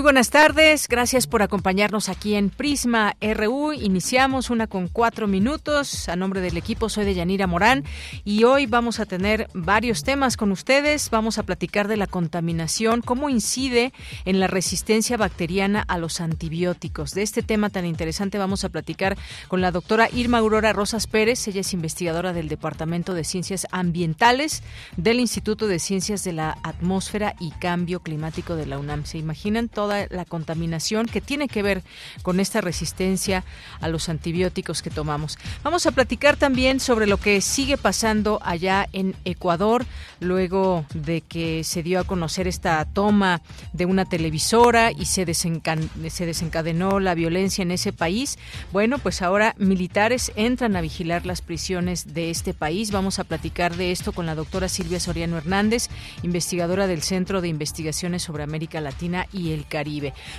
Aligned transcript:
Muy 0.00 0.04
buenas 0.04 0.30
tardes, 0.30 0.88
gracias 0.88 1.26
por 1.26 1.42
acompañarnos 1.42 2.08
aquí 2.08 2.34
en 2.34 2.48
Prisma 2.48 3.16
RU. 3.20 3.74
Iniciamos 3.74 4.48
una 4.48 4.66
con 4.66 4.88
cuatro 4.88 5.26
minutos. 5.26 6.08
A 6.08 6.16
nombre 6.16 6.40
del 6.40 6.56
equipo 6.56 6.88
soy 6.88 7.04
de 7.04 7.12
Yanira 7.12 7.46
Morán 7.46 7.84
y 8.24 8.44
hoy 8.44 8.64
vamos 8.64 8.98
a 8.98 9.04
tener 9.04 9.48
varios 9.52 10.02
temas 10.02 10.38
con 10.38 10.52
ustedes. 10.52 11.10
Vamos 11.10 11.36
a 11.36 11.42
platicar 11.42 11.86
de 11.86 11.98
la 11.98 12.06
contaminación, 12.06 13.02
cómo 13.02 13.28
incide 13.28 13.92
en 14.24 14.40
la 14.40 14.46
resistencia 14.46 15.18
bacteriana 15.18 15.84
a 15.86 15.98
los 15.98 16.22
antibióticos. 16.22 17.12
De 17.12 17.20
este 17.20 17.42
tema 17.42 17.68
tan 17.68 17.84
interesante 17.84 18.38
vamos 18.38 18.64
a 18.64 18.70
platicar 18.70 19.18
con 19.48 19.60
la 19.60 19.70
doctora 19.70 20.08
Irma 20.14 20.38
Aurora 20.38 20.72
Rosas 20.72 21.08
Pérez. 21.08 21.46
Ella 21.46 21.60
es 21.60 21.74
investigadora 21.74 22.32
del 22.32 22.48
Departamento 22.48 23.12
de 23.12 23.24
Ciencias 23.24 23.66
Ambientales 23.70 24.62
del 24.96 25.20
Instituto 25.20 25.66
de 25.66 25.78
Ciencias 25.78 26.24
de 26.24 26.32
la 26.32 26.56
Atmósfera 26.62 27.34
y 27.38 27.50
Cambio 27.50 28.00
Climático 28.00 28.56
de 28.56 28.64
la 28.64 28.78
UNAM. 28.78 29.04
¿Se 29.04 29.18
imaginan 29.18 29.68
todo? 29.68 29.89
La 30.10 30.24
contaminación 30.24 31.06
que 31.06 31.20
tiene 31.20 31.48
que 31.48 31.62
ver 31.62 31.82
con 32.22 32.40
esta 32.40 32.60
resistencia 32.60 33.44
a 33.80 33.88
los 33.88 34.08
antibióticos 34.08 34.82
que 34.82 34.90
tomamos. 34.90 35.38
Vamos 35.62 35.86
a 35.86 35.92
platicar 35.92 36.36
también 36.36 36.80
sobre 36.80 37.06
lo 37.06 37.18
que 37.18 37.40
sigue 37.40 37.76
pasando 37.76 38.40
allá 38.42 38.88
en 38.92 39.14
Ecuador, 39.24 39.84
luego 40.20 40.84
de 40.94 41.20
que 41.20 41.64
se 41.64 41.82
dio 41.82 42.00
a 42.00 42.04
conocer 42.04 42.46
esta 42.46 42.84
toma 42.84 43.42
de 43.72 43.86
una 43.86 44.04
televisora 44.04 44.92
y 44.92 45.06
se, 45.06 45.32
se 45.34 46.26
desencadenó 46.26 47.00
la 47.00 47.14
violencia 47.14 47.62
en 47.62 47.70
ese 47.70 47.92
país. 47.92 48.38
Bueno, 48.72 48.98
pues 48.98 49.22
ahora 49.22 49.54
militares 49.58 50.32
entran 50.36 50.76
a 50.76 50.80
vigilar 50.80 51.26
las 51.26 51.42
prisiones 51.42 52.14
de 52.14 52.30
este 52.30 52.54
país. 52.54 52.90
Vamos 52.90 53.18
a 53.18 53.24
platicar 53.24 53.76
de 53.76 53.92
esto 53.92 54.12
con 54.12 54.26
la 54.26 54.34
doctora 54.34 54.68
Silvia 54.68 55.00
Soriano 55.00 55.36
Hernández, 55.36 55.88
investigadora 56.22 56.86
del 56.86 57.02
Centro 57.02 57.40
de 57.40 57.48
Investigaciones 57.48 58.22
sobre 58.22 58.42
América 58.42 58.80
Latina 58.80 59.26
y 59.32 59.52
el 59.52 59.66
Caribe. 59.66 59.79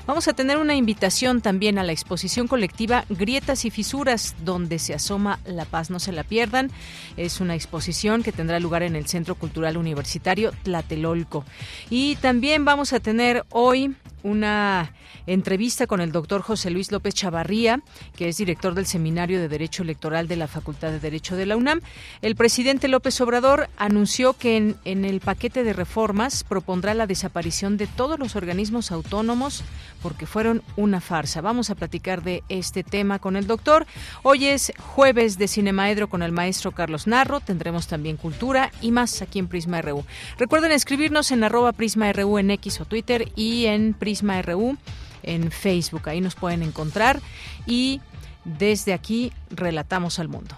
Vamos 0.06 0.28
a 0.28 0.34
tener 0.34 0.58
una 0.58 0.75
invitación 0.75 1.42
también 1.42 1.80
a 1.80 1.84
la 1.84 1.92
exposición 1.92 2.47
colectiva 2.47 3.06
Grietas 3.09 3.66
y 3.66 3.72
Fisuras, 3.72 4.36
donde 4.44 4.80
se 4.80 4.94
asoma 4.94 5.39
la 5.45 5.66
paz, 5.66 5.89
no 5.89 6.00
se 6.00 6.11
la 6.11 6.23
pierdan. 6.23 6.72
Es 7.17 7.42
una 7.42 7.56
exposición 7.56 8.23
que 8.23 8.31
tendrá 8.31 8.59
lugar 8.59 8.84
en 8.84 8.95
el 8.95 9.08
Centro 9.08 9.36
Cultural 9.36 9.78
Universitario 9.78 10.52
Tlatelolco. 10.64 11.44
Y 11.89 12.16
también 12.17 12.66
vamos 12.66 12.94
a 12.94 13.00
tener 13.00 13.45
hoy 13.50 13.95
una 14.23 14.94
entrevista 15.27 15.88
con 15.88 16.02
el 16.02 16.11
doctor 16.11 16.41
José 16.41 16.69
Luis 16.69 16.91
López 16.91 17.14
Chavarría, 17.14 17.81
que 18.16 18.29
es 18.29 18.38
director 18.38 18.73
del 18.73 18.85
Seminario 18.85 19.40
de 19.40 19.47
Derecho 19.47 19.84
Electoral 19.84 20.28
de 20.28 20.35
la 20.35 20.47
Facultad 20.47 20.91
de 20.91 21.00
Derecho 21.00 21.35
de 21.35 21.45
la 21.45 21.57
UNAM. 21.57 21.81
El 22.22 22.35
presidente 22.35 22.88
López 22.88 23.19
Obrador 23.22 23.69
anunció 23.78 24.34
que 24.34 24.57
en, 24.57 24.75
en 24.85 25.06
el 25.06 25.19
paquete 25.19 25.63
de 25.63 25.73
reformas 25.73 26.44
propondrá 26.44 26.94
la 26.94 27.07
desaparición 27.07 27.78
de 27.78 27.88
todos 27.88 28.19
los 28.19 28.35
organismos 28.35 28.91
autónomos 28.91 29.63
porque 30.01 30.25
fueron 30.25 30.62
una 30.75 31.01
farsa. 31.01 31.41
Vamos 31.41 31.69
a 31.69 31.75
platicar 31.75 32.23
de 32.23 32.44
este 32.50 32.84
tema 32.84 33.19
con 33.19 33.35
el 33.35 33.47
doctor. 33.47 33.85
Hoy 34.23 34.45
es 34.45 34.72
jueves 34.78 35.38
de 35.38 35.47
Cinemaedro 35.47 36.09
con 36.09 36.23
el 36.23 36.31
maestro 36.31 36.72
Carlos 36.72 37.07
Narro. 37.07 37.39
Tendremos 37.39 37.88
también 37.88 38.17
cultura 38.17 38.72
y 38.81 38.91
más 38.91 39.22
aquí 39.22 39.39
en 39.39 39.47
Prisma 39.47 39.81
RU. 39.81 40.03
Recuerden 40.38 40.72
escribirnos 40.72 41.31
en 41.31 41.44
arroba 41.44 41.72
Prisma 41.73 42.12
RU 42.13 42.38
en 42.38 42.51
X 42.51 42.81
o 42.81 42.85
Twitter 42.85 43.31
y 43.35 43.66
en 43.66 43.94
Prisma 43.94 44.41
RU 44.41 44.78
en 45.23 45.51
Facebook. 45.51 46.09
Ahí 46.09 46.22
nos 46.22 46.35
pueden 46.35 46.63
encontrar 46.63 47.19
y 47.66 48.01
desde 48.44 48.94
aquí 48.94 49.31
relatamos 49.50 50.19
al 50.19 50.28
mundo. 50.28 50.56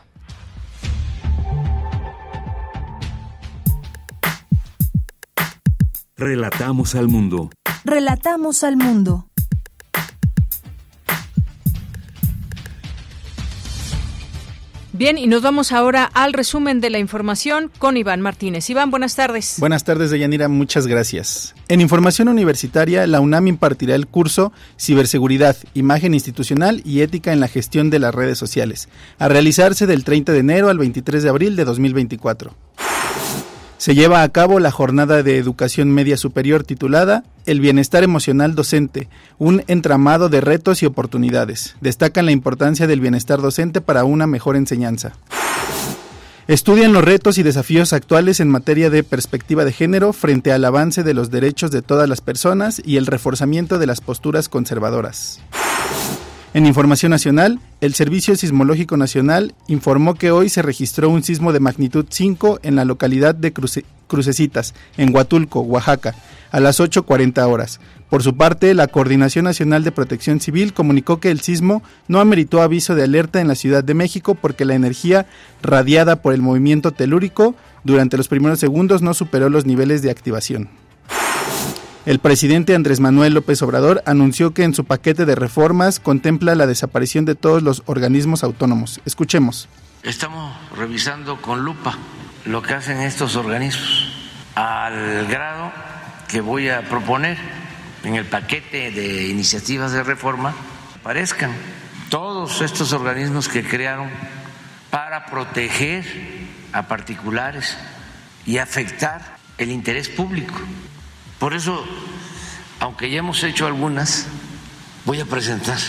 Relatamos 6.15 6.95
al 6.95 7.07
mundo. 7.09 7.49
Relatamos 7.83 8.63
al 8.63 8.77
mundo. 8.77 9.27
Bien, 14.95 15.17
y 15.17 15.25
nos 15.25 15.41
vamos 15.41 15.71
ahora 15.71 16.03
al 16.13 16.33
resumen 16.33 16.79
de 16.79 16.91
la 16.91 16.99
información 16.99 17.71
con 17.79 17.97
Iván 17.97 18.21
Martínez. 18.21 18.69
Iván, 18.69 18.91
buenas 18.91 19.15
tardes. 19.15 19.55
Buenas 19.57 19.83
tardes, 19.83 20.11
Deyanira, 20.11 20.49
muchas 20.49 20.85
gracias. 20.85 21.55
En 21.67 21.81
información 21.81 22.27
universitaria, 22.27 23.07
la 23.07 23.19
UNAM 23.19 23.47
impartirá 23.47 23.95
el 23.95 24.05
curso 24.05 24.53
Ciberseguridad, 24.79 25.57
Imagen 25.73 26.13
Institucional 26.13 26.83
y 26.85 27.01
Ética 27.01 27.33
en 27.33 27.39
la 27.39 27.47
Gestión 27.47 27.89
de 27.89 27.97
las 27.97 28.13
Redes 28.13 28.37
Sociales, 28.37 28.87
a 29.17 29.27
realizarse 29.29 29.87
del 29.87 30.03
30 30.03 30.31
de 30.31 30.39
enero 30.39 30.69
al 30.69 30.77
23 30.77 31.23
de 31.23 31.29
abril 31.29 31.55
de 31.55 31.65
2024 31.65 32.55
se 33.77 33.95
lleva 33.95 34.23
a 34.23 34.29
cabo 34.29 34.59
la 34.59 34.71
jornada 34.71 35.23
de 35.23 35.37
educación 35.37 35.91
media 35.91 36.17
superior 36.17 36.63
titulada 36.63 37.23
El 37.45 37.59
bienestar 37.59 38.03
emocional 38.03 38.55
docente, 38.55 39.09
un 39.37 39.63
entramado 39.67 40.29
de 40.29 40.41
retos 40.41 40.83
y 40.83 40.85
oportunidades. 40.85 41.75
Destacan 41.81 42.25
la 42.25 42.31
importancia 42.31 42.87
del 42.87 43.01
bienestar 43.01 43.41
docente 43.41 43.81
para 43.81 44.05
una 44.05 44.27
mejor 44.27 44.55
enseñanza. 44.55 45.13
Estudian 46.47 46.91
los 46.91 47.05
retos 47.05 47.37
y 47.37 47.43
desafíos 47.43 47.93
actuales 47.93 48.41
en 48.41 48.49
materia 48.49 48.89
de 48.89 49.03
perspectiva 49.03 49.63
de 49.63 49.71
género 49.71 50.11
frente 50.11 50.51
al 50.51 50.65
avance 50.65 51.03
de 51.03 51.13
los 51.13 51.31
derechos 51.31 51.71
de 51.71 51.81
todas 51.81 52.09
las 52.09 52.19
personas 52.19 52.81
y 52.83 52.97
el 52.97 53.05
reforzamiento 53.05 53.79
de 53.79 53.87
las 53.87 54.01
posturas 54.01 54.49
conservadoras. 54.49 55.39
En 56.53 56.67
Información 56.67 57.09
Nacional, 57.09 57.59
el 57.81 57.95
Servicio 57.95 58.35
Sismológico 58.35 58.95
Nacional 58.95 59.55
informó 59.67 60.13
que 60.13 60.29
hoy 60.29 60.49
se 60.49 60.61
registró 60.61 61.09
un 61.09 61.23
sismo 61.23 61.51
de 61.51 61.59
magnitud 61.59 62.05
5 62.07 62.59
en 62.61 62.75
la 62.75 62.85
localidad 62.85 63.33
de 63.33 63.51
Crucecitas, 64.07 64.75
en 64.95 65.15
Huatulco, 65.15 65.61
Oaxaca, 65.61 66.13
a 66.51 66.59
las 66.59 66.79
8.40 66.79 67.43
horas. 67.47 67.79
Por 68.07 68.21
su 68.21 68.37
parte, 68.37 68.75
la 68.75 68.85
Coordinación 68.85 69.45
Nacional 69.45 69.83
de 69.83 69.91
Protección 69.91 70.39
Civil 70.39 70.73
comunicó 70.73 71.19
que 71.19 71.31
el 71.31 71.39
sismo 71.41 71.81
no 72.07 72.19
ameritó 72.19 72.61
aviso 72.61 72.93
de 72.93 73.01
alerta 73.01 73.41
en 73.41 73.47
la 73.47 73.55
Ciudad 73.55 73.83
de 73.83 73.95
México 73.95 74.35
porque 74.35 74.63
la 74.63 74.75
energía 74.75 75.25
radiada 75.63 76.17
por 76.17 76.35
el 76.35 76.43
movimiento 76.43 76.91
telúrico 76.91 77.55
durante 77.83 78.15
los 78.15 78.27
primeros 78.27 78.59
segundos 78.59 79.01
no 79.01 79.15
superó 79.15 79.49
los 79.49 79.65
niveles 79.65 80.03
de 80.03 80.11
activación. 80.11 80.69
El 82.05 82.19
presidente 82.19 82.75
Andrés 82.75 82.99
Manuel 82.99 83.33
López 83.33 83.61
Obrador 83.61 84.03
anunció 84.05 84.53
que 84.53 84.63
en 84.63 84.73
su 84.73 84.83
paquete 84.83 85.25
de 85.25 85.35
reformas 85.35 86.01
contempla 86.01 86.53
la 86.53 86.67
desaparición 86.67 87.23
de 87.23 87.35
todos 87.35 87.63
los 87.63 87.81
organismos 87.85 88.43
autónomos. 88.43 88.99
Escuchemos. 89.05 89.69
Estamos 90.03 90.53
revisando 90.75 91.41
con 91.41 91.63
lupa 91.63 91.97
lo 92.43 92.61
que 92.61 92.73
hacen 92.73 92.97
estos 92.97 93.37
organismos 93.37 94.11
al 94.55 95.27
grado 95.27 95.71
que 96.27 96.41
voy 96.41 96.67
a 96.67 96.81
proponer 96.89 97.37
en 98.03 98.15
el 98.15 98.25
paquete 98.25 98.91
de 98.91 99.29
iniciativas 99.29 99.93
de 99.93 100.03
reforma 100.03 100.53
aparezcan 100.99 101.51
todos 102.09 102.59
estos 102.59 102.91
organismos 102.91 103.47
que 103.47 103.63
crearon 103.63 104.09
para 104.89 105.25
proteger 105.27 106.03
a 106.73 106.85
particulares 106.89 107.77
y 108.45 108.57
afectar 108.57 109.37
el 109.57 109.71
interés 109.71 110.09
público. 110.09 110.53
Por 111.39 111.53
eso, 111.53 111.83
aunque 112.79 113.09
ya 113.09 113.19
hemos 113.19 113.43
hecho 113.43 113.67
algunas, 113.67 114.27
voy 115.05 115.19
a 115.19 115.25
presentar 115.25 115.79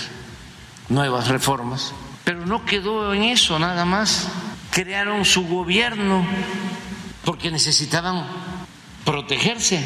nuevas 0.89 1.29
reformas, 1.29 1.93
pero 2.25 2.47
no 2.47 2.65
quedó 2.65 3.15
en 3.15 3.25
eso 3.25 3.59
nada 3.59 3.85
más. 3.85 4.29
Crearon 4.71 5.25
su 5.25 5.47
gobierno 5.47 6.27
porque 7.25 7.51
necesitaban 7.51 8.27
protegerse 9.05 9.81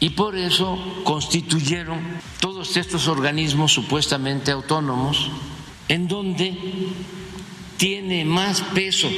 y 0.00 0.10
por 0.10 0.36
eso 0.36 0.76
constituyeron 1.04 2.00
todos 2.40 2.76
estos 2.76 3.06
organismos 3.06 3.72
supuestamente 3.72 4.50
autónomos 4.50 5.30
en 5.88 6.08
donde 6.08 6.58
tiene 7.76 8.24
más 8.24 8.60
peso 8.60 9.08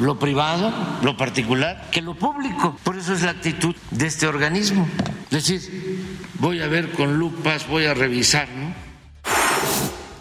lo 0.00 0.18
privado, 0.18 0.72
lo 1.02 1.16
particular, 1.16 1.88
que 1.90 2.02
lo 2.02 2.14
público. 2.14 2.76
Por 2.82 2.96
eso 2.96 3.12
es 3.12 3.22
la 3.22 3.30
actitud 3.30 3.74
de 3.90 4.06
este 4.06 4.26
organismo. 4.26 4.88
Es 5.30 5.46
decir, 5.46 6.20
voy 6.38 6.60
a 6.60 6.68
ver 6.68 6.92
con 6.92 7.18
lupas, 7.18 7.68
voy 7.68 7.84
a 7.84 7.94
revisar, 7.94 8.48
¿no? 8.48 8.74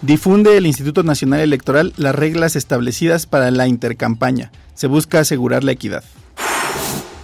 Difunde 0.02 0.56
el 0.56 0.66
Instituto 0.66 1.04
Nacional 1.04 1.42
Electoral 1.42 1.94
las 1.98 2.16
reglas 2.16 2.56
establecidas 2.56 3.26
para 3.26 3.52
la 3.52 3.68
intercampaña. 3.68 4.52
Se 4.74 4.88
busca 4.88 5.20
asegurar 5.20 5.64
la 5.64 5.74
equidad. 5.74 6.04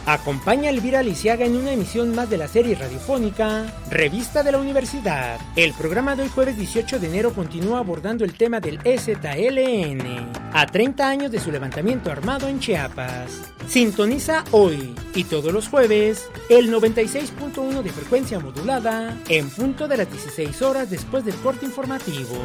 Acompaña 0.09 0.69
a 0.69 0.71
Elvira 0.71 1.03
Lisiaga 1.03 1.45
en 1.45 1.55
una 1.55 1.71
emisión 1.71 2.15
más 2.15 2.31
de 2.31 2.37
la 2.37 2.47
serie 2.47 2.73
radiofónica 2.73 3.71
Revista 3.91 4.41
de 4.41 4.51
la 4.51 4.57
Universidad. 4.57 5.39
El 5.55 5.71
programa 5.73 6.15
de 6.15 6.23
hoy 6.23 6.29
jueves 6.29 6.57
18 6.57 6.97
de 6.97 7.07
enero 7.07 7.31
continúa 7.31 7.77
abordando 7.77 8.25
el 8.25 8.33
tema 8.33 8.59
del 8.59 8.79
EZLN, 8.83 10.31
a 10.51 10.65
30 10.65 11.07
años 11.07 11.31
de 11.31 11.39
su 11.39 11.51
levantamiento 11.51 12.11
armado 12.11 12.47
en 12.47 12.59
Chiapas. 12.59 13.39
Sintoniza 13.67 14.45
hoy 14.49 14.95
y 15.13 15.25
todos 15.25 15.53
los 15.53 15.67
jueves 15.67 16.27
el 16.49 16.73
96.1 16.73 17.83
de 17.83 17.89
frecuencia 17.91 18.39
modulada 18.39 19.15
en 19.27 19.51
punto 19.51 19.87
de 19.87 19.97
las 19.97 20.11
16 20.11 20.59
horas 20.63 20.89
después 20.89 21.23
del 21.23 21.35
corte 21.35 21.67
informativo. 21.67 22.35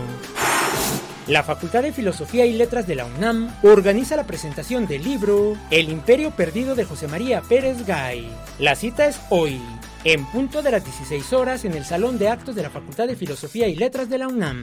La 1.27 1.43
Facultad 1.43 1.83
de 1.83 1.93
Filosofía 1.93 2.45
y 2.45 2.53
Letras 2.53 2.87
de 2.87 2.97
la 2.97 3.07
UNAM 3.07 3.49
organiza 3.63 4.15
la 4.15 4.27
presentación 4.27 4.87
del 4.87 5.03
libro 5.05 5.57
El 5.71 5.89
Imperio 5.89 6.33
Perdido 6.33 6.75
de 6.75 6.85
José 6.85 7.09
María 7.09 7.41
Pérez 7.41 7.87
Gay. 7.87 8.31
La 8.59 8.75
cita 8.75 9.07
es 9.07 9.19
hoy, 9.31 9.59
en 10.05 10.27
punto 10.27 10.61
de 10.61 10.73
las 10.73 10.85
16 10.85 11.33
horas 11.33 11.65
en 11.65 11.73
el 11.73 11.87
Salón 11.87 12.19
de 12.19 12.29
Actos 12.29 12.55
de 12.55 12.63
la 12.63 12.69
Facultad 12.69 13.07
de 13.07 13.17
Filosofía 13.17 13.69
y 13.69 13.75
Letras 13.75 14.11
de 14.11 14.19
la 14.19 14.29
UNAM. 14.29 14.61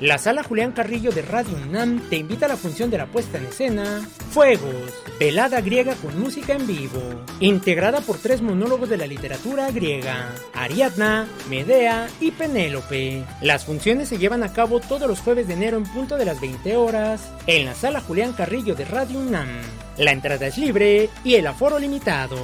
La 0.00 0.16
sala 0.16 0.44
Julián 0.44 0.70
Carrillo 0.70 1.10
de 1.10 1.22
Radio 1.22 1.56
UNAM 1.56 2.08
te 2.08 2.16
invita 2.16 2.46
a 2.46 2.50
la 2.50 2.56
función 2.56 2.88
de 2.88 2.98
la 2.98 3.06
puesta 3.06 3.36
en 3.36 3.46
escena 3.46 4.08
Fuegos, 4.30 4.92
velada 5.18 5.60
griega 5.60 5.96
con 5.96 6.20
música 6.20 6.52
en 6.52 6.68
vivo, 6.68 7.02
integrada 7.40 8.00
por 8.00 8.18
tres 8.18 8.40
monólogos 8.40 8.88
de 8.88 8.96
la 8.96 9.08
literatura 9.08 9.72
griega, 9.72 10.32
Ariadna, 10.54 11.26
Medea 11.50 12.06
y 12.20 12.30
Penélope. 12.30 13.24
Las 13.42 13.64
funciones 13.64 14.08
se 14.08 14.18
llevan 14.18 14.44
a 14.44 14.52
cabo 14.52 14.78
todos 14.78 15.08
los 15.08 15.18
jueves 15.18 15.48
de 15.48 15.54
enero 15.54 15.78
en 15.78 15.84
punto 15.84 16.16
de 16.16 16.26
las 16.26 16.40
20 16.40 16.76
horas 16.76 17.32
en 17.48 17.64
la 17.64 17.74
sala 17.74 18.00
Julián 18.00 18.34
Carrillo 18.34 18.76
de 18.76 18.84
Radio 18.84 19.18
UNAM. 19.18 19.48
La 19.96 20.12
entrada 20.12 20.46
es 20.46 20.58
libre 20.58 21.10
y 21.24 21.34
el 21.34 21.46
aforo 21.48 21.76
limitado. 21.80 22.36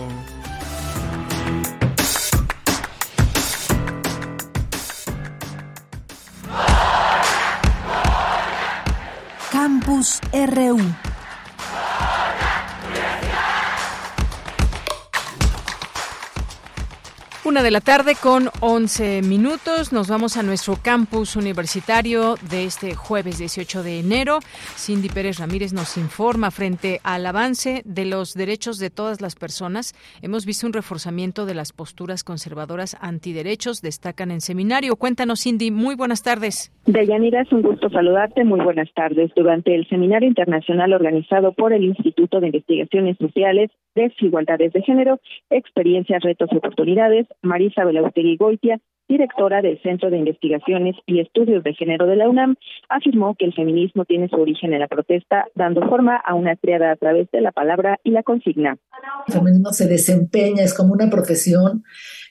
Campus 9.84 10.18
RU. 10.32 11.03
Una 17.46 17.62
de 17.62 17.70
la 17.70 17.82
tarde 17.82 18.14
con 18.14 18.48
11 18.62 19.20
minutos. 19.20 19.92
Nos 19.92 20.08
vamos 20.08 20.38
a 20.38 20.42
nuestro 20.42 20.76
campus 20.82 21.36
universitario 21.36 22.36
de 22.50 22.64
este 22.64 22.94
jueves 22.94 23.38
18 23.38 23.82
de 23.82 24.00
enero. 24.00 24.38
Cindy 24.78 25.10
Pérez 25.10 25.40
Ramírez 25.40 25.74
nos 25.74 25.98
informa 25.98 26.50
frente 26.50 27.00
al 27.04 27.26
avance 27.26 27.82
de 27.84 28.06
los 28.06 28.32
derechos 28.32 28.78
de 28.78 28.88
todas 28.88 29.20
las 29.20 29.34
personas. 29.34 29.92
Hemos 30.22 30.46
visto 30.46 30.66
un 30.66 30.72
reforzamiento 30.72 31.44
de 31.44 31.52
las 31.52 31.74
posturas 31.74 32.24
conservadoras 32.24 32.96
antiderechos, 33.02 33.82
destacan 33.82 34.30
en 34.30 34.40
seminario. 34.40 34.96
Cuéntanos, 34.96 35.42
Cindy. 35.42 35.70
Muy 35.70 35.96
buenas 35.96 36.22
tardes. 36.22 36.72
Deyanira, 36.86 37.42
es 37.42 37.52
un 37.52 37.60
gusto 37.60 37.90
saludarte. 37.90 38.44
Muy 38.44 38.60
buenas 38.60 38.88
tardes. 38.94 39.30
Durante 39.36 39.74
el 39.74 39.86
seminario 39.90 40.28
internacional 40.28 40.94
organizado 40.94 41.52
por 41.52 41.74
el 41.74 41.84
Instituto 41.84 42.40
de 42.40 42.46
Investigaciones 42.46 43.18
Sociales, 43.18 43.70
Desigualdades 43.94 44.72
de 44.72 44.82
Género, 44.82 45.20
Experiencias, 45.50 46.22
Retos 46.22 46.48
y 46.52 46.56
Oportunidades, 46.56 47.26
Marisa 47.42 47.84
Belaustegui 47.84 48.36
Goitia, 48.36 48.80
directora 49.08 49.60
del 49.60 49.80
Centro 49.82 50.10
de 50.10 50.18
Investigaciones 50.18 50.96
y 51.06 51.20
Estudios 51.20 51.62
de 51.62 51.74
Género 51.74 52.06
de 52.06 52.16
la 52.16 52.28
UNAM, 52.28 52.56
afirmó 52.88 53.34
que 53.34 53.44
el 53.44 53.52
feminismo 53.52 54.04
tiene 54.04 54.28
su 54.28 54.36
origen 54.36 54.72
en 54.72 54.80
la 54.80 54.88
protesta, 54.88 55.46
dando 55.54 55.86
forma 55.88 56.16
a 56.16 56.34
una 56.34 56.56
triada 56.56 56.92
a 56.92 56.96
través 56.96 57.30
de 57.30 57.40
la 57.40 57.52
palabra 57.52 58.00
y 58.02 58.10
la 58.10 58.22
consigna. 58.22 58.78
El 59.26 59.34
feminismo 59.34 59.72
se 59.72 59.88
desempeña, 59.88 60.64
es 60.64 60.74
como 60.74 60.94
una 60.94 61.10
profesión, 61.10 61.84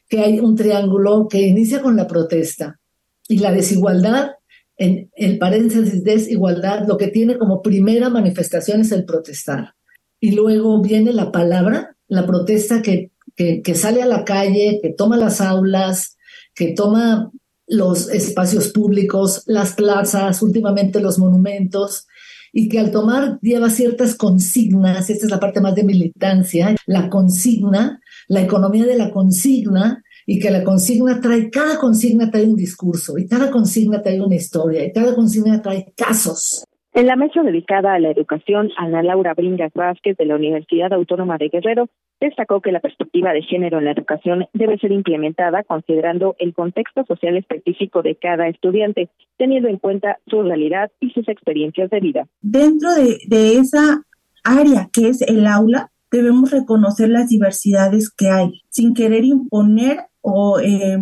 que 0.10 0.20
hay 0.20 0.40
un 0.40 0.56
triángulo 0.56 1.28
que 1.30 1.42
inicia 1.42 1.82
con 1.82 1.96
la 1.96 2.08
protesta 2.08 2.80
y 3.28 3.40
la 3.40 3.52
desigualdad, 3.52 4.32
en 4.78 5.12
el 5.16 5.38
paréntesis 5.38 6.04
desigualdad, 6.04 6.88
lo 6.88 6.98
que 6.98 7.08
tiene 7.08 7.38
como 7.38 7.62
primera 7.62 8.10
manifestación 8.10 8.82
es 8.82 8.92
el 8.92 9.06
protestar. 9.06 9.76
Y 10.20 10.36
luego 10.36 10.82
viene 10.82 11.14
la 11.14 11.32
palabra, 11.32 11.96
la 12.08 12.26
protesta 12.26 12.82
que 12.82 13.12
que, 13.36 13.76
sale 13.76 14.02
a 14.02 14.06
la 14.06 14.24
calle, 14.24 14.80
que 14.82 14.90
toma 14.90 15.18
las 15.18 15.42
aulas, 15.42 16.18
que 16.56 16.74
toma 16.74 17.32
los 17.68 18.10
espacios 18.10 18.70
públicos, 18.70 19.44
las 19.48 19.74
plazas, 19.74 20.42
últimamente 20.42 21.02
los 21.02 21.18
monumentos, 21.18 22.08
y 22.52 22.70
que 22.70 22.80
al 22.80 22.92
tomar 22.92 23.40
lleva 23.42 23.70
ciertas 23.70 24.16
consignas, 24.16 25.10
esta 25.10 25.26
es 25.26 25.32
la 25.32 25.40
parte 25.40 25.62
más 25.62 25.74
de 25.74 25.84
militancia, 25.84 26.76
la 26.86 27.10
consigna, 27.10 28.00
la 28.28 28.42
economía 28.42 28.86
de 28.86 28.98
la 28.98 29.10
consigna, 29.10 30.04
y 30.26 30.40
que 30.40 30.52
la 30.52 30.64
consigna 30.64 31.20
trae, 31.20 31.50
cada 31.50 31.78
consigna 31.78 32.30
trae 32.30 32.46
un 32.46 32.56
discurso, 32.56 33.18
y 33.18 33.28
cada 33.28 33.50
consigna 33.50 34.02
trae 34.02 34.22
una 34.22 34.36
historia, 34.36 34.86
y 34.86 34.92
cada 34.94 35.16
consigna 35.16 35.62
trae 35.62 35.94
casos. 35.98 36.64
En 36.94 37.08
la 37.08 37.16
mesa 37.16 37.42
dedicada 37.42 37.96
a 37.96 38.00
la 38.00 38.12
educación, 38.12 38.70
Ana 38.78 39.02
Laura 39.02 39.34
Bringas 39.34 39.74
Vázquez 39.74 40.16
de 40.16 40.26
la 40.26 40.36
Universidad 40.36 40.94
Autónoma 40.94 41.40
de 41.40 41.50
Guerrero 41.50 41.90
destacó 42.24 42.62
que 42.62 42.72
la 42.72 42.80
perspectiva 42.80 43.34
de 43.34 43.42
género 43.42 43.80
en 43.80 43.86
la 43.86 43.92
educación 43.92 44.46
debe 44.54 44.78
ser 44.78 44.92
implementada 44.92 45.64
considerando 45.64 46.36
el 46.40 46.54
contexto 46.54 47.04
social 47.06 47.36
específico 47.36 48.02
de 48.02 48.16
cada 48.16 48.48
estudiante, 48.48 49.10
teniendo 49.38 49.68
en 49.68 49.78
cuenta 49.78 50.20
su 50.28 50.42
realidad 50.42 50.90
y 51.02 51.10
sus 51.10 51.28
experiencias 51.28 51.90
de 51.90 52.00
vida. 52.00 52.28
Dentro 52.42 52.90
de, 52.94 53.58
esa 53.58 54.04
área 54.44 54.90
que 54.94 55.10
es 55.10 55.22
el 55.22 55.46
aula, 55.48 55.92
debemos 56.12 56.52
reconocer 56.52 57.10
las 57.10 57.28
diversidades 57.28 58.10
que 58.10 58.30
hay, 58.30 58.62
sin 58.70 58.94
querer 58.94 59.26
imponer 59.26 59.98
o 60.22 60.60
eh, 60.62 60.98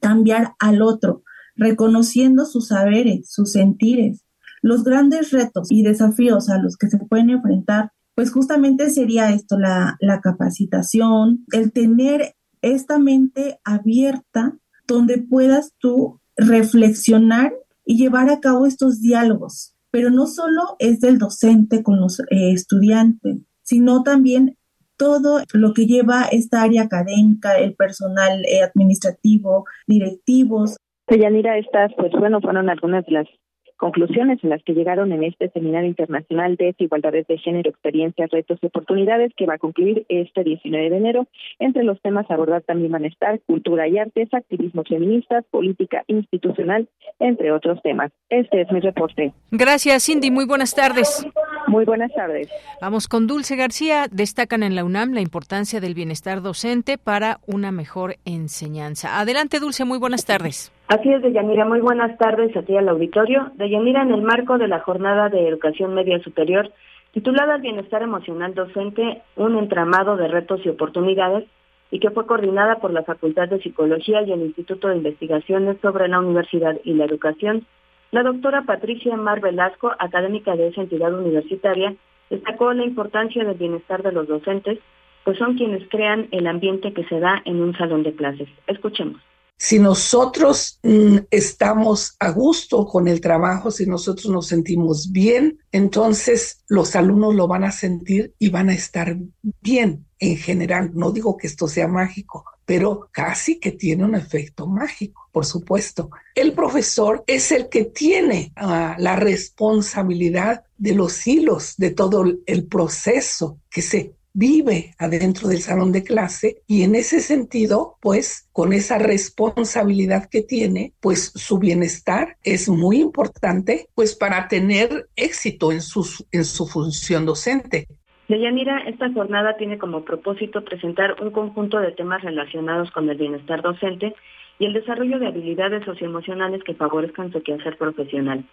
cambiar 0.00 0.52
al 0.58 0.82
otro, 0.82 1.22
reconociendo 1.54 2.44
sus 2.44 2.68
saberes, 2.68 3.30
sus 3.30 3.52
sentires, 3.52 4.24
los 4.60 4.84
grandes 4.84 5.30
retos 5.30 5.70
y 5.70 5.82
desafíos 5.82 6.50
a 6.50 6.58
los 6.58 6.76
que 6.76 6.88
se 6.88 6.98
pueden 6.98 7.30
enfrentar, 7.30 7.92
pues 8.16 8.32
justamente 8.32 8.88
sería 8.88 9.30
esto, 9.30 9.58
la, 9.58 9.96
la 10.00 10.20
capacitación, 10.22 11.44
el 11.52 11.70
tener 11.70 12.34
esta 12.62 12.98
mente 12.98 13.60
abierta 13.62 14.56
donde 14.86 15.18
puedas 15.18 15.74
tú 15.78 16.18
reflexionar 16.34 17.52
y 17.84 17.98
llevar 17.98 18.30
a 18.30 18.40
cabo 18.40 18.64
estos 18.64 19.02
diálogos. 19.02 19.74
Pero 19.90 20.10
no 20.10 20.26
solo 20.26 20.76
es 20.78 21.00
del 21.00 21.18
docente 21.18 21.82
con 21.82 22.00
los 22.00 22.20
eh, 22.20 22.52
estudiantes, 22.52 23.36
sino 23.62 24.02
también 24.02 24.56
todo 24.96 25.42
lo 25.52 25.74
que 25.74 25.86
lleva 25.86 26.22
esta 26.24 26.62
área 26.62 26.84
académica, 26.84 27.58
el 27.58 27.74
personal 27.74 28.46
eh, 28.46 28.62
administrativo, 28.62 29.66
directivos. 29.86 30.78
Yanira, 31.08 31.58
estas, 31.58 31.92
pues 31.96 32.12
bueno, 32.18 32.40
fueron 32.40 32.70
algunas 32.70 33.04
de 33.04 33.12
las 33.12 33.28
conclusiones 33.76 34.42
en 34.42 34.50
las 34.50 34.62
que 34.62 34.74
llegaron 34.74 35.12
en 35.12 35.24
este 35.24 35.50
Seminario 35.50 35.88
Internacional 35.88 36.56
de 36.56 36.66
Desigualdades 36.66 37.26
de 37.26 37.38
Género, 37.38 37.70
Experiencias, 37.70 38.30
Retos 38.30 38.58
y 38.62 38.66
Oportunidades 38.66 39.32
que 39.36 39.46
va 39.46 39.54
a 39.54 39.58
concluir 39.58 40.06
este 40.08 40.44
19 40.44 40.90
de 40.90 40.96
enero. 40.96 41.26
Entre 41.58 41.84
los 41.84 42.00
temas 42.02 42.30
a 42.30 42.34
abordar 42.34 42.62
también 42.62 42.92
van 42.92 43.04
a 43.04 43.08
estar 43.08 43.40
cultura 43.40 43.88
y 43.88 43.98
artes, 43.98 44.32
activismo 44.32 44.82
feministas, 44.84 45.44
política 45.50 46.04
institucional, 46.06 46.88
entre 47.18 47.52
otros 47.52 47.80
temas. 47.82 48.12
Este 48.28 48.62
es 48.62 48.72
mi 48.72 48.80
reporte. 48.80 49.32
Gracias, 49.50 50.04
Cindy. 50.04 50.30
Muy 50.30 50.46
buenas 50.46 50.74
tardes. 50.74 51.26
Muy 51.68 51.84
buenas 51.84 52.12
tardes. 52.14 52.48
Vamos 52.80 53.08
con 53.08 53.26
Dulce 53.26 53.56
García. 53.56 54.06
Destacan 54.10 54.62
en 54.62 54.76
la 54.76 54.84
UNAM 54.84 55.12
la 55.12 55.20
importancia 55.20 55.80
del 55.80 55.94
bienestar 55.94 56.42
docente 56.42 56.98
para 56.98 57.40
una 57.46 57.72
mejor 57.72 58.16
enseñanza. 58.24 59.18
Adelante, 59.18 59.58
Dulce. 59.58 59.84
Muy 59.84 59.98
buenas 59.98 60.24
tardes. 60.24 60.72
Así 60.88 61.12
es, 61.12 61.20
Deyanira. 61.20 61.64
Muy 61.64 61.80
buenas 61.80 62.16
tardes 62.16 62.56
aquí 62.56 62.76
al 62.76 62.88
auditorio. 62.88 63.50
Deyanira, 63.54 64.02
en 64.02 64.12
el 64.12 64.22
marco 64.22 64.56
de 64.56 64.68
la 64.68 64.78
Jornada 64.78 65.28
de 65.28 65.48
Educación 65.48 65.94
Media 65.94 66.20
Superior, 66.20 66.70
titulada 67.10 67.56
Bienestar 67.56 68.02
Emocional 68.02 68.54
Docente, 68.54 69.22
un 69.34 69.58
entramado 69.58 70.16
de 70.16 70.28
retos 70.28 70.60
y 70.64 70.68
oportunidades, 70.68 71.44
y 71.90 71.98
que 71.98 72.10
fue 72.10 72.26
coordinada 72.26 72.76
por 72.76 72.92
la 72.92 73.02
Facultad 73.02 73.48
de 73.48 73.60
Psicología 73.60 74.22
y 74.22 74.30
el 74.30 74.42
Instituto 74.42 74.86
de 74.86 74.96
Investigaciones 74.98 75.76
sobre 75.82 76.06
la 76.06 76.20
Universidad 76.20 76.76
y 76.84 76.94
la 76.94 77.04
Educación, 77.04 77.66
la 78.12 78.22
doctora 78.22 78.62
Patricia 78.62 79.16
Mar 79.16 79.40
Velasco, 79.40 79.92
académica 79.98 80.54
de 80.54 80.68
esa 80.68 80.82
entidad 80.82 81.12
universitaria, 81.12 81.96
destacó 82.30 82.72
la 82.72 82.84
importancia 82.84 83.44
del 83.44 83.56
bienestar 83.56 84.04
de 84.04 84.12
los 84.12 84.28
docentes, 84.28 84.78
pues 85.24 85.36
son 85.38 85.56
quienes 85.56 85.88
crean 85.88 86.28
el 86.30 86.46
ambiente 86.46 86.92
que 86.92 87.04
se 87.04 87.18
da 87.18 87.42
en 87.44 87.60
un 87.60 87.76
salón 87.76 88.04
de 88.04 88.14
clases. 88.14 88.48
Escuchemos. 88.68 89.20
Si 89.58 89.78
nosotros 89.78 90.78
mm, 90.82 91.16
estamos 91.30 92.14
a 92.18 92.30
gusto 92.30 92.86
con 92.86 93.08
el 93.08 93.22
trabajo, 93.22 93.70
si 93.70 93.86
nosotros 93.86 94.30
nos 94.30 94.46
sentimos 94.48 95.10
bien, 95.12 95.58
entonces 95.72 96.62
los 96.68 96.94
alumnos 96.94 97.34
lo 97.34 97.48
van 97.48 97.64
a 97.64 97.72
sentir 97.72 98.34
y 98.38 98.50
van 98.50 98.68
a 98.68 98.74
estar 98.74 99.16
bien 99.62 100.06
en 100.18 100.36
general. 100.36 100.90
No 100.94 101.10
digo 101.10 101.38
que 101.38 101.46
esto 101.46 101.68
sea 101.68 101.88
mágico, 101.88 102.44
pero 102.66 103.08
casi 103.12 103.58
que 103.58 103.72
tiene 103.72 104.04
un 104.04 104.14
efecto 104.14 104.66
mágico, 104.66 105.28
por 105.32 105.46
supuesto. 105.46 106.10
El 106.34 106.52
profesor 106.52 107.24
es 107.26 107.50
el 107.50 107.70
que 107.70 107.86
tiene 107.86 108.52
ah, 108.56 108.96
la 108.98 109.16
responsabilidad 109.16 110.64
de 110.76 110.94
los 110.94 111.26
hilos 111.26 111.74
de 111.78 111.92
todo 111.92 112.24
el 112.44 112.66
proceso 112.66 113.58
que 113.70 113.80
se 113.80 114.16
vive 114.36 114.92
adentro 114.98 115.48
del 115.48 115.60
salón 115.60 115.92
de 115.92 116.04
clase 116.04 116.58
y 116.66 116.82
en 116.82 116.94
ese 116.94 117.20
sentido, 117.20 117.94
pues 118.02 118.50
con 118.52 118.74
esa 118.74 118.98
responsabilidad 118.98 120.28
que 120.30 120.42
tiene, 120.42 120.92
pues 121.00 121.32
su 121.34 121.58
bienestar 121.58 122.36
es 122.44 122.68
muy 122.68 123.00
importante, 123.00 123.86
pues 123.94 124.14
para 124.14 124.46
tener 124.46 125.06
éxito 125.16 125.72
en 125.72 125.80
su, 125.80 126.04
en 126.32 126.44
su 126.44 126.66
función 126.66 127.24
docente. 127.24 127.86
Deyanira, 128.28 128.80
esta 128.80 129.10
jornada 129.10 129.56
tiene 129.56 129.78
como 129.78 130.04
propósito 130.04 130.62
presentar 130.64 131.16
un 131.22 131.30
conjunto 131.30 131.78
de 131.78 131.92
temas 131.92 132.22
relacionados 132.22 132.90
con 132.90 133.08
el 133.08 133.16
bienestar 133.16 133.62
docente 133.62 134.14
y 134.58 134.66
el 134.66 134.74
desarrollo 134.74 135.18
de 135.18 135.28
habilidades 135.28 135.82
socioemocionales 135.86 136.62
que 136.62 136.74
favorezcan 136.74 137.32
su 137.32 137.42
quehacer 137.42 137.78
profesional. 137.78 138.44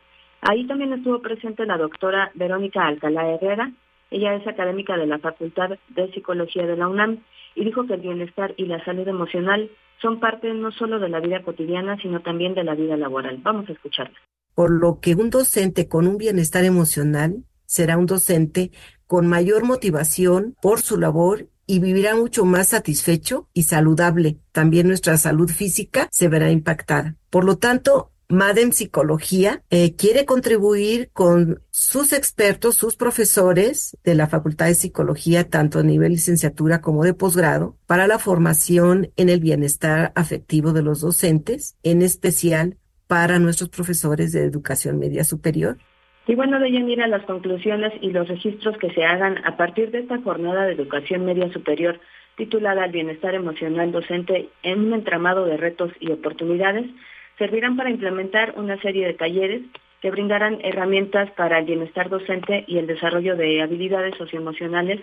Ahí 0.41 0.65
también 0.65 0.93
estuvo 0.93 1.21
presente 1.21 1.65
la 1.65 1.77
doctora 1.77 2.31
Verónica 2.35 2.85
Alcalá 2.85 3.27
Herrera, 3.33 3.71
ella 4.11 4.35
es 4.35 4.45
académica 4.47 4.97
de 4.97 5.07
la 5.07 5.19
Facultad 5.19 5.71
de 5.89 6.11
Psicología 6.11 6.65
de 6.65 6.77
la 6.77 6.87
UNAM 6.87 7.23
y 7.55 7.65
dijo 7.65 7.85
que 7.87 7.95
el 7.95 8.01
bienestar 8.01 8.53
y 8.57 8.65
la 8.65 8.83
salud 8.85 9.07
emocional 9.07 9.69
son 10.01 10.19
parte 10.19 10.53
no 10.53 10.71
solo 10.71 10.99
de 10.99 11.09
la 11.09 11.19
vida 11.19 11.43
cotidiana, 11.43 11.97
sino 12.01 12.21
también 12.21 12.53
de 12.55 12.63
la 12.63 12.75
vida 12.75 12.97
laboral. 12.97 13.39
Vamos 13.41 13.69
a 13.69 13.73
escucharla. 13.73 14.17
Por 14.55 14.71
lo 14.71 14.99
que 14.99 15.15
un 15.15 15.29
docente 15.29 15.87
con 15.87 16.07
un 16.07 16.17
bienestar 16.17 16.63
emocional 16.63 17.43
será 17.65 17.97
un 17.97 18.05
docente 18.05 18.71
con 19.07 19.27
mayor 19.27 19.63
motivación 19.63 20.55
por 20.61 20.81
su 20.81 20.97
labor 20.97 21.47
y 21.65 21.79
vivirá 21.79 22.15
mucho 22.15 22.45
más 22.45 22.69
satisfecho 22.69 23.47
y 23.53 23.63
saludable. 23.63 24.37
También 24.51 24.87
nuestra 24.87 25.17
salud 25.17 25.49
física 25.49 26.07
se 26.11 26.27
verá 26.27 26.51
impactada. 26.51 27.15
Por 27.29 27.45
lo 27.45 27.57
tanto, 27.57 28.11
MADEM 28.29 28.71
Psicología 28.71 29.61
eh, 29.69 29.95
quiere 29.95 30.25
contribuir 30.25 31.09
con 31.13 31.59
sus 31.69 32.13
expertos, 32.13 32.75
sus 32.75 32.95
profesores 32.95 33.97
de 34.03 34.15
la 34.15 34.27
Facultad 34.27 34.67
de 34.67 34.75
Psicología, 34.75 35.49
tanto 35.49 35.79
a 35.79 35.83
nivel 35.83 36.13
licenciatura 36.13 36.81
como 36.81 37.03
de 37.03 37.13
posgrado, 37.13 37.75
para 37.85 38.07
la 38.07 38.19
formación 38.19 39.09
en 39.17 39.29
el 39.29 39.39
bienestar 39.39 40.11
afectivo 40.15 40.73
de 40.73 40.83
los 40.83 41.01
docentes, 41.01 41.77
en 41.83 42.01
especial 42.01 42.77
para 43.07 43.39
nuestros 43.39 43.69
profesores 43.69 44.31
de 44.31 44.43
educación 44.43 44.97
media 44.97 45.23
superior. 45.23 45.77
Y 46.25 46.35
bueno, 46.35 46.59
de 46.59 46.69
mira 46.69 47.05
las 47.07 47.25
conclusiones 47.25 47.91
y 48.01 48.11
los 48.11 48.27
registros 48.27 48.77
que 48.77 48.91
se 48.93 49.03
hagan 49.03 49.45
a 49.45 49.57
partir 49.57 49.91
de 49.91 49.99
esta 49.99 50.21
jornada 50.21 50.65
de 50.65 50.73
educación 50.73 51.25
media 51.25 51.51
superior 51.51 51.99
titulada 52.37 52.85
El 52.85 52.91
bienestar 52.91 53.35
emocional 53.35 53.91
docente 53.91 54.49
en 54.63 54.79
un 54.85 54.93
entramado 54.93 55.45
de 55.45 55.57
retos 55.57 55.91
y 55.99 56.11
oportunidades 56.11 56.85
servirán 57.37 57.75
para 57.75 57.89
implementar 57.89 58.53
una 58.57 58.79
serie 58.81 59.07
de 59.07 59.13
talleres 59.13 59.61
que 60.01 60.11
brindarán 60.11 60.59
herramientas 60.63 61.31
para 61.31 61.59
el 61.59 61.65
bienestar 61.65 62.09
docente 62.09 62.65
y 62.67 62.77
el 62.77 62.87
desarrollo 62.87 63.35
de 63.35 63.61
habilidades 63.61 64.15
socioemocionales 64.17 64.99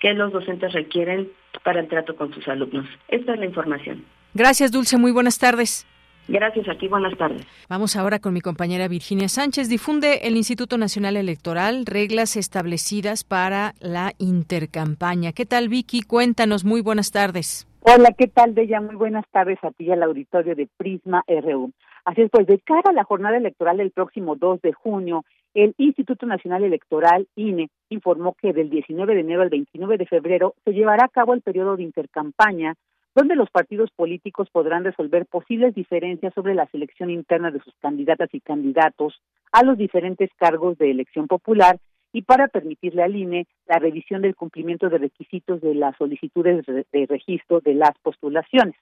que 0.00 0.12
los 0.12 0.32
docentes 0.32 0.72
requieren 0.74 1.30
para 1.62 1.80
el 1.80 1.88
trato 1.88 2.14
con 2.14 2.32
sus 2.34 2.46
alumnos. 2.48 2.86
Esta 3.08 3.32
es 3.32 3.38
la 3.38 3.46
información. 3.46 4.04
Gracias, 4.34 4.70
Dulce. 4.70 4.98
Muy 4.98 5.12
buenas 5.12 5.38
tardes. 5.38 5.86
Gracias 6.26 6.68
a 6.68 6.74
ti, 6.74 6.88
buenas 6.88 7.16
tardes. 7.18 7.46
Vamos 7.68 7.96
ahora 7.96 8.18
con 8.18 8.32
mi 8.32 8.40
compañera 8.40 8.88
Virginia 8.88 9.28
Sánchez. 9.28 9.68
Difunde 9.68 10.20
el 10.26 10.36
Instituto 10.36 10.78
Nacional 10.78 11.16
Electoral 11.16 11.84
reglas 11.86 12.36
establecidas 12.36 13.24
para 13.24 13.74
la 13.80 14.12
intercampaña. 14.18 15.32
¿Qué 15.32 15.44
tal, 15.44 15.68
Vicky? 15.68 16.02
Cuéntanos, 16.02 16.64
muy 16.64 16.80
buenas 16.80 17.10
tardes. 17.10 17.66
Hola, 17.86 18.14
¿qué 18.16 18.28
tal, 18.28 18.54
Bella? 18.54 18.80
Muy 18.80 18.94
buenas 18.94 19.26
tardes 19.30 19.58
a 19.62 19.70
ti 19.70 19.90
al 19.92 20.02
auditorio 20.02 20.54
de 20.54 20.70
Prisma 20.78 21.22
RU. 21.28 21.70
Así 22.06 22.22
es, 22.22 22.30
pues 22.30 22.46
de 22.46 22.58
cara 22.60 22.88
a 22.88 22.92
la 22.94 23.04
jornada 23.04 23.36
electoral 23.36 23.76
del 23.76 23.90
próximo 23.90 24.36
2 24.36 24.62
de 24.62 24.72
junio, 24.72 25.26
el 25.52 25.74
Instituto 25.76 26.24
Nacional 26.24 26.64
Electoral, 26.64 27.28
INE, 27.36 27.68
informó 27.90 28.36
que 28.40 28.54
del 28.54 28.70
19 28.70 29.14
de 29.14 29.20
enero 29.20 29.42
al 29.42 29.50
29 29.50 29.98
de 29.98 30.06
febrero 30.06 30.54
se 30.64 30.72
llevará 30.72 31.04
a 31.04 31.10
cabo 31.10 31.34
el 31.34 31.42
periodo 31.42 31.76
de 31.76 31.82
intercampaña, 31.82 32.74
donde 33.14 33.36
los 33.36 33.50
partidos 33.50 33.90
políticos 33.94 34.48
podrán 34.50 34.84
resolver 34.84 35.26
posibles 35.26 35.74
diferencias 35.74 36.32
sobre 36.32 36.54
la 36.54 36.64
selección 36.68 37.10
interna 37.10 37.50
de 37.50 37.60
sus 37.60 37.74
candidatas 37.82 38.30
y 38.32 38.40
candidatos 38.40 39.20
a 39.52 39.62
los 39.62 39.76
diferentes 39.76 40.30
cargos 40.38 40.78
de 40.78 40.90
elección 40.90 41.26
popular 41.26 41.76
y 42.14 42.22
para 42.22 42.46
permitirle 42.46 43.02
al 43.02 43.16
INE 43.16 43.46
la 43.66 43.80
revisión 43.80 44.22
del 44.22 44.36
cumplimiento 44.36 44.88
de 44.88 44.98
requisitos 44.98 45.60
de 45.60 45.74
las 45.74 45.96
solicitudes 45.96 46.64
de 46.64 47.06
registro 47.06 47.60
de 47.60 47.74
las 47.74 47.90
postulaciones. 48.02 48.76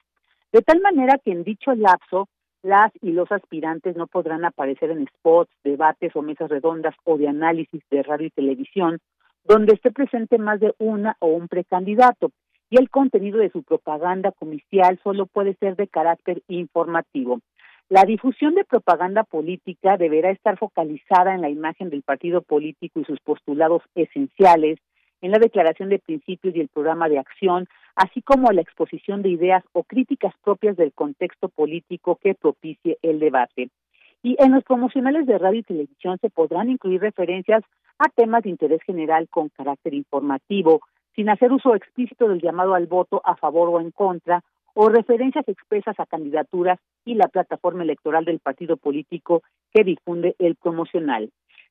De 0.53 0.61
tal 0.61 0.83
manera 0.83 1.19
que 1.19 1.33
en 1.33 1.43
dicho 1.43 1.75
lapso, 1.75 2.29
las 2.63 2.93
y 3.01 3.13
los 3.13 3.33
aspirantes 3.33 3.97
no 3.97 4.07
podrán 4.07 4.45
aparecer 4.45 4.91
en 4.91 5.09
spots, 5.09 5.51
debates 5.65 6.15
o 6.15 6.21
mesas 6.21 6.51
redondas 6.51 6.95
o 7.05 7.17
de 7.17 7.27
análisis 7.27 7.83
de 7.91 8.03
radio 8.03 8.27
y 8.27 8.31
televisión 8.31 8.99
donde 9.45 9.75
esté 9.75 9.91
presente 9.91 10.37
más 10.39 10.61
de 10.61 10.75
una 10.79 11.17
o 11.19 11.29
un 11.29 11.49
precandidato 11.49 12.31
y 12.71 12.79
el 12.79 12.91
contenido 12.91 13.39
de 13.39 13.51
su 13.51 13.63
propaganda 13.63 14.31
comercial 14.33 15.01
solo 15.03 15.27
puede 15.27 15.55
ser 15.55 15.77
de 15.77 15.89
carácter 15.89 16.43
informativo. 16.49 17.41
La 17.93 18.07
difusión 18.07 18.55
de 18.55 18.65
propaganda 18.65 19.23
política 19.23 19.99
deberá 19.99 20.31
estar 20.31 20.57
focalizada 20.57 21.35
en 21.35 21.43
la 21.43 21.51
imagen 21.51 21.91
del 21.91 22.01
partido 22.01 22.41
político 22.41 23.01
y 23.01 23.05
sus 23.05 23.21
postulados 23.21 23.83
esenciales, 23.95 24.79
en 25.21 25.31
la 25.31 25.39
declaración 25.39 25.91
de 25.91 25.99
principios 25.99 26.57
y 26.57 26.61
el 26.61 26.69
programa 26.69 27.11
de 27.11 27.19
acción, 27.19 27.69
así 27.95 28.23
como 28.23 28.51
la 28.51 28.63
exposición 28.63 29.21
de 29.21 29.29
ideas 29.29 29.63
o 29.75 29.85
críticas 29.85 30.33
propias 30.43 30.79
del 30.79 30.95
contexto 30.95 31.51
político 31.51 32.17
que 32.17 32.35
propicie 32.35 32.97
el 33.03 33.21
debate. 33.21 33.69
Y 34.23 34.37
en 34.43 34.53
los 34.53 34.65
promocionales 34.65 35.27
de 35.27 35.37
radio 35.37 35.61
y 35.61 35.63
televisión 35.63 36.17
se 36.23 36.31
podrán 36.31 36.71
incluir 36.71 37.03
referencias 37.03 37.63
a 37.99 38.09
temas 38.09 38.43
de 38.43 38.49
interés 38.49 38.81
general 38.85 39.29
con 39.29 39.51
carácter 39.51 39.93
informativo, 39.93 40.81
sin 41.15 41.29
hacer 41.29 41.53
uso 41.53 41.75
explícito 41.75 42.27
del 42.27 42.41
llamado 42.41 42.73
al 42.73 42.87
voto 42.87 43.21
a 43.23 43.37
favor 43.37 43.69
o 43.69 43.81
en 43.83 43.91
contra, 43.91 44.43
o 44.75 44.89
referencias 44.89 45.47
expresas 45.49 45.99
a 45.99 46.07
candidaturas 46.07 46.79
y 47.05 47.15
la 47.15 47.29
plataforma 47.29 47.83
electoral 47.83 48.25
del 48.25 48.39
partido 48.39 48.77
político 48.77 49.43
que 49.73 49.85
difunde 49.85 50.35
el 50.39 50.57
promocional. 50.57 51.31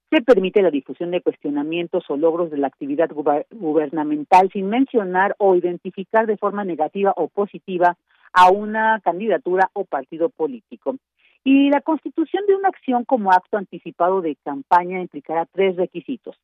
se 0.09 0.21
permite 0.21 0.61
la 0.61 0.71
difusión 0.71 1.11
de 1.11 1.21
cuestionamientos 1.21 2.03
o 2.09 2.17
logros 2.17 2.51
de 2.51 2.57
la 2.57 2.67
actividad 2.67 3.09
gubernamental 3.49 4.49
sin 4.51 4.67
mencionar 4.67 5.35
o 5.37 5.55
identificar 5.55 6.27
de 6.27 6.35
forma 6.35 6.65
negativa 6.65 7.13
o 7.15 7.29
positiva 7.29 7.95
a 8.33 8.51
una 8.51 8.99
candidatura 9.01 9.69
o 9.71 9.85
partido 9.85 10.29
político. 10.29 10.97
Y 11.43 11.69
la 11.69 11.79
constitución 11.79 12.43
de 12.45 12.55
una 12.55 12.67
acción 12.67 13.05
como 13.05 13.31
acto 13.31 13.57
anticipado 13.57 14.21
de 14.21 14.35
campaña 14.43 15.01
implicará 15.01 15.45
tres 15.45 15.75
requisitos. 15.75 16.35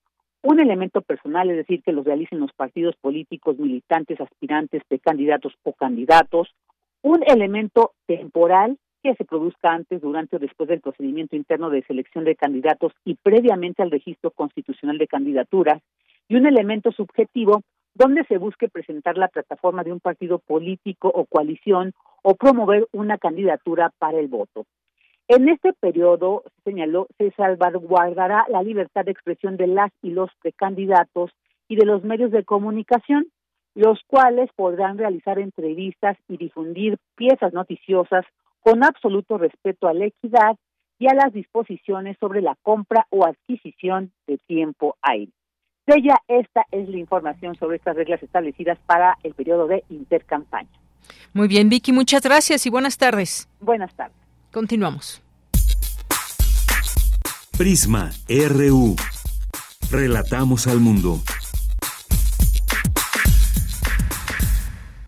Un 0.50 0.62
elemento 0.62 1.02
personal, 1.02 1.50
es 1.50 1.58
decir, 1.58 1.84
que 1.84 1.92
los 1.92 2.06
realicen 2.06 2.40
los 2.40 2.54
partidos 2.54 2.96
políticos, 3.02 3.58
militantes, 3.58 4.22
aspirantes, 4.22 4.82
precandidatos 4.88 5.54
o 5.64 5.74
candidatos. 5.74 6.56
Un 7.02 7.22
elemento 7.28 7.92
temporal, 8.06 8.78
que 9.04 9.14
se 9.16 9.26
produzca 9.26 9.74
antes, 9.74 10.00
durante 10.00 10.38
o 10.38 10.40
después 10.40 10.70
del 10.70 10.80
procedimiento 10.80 11.36
interno 11.36 11.70
de 11.70 11.84
selección 11.84 12.24
de 12.24 12.38
candidatos 12.38 12.94
y 13.04 13.16
previamente 13.16 13.84
al 13.84 13.92
registro 13.92 14.32
constitucional 14.32 14.98
de 14.98 15.08
candidaturas. 15.08 15.82
Y 16.30 16.38
un 16.38 16.48
elemento 16.48 16.94
subjetivo, 16.94 17.64
donde 17.94 18.24
se 18.24 18.38
busque 18.38 18.70
presentar 18.70 19.18
la 19.18 19.28
plataforma 19.28 19.84
de 19.84 19.92
un 19.92 20.00
partido 20.00 20.40
político 20.40 21.12
o 21.14 21.26
coalición 21.26 21.92
o 22.22 22.36
promover 22.36 22.88
una 22.94 23.18
candidatura 23.18 23.92
para 24.00 24.18
el 24.18 24.30
voto. 24.30 24.66
En 25.30 25.50
este 25.50 25.74
periodo, 25.74 26.44
se 26.46 26.72
señaló, 26.72 27.08
se 27.18 27.32
salvaguardará 27.32 28.46
la 28.48 28.64
libertad 28.64 29.04
de 29.04 29.12
expresión 29.12 29.58
de 29.58 29.68
las 29.68 29.92
y 30.02 30.12
los 30.12 30.30
precandidatos 30.42 31.32
y 31.68 31.76
de 31.76 31.86
los 31.86 32.04
medios 32.04 32.32
de 32.32 32.46
comunicación, 32.46 33.28
los 33.76 34.00
cuales 34.08 34.50
podrán 34.56 34.98
realizar 34.98 35.38
entrevistas 35.38 36.18
y 36.30 36.38
difundir 36.38 36.98
piezas 37.16 37.52
noticiosas 37.54 38.26
con 38.62 38.86
absoluto 38.86 39.38
respeto 39.38 39.88
a 39.88 39.94
la 39.94 40.06
equidad 40.06 40.56
y 40.98 41.08
a 41.08 41.14
las 41.14 41.34
disposiciones 41.34 42.18
sobre 42.20 42.42
la 42.42 42.56
compra 42.64 43.06
o 43.10 43.26
adquisición 43.26 44.12
de 44.28 44.38
tiempo 44.48 44.96
aire. 45.02 45.32
De 45.86 45.96
ella, 45.98 46.16
esta 46.28 46.66
es 46.72 46.88
la 46.90 46.98
información 46.98 47.56
sobre 47.56 47.78
estas 47.78 47.96
reglas 47.96 48.24
establecidas 48.24 48.80
para 48.86 49.18
el 49.24 49.34
periodo 49.34 49.68
de 49.68 49.84
intercampaña. 49.90 50.70
Muy 51.34 51.48
bien, 51.48 51.70
Vicky, 51.70 51.92
muchas 51.92 52.22
gracias 52.24 52.66
y 52.66 52.70
buenas 52.70 52.98
tardes. 52.98 53.50
Buenas 53.60 53.94
tardes. 53.96 54.17
Continuamos. 54.52 55.22
Prisma 57.58 58.12
RU. 58.28 58.96
Relatamos 59.90 60.68
al 60.68 60.80
mundo. 60.80 61.22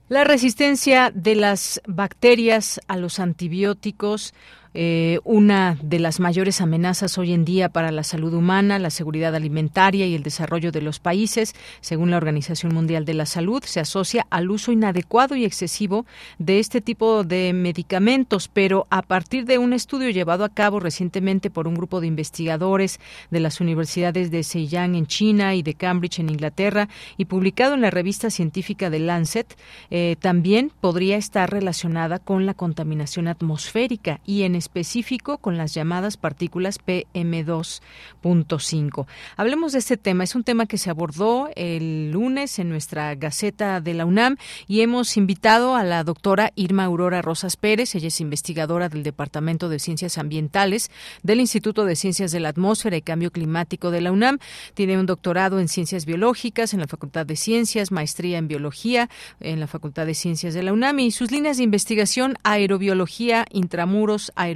La 0.08 0.24
resistencia 0.24 1.12
de 1.13 1.36
las 1.36 1.81
bacterias 1.86 2.81
a 2.88 2.98
los 2.98 3.19
antibióticos 3.19 4.34
eh, 4.74 5.20
una 5.24 5.78
de 5.82 6.00
las 6.00 6.20
mayores 6.20 6.62
amenazas 6.62 7.18
hoy 7.18 7.34
en 7.34 7.46
día 7.46 7.70
para 7.70 7.92
la 7.92 8.04
salud 8.04 8.34
humana, 8.34 8.78
la 8.80 8.90
seguridad 8.90 9.36
alimentaria 9.36 10.06
y 10.06 10.16
el 10.16 10.24
desarrollo 10.24 10.72
de 10.72 10.82
los 10.82 11.00
países, 11.00 11.56
según 11.82 12.12
la 12.12 12.18
Organización 12.18 12.74
Mundial 12.74 13.06
de 13.06 13.16
la 13.16 13.26
Salud, 13.26 13.64
se 13.64 13.80
asocia 13.80 14.28
al 14.30 14.52
uso 14.52 14.72
inadecuado 14.72 15.36
y 15.36 15.46
excesivo 15.46 16.06
de 16.38 16.60
este 16.60 16.82
tipo 16.82 17.24
de 17.24 17.54
medicamentos, 17.54 18.48
pero 18.48 18.86
a 18.90 19.02
partir 19.02 19.46
de 19.46 19.58
un 19.58 19.74
estudio 19.74 20.10
llevado 20.10 20.44
a 20.44 20.50
cabo 20.50 20.80
recientemente 20.80 21.50
por 21.50 21.68
un 21.68 21.76
grupo 21.76 22.02
de 22.02 22.08
investigadores 22.08 23.00
de 23.32 23.40
las 23.40 23.62
universidades 23.62 24.30
de 24.32 24.44
Zhejiang 24.44 24.96
en 24.96 25.08
China 25.08 25.56
y 25.56 25.64
de 25.64 25.74
Cambridge 25.74 26.20
en 26.20 26.30
Inglaterra 26.30 26.90
y 27.18 27.26
publicado 27.26 27.74
en 27.74 27.82
la 27.82 27.90
revista 27.90 28.30
científica 28.30 28.90
de 28.90 29.00
Lancet, 29.00 29.58
eh, 29.90 30.16
también 30.20 30.72
podría 30.80 31.18
estar 31.18 31.50
relacionada 31.50 32.20
con 32.20 32.46
la 32.46 32.54
contaminación 32.54 33.28
atmosférica 33.28 34.20
y 34.26 34.44
en 34.44 34.59
específico 34.60 35.39
con 35.39 35.58
las 35.58 35.74
llamadas 35.74 36.18
partículas 36.18 36.78
PM2.5. 36.80 39.08
Hablemos 39.36 39.72
de 39.72 39.80
este 39.80 39.98
tema. 39.98 40.24
Es 40.24 40.36
un 40.36 40.44
tema 40.44 40.68
que 40.68 40.78
se 40.78 40.92
abordó 40.92 41.50
el 41.56 42.12
lunes 42.12 42.60
en 42.60 42.70
nuestra 42.70 43.16
Gaceta 43.16 43.82
de 43.82 43.96
la 43.96 44.06
UNAM 44.06 44.38
y 44.68 44.82
hemos 44.82 45.18
invitado 45.18 45.75
a 45.75 45.83
la 45.83 46.03
doctora 46.03 46.51
Irma 46.55 46.86
Aurora 46.86 47.24
Rosas 47.24 47.57
Pérez. 47.57 47.96
Ella 47.96 48.10
es 48.10 48.22
investigadora 48.22 48.90
del 48.90 49.03
Departamento 49.03 49.70
de 49.70 49.79
Ciencias 49.79 50.18
Ambientales 50.18 50.92
del 51.24 51.40
Instituto 51.40 51.86
de 51.86 51.96
Ciencias 51.96 52.31
de 52.31 52.40
la 52.40 52.50
Atmósfera 52.50 52.98
y 52.98 53.01
Cambio 53.01 53.31
Climático 53.31 53.90
de 53.90 54.01
la 54.01 54.12
UNAM. 54.12 54.38
Tiene 54.75 55.00
un 55.00 55.05
doctorado 55.05 55.60
en 55.60 55.68
Ciencias 55.68 56.05
Biológicas 56.05 56.74
en 56.74 56.81
la 56.81 56.88
Facultad 56.88 57.25
de 57.25 57.36
Ciencias, 57.36 57.92
maestría 57.92 58.38
en 58.38 58.48
Biología 58.48 59.10
en 59.40 59.60
la 59.60 59.68
Facultad 59.68 60.05
de 60.05 60.14
Ciencias 60.14 60.53
de 60.53 60.64
la 60.64 60.74
UNAM 60.74 61.00
y 61.00 61.12
sus 61.12 61.31
líneas 61.31 61.57
de 61.57 61.64
investigación 61.64 62.36
aerobiología, 62.44 63.46
intramuros, 63.51 64.31
aerobiología 64.36 64.49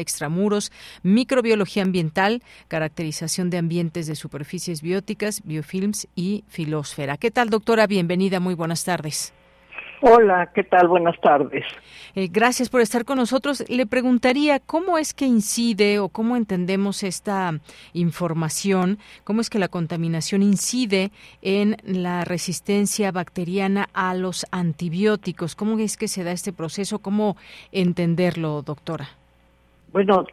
extramuros, 0.00 0.72
microbiología 1.02 1.82
ambiental, 1.82 2.42
caracterización 2.68 3.50
de 3.50 3.58
ambientes 3.58 4.06
de 4.06 4.14
superficies 4.14 4.82
bióticas, 4.82 5.42
biofilms 5.44 6.08
y 6.14 6.44
filosfera. 6.48 7.16
¿Qué 7.16 7.30
tal, 7.30 7.50
doctora? 7.50 7.86
Bienvenida, 7.86 8.40
muy 8.40 8.54
buenas 8.54 8.84
tardes. 8.84 9.32
Hola, 10.04 10.50
¿qué 10.52 10.64
tal? 10.64 10.88
Buenas 10.88 11.14
tardes. 11.20 11.64
Eh, 12.16 12.26
gracias 12.28 12.68
por 12.68 12.80
estar 12.80 13.04
con 13.04 13.18
nosotros. 13.18 13.64
Le 13.68 13.86
preguntaría 13.86 14.58
cómo 14.58 14.98
es 14.98 15.14
que 15.14 15.26
incide 15.26 16.00
o 16.00 16.08
cómo 16.08 16.36
entendemos 16.36 17.04
esta 17.04 17.60
información, 17.92 18.98
cómo 19.22 19.40
es 19.40 19.48
que 19.48 19.60
la 19.60 19.68
contaminación 19.68 20.42
incide 20.42 21.12
en 21.40 21.76
la 21.84 22.24
resistencia 22.24 23.12
bacteriana 23.12 23.88
a 23.92 24.14
los 24.14 24.44
antibióticos. 24.50 25.54
¿Cómo 25.54 25.78
es 25.78 25.96
que 25.96 26.08
se 26.08 26.24
da 26.24 26.32
este 26.32 26.52
proceso? 26.52 26.98
¿Cómo 26.98 27.36
entenderlo, 27.70 28.62
doctora? 28.62 29.21
Bueno, 29.92 30.26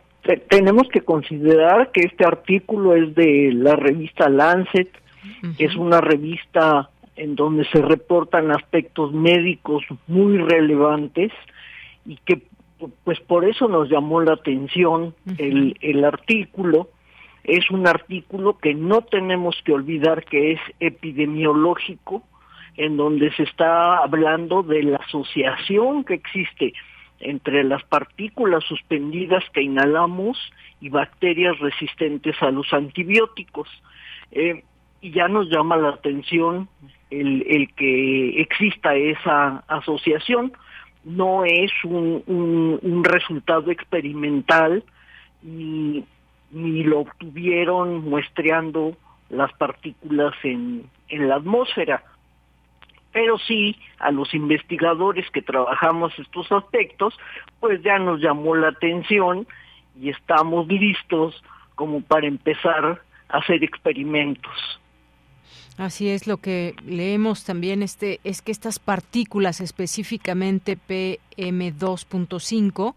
tenemos 0.50 0.88
que 0.90 1.02
considerar 1.02 1.92
que 1.92 2.02
este 2.02 2.26
artículo 2.26 2.96
es 2.96 3.14
de 3.16 3.52
la 3.54 3.76
revista 3.76 4.30
Lancet, 4.30 4.90
que 5.58 5.66
es 5.66 5.76
una 5.76 6.02
revista 6.02 6.90
en 7.16 7.36
donde 7.36 7.66
se 7.66 7.82
reportan 7.82 8.52
aspectos 8.52 9.12
médicos 9.12 9.84
muy 10.08 10.38
relevantes 10.38 11.32
y 12.06 12.18
que 12.26 12.44
pues 13.04 13.20
por 13.20 13.44
eso 13.44 13.68
nos 13.68 13.90
llamó 13.90 14.22
la 14.22 14.34
atención 14.34 15.14
el, 15.38 15.76
el 15.82 16.06
artículo. 16.06 16.90
Es 17.44 17.70
un 17.72 17.88
artículo 17.88 18.58
que 18.58 18.74
no 18.74 19.02
tenemos 19.02 19.58
que 19.66 19.74
olvidar 19.74 20.24
que 20.24 20.54
es 20.54 20.62
epidemiológico, 20.80 22.24
en 22.78 22.96
donde 22.96 23.34
se 23.34 23.44
está 23.44 23.98
hablando 23.98 24.64
de 24.64 24.84
la 24.84 24.98
asociación 24.98 26.06
que 26.06 26.14
existe 26.14 26.74
entre 27.20 27.64
las 27.64 27.84
partículas 27.84 28.64
suspendidas 28.66 29.44
que 29.54 29.62
inhalamos 29.62 30.38
y 30.80 30.90
bacterias 30.90 31.58
resistentes 31.60 32.36
a 32.42 32.52
los 32.52 32.72
antibióticos. 32.74 33.68
Eh, 34.32 34.64
y 35.02 35.12
ya 35.12 35.28
nos 35.28 35.50
llama 35.50 35.78
la 35.78 35.90
atención 35.90 36.68
el, 37.10 37.70
que 37.76 38.42
exista 38.42 38.96
esa 38.96 39.64
asociación. 39.68 40.54
No 41.04 41.46
es 41.46 41.72
un, 41.84 43.04
resultado 43.04 43.72
experimental 43.72 44.84
ni 45.42 46.04
lo 46.52 47.00
obtuvieron 47.00 48.10
muestreando 48.10 48.98
las 49.30 49.54
partículas 49.54 50.34
en 50.44 50.90
la 51.10 51.36
atmósfera 51.36 52.04
pero 53.12 53.38
sí 53.38 53.76
a 54.00 54.12
los 54.12 54.34
investigadores 54.34 55.30
que 55.32 55.42
trabajamos 55.42 56.18
estos 56.20 56.50
aspectos, 56.52 57.18
pues 57.60 57.82
ya 57.82 57.98
nos 58.00 58.22
llamó 58.22 58.56
la 58.56 58.70
atención 58.70 59.46
y 60.00 60.10
estamos 60.10 60.68
listos 60.68 61.44
como 61.76 62.02
para 62.02 62.28
empezar 62.28 63.02
a 63.30 63.38
hacer 63.38 63.64
experimentos. 63.64 64.54
Así 65.78 66.10
es, 66.10 66.26
lo 66.28 66.38
que 66.38 66.76
leemos 66.86 67.46
también 67.46 67.84
este 67.84 68.20
es 68.26 68.42
que 68.42 68.52
estas 68.52 68.80
partículas, 68.80 69.62
específicamente 69.62 70.78
PM2.5, 70.78 72.96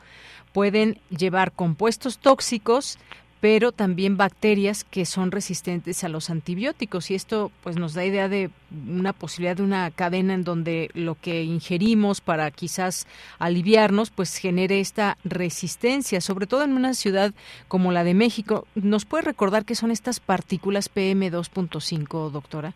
pueden 0.52 0.98
llevar 1.16 1.52
compuestos 1.52 2.18
tóxicos 2.18 2.98
pero 3.42 3.72
también 3.72 4.16
bacterias 4.16 4.84
que 4.84 5.04
son 5.04 5.32
resistentes 5.32 6.04
a 6.04 6.08
los 6.08 6.30
antibióticos 6.30 7.10
y 7.10 7.16
esto 7.16 7.50
pues 7.64 7.76
nos 7.76 7.92
da 7.92 8.04
idea 8.04 8.28
de 8.28 8.50
una 8.88 9.12
posibilidad 9.12 9.56
de 9.56 9.64
una 9.64 9.90
cadena 9.90 10.34
en 10.34 10.44
donde 10.44 10.90
lo 10.94 11.16
que 11.16 11.42
ingerimos 11.42 12.20
para 12.20 12.48
quizás 12.52 13.08
aliviarnos 13.40 14.10
pues 14.10 14.36
genere 14.36 14.78
esta 14.78 15.18
resistencia, 15.24 16.20
sobre 16.20 16.46
todo 16.46 16.62
en 16.62 16.74
una 16.74 16.94
ciudad 16.94 17.34
como 17.66 17.90
la 17.90 18.04
de 18.04 18.14
México. 18.14 18.68
¿Nos 18.76 19.06
puede 19.06 19.24
recordar 19.24 19.64
qué 19.64 19.74
son 19.74 19.90
estas 19.90 20.20
partículas 20.20 20.88
PM2.5, 20.94 22.30
doctora? 22.30 22.74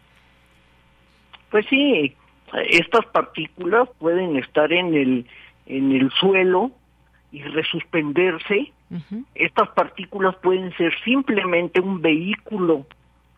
Pues 1.53 1.65
sí, 1.71 2.13
estas 2.71 3.07
partículas 3.13 3.89
pueden 4.01 4.37
estar 4.37 4.73
en 4.73 4.95
el 4.95 5.27
en 5.67 5.93
el 5.93 6.11
suelo 6.11 6.73
y 7.31 7.43
resuspenderse 7.43 8.73
estas 9.35 9.69
partículas 9.71 10.37
pueden 10.37 10.73
ser 10.77 10.93
simplemente 11.05 11.81
un 11.81 12.01
vehículo 12.01 12.87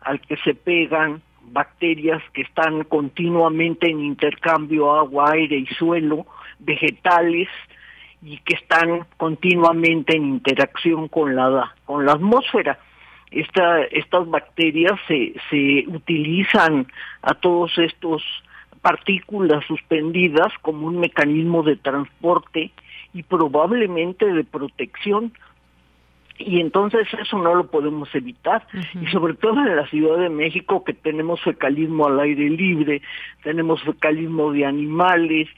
al 0.01 0.21
que 0.21 0.37
se 0.37 0.53
pegan 0.53 1.21
bacterias 1.51 2.21
que 2.33 2.43
están 2.43 2.83
continuamente 2.83 3.89
en 3.89 3.99
intercambio 3.99 4.93
agua, 4.93 5.31
aire 5.31 5.57
y 5.57 5.65
suelo, 5.67 6.27
vegetales 6.59 7.47
y 8.21 8.37
que 8.39 8.55
están 8.55 9.05
continuamente 9.17 10.15
en 10.15 10.25
interacción 10.25 11.07
con 11.07 11.35
la 11.35 11.73
con 11.85 12.05
la 12.05 12.13
atmósfera. 12.13 12.77
esta, 13.31 13.81
estas 13.83 14.29
bacterias 14.29 14.99
se, 15.07 15.33
se 15.49 15.85
utilizan 15.87 16.87
a 17.21 17.33
todos 17.33 17.77
estos 17.77 18.23
partículas 18.81 19.65
suspendidas 19.65 20.53
como 20.61 20.87
un 20.87 20.99
mecanismo 20.99 21.63
de 21.63 21.75
transporte 21.75 22.71
y 23.13 23.23
probablemente 23.23 24.25
de 24.25 24.43
protección. 24.43 25.33
Y 26.37 26.61
entonces 26.61 27.07
eso 27.19 27.37
no 27.37 27.53
lo 27.53 27.67
podemos 27.67 28.13
evitar. 28.15 28.65
Y 29.01 29.07
sobre 29.07 29.33
todo 29.33 29.59
en 29.59 29.75
la 29.75 29.87
Ciudad 29.87 30.17
de 30.17 30.29
México 30.29 30.83
que 30.83 30.93
tenemos 30.93 31.41
fecalismo 31.41 32.07
al 32.07 32.19
aire 32.19 32.49
libre, 32.49 33.01
tenemos 33.43 33.83
fecalismo 33.83 34.53
de 34.53 34.65
animales, 34.65 35.49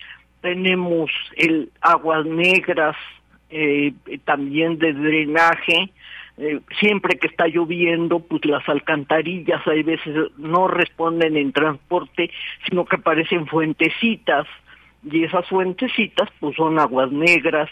tenemos 0.42 1.12
el 1.36 1.72
aguas 1.82 2.26
negras 2.26 2.96
eh, 3.52 3.94
también 4.26 4.80
de 4.80 4.94
drenaje, 4.94 5.92
eh, 6.38 6.60
siempre 6.80 7.20
que 7.20 7.28
está 7.28 7.46
lloviendo, 7.48 8.20
pues 8.20 8.44
las 8.46 8.68
alcantarillas 8.68 9.62
hay 9.68 9.84
veces 9.84 10.32
no 10.38 10.68
responden 10.68 11.38
en 11.38 11.52
transporte, 11.52 12.32
sino 12.68 12.86
que 12.86 12.98
parecen 12.98 13.46
fuentecitas, 13.48 14.48
y 15.04 15.24
esas 15.24 15.48
fuentecitas 15.48 16.30
pues 16.40 16.56
son 16.56 16.80
aguas 16.80 17.12
negras 17.12 17.70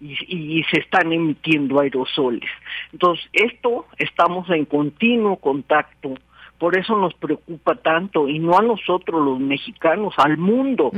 y, 0.00 0.16
y 0.58 0.62
se 0.64 0.80
están 0.80 1.12
emitiendo 1.12 1.80
aerosoles. 1.80 2.50
Entonces, 2.92 3.26
esto 3.32 3.86
estamos 3.98 4.48
en 4.50 4.64
continuo 4.64 5.36
contacto 5.36 6.14
por 6.58 6.78
eso 6.78 6.96
nos 6.96 7.14
preocupa 7.14 7.74
tanto, 7.76 8.28
y 8.28 8.38
no 8.38 8.56
a 8.56 8.62
nosotros 8.62 9.22
los 9.22 9.38
mexicanos, 9.38 10.14
al 10.16 10.38
mundo, 10.38 10.90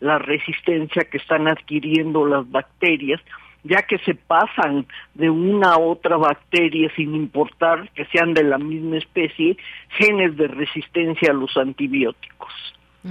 la 0.00 0.18
resistencia 0.18 1.04
que 1.04 1.18
están 1.18 1.46
adquiriendo 1.46 2.26
las 2.26 2.50
bacterias, 2.50 3.20
ya 3.62 3.82
que 3.82 3.98
se 3.98 4.14
pasan 4.14 4.86
de 5.14 5.30
una 5.30 5.74
a 5.74 5.78
otra 5.78 6.16
bacteria 6.16 6.90
sin 6.96 7.14
importar 7.14 7.88
que 7.90 8.04
sean 8.06 8.34
de 8.34 8.44
la 8.44 8.58
misma 8.58 8.96
especie, 8.96 9.56
genes 9.90 10.36
de 10.36 10.48
resistencia 10.48 11.30
a 11.30 11.34
los 11.34 11.56
antibióticos. 11.56 12.52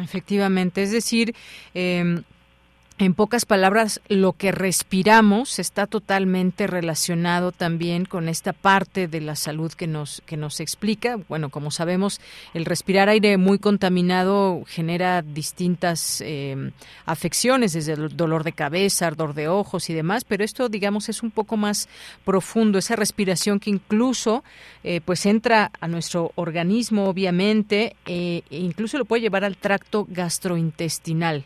Efectivamente, 0.02 0.84
es 0.84 0.92
decir, 0.92 1.36
eh, 1.74 2.22
en 2.98 3.14
pocas 3.14 3.46
palabras, 3.46 4.00
lo 4.08 4.32
que 4.32 4.54
respiramos 4.54 5.60
está 5.60 5.86
totalmente 5.86 6.66
relacionado 6.66 7.52
también 7.52 8.06
con 8.06 8.30
esta 8.30 8.54
parte 8.54 9.10
de 9.10 9.20
la 9.20 9.36
salud 9.36 9.74
que 9.74 9.86
nos 9.86 10.24
que 10.26 10.38
nos 10.38 10.62
explica. 10.62 11.20
Bueno, 11.28 11.50
como 11.50 11.72
sabemos, 11.72 12.22
el 12.54 12.64
respirar 12.64 13.10
aire 13.10 13.36
muy 13.36 13.60
contaminado 13.60 14.64
genera 14.66 15.22
distintas 15.22 16.22
eh, 16.22 16.72
afecciones, 17.06 17.74
desde 17.74 17.94
el 17.94 18.16
dolor 18.16 18.46
de 18.46 18.54
cabeza, 18.54 19.08
ardor 19.08 19.34
de 19.34 19.50
ojos 19.50 19.90
y 19.90 19.94
demás. 19.94 20.24
Pero 20.24 20.46
esto, 20.46 20.70
digamos, 20.70 21.10
es 21.10 21.22
un 21.22 21.32
poco 21.32 21.58
más 21.58 21.90
profundo. 22.24 22.80
Esa 22.80 22.96
respiración 22.96 23.60
que 23.60 23.72
incluso, 23.72 24.46
eh, 24.86 25.02
pues, 25.04 25.26
entra 25.26 25.70
a 25.82 25.90
nuestro 25.90 26.32
organismo, 26.36 27.10
obviamente, 27.10 27.98
eh, 28.06 28.44
e 28.50 28.60
incluso 28.60 28.98
lo 28.98 29.04
puede 29.04 29.24
llevar 29.24 29.44
al 29.44 29.58
tracto 29.58 30.08
gastrointestinal. 30.10 31.44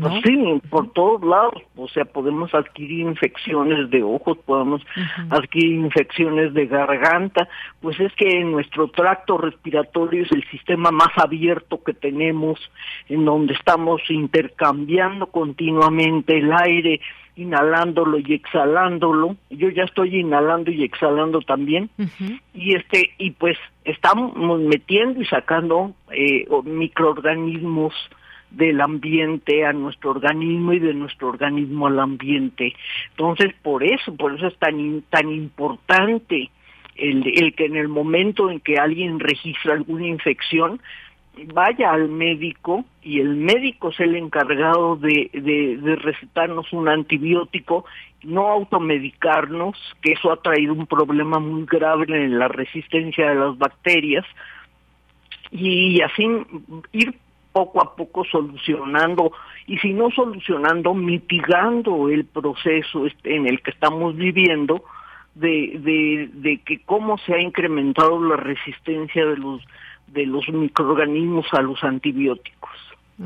Pues 0.00 0.14
sí, 0.24 0.62
por 0.70 0.92
todos 0.92 1.24
lados, 1.24 1.60
o 1.76 1.88
sea, 1.88 2.04
podemos 2.04 2.54
adquirir 2.54 3.00
infecciones 3.00 3.90
de 3.90 4.04
ojos, 4.04 4.38
podemos 4.46 4.80
adquirir 5.28 5.72
infecciones 5.72 6.54
de 6.54 6.66
garganta, 6.66 7.48
pues 7.80 7.98
es 7.98 8.12
que 8.14 8.44
nuestro 8.44 8.88
tracto 8.88 9.38
respiratorio 9.38 10.22
es 10.22 10.30
el 10.30 10.48
sistema 10.50 10.92
más 10.92 11.10
abierto 11.16 11.82
que 11.82 11.94
tenemos, 11.94 12.60
en 13.08 13.24
donde 13.24 13.54
estamos 13.54 14.00
intercambiando 14.08 15.26
continuamente 15.26 16.38
el 16.38 16.52
aire, 16.52 17.00
inhalándolo 17.34 18.18
y 18.18 18.34
exhalándolo. 18.34 19.34
Yo 19.50 19.68
ya 19.70 19.82
estoy 19.82 20.20
inhalando 20.20 20.70
y 20.70 20.84
exhalando 20.84 21.40
también. 21.40 21.90
Y 22.54 22.76
este 22.76 23.14
y 23.18 23.32
pues 23.32 23.56
estamos 23.84 24.60
metiendo 24.60 25.20
y 25.20 25.26
sacando 25.26 25.92
eh, 26.10 26.46
microorganismos 26.64 27.94
del 28.50 28.80
ambiente 28.80 29.64
a 29.64 29.72
nuestro 29.72 30.10
organismo 30.10 30.72
y 30.72 30.78
de 30.78 30.94
nuestro 30.94 31.28
organismo 31.28 31.86
al 31.86 32.00
ambiente. 32.00 32.74
Entonces, 33.10 33.54
por 33.62 33.84
eso, 33.84 34.14
por 34.16 34.34
eso 34.34 34.46
es 34.46 34.56
tan, 34.58 35.02
tan 35.10 35.30
importante 35.30 36.50
el, 36.96 37.24
el 37.34 37.54
que 37.54 37.66
en 37.66 37.76
el 37.76 37.88
momento 37.88 38.50
en 38.50 38.60
que 38.60 38.78
alguien 38.78 39.20
registra 39.20 39.74
alguna 39.74 40.06
infección, 40.06 40.80
vaya 41.46 41.92
al 41.92 42.08
médico 42.08 42.84
y 43.02 43.20
el 43.20 43.36
médico 43.36 43.90
es 43.90 44.00
el 44.00 44.16
encargado 44.16 44.96
de, 44.96 45.30
de, 45.32 45.76
de, 45.76 45.96
recetarnos 45.96 46.72
un 46.72 46.88
antibiótico, 46.88 47.84
no 48.24 48.48
automedicarnos, 48.48 49.76
que 50.02 50.12
eso 50.12 50.32
ha 50.32 50.42
traído 50.42 50.72
un 50.72 50.86
problema 50.86 51.38
muy 51.38 51.64
grave 51.66 52.06
en 52.08 52.38
la 52.38 52.48
resistencia 52.48 53.28
de 53.28 53.34
las 53.36 53.56
bacterias, 53.56 54.26
y 55.50 56.00
así 56.02 56.26
ir 56.92 57.14
poco 57.58 57.82
a 57.82 57.96
poco 57.96 58.24
solucionando 58.24 59.32
y 59.66 59.78
si 59.78 59.92
no 59.92 60.10
solucionando, 60.10 60.94
mitigando 60.94 62.08
el 62.08 62.24
proceso 62.24 63.06
este 63.06 63.34
en 63.34 63.46
el 63.46 63.60
que 63.62 63.70
estamos 63.70 64.16
viviendo 64.16 64.84
de, 65.34 65.78
de, 65.80 66.30
de 66.32 66.58
que 66.62 66.80
cómo 66.84 67.18
se 67.18 67.34
ha 67.34 67.40
incrementado 67.40 68.22
la 68.22 68.36
resistencia 68.36 69.26
de 69.26 69.36
los 69.36 69.62
de 70.06 70.24
los 70.24 70.48
microorganismos 70.48 71.46
a 71.52 71.60
los 71.60 71.82
antibióticos. 71.84 72.70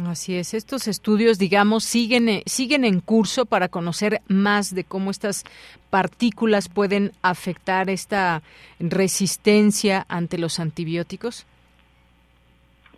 Así 0.07 0.35
es, 0.37 0.55
estos 0.55 0.89
estudios, 0.89 1.39
digamos, 1.39 1.85
siguen, 1.85 2.29
eh, 2.29 2.43
siguen 2.47 2.85
en 2.85 3.01
curso 3.01 3.45
para 3.45 3.69
conocer 3.69 4.23
más 4.27 4.75
de 4.75 4.85
cómo 4.85 5.11
estas 5.11 5.45
partículas 5.91 6.71
pueden 6.71 7.13
afectar 7.21 7.91
esta 7.91 8.43
resistencia 8.81 10.07
ante 10.09 10.39
los 10.39 10.61
antibióticos. 10.61 11.47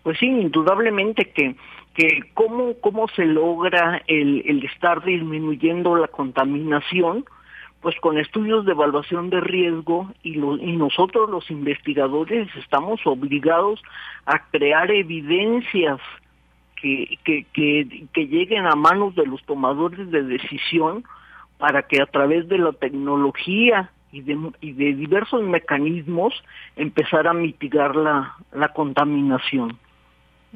Pues 0.04 0.18
sí, 0.18 0.26
indudablemente 0.26 1.30
que 1.32 1.56
que 1.94 2.22
cómo 2.34 2.74
cómo 2.80 3.08
se 3.08 3.24
logra 3.24 4.02
el, 4.06 4.64
estar 4.64 5.02
disminuyendo 5.04 5.96
la 5.96 6.08
contaminación 6.08 7.24
pues 7.80 7.94
con 8.00 8.18
estudios 8.18 8.64
de 8.64 8.72
evaluación 8.72 9.28
de 9.28 9.40
riesgo 9.40 10.10
y, 10.22 10.36
lo, 10.36 10.56
y 10.56 10.74
nosotros 10.76 11.28
los 11.28 11.50
investigadores 11.50 12.48
estamos 12.56 13.00
obligados 13.04 13.82
a 14.24 14.38
crear 14.50 14.90
evidencias 14.90 16.00
que, 16.80 17.18
que, 17.24 17.44
que, 17.52 18.06
que 18.12 18.26
lleguen 18.26 18.66
a 18.66 18.74
manos 18.74 19.14
de 19.14 19.26
los 19.26 19.44
tomadores 19.44 20.10
de 20.10 20.22
decisión 20.22 21.04
para 21.58 21.82
que 21.82 22.00
a 22.00 22.06
través 22.06 22.48
de 22.48 22.56
la 22.56 22.72
tecnología 22.72 23.90
y 24.12 24.22
de, 24.22 24.38
y 24.62 24.72
de 24.72 24.94
diversos 24.94 25.42
mecanismos 25.42 26.32
empezar 26.76 27.28
a 27.28 27.34
mitigar 27.34 27.96
la, 27.96 28.34
la 28.52 28.68
contaminación. 28.68 29.78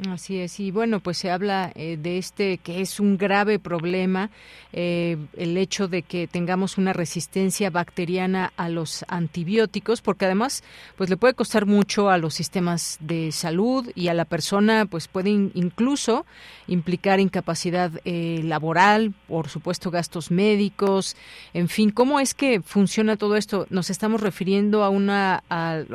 Así 0.06 0.38
es, 0.38 0.60
y 0.60 0.70
bueno, 0.70 1.00
pues 1.00 1.18
se 1.18 1.28
habla 1.28 1.72
eh, 1.74 1.98
de 2.00 2.18
este 2.18 2.58
que 2.58 2.80
es 2.80 3.00
un 3.00 3.18
grave 3.18 3.58
problema, 3.58 4.30
eh, 4.72 5.16
el 5.36 5.56
hecho 5.56 5.88
de 5.88 6.02
que 6.02 6.28
tengamos 6.28 6.78
una 6.78 6.92
resistencia 6.92 7.68
bacteriana 7.70 8.52
a 8.56 8.68
los 8.68 9.04
antibióticos, 9.08 10.00
porque 10.00 10.26
además, 10.26 10.62
pues 10.96 11.10
le 11.10 11.16
puede 11.16 11.34
costar 11.34 11.66
mucho 11.66 12.10
a 12.10 12.18
los 12.18 12.34
sistemas 12.34 12.98
de 13.00 13.32
salud 13.32 13.90
y 13.96 14.06
a 14.06 14.14
la 14.14 14.24
persona, 14.24 14.86
pues 14.86 15.08
puede 15.08 15.30
incluso 15.30 16.26
implicar 16.68 17.18
incapacidad 17.18 17.90
eh, 18.04 18.40
laboral, 18.44 19.14
por 19.26 19.48
supuesto 19.48 19.90
gastos 19.90 20.30
médicos, 20.30 21.16
en 21.54 21.68
fin, 21.68 21.90
¿cómo 21.90 22.20
es 22.20 22.34
que 22.34 22.62
funciona 22.62 23.16
todo 23.16 23.34
esto? 23.34 23.66
Nos 23.68 23.90
estamos 23.90 24.20
refiriendo 24.20 24.84
a 24.84 24.90
una, 24.90 25.42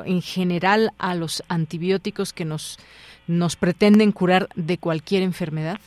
en 0.05 0.21
general, 0.21 0.91
a 0.97 1.15
los 1.15 1.41
antibióticos 1.47 2.33
que 2.33 2.43
nos 2.43 2.79
nos 3.27 3.55
pretenden 3.55 4.11
curar 4.11 4.47
de 4.55 4.77
cualquier 4.77 5.23
enfermedad? 5.23 5.79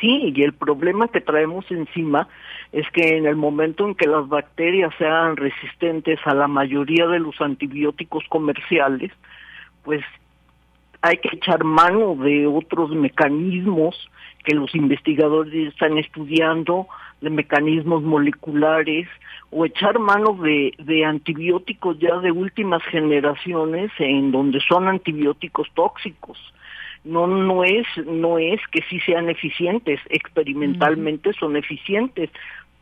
Sí, 0.00 0.32
y 0.34 0.42
el 0.42 0.52
problema 0.52 1.08
que 1.08 1.20
traemos 1.20 1.64
encima 1.70 2.28
es 2.72 2.86
que 2.90 3.16
en 3.16 3.26
el 3.26 3.36
momento 3.36 3.86
en 3.86 3.94
que 3.94 4.06
las 4.06 4.28
bacterias 4.28 4.92
sean 4.98 5.36
resistentes 5.36 6.18
a 6.26 6.34
la 6.34 6.48
mayoría 6.48 7.06
de 7.06 7.18
los 7.18 7.40
antibióticos 7.40 8.24
comerciales, 8.28 9.10
pues 9.84 10.04
hay 11.00 11.16
que 11.18 11.36
echar 11.36 11.64
mano 11.64 12.16
de 12.16 12.46
otros 12.46 12.90
mecanismos 12.90 13.96
que 14.44 14.54
los 14.54 14.74
investigadores 14.74 15.72
están 15.72 15.98
estudiando, 15.98 16.86
de 17.20 17.30
mecanismos 17.30 18.02
moleculares, 18.02 19.08
o 19.50 19.64
echar 19.64 19.98
mano 19.98 20.34
de, 20.34 20.72
de 20.78 21.04
antibióticos 21.04 21.98
ya 21.98 22.18
de 22.18 22.30
últimas 22.30 22.82
generaciones 22.84 23.90
en 23.98 24.32
donde 24.32 24.60
son 24.60 24.88
antibióticos 24.88 25.68
tóxicos. 25.74 26.38
No 27.04 27.26
no 27.26 27.62
es 27.62 27.86
no 28.04 28.38
es 28.38 28.60
que 28.72 28.82
sí 28.90 28.98
sean 29.00 29.30
eficientes 29.30 30.00
experimentalmente 30.08 31.32
son 31.34 31.56
eficientes 31.56 32.30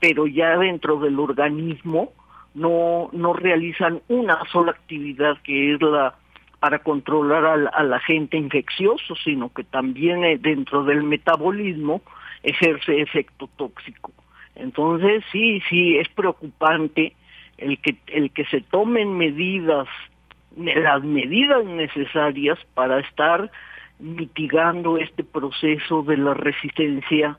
pero 0.00 0.26
ya 0.26 0.56
dentro 0.56 0.98
del 0.98 1.20
organismo 1.20 2.12
no 2.54 3.10
no 3.12 3.34
realizan 3.34 4.00
una 4.08 4.38
sola 4.50 4.70
actividad 4.70 5.36
que 5.42 5.74
es 5.74 5.82
la 5.82 6.14
para 6.58 6.78
controlar 6.78 7.44
al, 7.44 7.70
al 7.74 7.92
agente 7.92 8.38
infeccioso 8.38 9.14
sino 9.16 9.52
que 9.52 9.64
también 9.64 10.24
eh, 10.24 10.38
dentro 10.38 10.84
del 10.84 11.02
metabolismo 11.02 12.00
ejerce 12.42 13.02
efecto 13.02 13.50
tóxico 13.58 14.10
entonces 14.56 15.24
sí, 15.32 15.60
sí, 15.68 15.96
es 15.96 16.08
preocupante 16.08 17.14
el 17.58 17.78
que 17.78 17.96
el 18.08 18.30
que 18.30 18.44
se 18.46 18.60
tomen 18.60 19.16
medidas 19.16 19.88
las 20.56 21.02
medidas 21.02 21.64
necesarias 21.64 22.58
para 22.74 23.00
estar 23.00 23.50
mitigando 23.98 24.98
este 24.98 25.24
proceso 25.24 26.02
de 26.02 26.16
la 26.16 26.34
resistencia 26.34 27.38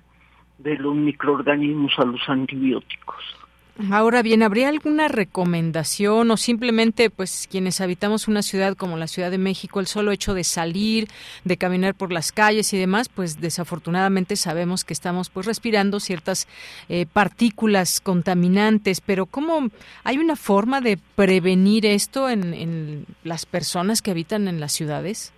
de 0.58 0.76
los 0.78 0.96
microorganismos 0.96 1.94
a 1.98 2.06
los 2.06 2.22
antibióticos. 2.28 3.45
Ahora 3.92 4.22
bien, 4.22 4.42
¿habría 4.42 4.70
alguna 4.70 5.10
recomendación 5.10 6.32
o 6.32 6.38
simplemente 6.38 7.10
pues 7.10 7.46
quienes 7.52 7.82
habitamos 7.82 8.30
una 8.30 8.42
ciudad 8.42 8.78
como 8.78 8.96
la 8.96 9.08
Ciudad 9.08 9.32
de 9.32 9.38
México, 9.38 9.82
el 9.82 9.88
solo 9.88 10.12
hecho 10.12 10.34
de 10.34 10.46
salir, 10.46 11.10
de 11.44 11.58
caminar 11.58 11.94
por 11.94 12.14
las 12.14 12.32
calles 12.32 12.74
y 12.74 12.78
demás, 12.78 13.10
pues 13.10 13.42
desafortunadamente 13.42 14.38
sabemos 14.38 14.86
que 14.86 14.94
estamos 14.94 15.30
pues 15.30 15.46
respirando 15.46 16.00
ciertas 16.00 16.48
eh, 16.88 17.06
partículas 17.12 18.00
contaminantes, 18.00 19.02
pero 19.02 19.26
¿cómo 19.26 19.68
hay 20.06 20.20
una 20.20 20.38
forma 20.38 20.80
de 20.80 20.98
prevenir 21.16 21.86
esto 21.86 22.30
en, 22.30 22.54
en 22.54 23.06
las 23.26 23.46
personas 23.46 24.02
que 24.02 24.12
habitan 24.12 24.48
en 24.48 24.62
las 24.62 24.72
ciudades? 24.72 25.34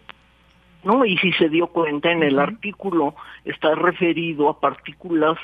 No, 0.84 1.06
y 1.06 1.18
si 1.18 1.32
se 1.34 1.50
dio 1.50 1.68
cuenta 1.68 2.12
en 2.12 2.22
el 2.22 2.38
artículo 2.38 3.16
está 3.46 3.74
referido 3.74 4.48
a 4.48 4.60
partículas 4.60 5.40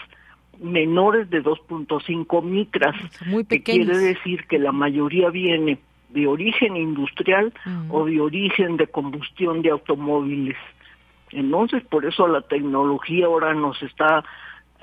menores 0.59 1.29
de 1.29 1.43
2.5 1.43 2.43
micras, 2.43 2.95
Muy 3.25 3.45
que 3.45 3.63
quiere 3.63 3.97
decir 3.97 4.45
que 4.47 4.59
la 4.59 4.71
mayoría 4.71 5.29
viene 5.29 5.79
de 6.09 6.27
origen 6.27 6.77
industrial 6.77 7.53
o 7.89 8.05
de 8.05 8.21
origen 8.21 8.77
de 8.77 8.87
combustión 8.87 9.61
de 9.61 9.71
automóviles. 9.71 10.57
Entonces, 11.31 11.83
por 11.83 12.05
eso 12.05 12.27
la 12.27 12.41
tecnología 12.41 13.25
ahora 13.25 13.53
nos 13.55 13.81
está 13.81 14.23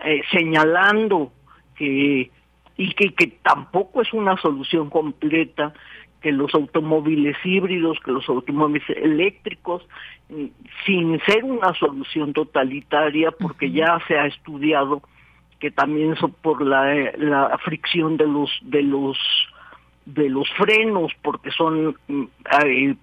eh, 0.05 0.23
señalando 0.33 1.33
que 1.77 2.31
y 2.77 2.95
que, 2.95 3.15
que 3.15 3.27
tampoco 3.43 4.01
es 4.01 4.11
una 4.15 4.39
solución 4.39 4.89
completa 4.89 5.75
que 6.23 6.33
los 6.33 6.55
automóviles 6.55 7.37
híbridos, 7.45 7.99
que 8.05 8.11
los 8.11 8.29
automóviles 8.29 8.89
eléctricos, 8.91 9.87
mm, 10.29 10.47
sin 10.87 11.21
ser 11.21 11.45
una 11.45 11.75
solución 11.75 12.33
totalitaria, 12.33 13.31
porque 13.33 13.71
ya 13.71 13.99
se 14.07 14.19
ha 14.19 14.27
estudiado 14.27 15.03
que 15.61 15.71
también 15.71 16.17
son 16.17 16.33
por 16.33 16.67
la, 16.67 17.57
fricción 17.65 18.17
de 18.17 18.27
los 18.27 18.51
de 18.63 18.83
los 18.83 19.19
de 20.07 20.29
los 20.29 20.49
frenos 20.57 21.13
porque 21.23 21.51
son 21.51 21.97
mm, 22.09 22.25
eh, 22.67 22.95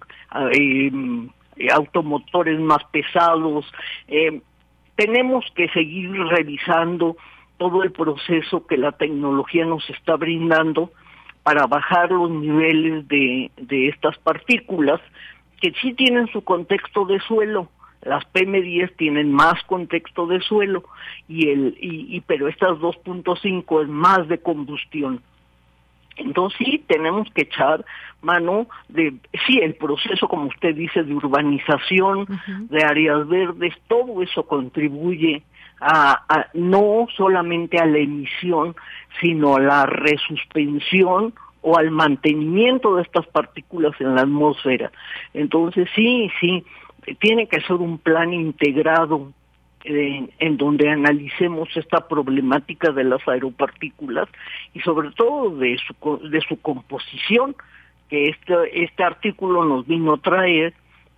automotores 1.72 2.60
más 2.60 2.84
pesados. 2.90 3.64
Eh, 4.08 4.42
tenemos 4.96 5.44
que 5.54 5.68
seguir 5.68 6.10
revisando 6.10 7.16
todo 7.56 7.82
el 7.82 7.92
proceso 7.92 8.66
que 8.66 8.76
la 8.76 8.92
tecnología 8.92 9.64
nos 9.64 9.88
está 9.90 10.16
brindando 10.16 10.90
para 11.44 11.66
bajar 11.66 12.10
los 12.10 12.30
niveles 12.30 13.06
de, 13.08 13.50
de 13.56 13.88
estas 13.88 14.18
partículas 14.18 15.00
que 15.60 15.72
sí 15.80 15.94
tienen 15.94 16.26
su 16.28 16.42
contexto 16.42 17.04
de 17.04 17.20
suelo 17.20 17.68
las 18.02 18.24
PM10 18.32 18.96
tienen 18.96 19.32
más 19.32 19.62
contexto 19.64 20.26
de 20.26 20.40
suelo 20.40 20.84
y 21.28 21.48
el 21.48 21.76
y, 21.80 22.20
pero 22.22 22.48
estas 22.48 22.78
2.5 22.78 23.82
es 23.82 23.88
más 23.88 24.28
de 24.28 24.38
combustión. 24.38 25.22
Entonces 26.16 26.58
sí 26.58 26.84
tenemos 26.86 27.28
que 27.32 27.42
echar 27.42 27.84
mano 28.22 28.66
de 28.88 29.14
sí 29.46 29.58
el 29.58 29.74
proceso 29.74 30.26
como 30.26 30.46
usted 30.46 30.74
dice 30.74 31.04
de 31.04 31.14
urbanización, 31.14 32.26
de 32.68 32.84
áreas 32.84 33.28
verdes, 33.28 33.74
todo 33.86 34.22
eso 34.22 34.44
contribuye 34.46 35.42
a, 35.80 36.24
a, 36.28 36.48
no 36.54 37.06
solamente 37.16 37.78
a 37.78 37.86
la 37.86 37.98
emisión, 37.98 38.74
sino 39.20 39.56
a 39.56 39.60
la 39.60 39.86
resuspensión 39.86 41.34
o 41.60 41.76
al 41.76 41.90
mantenimiento 41.90 42.96
de 42.96 43.02
estas 43.02 43.26
partículas 43.28 43.92
en 44.00 44.14
la 44.14 44.22
atmósfera. 44.22 44.90
Entonces 45.34 45.88
sí, 45.94 46.30
sí, 46.40 46.64
tiene 47.16 47.46
que 47.46 47.60
ser 47.60 47.76
un 47.76 47.98
plan 47.98 48.32
integrado 48.32 49.32
en, 49.84 50.56
donde 50.56 50.90
analicemos 50.90 51.68
esta 51.76 52.06
problemática 52.08 52.92
de 52.92 53.04
las 53.04 53.26
aeropartículas 53.26 54.28
y 54.74 54.80
sobre 54.80 55.10
todo 55.12 55.56
de 55.56 55.78
su, 55.78 56.28
de 56.28 56.40
su 56.42 56.60
composición, 56.60 57.54
que 58.08 58.28
este, 58.28 58.84
este 58.84 59.02
artículo 59.04 59.64
nos 59.64 59.86
vino 59.86 60.14
a 60.14 60.18
traer, 60.18 60.74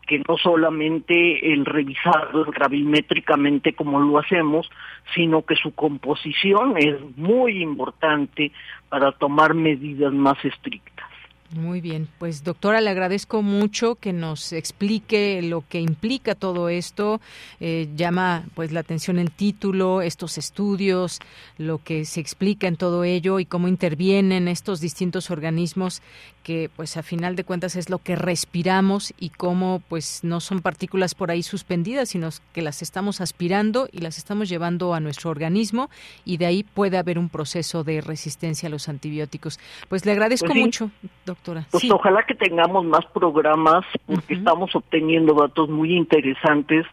que 0.07 0.22
no 0.29 0.37
solamente 0.38 1.53
el 1.53 1.64
revisarlo 1.64 2.44
gravimétricamente 2.46 3.74
como 3.74 4.00
lo 4.00 4.18
hacemos, 4.18 4.68
sino 5.14 5.42
que 5.42 5.55
su 5.55 5.72
composición 5.72 6.74
es 6.76 6.96
muy 7.16 7.62
importante 7.62 8.50
para 8.88 9.12
tomar 9.12 9.55
medidas 9.55 10.12
más 10.12 10.44
estrictas. 10.44 11.10
Muy 11.53 11.81
bien, 11.81 12.07
pues 12.21 12.45
doctora, 12.45 12.81
le 12.81 12.91
agradezco 12.91 13.43
mucho 13.43 13.97
que 13.97 14.13
nos 14.13 14.53
explique 14.53 15.43
lo 15.43 15.65
que 15.69 15.81
implica 15.81 16.37
todo 16.37 16.69
esto. 16.69 17.21
Eh, 17.59 17.89
llama 17.97 18.45
pues 18.55 18.71
la 18.71 18.79
atención 18.79 19.19
el 19.19 19.33
título, 19.33 20.01
estos 20.01 20.39
estudios, 20.39 21.19
lo 21.59 21.83
que 21.83 22.05
se 22.05 22.21
explica 22.21 22.69
en 22.69 22.77
todo 22.77 23.03
ello 23.03 23.41
y 23.41 23.47
cómo 23.47 23.67
intervienen 23.67 24.47
estos 24.47 24.81
distintos 24.81 25.33
organismos 25.33 26.03
que 26.42 26.70
pues 26.74 26.96
a 26.96 27.03
final 27.03 27.37
de 27.37 27.44
cuentas 27.44 27.76
es 27.76 27.90
lo 27.90 27.98
que 27.98 28.16
respiramos 28.16 29.12
y 29.18 29.31
cómo 29.31 29.83
pues 29.88 30.20
no 30.24 30.40
son 30.40 30.61
partículas 30.61 31.14
por 31.14 31.31
ahí 31.31 31.42
suspendidas, 31.42 32.09
sino 32.11 32.29
que 32.53 32.62
las 32.62 32.83
estamos 32.83 33.20
aspirando 33.20 33.88
y 33.92 33.98
las 33.98 34.18
estamos 34.18 34.48
llevando 34.48 34.94
a 34.94 35.00
nuestro 35.00 35.31
organismo 35.31 35.90
y 36.24 36.38
de 36.38 36.46
ahí 36.46 36.62
puede 36.64 36.98
haber 36.98 37.18
un 37.18 37.29
proceso 37.29 37.85
de 37.85 38.00
resistencia 38.00 38.68
a 38.68 38.70
los 38.70 38.88
antibióticos. 38.88 39.59
Pues 39.88 40.05
le 40.07 40.12
agradezco 40.12 40.46
Pues 40.46 40.57
sí. 40.59 40.64
mucho, 40.64 40.90
doctora. 41.26 41.66
Pues 41.70 41.83
Sí. 41.83 41.90
ojalá 41.90 42.24
que 42.26 42.35
tengamos 42.35 42.85
más 42.85 43.05
programas 43.07 43.85
porque 44.07 44.35
estamos 44.35 44.74
obteniendo 44.74 45.35
datos 45.35 45.68
muy 45.68 45.94
interesantes 45.96 46.87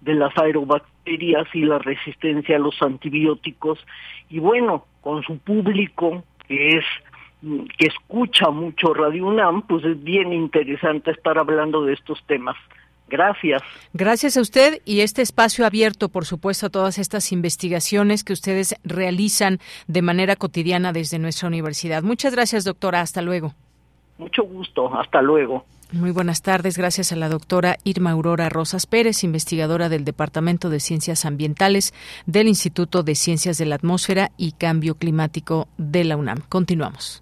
de 0.00 0.14
las 0.14 0.36
aerobacterias 0.38 1.46
y 1.54 1.60
la 1.60 1.78
resistencia 1.78 2.56
a 2.56 2.58
los 2.58 2.80
antibióticos 2.82 3.78
y 4.30 4.38
bueno, 4.38 4.86
con 5.00 5.22
su 5.22 5.38
público 5.38 6.22
que 6.48 6.78
es 6.78 6.84
que 7.78 7.86
escucha 7.86 8.50
mucho 8.50 8.94
Radio 8.94 9.26
UNAM, 9.26 9.62
pues 9.62 9.84
es 9.84 10.02
bien 10.02 10.32
interesante 10.32 11.10
estar 11.10 11.38
hablando 11.38 11.84
de 11.84 11.94
estos 11.94 12.22
temas. 12.26 12.56
Gracias. 13.08 13.62
Gracias 13.92 14.38
a 14.38 14.40
usted 14.40 14.80
y 14.86 15.00
este 15.00 15.20
espacio 15.20 15.66
abierto, 15.66 16.08
por 16.08 16.24
supuesto, 16.24 16.66
a 16.66 16.70
todas 16.70 16.98
estas 16.98 17.30
investigaciones 17.30 18.24
que 18.24 18.32
ustedes 18.32 18.74
realizan 18.84 19.58
de 19.86 20.00
manera 20.00 20.34
cotidiana 20.36 20.92
desde 20.94 21.18
nuestra 21.18 21.48
universidad. 21.48 22.02
Muchas 22.02 22.34
gracias, 22.34 22.64
doctora. 22.64 23.02
Hasta 23.02 23.20
luego. 23.20 23.52
Mucho 24.16 24.44
gusto. 24.44 24.94
Hasta 24.94 25.20
luego. 25.20 25.66
Muy 25.92 26.10
buenas 26.10 26.40
tardes. 26.40 26.78
Gracias 26.78 27.12
a 27.12 27.16
la 27.16 27.28
doctora 27.28 27.76
Irma 27.84 28.12
Aurora 28.12 28.48
Rosas 28.48 28.86
Pérez, 28.86 29.24
investigadora 29.24 29.90
del 29.90 30.06
Departamento 30.06 30.70
de 30.70 30.80
Ciencias 30.80 31.26
Ambientales 31.26 31.92
del 32.24 32.48
Instituto 32.48 33.02
de 33.02 33.14
Ciencias 33.14 33.58
de 33.58 33.66
la 33.66 33.74
Atmósfera 33.74 34.30
y 34.38 34.52
Cambio 34.52 34.94
Climático 34.94 35.68
de 35.76 36.04
la 36.04 36.16
UNAM. 36.16 36.38
Continuamos. 36.48 37.21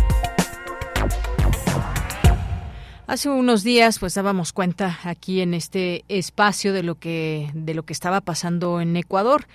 Hace 3.11 3.27
unos 3.27 3.65
días, 3.65 3.99
pues 3.99 4.13
dábamos 4.13 4.53
cuenta 4.53 5.01
aquí 5.03 5.41
en 5.41 5.53
este 5.53 6.05
espacio 6.07 6.71
de 6.71 6.81
lo 6.81 6.95
que 6.95 7.49
de 7.53 7.73
lo 7.73 7.83
que 7.83 7.91
estaba 7.91 8.21
pasando 8.21 8.79
en 8.79 8.95
Ecuador. 8.95 9.47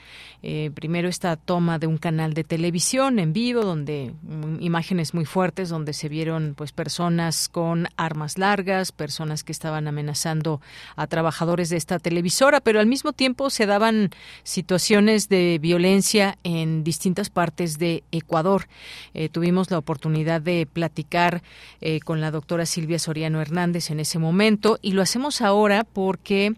Eh, 0.42 0.70
primero 0.74 1.08
esta 1.08 1.36
toma 1.36 1.78
de 1.78 1.86
un 1.86 1.96
canal 1.96 2.34
de 2.34 2.44
televisión 2.44 3.18
en 3.18 3.32
vivo, 3.32 3.62
donde 3.62 4.12
mm, 4.22 4.60
imágenes 4.60 5.14
muy 5.14 5.24
fuertes, 5.24 5.70
donde 5.70 5.94
se 5.94 6.10
vieron 6.10 6.52
pues 6.54 6.72
personas 6.72 7.48
con 7.48 7.88
armas 7.96 8.36
largas, 8.36 8.92
personas 8.92 9.42
que 9.42 9.52
estaban 9.52 9.88
amenazando 9.88 10.60
a 10.94 11.06
trabajadores 11.06 11.70
de 11.70 11.78
esta 11.78 11.98
televisora, 11.98 12.60
pero 12.60 12.78
al 12.78 12.86
mismo 12.86 13.14
tiempo 13.14 13.48
se 13.48 13.64
daban 13.64 14.10
situaciones 14.42 15.30
de 15.30 15.58
violencia 15.62 16.36
en 16.44 16.84
distintas 16.84 17.30
partes 17.30 17.78
de 17.78 18.04
Ecuador. 18.12 18.68
Eh, 19.14 19.30
tuvimos 19.30 19.70
la 19.70 19.78
oportunidad 19.78 20.42
de 20.42 20.68
platicar 20.70 21.42
eh, 21.80 22.00
con 22.00 22.20
la 22.20 22.30
doctora 22.30 22.66
Silvia 22.66 22.98
Soriano 22.98 23.40
Hernández 23.46 23.90
en 23.90 24.00
ese 24.00 24.18
momento 24.18 24.78
y 24.82 24.92
lo 24.92 25.02
hacemos 25.02 25.40
ahora 25.40 25.84
porque 25.84 26.54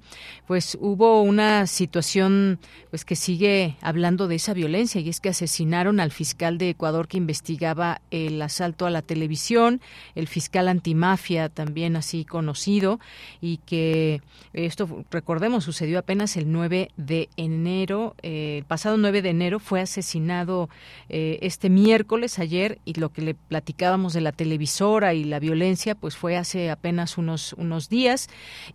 pues 0.47 0.79
hubo 0.81 1.23
una 1.23 1.67
situación 1.67 2.59
pues 2.91 3.05
que 3.05 3.17
sigue 3.17 3.77
hablando 3.83 4.29
de 4.29 4.37
esa 4.37 4.55
violencia 4.55 5.01
y 5.01 5.11
es 5.11 5.21
que 5.21 5.29
asesinaron 5.29 6.01
al 6.01 6.11
fiscal 6.11 6.57
de 6.57 6.71
Ecuador 6.71 7.07
que 7.07 7.19
investigaba 7.19 8.01
el 8.11 8.41
asalto 8.41 8.87
a 8.87 8.91
la 8.91 9.03
televisión, 9.03 9.83
el 10.15 10.27
fiscal 10.27 10.69
antimafia 10.69 11.51
también 11.51 11.97
así 11.97 12.25
conocido 12.25 12.99
y 13.41 13.59
que 13.59 14.23
esto 14.55 15.05
recordemos 15.11 15.65
sucedió 15.65 15.99
apenas 15.99 16.37
el 16.37 16.51
9 16.51 16.91
de 16.97 17.29
enero, 17.37 18.15
eh, 18.23 18.57
el 18.59 18.65
pasado 18.65 18.97
9 18.97 19.21
de 19.21 19.31
enero 19.31 19.59
fue 19.59 19.81
asesinado 19.81 20.71
eh, 21.11 21.39
este 21.43 21.69
miércoles 21.69 22.39
ayer 22.39 22.79
y 22.87 22.95
lo 22.95 23.11
que 23.11 23.21
le 23.21 23.35
platicábamos 23.35 24.15
de 24.15 24.23
la 24.23 24.33
televisora 24.33 25.13
y 25.13 25.25
la 25.25 25.41
violencia 25.41 25.95
pues 25.95 26.17
fue 26.17 26.39
hace 26.39 26.68
apenas 26.71 27.19
unos, 27.19 27.53
unos 27.55 27.89
días. 27.89 28.29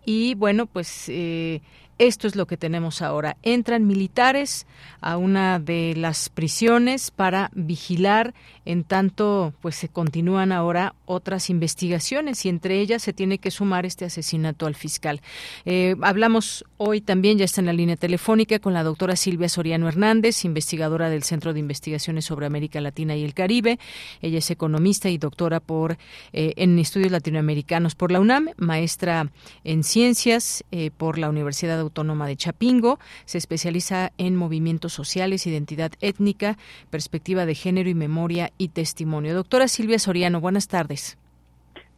Y 0.05 0.35
bueno, 0.35 0.65
pues 0.65 1.05
eh, 1.09 1.61
esto 1.99 2.27
es 2.27 2.35
lo 2.35 2.47
que 2.47 2.57
tenemos 2.57 3.01
ahora. 3.01 3.37
Entran 3.43 3.85
militares 3.85 4.65
a 4.99 5.17
una 5.17 5.59
de 5.59 5.93
las 5.95 6.29
prisiones 6.29 7.11
para 7.11 7.51
vigilar 7.53 8.33
en 8.65 8.83
tanto 8.83 9.53
pues 9.61 9.75
se 9.75 9.89
continúan 9.89 10.51
ahora 10.51 10.95
otras 11.05 11.49
investigaciones 11.49 12.45
y 12.45 12.49
entre 12.49 12.79
ellas 12.79 13.01
se 13.01 13.13
tiene 13.13 13.37
que 13.37 13.51
sumar 13.51 13.85
este 13.85 14.05
asesinato 14.05 14.65
al 14.65 14.75
fiscal. 14.75 15.21
Eh, 15.65 15.95
hablamos 16.01 16.65
hoy 16.77 17.01
también, 17.01 17.37
ya 17.37 17.45
está 17.45 17.61
en 17.61 17.67
la 17.67 17.73
línea 17.73 17.95
telefónica, 17.95 18.59
con 18.59 18.73
la 18.73 18.83
doctora 18.83 19.15
Silvia 19.15 19.49
Soriano 19.49 19.87
Hernández, 19.87 20.45
investigadora 20.45 21.09
del 21.09 21.23
Centro 21.23 21.53
de 21.53 21.59
Investigaciones 21.59 22.25
sobre 22.25 22.45
América 22.45 22.81
Latina 22.81 23.15
y 23.15 23.23
el 23.23 23.33
Caribe. 23.33 23.79
Ella 24.21 24.39
es 24.39 24.51
economista 24.51 25.09
y 25.09 25.17
doctora 25.17 25.59
por 25.59 25.97
eh, 26.31 26.53
en 26.57 26.79
estudios 26.79 27.11
latinoamericanos 27.11 27.95
por 27.95 28.11
la 28.11 28.19
UNAM, 28.19 28.49
maestra 28.57 29.31
en 29.63 29.83
ciencias 29.83 30.63
eh, 30.71 30.91
por 30.95 31.17
la 31.17 31.29
Universidad 31.29 31.79
Autónoma 31.79 32.27
de 32.27 32.37
Chapingo, 32.37 32.99
se 33.25 33.37
especializa 33.37 34.11
en 34.17 34.35
movimientos 34.35 34.93
sociales, 34.93 35.47
identidad 35.47 35.91
étnica, 36.01 36.57
perspectiva 36.89 37.45
de 37.45 37.55
género 37.55 37.89
y 37.89 37.93
memoria 37.93 38.51
y 38.57 38.69
testimonio. 38.69 39.33
Doctora 39.33 39.67
Silvia 39.67 39.99
Soriano, 39.99 40.39
buenas 40.39 40.67
tardes. 40.67 41.17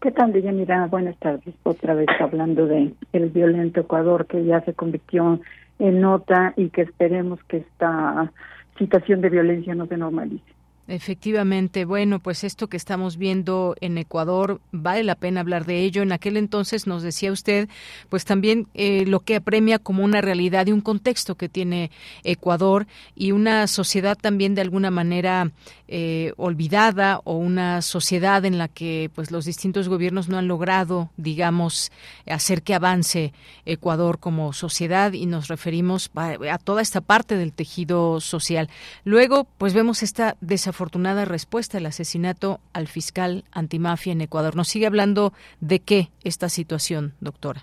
¿Qué 0.01 0.11
tal, 0.11 0.33
Deyanira? 0.33 0.85
Buenas 0.87 1.17
tardes. 1.17 1.55
Otra 1.63 1.95
vez 1.95 2.07
hablando 2.19 2.67
de 2.67 2.93
el 3.13 3.29
violento 3.29 3.81
Ecuador 3.81 4.27
que 4.27 4.43
ya 4.45 4.61
se 4.61 4.73
convirtió 4.73 5.39
en 5.79 6.01
nota 6.01 6.53
y 6.55 6.69
que 6.69 6.83
esperemos 6.83 7.43
que 7.45 7.57
esta 7.57 8.31
situación 8.77 9.21
de 9.21 9.29
violencia 9.29 9.73
no 9.75 9.87
se 9.87 9.97
normalice. 9.97 10.54
Efectivamente, 10.87 11.83
bueno, 11.83 12.19
pues 12.19 12.43
esto 12.43 12.67
que 12.67 12.77
estamos 12.77 13.17
viendo 13.17 13.75
en 13.81 13.97
Ecuador, 13.97 14.61
vale 14.71 15.03
la 15.03 15.15
pena 15.15 15.41
hablar 15.41 15.65
de 15.65 15.79
ello. 15.79 16.03
En 16.03 16.11
aquel 16.11 16.37
entonces 16.37 16.85
nos 16.85 17.01
decía 17.01 17.31
usted, 17.31 17.67
pues 18.09 18.23
también 18.23 18.67
eh, 18.75 19.03
lo 19.07 19.21
que 19.21 19.37
apremia 19.37 19.79
como 19.79 20.03
una 20.03 20.21
realidad 20.21 20.67
y 20.67 20.73
un 20.73 20.81
contexto 20.81 21.35
que 21.35 21.49
tiene 21.49 21.89
Ecuador 22.23 22.85
y 23.15 23.31
una 23.31 23.65
sociedad 23.65 24.15
también 24.15 24.53
de 24.53 24.61
alguna 24.61 24.91
manera 24.91 25.51
eh, 25.87 26.33
olvidada 26.37 27.21
o 27.25 27.35
una 27.35 27.81
sociedad 27.81 28.43
en 28.45 28.57
la 28.57 28.67
que 28.67 29.09
pues 29.13 29.29
los 29.29 29.45
distintos 29.45 29.87
gobiernos 29.89 30.29
no 30.29 30.37
han 30.37 30.47
logrado, 30.47 31.09
digamos, 31.17 31.91
hacer 32.27 32.61
que 32.61 32.75
avance 32.75 33.33
Ecuador 33.65 34.19
como 34.19 34.53
sociedad 34.53 35.13
y 35.13 35.25
nos 35.25 35.47
referimos 35.47 36.11
a, 36.15 36.57
toda 36.57 36.81
esta 36.81 37.01
parte 37.01 37.37
del 37.37 37.53
tejido 37.53 38.19
social. 38.19 38.69
Luego, 39.03 39.47
pues 39.57 39.73
vemos 39.73 40.03
esta 40.03 40.37
desafortunada 40.75 41.21
afortunada 41.21 41.25
respuesta 41.25 41.77
al 41.77 41.85
asesinato 41.85 42.59
al 42.73 42.87
fiscal 42.87 43.45
antimafia 43.53 44.11
en 44.11 44.19
Ecuador. 44.19 44.57
¿Nos 44.57 44.67
sigue 44.67 44.87
hablando 44.87 45.31
de 45.61 45.79
qué 45.79 46.09
esta 46.25 46.49
situación, 46.49 47.13
doctora? 47.21 47.61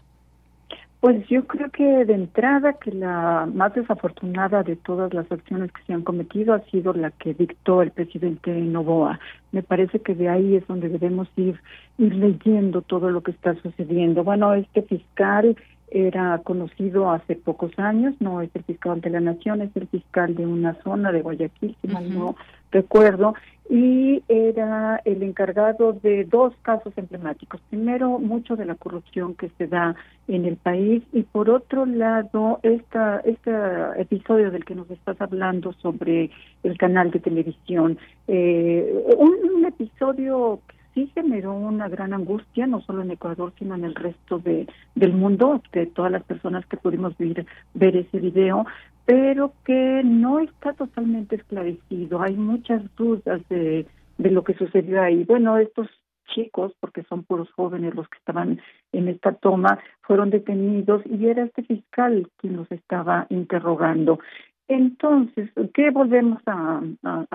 Pues 1.00 1.26
yo 1.28 1.44
creo 1.46 1.68
que 1.70 2.06
de 2.06 2.14
entrada 2.14 2.72
que 2.74 2.90
la 2.90 3.46
más 3.52 3.74
desafortunada 3.74 4.62
de 4.62 4.76
todas 4.76 5.12
las 5.12 5.30
acciones 5.30 5.70
que 5.72 5.82
se 5.84 5.92
han 5.92 6.02
cometido 6.02 6.54
ha 6.54 6.60
sido 6.70 6.94
la 6.94 7.10
que 7.10 7.34
dictó 7.34 7.82
el 7.82 7.90
presidente 7.90 8.50
Novoa. 8.50 9.18
Me 9.50 9.62
parece 9.62 9.98
que 9.98 10.14
de 10.14 10.30
ahí 10.30 10.56
es 10.56 10.66
donde 10.66 10.88
debemos 10.88 11.28
ir 11.36 11.60
leyendo 11.98 12.80
todo 12.80 13.10
lo 13.10 13.20
que 13.20 13.32
está 13.32 13.54
sucediendo. 13.62 14.24
Bueno, 14.24 14.54
este 14.54 14.82
fiscal 14.82 15.56
era 15.92 16.38
conocido 16.38 17.10
hace 17.10 17.36
pocos 17.36 17.78
años, 17.78 18.14
no 18.18 18.40
es 18.40 18.50
el 18.54 18.64
fiscal 18.64 19.00
de 19.00 19.10
la 19.10 19.20
nación, 19.20 19.60
es 19.60 19.70
el 19.76 19.86
fiscal 19.88 20.34
de 20.34 20.46
una 20.46 20.74
zona 20.82 21.12
de 21.12 21.20
Guayaquil, 21.20 21.76
si 21.80 21.88
mal 21.88 22.12
no 22.12 22.34
recuerdo, 22.70 23.34
y 23.68 24.22
era 24.28 25.00
el 25.04 25.22
encargado 25.22 25.92
de 25.92 26.24
dos 26.24 26.54
casos 26.62 26.92
emblemáticos. 26.96 27.60
Primero, 27.68 28.18
mucho 28.18 28.56
de 28.56 28.64
la 28.64 28.74
corrupción 28.74 29.34
que 29.34 29.50
se 29.58 29.66
da 29.66 29.94
en 30.28 30.46
el 30.46 30.56
país 30.56 31.02
y 31.12 31.22
por 31.24 31.50
otro 31.50 31.84
lado, 31.84 32.58
esta, 32.62 33.20
este 33.20 33.50
episodio 33.96 34.50
del 34.50 34.64
que 34.64 34.74
nos 34.74 34.90
estás 34.90 35.20
hablando 35.20 35.74
sobre 35.74 36.30
el 36.62 36.78
canal 36.78 37.10
de 37.10 37.20
televisión, 37.20 37.98
eh, 38.28 38.94
un, 39.18 39.34
un 39.56 39.64
episodio 39.66 40.60
que 40.68 40.81
sí 40.94 41.10
generó 41.14 41.54
una 41.54 41.88
gran 41.88 42.12
angustia, 42.12 42.66
no 42.66 42.80
solo 42.82 43.02
en 43.02 43.10
Ecuador, 43.10 43.52
sino 43.58 43.74
en 43.74 43.84
el 43.84 43.94
resto 43.94 44.38
de, 44.38 44.66
del 44.94 45.12
mundo, 45.12 45.62
de 45.72 45.86
todas 45.86 46.12
las 46.12 46.24
personas 46.24 46.66
que 46.66 46.76
pudimos 46.76 47.16
ver, 47.18 47.46
ver 47.74 47.96
ese 47.96 48.18
video, 48.18 48.66
pero 49.04 49.52
que 49.64 50.02
no 50.04 50.38
está 50.38 50.72
totalmente 50.74 51.36
esclarecido. 51.36 52.22
Hay 52.22 52.36
muchas 52.36 52.82
dudas 52.96 53.40
de, 53.48 53.86
de 54.18 54.30
lo 54.30 54.44
que 54.44 54.54
sucedió 54.54 55.02
ahí. 55.02 55.24
Bueno, 55.24 55.58
estos 55.58 55.88
chicos, 56.34 56.72
porque 56.80 57.02
son 57.04 57.24
puros 57.24 57.50
jóvenes 57.52 57.94
los 57.94 58.08
que 58.08 58.18
estaban 58.18 58.60
en 58.92 59.08
esta 59.08 59.32
toma, 59.32 59.78
fueron 60.02 60.30
detenidos 60.30 61.02
y 61.06 61.26
era 61.26 61.44
este 61.44 61.62
fiscal 61.62 62.30
quien 62.38 62.56
los 62.56 62.70
estaba 62.70 63.26
interrogando. 63.28 64.18
Entonces, 64.74 65.50
¿qué 65.74 65.90
volvemos 65.90 66.42
a, 66.46 66.80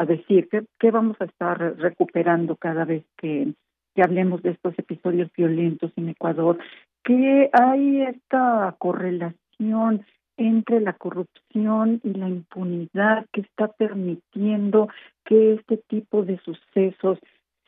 decir? 0.06 0.48
¿Qué, 0.50 0.64
¿Qué, 0.80 0.92
vamos 0.92 1.18
a 1.20 1.26
estar 1.26 1.58
recuperando 1.78 2.56
cada 2.56 2.86
vez 2.86 3.04
que, 3.18 3.54
que 3.96 4.02
hablemos 4.02 4.42
de 4.42 4.52
estos 4.52 4.78
episodios 4.78 5.32
violentos 5.36 5.92
en 5.96 6.10
Ecuador? 6.10 6.58
Que 7.04 7.50
hay 7.54 8.02
esta 8.02 8.76
correlación 8.80 10.06
entre 10.38 10.82
la 10.82 10.94
corrupción 10.94 12.00
y 12.04 12.14
la 12.14 12.30
impunidad 12.30 13.26
que 13.34 13.42
está 13.42 13.68
permitiendo 13.70 14.88
que 15.26 15.56
este 15.56 15.78
tipo 15.78 16.24
de 16.24 16.40
sucesos 16.40 17.20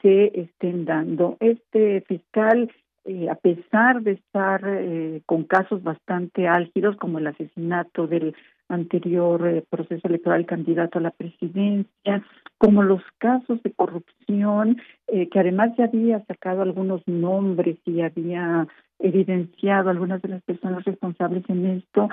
se 0.02 0.40
estén 0.40 0.86
dando. 0.86 1.36
Este 1.40 2.02
fiscal, 2.02 2.72
eh, 3.06 3.30
a 3.30 3.36
pesar 3.36 4.02
de 4.02 4.14
estar 4.14 4.62
eh, 4.66 5.22
con 5.26 5.44
casos 5.44 5.84
bastante 5.84 6.48
álgidos, 6.48 6.96
como 6.98 7.20
el 7.20 7.28
asesinato 7.28 8.08
del 8.08 8.36
anterior 8.70 9.48
eh, 9.48 9.64
proceso 9.70 10.08
electoral 10.08 10.46
candidato 10.46 11.00
a 11.00 11.02
la 11.02 11.12
presidencia, 11.12 12.24
como 12.58 12.84
los 12.84 13.02
casos 13.18 13.62
de 13.64 13.72
corrupción, 13.72 14.82
que 15.08 15.40
además 15.40 15.72
ya 15.78 15.86
había 15.86 16.24
sacado 16.26 16.62
algunos 16.62 17.02
nombres 17.08 17.78
y 17.86 18.02
había 18.02 18.68
evidenciado 19.00 19.90
algunas 19.90 20.22
de 20.22 20.30
las 20.30 20.44
personas 20.44 20.84
responsables 20.84 21.50
en 21.50 21.66
esto 21.66 22.10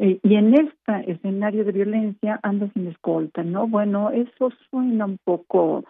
eh, 0.00 0.18
y 0.22 0.34
en 0.34 0.54
este 0.54 1.12
escenario 1.12 1.64
de 1.64 1.72
violencia 1.72 2.40
anda 2.42 2.68
sin 2.74 2.88
escolta, 2.88 3.44
¿no? 3.44 3.68
Bueno, 3.68 4.10
eso 4.10 4.50
suena 4.70 5.06
un 5.06 5.18
poco, 5.22 5.84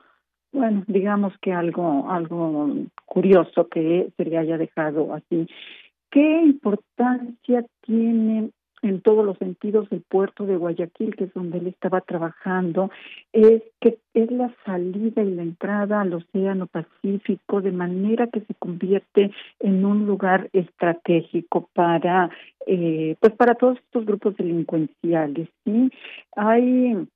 bueno, 0.53 0.85
digamos 0.87 1.33
que 1.41 1.53
algo, 1.53 2.11
algo 2.11 2.71
curioso 3.07 3.69
que 3.69 4.11
se 4.17 4.25
le 4.25 4.37
haya 4.37 4.59
dejado 4.59 5.15
así. 5.15 5.49
¿Qué 6.11 6.43
importancia 6.43 7.65
tiene 7.81 8.51
en 8.83 9.01
todos 9.01 9.25
los 9.25 9.39
sentidos 9.39 9.89
el 9.91 10.03
puerto 10.03 10.47
de 10.47 10.57
Guayaquil, 10.57 11.17
que 11.17 11.25
es 11.25 11.35
donde 11.35 11.59
él 11.59 11.67
estaba 11.69 12.01
trabajando, 12.01 12.91
es 13.33 13.63
que 13.81 13.99
es 14.15 14.31
la 14.31 14.55
salida 14.65 15.23
y 15.23 15.31
la 15.31 15.43
entrada 15.43 16.01
al 16.01 16.13
Océano 16.13 16.67
Pacífico, 16.67 17.61
de 17.61 17.73
manera 17.73 18.27
que 18.29 18.41
se 18.41 18.55
convierte 18.55 19.31
en 19.61 19.85
un 19.85 20.07
lugar 20.07 20.49
estratégico 20.53 21.69
para, 21.73 22.31
eh, 22.67 23.17
pues 23.21 23.33
para 23.35 23.55
todos 23.55 23.79
estos 23.79 24.05
grupos 24.05 24.37
delincuenciales. 24.37 25.49
Sí, 25.65 25.91
hay 26.37 27.07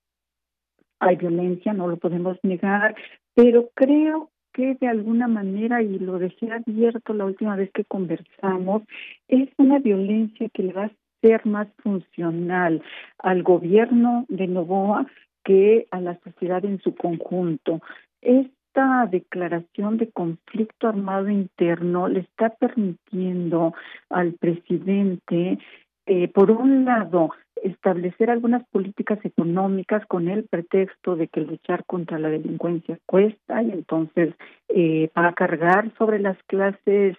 hay 1.00 1.16
violencia, 1.16 1.72
no 1.72 1.88
lo 1.88 1.96
podemos 1.96 2.36
negar, 2.42 2.94
pero 3.34 3.70
creo 3.74 4.30
que 4.52 4.74
de 4.74 4.88
alguna 4.88 5.28
manera, 5.28 5.82
y 5.82 5.98
lo 5.98 6.18
dejé 6.18 6.52
abierto 6.52 7.14
la 7.14 7.24
última 7.24 7.56
vez 7.56 7.70
que 7.72 7.84
conversamos, 7.84 8.82
es 9.28 9.48
una 9.56 9.78
violencia 9.78 10.48
que 10.52 10.62
le 10.64 10.72
va 10.72 10.90
ser 11.20 11.46
más 11.46 11.68
funcional 11.82 12.82
al 13.18 13.42
gobierno 13.42 14.26
de 14.28 14.46
Novoa 14.46 15.06
que 15.44 15.86
a 15.90 16.00
la 16.00 16.18
sociedad 16.20 16.64
en 16.64 16.80
su 16.80 16.94
conjunto. 16.94 17.80
Esta 18.20 19.06
declaración 19.10 19.96
de 19.96 20.10
conflicto 20.10 20.88
armado 20.88 21.28
interno 21.28 22.08
le 22.08 22.20
está 22.20 22.50
permitiendo 22.50 23.74
al 24.08 24.34
presidente, 24.34 25.58
eh, 26.06 26.28
por 26.28 26.50
un 26.50 26.84
lado, 26.84 27.30
establecer 27.62 28.30
algunas 28.30 28.66
políticas 28.68 29.18
económicas 29.24 30.04
con 30.06 30.28
el 30.28 30.44
pretexto 30.44 31.16
de 31.16 31.28
que 31.28 31.40
luchar 31.40 31.84
contra 31.84 32.18
la 32.18 32.30
delincuencia 32.30 32.98
cuesta 33.06 33.62
y 33.62 33.70
entonces 33.70 34.34
eh, 34.68 35.10
para 35.12 35.34
cargar 35.34 35.92
sobre 35.98 36.18
las 36.20 36.38
clases 36.44 37.16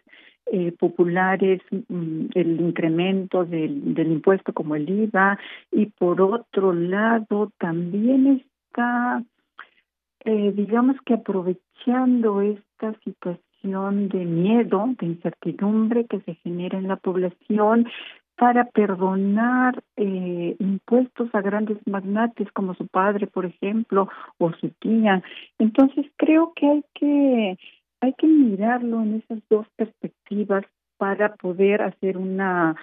eh, 0.47 0.71
populares 0.77 1.61
mm, 1.71 2.25
el 2.33 2.61
incremento 2.61 3.45
del, 3.45 3.93
del 3.93 4.11
impuesto 4.11 4.53
como 4.53 4.75
el 4.75 4.89
IVA 4.89 5.37
y 5.71 5.87
por 5.87 6.21
otro 6.21 6.73
lado 6.73 7.51
también 7.57 8.43
está 8.67 9.23
eh, 10.23 10.51
digamos 10.55 10.97
que 11.05 11.15
aprovechando 11.15 12.41
esta 12.41 12.93
situación 13.03 14.09
de 14.09 14.25
miedo, 14.25 14.93
de 14.99 15.07
incertidumbre 15.07 16.05
que 16.05 16.19
se 16.21 16.35
genera 16.35 16.77
en 16.77 16.87
la 16.87 16.95
población 16.95 17.87
para 18.35 18.65
perdonar 18.65 19.83
eh, 19.97 20.55
impuestos 20.59 21.29
a 21.33 21.41
grandes 21.41 21.77
magnates 21.85 22.51
como 22.51 22.73
su 22.75 22.87
padre, 22.87 23.27
por 23.27 23.45
ejemplo, 23.45 24.09
o 24.37 24.51
su 24.53 24.69
tía. 24.79 25.23
Entonces 25.59 26.05
creo 26.17 26.53
que 26.55 26.67
hay 26.67 26.83
que 26.93 27.57
hay 28.01 28.13
que 28.13 28.27
mirarlo 28.27 29.01
en 29.01 29.15
esas 29.15 29.39
dos 29.49 29.67
perspectivas 29.75 30.65
para 30.97 31.35
poder 31.35 31.81
hacer 31.81 32.17
una 32.17 32.75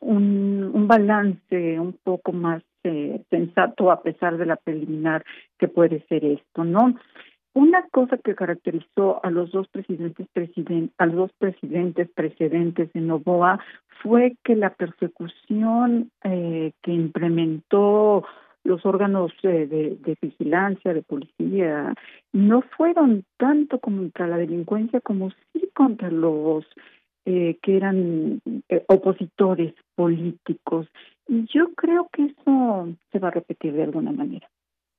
un, 0.00 0.86
balance 0.86 1.80
un 1.80 1.94
poco 2.04 2.32
más 2.32 2.62
eh, 2.84 3.22
sensato 3.30 3.90
a 3.90 4.02
pesar 4.02 4.36
de 4.36 4.46
la 4.46 4.56
preliminar 4.56 5.24
que 5.58 5.68
puede 5.68 6.04
ser 6.08 6.24
esto, 6.24 6.64
¿no? 6.64 6.94
Una 7.52 7.86
cosa 7.88 8.16
que 8.18 8.34
caracterizó 8.34 9.24
a 9.24 9.30
los 9.30 9.50
dos 9.50 9.66
presidentes 9.68 10.26
presiden 10.32 10.92
a 10.98 11.06
los 11.06 11.16
dos 11.16 11.32
presidentes 11.38 12.08
precedentes 12.14 12.92
de 12.92 13.00
Novoa 13.00 13.58
fue 14.02 14.36
que 14.44 14.54
la 14.54 14.70
persecución 14.70 16.10
eh, 16.22 16.72
que 16.82 16.92
implementó 16.92 18.24
los 18.64 18.84
órganos 18.84 19.32
eh, 19.42 19.66
de, 19.66 19.96
de, 19.96 20.16
vigilancia, 20.20 20.92
de 20.92 21.02
policía, 21.02 21.94
no 22.32 22.62
fueron 22.76 23.24
tanto 23.36 23.78
contra 23.78 24.26
la 24.26 24.36
delincuencia 24.36 25.00
como 25.00 25.30
sí 25.30 25.70
contra 25.74 26.10
los 26.10 26.66
eh, 27.26 27.58
que 27.62 27.76
eran 27.76 28.40
eh, 28.68 28.84
opositores 28.88 29.74
políticos. 29.94 30.86
Y 31.28 31.46
yo 31.52 31.72
creo 31.74 32.08
que 32.12 32.24
eso 32.26 32.88
se 33.12 33.18
va 33.18 33.28
a 33.28 33.32
repetir 33.32 33.72
de 33.72 33.84
alguna 33.84 34.12
manera. 34.12 34.48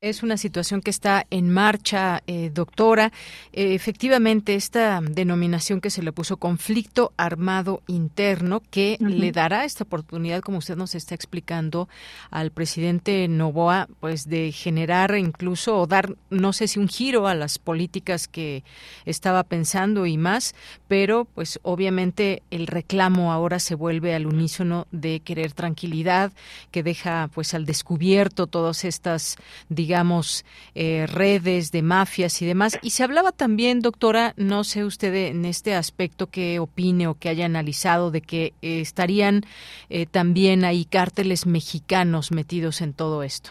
Es 0.03 0.23
una 0.23 0.35
situación 0.35 0.81
que 0.81 0.89
está 0.89 1.27
en 1.29 1.51
marcha, 1.51 2.23
eh, 2.25 2.49
doctora. 2.51 3.11
Eh, 3.53 3.75
efectivamente, 3.75 4.55
esta 4.55 4.99
denominación 4.99 5.79
que 5.79 5.91
se 5.91 6.01
le 6.01 6.11
puso 6.11 6.37
conflicto 6.37 7.13
armado 7.17 7.83
interno, 7.85 8.63
que 8.71 8.97
le 8.99 9.31
dará 9.31 9.63
esta 9.63 9.83
oportunidad, 9.83 10.41
como 10.41 10.57
usted 10.57 10.75
nos 10.75 10.95
está 10.95 11.13
explicando, 11.13 11.87
al 12.31 12.49
presidente 12.49 13.27
Novoa, 13.27 13.87
pues 13.99 14.27
de 14.27 14.51
generar 14.51 15.15
incluso 15.15 15.77
o 15.77 15.85
dar, 15.85 16.15
no 16.31 16.51
sé 16.51 16.67
si 16.67 16.79
un 16.79 16.87
giro 16.87 17.27
a 17.27 17.35
las 17.35 17.59
políticas 17.59 18.27
que 18.27 18.63
estaba 19.05 19.43
pensando 19.43 20.07
y 20.07 20.17
más, 20.17 20.55
pero 20.87 21.25
pues 21.25 21.59
obviamente 21.61 22.41
el 22.49 22.65
reclamo 22.65 23.31
ahora 23.31 23.59
se 23.59 23.75
vuelve 23.75 24.15
al 24.15 24.25
unísono 24.25 24.87
de 24.91 25.19
querer 25.19 25.51
tranquilidad, 25.51 26.31
que 26.71 26.81
deja 26.81 27.29
pues 27.35 27.53
al 27.53 27.67
descubierto 27.67 28.47
todas 28.47 28.83
estas, 28.83 29.37
digamos, 29.69 29.90
digamos, 29.91 30.45
eh, 30.73 31.05
redes 31.05 31.73
de 31.73 31.81
mafias 31.81 32.41
y 32.41 32.45
demás. 32.45 32.79
Y 32.81 32.91
se 32.91 33.03
hablaba 33.03 33.33
también, 33.33 33.81
doctora, 33.81 34.33
no 34.37 34.63
sé 34.63 34.85
usted 34.85 35.13
en 35.13 35.43
este 35.43 35.75
aspecto 35.75 36.27
qué 36.27 36.59
opine 36.59 37.07
o 37.07 37.15
que 37.15 37.27
haya 37.27 37.45
analizado 37.45 38.09
de 38.09 38.21
que 38.21 38.53
eh, 38.61 38.79
estarían 38.79 39.41
eh, 39.89 40.05
también 40.05 40.63
ahí 40.63 40.85
cárteles 40.85 41.45
mexicanos 41.45 42.31
metidos 42.31 42.81
en 42.81 42.93
todo 42.93 43.21
esto. 43.21 43.49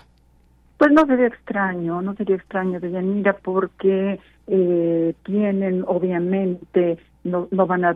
Pues 0.78 0.90
no 0.92 1.04
sería 1.04 1.26
extraño, 1.26 2.00
no 2.00 2.14
sería 2.14 2.36
extraño, 2.36 2.80
Deyanira, 2.80 3.36
porque 3.36 4.18
tienen 4.46 5.84
obviamente 5.86 6.98
no, 7.24 7.48
no 7.50 7.66
van 7.66 7.84
a, 7.84 7.94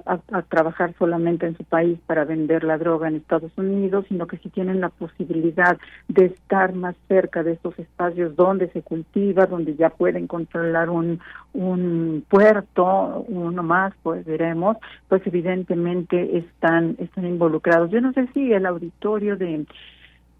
trabajar 0.48 0.94
solamente 0.98 1.46
en 1.46 1.56
su 1.56 1.64
país 1.64 1.98
para 2.06 2.24
vender 2.24 2.64
la 2.64 2.78
droga 2.78 3.08
en 3.08 3.16
Estados 3.16 3.52
Unidos, 3.56 4.04
sino 4.08 4.26
que 4.26 4.38
si 4.38 4.50
tienen 4.50 4.80
la 4.80 4.90
posibilidad 4.90 5.78
de 6.08 6.26
estar 6.26 6.74
más 6.74 6.94
cerca 7.08 7.42
de 7.42 7.52
estos 7.52 7.78
espacios 7.78 8.36
donde 8.36 8.68
se 8.70 8.82
cultiva, 8.82 9.46
donde 9.46 9.76
ya 9.76 9.90
pueden 9.90 10.26
controlar 10.26 10.90
un, 10.90 11.20
un 11.52 12.24
puerto, 12.28 13.24
uno 13.28 13.62
más, 13.62 13.94
pues 14.02 14.24
veremos, 14.24 14.76
pues 15.08 15.26
evidentemente 15.26 16.38
están, 16.38 16.96
están 16.98 17.26
involucrados. 17.26 17.90
Yo 17.90 18.00
no 18.00 18.12
sé 18.12 18.28
si 18.34 18.52
el 18.52 18.66
auditorio 18.66 19.36
de 19.36 19.64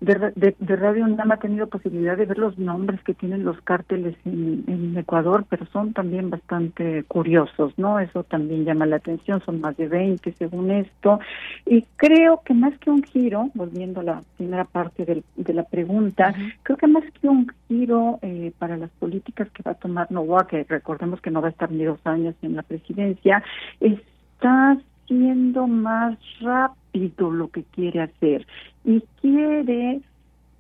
de, 0.05 0.55
de, 0.59 0.77
Radio 0.77 1.05
UNAM 1.05 1.33
ha 1.33 1.37
tenido 1.39 1.67
posibilidad 1.67 2.17
de 2.17 2.27
ver 2.27 2.39
los 2.39 2.59
nombres 2.59 3.03
que 3.03 3.15
tienen 3.15 3.45
los 3.45 3.61
cárteles 3.63 4.15
en, 4.25 4.95
Ecuador, 4.97 5.45
pero 5.49 5.67
son 5.67 5.93
también 5.93 6.31
bastante 6.31 7.03
curiosos, 7.05 7.73
¿no? 7.77 7.99
Eso 7.99 8.23
también 8.23 8.65
llama 8.65 8.87
la 8.87 8.97
atención, 8.97 9.43
son 9.45 9.61
más 9.61 9.77
de 9.77 9.89
20 9.89 10.33
según 10.33 10.71
esto. 10.71 11.19
Y 11.67 11.83
creo 11.97 12.43
que 12.45 12.55
más 12.55 12.79
que 12.79 12.91
un 12.91 13.03
giro, 13.03 13.51
volviendo 13.55 14.01
a 14.01 14.05
la 14.05 14.23
primera 14.37 14.65
parte 14.65 15.05
de 15.37 15.55
la 15.55 15.65
pregunta, 15.65 16.35
creo 16.63 16.77
que 16.77 16.87
más 16.87 17.05
que 17.21 17.29
un 17.29 17.47
giro 17.67 18.19
eh, 18.23 18.53
para 18.59 18.77
las 18.77 18.91
políticas 18.91 19.51
que 19.51 19.63
va 19.63 19.73
a 19.73 19.75
tomar 19.75 20.11
Novoa, 20.13 20.47
que 20.47 20.65
recordemos 20.65 21.21
que 21.21 21.31
no 21.31 21.41
va 21.41 21.49
a 21.49 21.51
estar 21.51 21.71
ni 21.71 21.85
dos 21.85 22.01
años 22.05 22.35
en 22.43 22.57
la 22.57 22.63
presidencia, 22.63 23.43
está 23.81 24.77
siendo 25.07 25.67
más 25.67 26.19
rápido 26.41 26.84
lo 27.19 27.49
que 27.49 27.65
quiere 27.65 28.01
hacer 28.01 28.47
y 28.85 29.03
quiere 29.21 30.01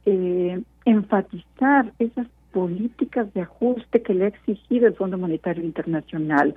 eh, 0.07 0.61
enfatizar 0.85 1.93
esas 1.99 2.27
políticas 2.53 3.33
de 3.35 3.43
ajuste 3.43 4.03
que 4.03 4.15
le 4.15 4.25
ha 4.25 4.29
exigido 4.29 4.87
el 4.87 4.95
Fondo 4.95 5.19
Monetario 5.19 5.65
Internacional. 5.65 6.55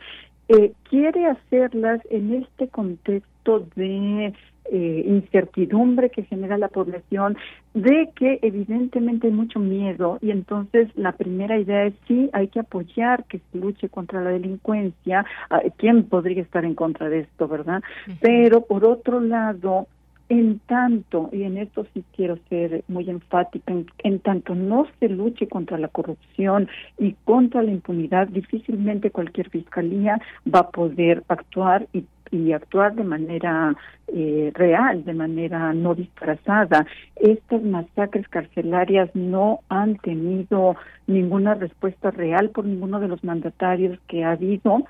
Eh, 0.47 0.73
quiere 0.89 1.25
hacerlas 1.27 2.01
en 2.09 2.33
este 2.33 2.67
contexto 2.69 3.67
de 3.75 4.33
eh, 4.71 5.03
incertidumbre 5.07 6.09
que 6.09 6.23
genera 6.23 6.57
la 6.57 6.67
población, 6.67 7.37
de 7.73 8.09
que 8.15 8.39
evidentemente 8.41 9.27
hay 9.27 9.33
mucho 9.33 9.59
miedo 9.59 10.17
y 10.21 10.31
entonces 10.31 10.89
la 10.95 11.11
primera 11.13 11.59
idea 11.59 11.85
es 11.85 11.93
sí, 12.07 12.29
hay 12.33 12.47
que 12.47 12.59
apoyar 12.59 13.25
que 13.25 13.39
se 13.51 13.57
luche 13.57 13.89
contra 13.89 14.21
la 14.21 14.31
delincuencia. 14.31 15.25
Ah, 15.49 15.61
¿Quién 15.77 16.03
podría 16.03 16.41
estar 16.41 16.65
en 16.65 16.75
contra 16.75 17.09
de 17.09 17.19
esto, 17.19 17.47
verdad? 17.47 17.81
Pero 18.21 18.61
por 18.61 18.85
otro 18.85 19.19
lado, 19.19 19.87
en 20.29 20.59
tanto, 20.59 21.29
y 21.31 21.43
en 21.43 21.57
esto 21.57 21.85
sí 21.93 22.03
quiero 22.15 22.37
ser 22.49 22.83
muy 22.87 23.09
enfática, 23.09 23.73
en, 23.99 24.19
tanto 24.19 24.55
no 24.55 24.85
se 24.99 25.07
luche 25.07 25.47
contra 25.47 25.77
la 25.77 25.87
corrupción 25.87 26.67
y 26.97 27.13
contra 27.23 27.63
la 27.63 27.71
impunidad, 27.71 28.27
difícilmente 28.27 29.11
cualquier 29.11 29.49
fiscalía 29.49 30.19
va 30.53 30.59
a 30.59 30.69
poder 30.69 31.23
actuar 31.29 31.87
y, 31.93 32.03
y 32.31 32.51
actuar 32.51 32.95
de 32.95 33.03
manera 33.03 33.75
eh, 34.07 34.51
real, 34.53 35.03
de 35.03 35.13
manera 35.13 35.73
no 35.73 35.95
disfrazada. 35.95 36.85
Estas 37.15 37.61
masacres 37.63 38.27
carcelarias 38.27 39.09
no 39.13 39.59
han 39.69 39.97
tenido 39.97 40.75
ninguna 41.07 41.55
respuesta 41.55 42.11
real 42.11 42.49
por 42.49 42.65
ninguno 42.65 42.99
de 42.99 43.07
los 43.07 43.23
mandatarios 43.23 43.99
que 44.07 44.23
ha 44.23 44.31
habido 44.31 44.83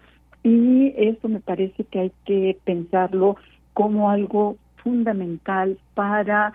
y 0.43 0.93
eso 0.97 1.27
me 1.27 1.39
parece 1.39 1.83
que 1.85 1.99
hay 1.99 2.11
que 2.25 2.57
pensarlo 2.63 3.37
como 3.73 4.09
algo 4.09 4.57
fundamental 4.77 5.77
para 5.93 6.53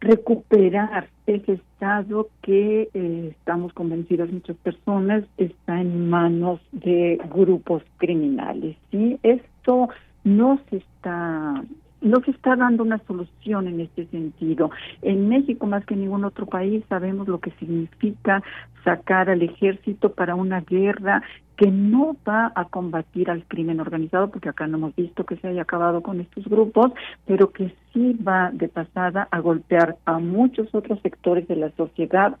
recuperar 0.00 1.08
ese 1.26 1.52
estado 1.52 2.28
que 2.42 2.88
eh, 2.92 3.28
estamos 3.30 3.72
convencidos 3.72 4.32
muchas 4.32 4.56
personas 4.56 5.24
está 5.36 5.80
en 5.80 6.10
manos 6.10 6.60
de 6.72 7.20
grupos 7.32 7.82
criminales. 7.98 8.76
¿sí? 8.90 9.18
Esto 9.62 9.90
no 10.24 10.58
se 10.68 10.78
está 10.78 11.62
no 12.00 12.20
se 12.24 12.32
está 12.32 12.56
dando 12.56 12.82
una 12.82 12.98
solución 13.06 13.68
en 13.68 13.78
este 13.78 14.06
sentido. 14.06 14.72
En 15.02 15.28
México, 15.28 15.68
más 15.68 15.86
que 15.86 15.94
en 15.94 16.00
ningún 16.00 16.24
otro 16.24 16.46
país, 16.46 16.82
sabemos 16.88 17.28
lo 17.28 17.38
que 17.38 17.52
significa 17.60 18.42
sacar 18.82 19.30
al 19.30 19.40
ejército 19.40 20.12
para 20.12 20.34
una 20.34 20.62
guerra 20.62 21.22
que 21.56 21.70
no 21.70 22.16
va 22.28 22.50
a 22.56 22.64
combatir 22.64 23.30
al 23.30 23.44
crimen 23.44 23.78
organizado, 23.78 24.32
porque 24.32 24.48
acá 24.48 24.66
no 24.66 24.78
hemos 24.78 24.96
visto 24.96 25.24
que 25.24 25.36
se 25.36 25.46
haya 25.46 25.62
acabado 25.62 26.02
con 26.02 26.18
estos 26.18 26.44
grupos, 26.46 26.90
pero 27.24 27.52
que 27.52 27.72
sí 27.92 28.14
va 28.14 28.50
de 28.52 28.68
pasada 28.68 29.28
a 29.30 29.38
golpear 29.38 29.96
a 30.04 30.18
muchos 30.18 30.74
otros 30.74 30.98
sectores 31.02 31.46
de 31.46 31.54
la 31.54 31.70
sociedad 31.76 32.36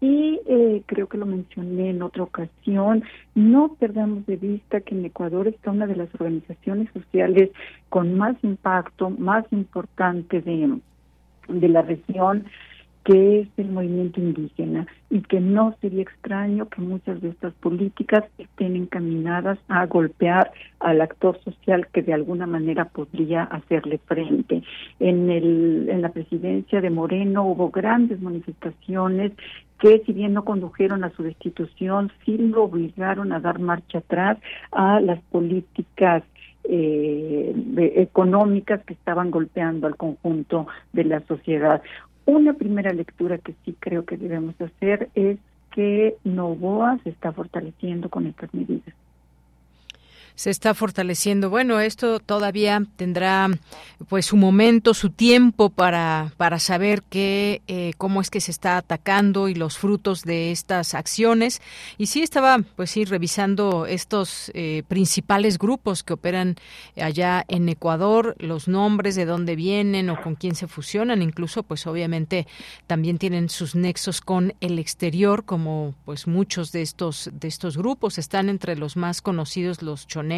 y 0.00 0.40
eh, 0.46 0.82
creo 0.86 1.08
que 1.08 1.18
lo 1.18 1.26
mencioné 1.26 1.90
en 1.90 2.02
otra 2.02 2.22
ocasión, 2.22 3.04
no 3.34 3.74
perdamos 3.78 4.24
de 4.26 4.36
vista 4.36 4.80
que 4.80 4.94
en 4.94 5.04
Ecuador 5.04 5.46
está 5.46 5.70
una 5.70 5.86
de 5.86 5.96
las 5.96 6.08
organizaciones 6.14 6.88
sociales 6.92 7.50
con 7.90 8.16
más 8.16 8.36
impacto, 8.42 9.10
más 9.10 9.44
importante 9.50 10.40
de, 10.40 10.78
de 11.48 11.68
la 11.68 11.82
región, 11.82 12.46
que 13.04 13.40
es 13.40 13.48
el 13.56 13.70
movimiento 13.70 14.20
indígena 14.20 14.86
y 15.08 15.22
que 15.22 15.40
no 15.40 15.74
sería 15.80 16.02
extraño 16.02 16.68
que 16.68 16.82
muchas 16.82 17.20
de 17.20 17.30
estas 17.30 17.54
políticas 17.54 18.24
estén 18.38 18.76
encaminadas 18.76 19.58
a 19.68 19.86
golpear 19.86 20.52
al 20.80 21.00
actor 21.00 21.40
social 21.42 21.88
que 21.92 22.02
de 22.02 22.12
alguna 22.12 22.46
manera 22.46 22.84
podría 22.84 23.44
hacerle 23.44 23.98
frente. 23.98 24.62
En, 24.98 25.30
el, 25.30 25.88
en 25.88 26.02
la 26.02 26.10
presidencia 26.10 26.80
de 26.80 26.90
Moreno 26.90 27.44
hubo 27.44 27.70
grandes 27.70 28.20
manifestaciones 28.20 29.32
que 29.78 30.02
si 30.04 30.12
bien 30.12 30.34
no 30.34 30.44
condujeron 30.44 31.04
a 31.04 31.10
su 31.10 31.22
destitución, 31.22 32.12
sí 32.24 32.36
lo 32.36 32.64
obligaron 32.64 33.32
a 33.32 33.40
dar 33.40 33.58
marcha 33.58 33.98
atrás 33.98 34.38
a 34.72 35.00
las 35.00 35.20
políticas 35.30 36.22
eh, 36.64 37.54
económicas 37.96 38.84
que 38.84 38.92
estaban 38.92 39.30
golpeando 39.30 39.86
al 39.86 39.96
conjunto 39.96 40.66
de 40.92 41.04
la 41.04 41.20
sociedad. 41.20 41.82
Una 42.30 42.52
primera 42.52 42.92
lectura 42.92 43.38
que 43.38 43.56
sí 43.64 43.74
creo 43.80 44.04
que 44.04 44.16
debemos 44.16 44.54
hacer 44.60 45.08
es 45.16 45.36
que 45.72 46.14
Novoa 46.22 46.96
se 47.02 47.10
está 47.10 47.32
fortaleciendo 47.32 48.08
con 48.08 48.28
estas 48.28 48.54
medidas. 48.54 48.94
Se 50.40 50.48
está 50.48 50.72
fortaleciendo. 50.72 51.50
Bueno, 51.50 51.80
esto 51.80 52.18
todavía 52.18 52.82
tendrá 52.96 53.50
pues 54.08 54.24
su 54.24 54.38
momento, 54.38 54.94
su 54.94 55.10
tiempo 55.10 55.68
para, 55.68 56.32
para 56.38 56.58
saber 56.58 57.02
qué, 57.02 57.60
eh, 57.66 57.92
cómo 57.98 58.22
es 58.22 58.30
que 58.30 58.40
se 58.40 58.50
está 58.50 58.78
atacando 58.78 59.50
y 59.50 59.54
los 59.54 59.76
frutos 59.76 60.22
de 60.22 60.50
estas 60.50 60.94
acciones. 60.94 61.60
Y 61.98 62.06
sí 62.06 62.22
estaba 62.22 62.56
pues 62.74 62.90
sí 62.90 63.04
revisando 63.04 63.84
estos 63.84 64.50
eh, 64.54 64.82
principales 64.88 65.58
grupos 65.58 66.02
que 66.02 66.14
operan 66.14 66.56
allá 66.96 67.44
en 67.48 67.68
Ecuador, 67.68 68.34
los 68.38 68.66
nombres 68.66 69.16
de 69.16 69.26
dónde 69.26 69.56
vienen 69.56 70.08
o 70.08 70.22
con 70.22 70.36
quién 70.36 70.54
se 70.54 70.68
fusionan, 70.68 71.20
incluso 71.20 71.64
pues 71.64 71.86
obviamente 71.86 72.46
también 72.86 73.18
tienen 73.18 73.50
sus 73.50 73.74
nexos 73.74 74.22
con 74.22 74.54
el 74.62 74.78
exterior, 74.78 75.44
como 75.44 75.94
pues 76.06 76.26
muchos 76.26 76.72
de 76.72 76.80
estos 76.80 77.28
de 77.30 77.46
estos 77.46 77.76
grupos 77.76 78.16
están 78.16 78.48
entre 78.48 78.74
los 78.74 78.96
más 78.96 79.20
conocidos 79.20 79.82
los 79.82 80.06
choneros 80.06 80.29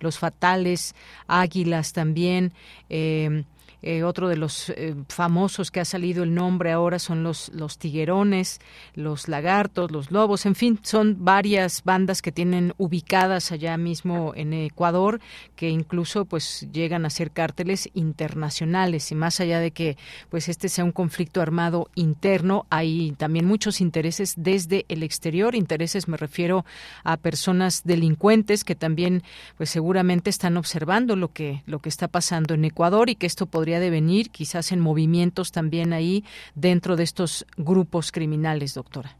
los 0.00 0.18
fatales, 0.18 0.94
águilas 1.26 1.92
también. 1.92 2.52
Eh, 2.88 3.44
eh, 3.86 4.02
otro 4.02 4.30
de 4.30 4.38
los 4.38 4.70
eh, 4.70 4.94
famosos 5.08 5.70
que 5.70 5.78
ha 5.78 5.84
salido 5.84 6.22
el 6.22 6.34
nombre 6.34 6.72
ahora 6.72 6.98
son 6.98 7.22
los, 7.22 7.50
los 7.50 7.76
tiguerones, 7.76 8.58
los 8.94 9.28
lagartos, 9.28 9.90
los 9.90 10.10
lobos, 10.10 10.46
en 10.46 10.54
fin, 10.54 10.80
son 10.82 11.22
varias 11.22 11.84
bandas 11.84 12.22
que 12.22 12.32
tienen 12.32 12.72
ubicadas 12.78 13.52
allá 13.52 13.76
mismo 13.76 14.32
en 14.36 14.54
Ecuador 14.54 15.20
que 15.54 15.68
incluso 15.68 16.24
pues 16.24 16.66
llegan 16.72 17.04
a 17.04 17.10
ser 17.10 17.30
cárteles 17.30 17.90
internacionales. 17.92 19.12
Y 19.12 19.14
más 19.16 19.40
allá 19.40 19.60
de 19.60 19.70
que 19.70 19.98
pues 20.30 20.48
este 20.48 20.70
sea 20.70 20.84
un 20.84 20.92
conflicto 20.92 21.42
armado 21.42 21.90
interno, 21.94 22.64
hay 22.70 23.12
también 23.18 23.44
muchos 23.44 23.82
intereses 23.82 24.32
desde 24.38 24.86
el 24.88 25.02
exterior, 25.02 25.54
intereses 25.54 26.08
me 26.08 26.16
refiero 26.16 26.64
a 27.02 27.18
personas 27.18 27.82
delincuentes 27.84 28.64
que 28.64 28.74
también 28.74 29.22
pues 29.58 29.68
seguramente 29.68 30.30
están 30.30 30.56
observando 30.56 31.16
lo 31.16 31.32
que 31.32 31.62
lo 31.66 31.80
que 31.80 31.90
está 31.90 32.08
pasando 32.08 32.54
en 32.54 32.64
Ecuador 32.64 33.10
y 33.10 33.14
que 33.14 33.26
esto 33.26 33.44
podría 33.44 33.73
de 33.80 33.90
venir, 33.90 34.30
quizás 34.30 34.72
en 34.72 34.80
movimientos 34.80 35.52
también 35.52 35.92
ahí 35.92 36.24
dentro 36.54 36.96
de 36.96 37.02
estos 37.02 37.46
grupos 37.56 38.12
criminales, 38.12 38.74
doctora. 38.74 39.10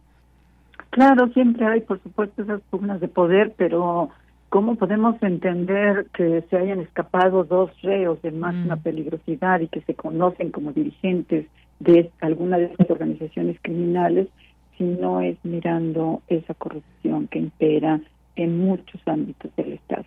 Claro, 0.90 1.28
siempre 1.32 1.66
hay, 1.66 1.80
por 1.80 2.00
supuesto, 2.02 2.42
esas 2.42 2.61
pugnas 2.70 3.00
de 3.00 3.09
poder, 3.09 3.52
pero 3.57 4.11
¿cómo 4.48 4.76
podemos 4.76 5.20
entender 5.22 6.07
que 6.14 6.44
se 6.48 6.57
hayan 6.57 6.80
escapado 6.80 7.42
dos 7.42 7.70
reos 7.82 8.22
de 8.22 8.30
máxima 8.30 8.76
mm. 8.76 8.82
peligrosidad 8.82 9.61
y 9.61 9.66
que 9.66 9.80
se 9.80 9.94
conocen 9.94 10.52
como 10.52 10.72
dirigentes 10.72 11.46
de 11.80 12.12
alguna 12.20 12.59
de 12.59 12.66
estas 12.66 12.88
organizaciones 12.90 13.59
criminales 13.62 14.28
si 14.78 14.84
no 14.84 15.20
es 15.20 15.36
mirando 15.42 16.22
esa 16.28 16.55
corrupción 16.55 17.26
que 17.26 17.40
impera 17.40 18.00
en 18.36 18.59
muchos 18.59 19.00
ámbitos 19.07 19.55
del 19.57 19.72
Estado? 19.72 20.05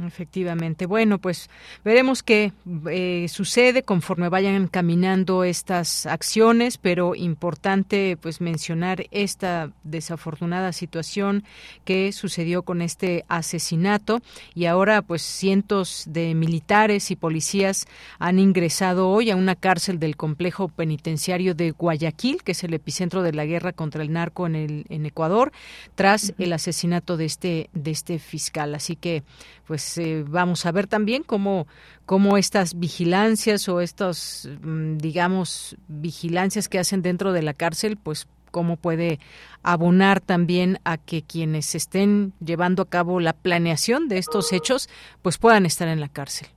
Efectivamente. 0.00 0.86
Bueno, 0.86 1.18
pues 1.18 1.50
veremos 1.84 2.22
qué 2.22 2.52
eh, 2.90 3.26
sucede 3.28 3.82
conforme 3.82 4.30
vayan 4.30 4.66
caminando 4.68 5.44
estas 5.44 6.06
acciones, 6.06 6.78
pero 6.78 7.14
importante 7.14 8.16
pues 8.20 8.40
mencionar 8.40 9.04
esta 9.10 9.70
desafortunada 9.84 10.72
situación 10.72 11.44
que 11.84 12.10
sucedió 12.12 12.62
con 12.62 12.80
este 12.80 13.26
asesinato 13.28 14.20
y 14.54 14.64
ahora 14.64 15.02
pues 15.02 15.20
cientos 15.20 16.04
de 16.08 16.34
militares 16.34 17.10
y 17.10 17.16
policías 17.16 17.86
han 18.18 18.38
ingresado 18.38 19.10
hoy 19.10 19.30
a 19.30 19.36
una 19.36 19.56
cárcel 19.56 19.98
del 19.98 20.16
complejo 20.16 20.68
penitenciario 20.68 21.54
de 21.54 21.72
Guayaquil, 21.72 22.42
que 22.42 22.52
es 22.52 22.64
el 22.64 22.72
epicentro 22.72 23.22
de 23.22 23.34
la 23.34 23.44
guerra 23.44 23.72
contra 23.72 24.02
el 24.02 24.10
narco 24.10 24.46
en 24.46 24.56
el 24.56 24.86
en 24.88 25.04
Ecuador, 25.04 25.52
tras 25.94 26.32
el 26.38 26.54
asesinato 26.54 27.18
de 27.18 27.26
este 27.26 27.70
de 27.74 27.90
este 27.90 28.18
fiscal. 28.18 28.74
Así 28.74 28.96
que 28.96 29.22
pues 29.66 29.81
eh, 29.98 30.24
vamos 30.26 30.66
a 30.66 30.72
ver 30.72 30.86
también 30.86 31.22
cómo, 31.22 31.66
cómo 32.06 32.36
estas 32.36 32.78
vigilancias 32.78 33.68
o 33.68 33.80
estas, 33.80 34.48
mm, 34.62 34.96
digamos, 34.98 35.76
vigilancias 35.88 36.68
que 36.68 36.78
hacen 36.78 37.02
dentro 37.02 37.32
de 37.32 37.42
la 37.42 37.54
cárcel, 37.54 37.98
pues 38.02 38.28
cómo 38.50 38.76
puede 38.76 39.18
abonar 39.62 40.20
también 40.20 40.78
a 40.84 40.98
que 40.98 41.22
quienes 41.22 41.74
estén 41.74 42.32
llevando 42.44 42.82
a 42.82 42.88
cabo 42.88 43.18
la 43.18 43.32
planeación 43.32 44.08
de 44.08 44.18
estos 44.18 44.52
hechos, 44.52 44.88
pues 45.22 45.38
puedan 45.38 45.66
estar 45.66 45.88
en 45.88 46.00
la 46.00 46.08
cárcel. 46.08 46.48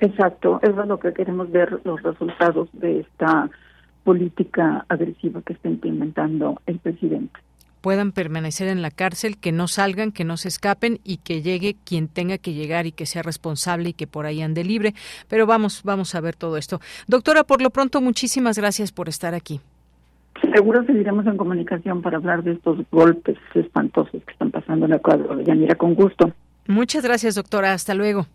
Exacto, 0.00 0.58
eso 0.62 0.82
es 0.82 0.88
lo 0.88 0.98
que 0.98 1.14
queremos 1.14 1.50
ver 1.50 1.80
los 1.84 2.02
resultados 2.02 2.68
de 2.72 3.00
esta 3.00 3.48
política 4.02 4.84
agresiva 4.88 5.40
que 5.42 5.54
está 5.54 5.68
implementando 5.68 6.60
el 6.66 6.78
presidente 6.78 7.40
puedan 7.84 8.12
permanecer 8.12 8.68
en 8.68 8.80
la 8.80 8.90
cárcel, 8.90 9.36
que 9.36 9.52
no 9.52 9.68
salgan, 9.68 10.10
que 10.10 10.24
no 10.24 10.38
se 10.38 10.48
escapen 10.48 11.00
y 11.04 11.18
que 11.18 11.42
llegue 11.42 11.76
quien 11.84 12.08
tenga 12.08 12.38
que 12.38 12.54
llegar 12.54 12.86
y 12.86 12.92
que 12.92 13.04
sea 13.04 13.22
responsable 13.22 13.90
y 13.90 13.92
que 13.92 14.06
por 14.06 14.24
ahí 14.24 14.40
ande 14.40 14.64
libre. 14.64 14.94
Pero 15.28 15.46
vamos, 15.46 15.82
vamos 15.84 16.14
a 16.14 16.22
ver 16.22 16.34
todo 16.34 16.56
esto. 16.56 16.80
Doctora, 17.08 17.44
por 17.44 17.60
lo 17.60 17.68
pronto, 17.68 18.00
muchísimas 18.00 18.56
gracias 18.56 18.90
por 18.90 19.10
estar 19.10 19.34
aquí. 19.34 19.60
Seguro 20.54 20.82
seguiremos 20.86 21.26
en 21.26 21.36
comunicación 21.36 22.00
para 22.00 22.16
hablar 22.16 22.42
de 22.42 22.52
estos 22.52 22.78
golpes 22.90 23.36
espantosos 23.54 24.22
que 24.24 24.32
están 24.32 24.50
pasando 24.50 24.86
en 24.86 24.94
Ecuador. 24.94 25.36
mira 25.54 25.74
con 25.74 25.94
gusto. 25.94 26.32
Muchas 26.66 27.04
gracias, 27.04 27.34
doctora. 27.34 27.74
Hasta 27.74 27.92
luego. 27.92 28.26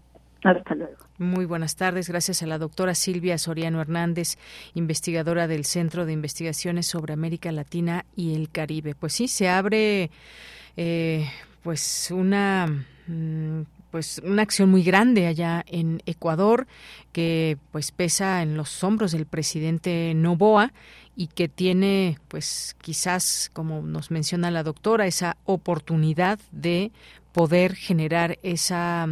Hasta 0.44 0.76
luego. 0.76 0.96
Muy 1.18 1.46
buenas 1.46 1.76
tardes. 1.76 2.08
Gracias 2.08 2.42
a 2.44 2.48
la 2.48 2.58
doctora 2.58 2.96
Silvia 2.96 3.38
Soriano 3.38 3.82
Hernández, 3.82 4.38
investigadora 4.74 5.48
del 5.48 5.66
Centro 5.66 6.06
de 6.06 6.14
Investigaciones 6.14 6.88
sobre 6.88 7.14
América 7.14 7.52
Latina 7.52 8.06
y 8.16 8.36
el 8.36 8.50
Caribe. 8.50 8.96
Pues 8.96 9.14
sí, 9.14 9.28
se 9.28 9.50
abre 9.50 10.12
eh, 10.78 11.30
pues 11.62 12.10
una 12.12 12.68
mm, 13.08 13.62
pues 13.92 14.22
una 14.24 14.44
acción 14.44 14.70
muy 14.70 14.84
grande 14.84 15.28
allá 15.28 15.66
en 15.68 16.02
Ecuador 16.06 16.68
que 17.12 17.58
pues 17.72 17.92
pesa 17.92 18.42
en 18.42 18.56
los 18.56 18.84
hombros 18.84 19.12
del 19.12 19.26
presidente 19.26 20.14
Novoa 20.16 20.72
y 21.16 21.28
que 21.28 21.50
tiene 21.50 22.18
pues 22.28 22.76
quizás 22.82 23.50
como 23.54 23.82
nos 23.82 24.12
menciona 24.12 24.52
la 24.52 24.64
doctora 24.64 25.08
esa 25.08 25.38
oportunidad 25.46 26.40
de 26.52 26.92
poder 27.34 27.76
generar 27.76 28.38
esa 28.44 29.08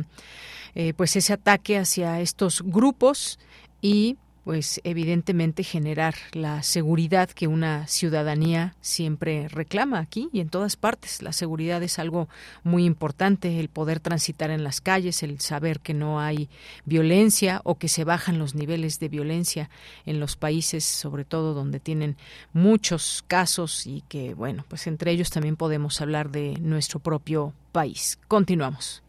eh, 0.79 0.93
pues 0.93 1.15
ese 1.15 1.33
ataque 1.33 1.79
hacia 1.79 2.21
estos 2.21 2.61
grupos 2.61 3.39
y 3.81 4.15
pues 4.43 4.79
evidentemente 4.83 5.63
generar 5.63 6.13
la 6.33 6.61
seguridad 6.61 7.31
que 7.31 7.47
una 7.47 7.87
ciudadanía 7.87 8.75
siempre 8.79 9.47
reclama 9.47 9.97
aquí 9.97 10.29
y 10.31 10.39
en 10.39 10.49
todas 10.49 10.75
partes. 10.75 11.23
La 11.23 11.33
seguridad 11.33 11.81
es 11.81 11.97
algo 11.97 12.29
muy 12.63 12.85
importante, 12.85 13.59
el 13.59 13.69
poder 13.69 13.99
transitar 13.99 14.51
en 14.51 14.63
las 14.63 14.79
calles, 14.79 15.23
el 15.23 15.39
saber 15.39 15.79
que 15.79 15.95
no 15.95 16.19
hay 16.19 16.47
violencia 16.85 17.59
o 17.63 17.79
que 17.79 17.87
se 17.87 18.03
bajan 18.03 18.37
los 18.37 18.53
niveles 18.53 18.99
de 18.99 19.09
violencia 19.09 19.71
en 20.05 20.19
los 20.19 20.35
países, 20.35 20.85
sobre 20.85 21.25
todo 21.25 21.55
donde 21.55 21.79
tienen 21.79 22.17
muchos 22.53 23.23
casos 23.25 23.87
y 23.87 24.03
que, 24.07 24.35
bueno, 24.35 24.63
pues 24.67 24.85
entre 24.85 25.09
ellos 25.09 25.31
también 25.31 25.55
podemos 25.55 26.01
hablar 26.01 26.29
de 26.29 26.53
nuestro 26.61 26.99
propio 26.99 27.51
país. 27.71 28.19
Continuamos. 28.27 29.01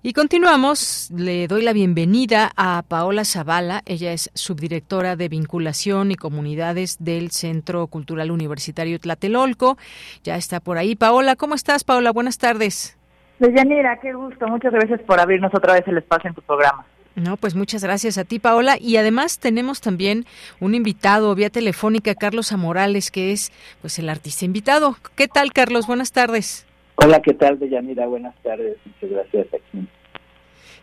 Y 0.00 0.14
continuamos. 0.14 1.10
Le 1.14 1.46
doy 1.46 1.62
la 1.62 1.74
bienvenida 1.74 2.50
a 2.56 2.82
Paola 2.88 3.26
Zavala. 3.26 3.82
Ella 3.84 4.14
es 4.14 4.30
subdirectora 4.32 5.16
de 5.16 5.28
vinculación 5.28 6.10
y 6.10 6.14
comunidades 6.14 6.96
del 7.00 7.32
Centro 7.32 7.86
Cultural 7.88 8.30
Universitario 8.30 8.98
Tlatelolco. 8.98 9.76
Ya 10.22 10.36
está 10.36 10.58
por 10.58 10.78
ahí. 10.78 10.96
Paola, 10.96 11.36
¿cómo 11.36 11.54
estás, 11.54 11.84
Paola? 11.84 12.12
Buenas 12.12 12.38
tardes. 12.38 12.96
Deyanira, 13.40 14.00
qué 14.00 14.14
gusto. 14.14 14.48
Muchas 14.48 14.72
gracias 14.72 15.02
por 15.02 15.20
abrirnos 15.20 15.54
otra 15.54 15.74
vez 15.74 15.86
el 15.86 15.98
espacio 15.98 16.28
en 16.28 16.34
tu 16.34 16.40
programa. 16.40 16.86
No, 17.16 17.36
pues 17.36 17.54
muchas 17.54 17.84
gracias 17.84 18.18
a 18.18 18.24
ti, 18.24 18.38
Paola. 18.40 18.76
Y 18.80 18.96
además 18.96 19.38
tenemos 19.38 19.80
también 19.80 20.26
un 20.58 20.74
invitado 20.74 21.34
vía 21.34 21.48
telefónica, 21.48 22.14
Carlos 22.14 22.50
Amorales, 22.50 23.10
que 23.10 23.32
es 23.32 23.52
pues 23.80 23.98
el 23.98 24.08
artista 24.08 24.44
invitado. 24.44 24.96
¿Qué 25.14 25.28
tal, 25.28 25.52
Carlos? 25.52 25.86
Buenas 25.86 26.10
tardes. 26.10 26.66
Hola, 26.96 27.22
¿qué 27.22 27.34
tal, 27.34 27.58
Deyanira? 27.58 28.06
Buenas 28.06 28.34
tardes. 28.42 28.76
Muchas 28.84 29.10
gracias. 29.10 29.46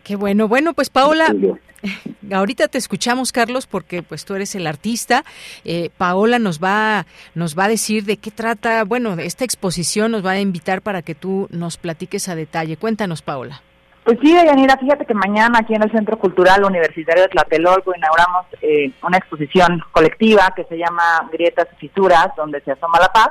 Qué 0.04 0.16
bueno. 0.16 0.48
Bueno, 0.48 0.72
pues 0.72 0.88
Paola, 0.88 1.34
ahorita 2.32 2.68
te 2.68 2.78
escuchamos, 2.78 3.30
Carlos, 3.30 3.66
porque 3.66 4.02
pues 4.02 4.24
tú 4.24 4.34
eres 4.34 4.54
el 4.54 4.66
artista. 4.66 5.24
Eh, 5.64 5.90
Paola 5.96 6.38
nos 6.38 6.62
va, 6.62 7.06
nos 7.34 7.58
va 7.58 7.66
a 7.66 7.68
decir 7.68 8.04
de 8.04 8.16
qué 8.16 8.30
trata, 8.30 8.84
bueno, 8.84 9.14
esta 9.18 9.44
exposición 9.44 10.12
nos 10.12 10.24
va 10.24 10.32
a 10.32 10.40
invitar 10.40 10.80
para 10.80 11.02
que 11.02 11.14
tú 11.14 11.46
nos 11.50 11.76
platiques 11.76 12.28
a 12.28 12.34
detalle. 12.34 12.76
Cuéntanos, 12.76 13.20
Paola. 13.20 13.62
Pues 14.04 14.18
sí, 14.20 14.34
Deyanira, 14.34 14.76
fíjate 14.76 15.06
que 15.06 15.14
mañana 15.14 15.60
aquí 15.60 15.74
en 15.74 15.82
el 15.82 15.92
Centro 15.92 16.18
Cultural 16.18 16.64
Universitario 16.64 17.22
de 17.22 17.28
Tlatelolco 17.28 17.94
inauguramos 17.94 18.46
eh, 18.60 18.90
una 19.06 19.18
exposición 19.18 19.80
colectiva 19.92 20.52
que 20.56 20.64
se 20.64 20.76
llama 20.76 21.28
Grietas 21.30 21.68
y 21.74 21.88
Fisuras, 21.88 22.34
donde 22.36 22.60
se 22.62 22.72
asoma 22.72 22.98
la 22.98 23.08
paz. 23.08 23.30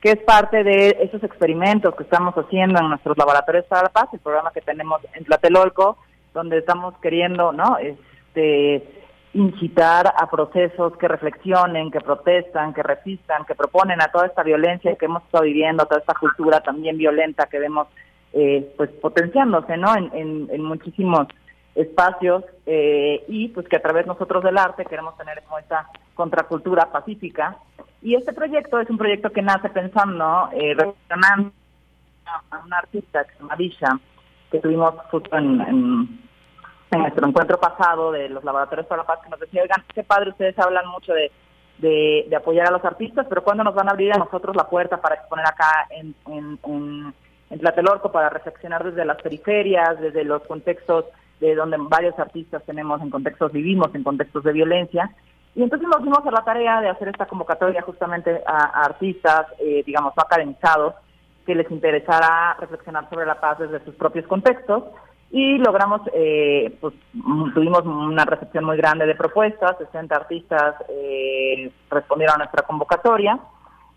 que 0.00 0.12
es 0.12 0.18
parte 0.24 0.64
de 0.64 0.96
esos 1.02 1.22
experimentos 1.22 1.94
que 1.94 2.04
estamos 2.04 2.34
haciendo 2.34 2.80
en 2.80 2.88
nuestros 2.88 3.18
laboratorios 3.18 3.66
para 3.66 3.82
la 3.82 3.88
paz, 3.90 4.08
el 4.12 4.20
programa 4.20 4.50
que 4.50 4.62
tenemos 4.62 5.00
en 5.12 5.24
Tlatelolco, 5.24 5.98
donde 6.32 6.58
estamos 6.58 6.94
queriendo, 7.02 7.52
¿no? 7.52 7.76
Este 7.78 8.82
incitar 9.32 10.12
a 10.16 10.28
procesos 10.28 10.96
que 10.96 11.06
reflexionen, 11.06 11.90
que 11.92 12.00
protestan, 12.00 12.74
que 12.74 12.82
resistan, 12.82 13.44
que 13.44 13.54
proponen 13.54 14.00
a 14.00 14.08
toda 14.08 14.26
esta 14.26 14.42
violencia 14.42 14.96
que 14.96 15.04
hemos 15.04 15.22
estado 15.22 15.44
viviendo, 15.44 15.84
a 15.84 15.86
toda 15.86 16.00
esta 16.00 16.14
cultura 16.14 16.60
también 16.60 16.98
violenta 16.98 17.46
que 17.46 17.60
vemos 17.60 17.86
eh, 18.32 18.72
pues 18.76 18.90
potenciándose, 18.90 19.76
¿no? 19.76 19.94
En, 19.96 20.48
en, 20.50 20.62
muchísimos 20.62 21.26
espacios 21.74 22.44
eh, 22.66 23.24
y 23.28 23.48
pues 23.48 23.68
que 23.68 23.76
a 23.76 23.82
través 23.82 24.06
nosotros 24.06 24.42
del 24.42 24.58
arte 24.58 24.84
queremos 24.84 25.16
tener 25.16 25.42
como 25.44 25.58
esta 25.58 25.88
contracultura 26.14 26.90
pacífica 26.90 27.56
y 28.02 28.14
este 28.14 28.32
proyecto 28.32 28.80
es 28.80 28.90
un 28.90 28.98
proyecto 28.98 29.30
que 29.30 29.42
nace 29.42 29.68
pensando, 29.68 30.48
eh, 30.52 30.74
relacionando 30.74 31.52
a 32.50 32.58
una 32.64 32.78
artista 32.78 33.24
que 33.24 33.32
se 33.32 33.38
llama 33.40 33.56
Visha, 33.56 34.00
que 34.50 34.58
tuvimos 34.58 34.94
en 35.32 36.20
en 36.90 37.00
nuestro 37.00 37.26
encuentro 37.26 37.58
pasado 37.58 38.12
de 38.12 38.28
los 38.28 38.42
laboratorios 38.42 38.86
para 38.86 39.02
la 39.02 39.06
paz 39.06 39.20
que 39.22 39.30
nos 39.30 39.40
decía, 39.40 39.62
oigan, 39.62 39.84
qué 39.94 40.02
padre, 40.02 40.30
ustedes 40.30 40.58
hablan 40.58 40.88
mucho 40.88 41.12
de, 41.12 41.30
de, 41.78 42.36
apoyar 42.36 42.68
a 42.68 42.72
los 42.72 42.84
artistas, 42.84 43.26
pero 43.28 43.44
¿cuándo 43.44 43.64
nos 43.64 43.74
van 43.74 43.88
a 43.88 43.92
abrir 43.92 44.12
a 44.12 44.18
nosotros 44.18 44.56
la 44.56 44.68
puerta 44.68 45.00
para 45.00 45.16
exponer 45.16 45.46
acá 45.46 45.86
en, 45.90 46.14
en, 46.26 47.14
en, 47.50 47.58
Tlatelolco, 47.58 48.12
para 48.12 48.30
reflexionar 48.30 48.84
desde 48.84 49.04
las 49.04 49.20
periferias, 49.20 50.00
desde 50.00 50.24
los 50.24 50.42
contextos 50.42 51.04
de 51.40 51.54
donde 51.54 51.76
varios 51.78 52.18
artistas 52.18 52.62
tenemos, 52.64 53.00
en 53.00 53.10
contextos 53.10 53.52
vivimos, 53.52 53.94
en 53.94 54.04
contextos 54.04 54.44
de 54.44 54.52
violencia? 54.52 55.10
Y 55.54 55.62
entonces 55.62 55.88
nos 55.88 56.02
dimos 56.02 56.24
a 56.24 56.30
la 56.30 56.44
tarea 56.44 56.80
de 56.80 56.88
hacer 56.88 57.08
esta 57.08 57.26
convocatoria 57.26 57.82
justamente 57.82 58.40
a, 58.46 58.84
artistas, 58.84 59.46
eh, 59.58 59.82
digamos, 59.84 60.14
no 60.16 60.22
academizados, 60.22 60.94
que 61.44 61.54
les 61.54 61.70
interesara 61.70 62.56
reflexionar 62.60 63.08
sobre 63.10 63.26
la 63.26 63.40
paz 63.40 63.58
desde 63.58 63.84
sus 63.84 63.94
propios 63.94 64.26
contextos. 64.26 64.84
Y 65.32 65.58
logramos, 65.58 66.02
eh, 66.12 66.76
pues 66.80 66.94
tuvimos 67.54 67.84
una 67.84 68.24
recepción 68.24 68.64
muy 68.64 68.76
grande 68.76 69.06
de 69.06 69.14
propuestas, 69.14 69.78
60 69.78 70.14
artistas 70.14 70.74
eh, 70.88 71.70
respondieron 71.88 72.34
a 72.34 72.38
nuestra 72.38 72.62
convocatoria 72.62 73.38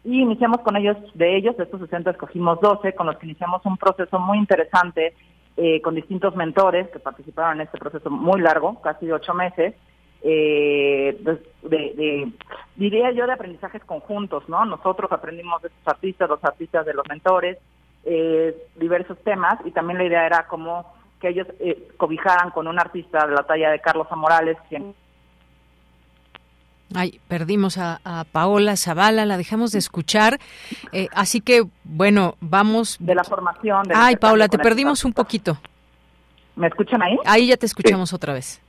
y 0.04 0.22
iniciamos 0.22 0.60
con 0.62 0.76
ellos, 0.76 0.98
de 1.14 1.38
ellos, 1.38 1.56
de 1.58 1.64
estos 1.64 1.80
60 1.82 2.12
escogimos 2.12 2.60
12, 2.60 2.94
con 2.94 3.08
los 3.08 3.18
que 3.18 3.26
iniciamos 3.26 3.66
un 3.66 3.78
proceso 3.78 4.20
muy 4.20 4.38
interesante 4.38 5.14
eh, 5.56 5.82
con 5.82 5.96
distintos 5.96 6.36
mentores 6.36 6.90
que 6.90 7.00
participaron 7.00 7.62
en 7.62 7.68
este 7.68 7.78
proceso 7.78 8.10
muy 8.10 8.42
largo, 8.42 8.82
casi 8.82 9.06
de 9.06 9.14
ocho 9.14 9.34
meses, 9.34 9.76
eh, 10.24 11.20
pues, 11.24 11.40
de, 11.64 11.78
de, 11.78 12.32
diría 12.76 13.12
yo, 13.12 13.28
de 13.28 13.34
aprendizajes 13.34 13.84
conjuntos, 13.84 14.48
¿no? 14.50 14.66
Nosotros 14.66 15.12
aprendimos 15.12 15.62
de 15.62 15.68
estos 15.68 15.88
artistas, 15.88 16.30
los 16.30 16.44
artistas 16.44 16.86
de 16.86 16.94
los 16.94 17.08
mentores, 17.08 17.58
eh, 18.06 18.56
diversos 18.76 19.18
temas 19.20 19.56
y 19.66 19.72
también 19.72 19.98
la 19.98 20.06
idea 20.06 20.26
era 20.26 20.48
cómo 20.48 20.94
que 21.22 21.30
ellos 21.30 21.48
eh, 21.60 21.88
cobijaran 21.96 22.52
con 22.52 22.68
un 22.68 22.80
artista 22.80 23.26
de 23.26 23.34
la 23.34 23.44
talla 23.44 23.72
de 23.72 23.80
Carlos 23.80 24.08
Amorales, 24.10 24.58
quien 24.68 24.94
Ay, 26.96 27.20
perdimos 27.28 27.78
a, 27.78 28.00
Paola 28.32 28.76
Zavala, 28.76 29.26
la 29.26 29.38
dejamos 29.38 29.72
de 29.72 29.80
escuchar. 29.80 30.40
Eh, 30.92 31.08
así 31.14 31.42
que, 31.42 31.64
bueno, 31.84 32.36
vamos. 32.40 32.98
De 33.00 33.16
la 33.16 33.24
formación. 33.24 33.84
Ay, 33.94 34.16
Paola, 34.18 34.48
te 34.48 34.58
perdimos 34.58 35.06
un 35.06 35.14
poquito. 35.14 35.58
¿Me 36.56 36.68
escuchan 36.68 37.02
ahí? 37.02 37.18
Ahí 37.26 37.48
ya 37.48 37.58
te 37.58 37.66
escuchamos 37.66 38.14
otra 38.14 38.34
vez. 38.34 38.62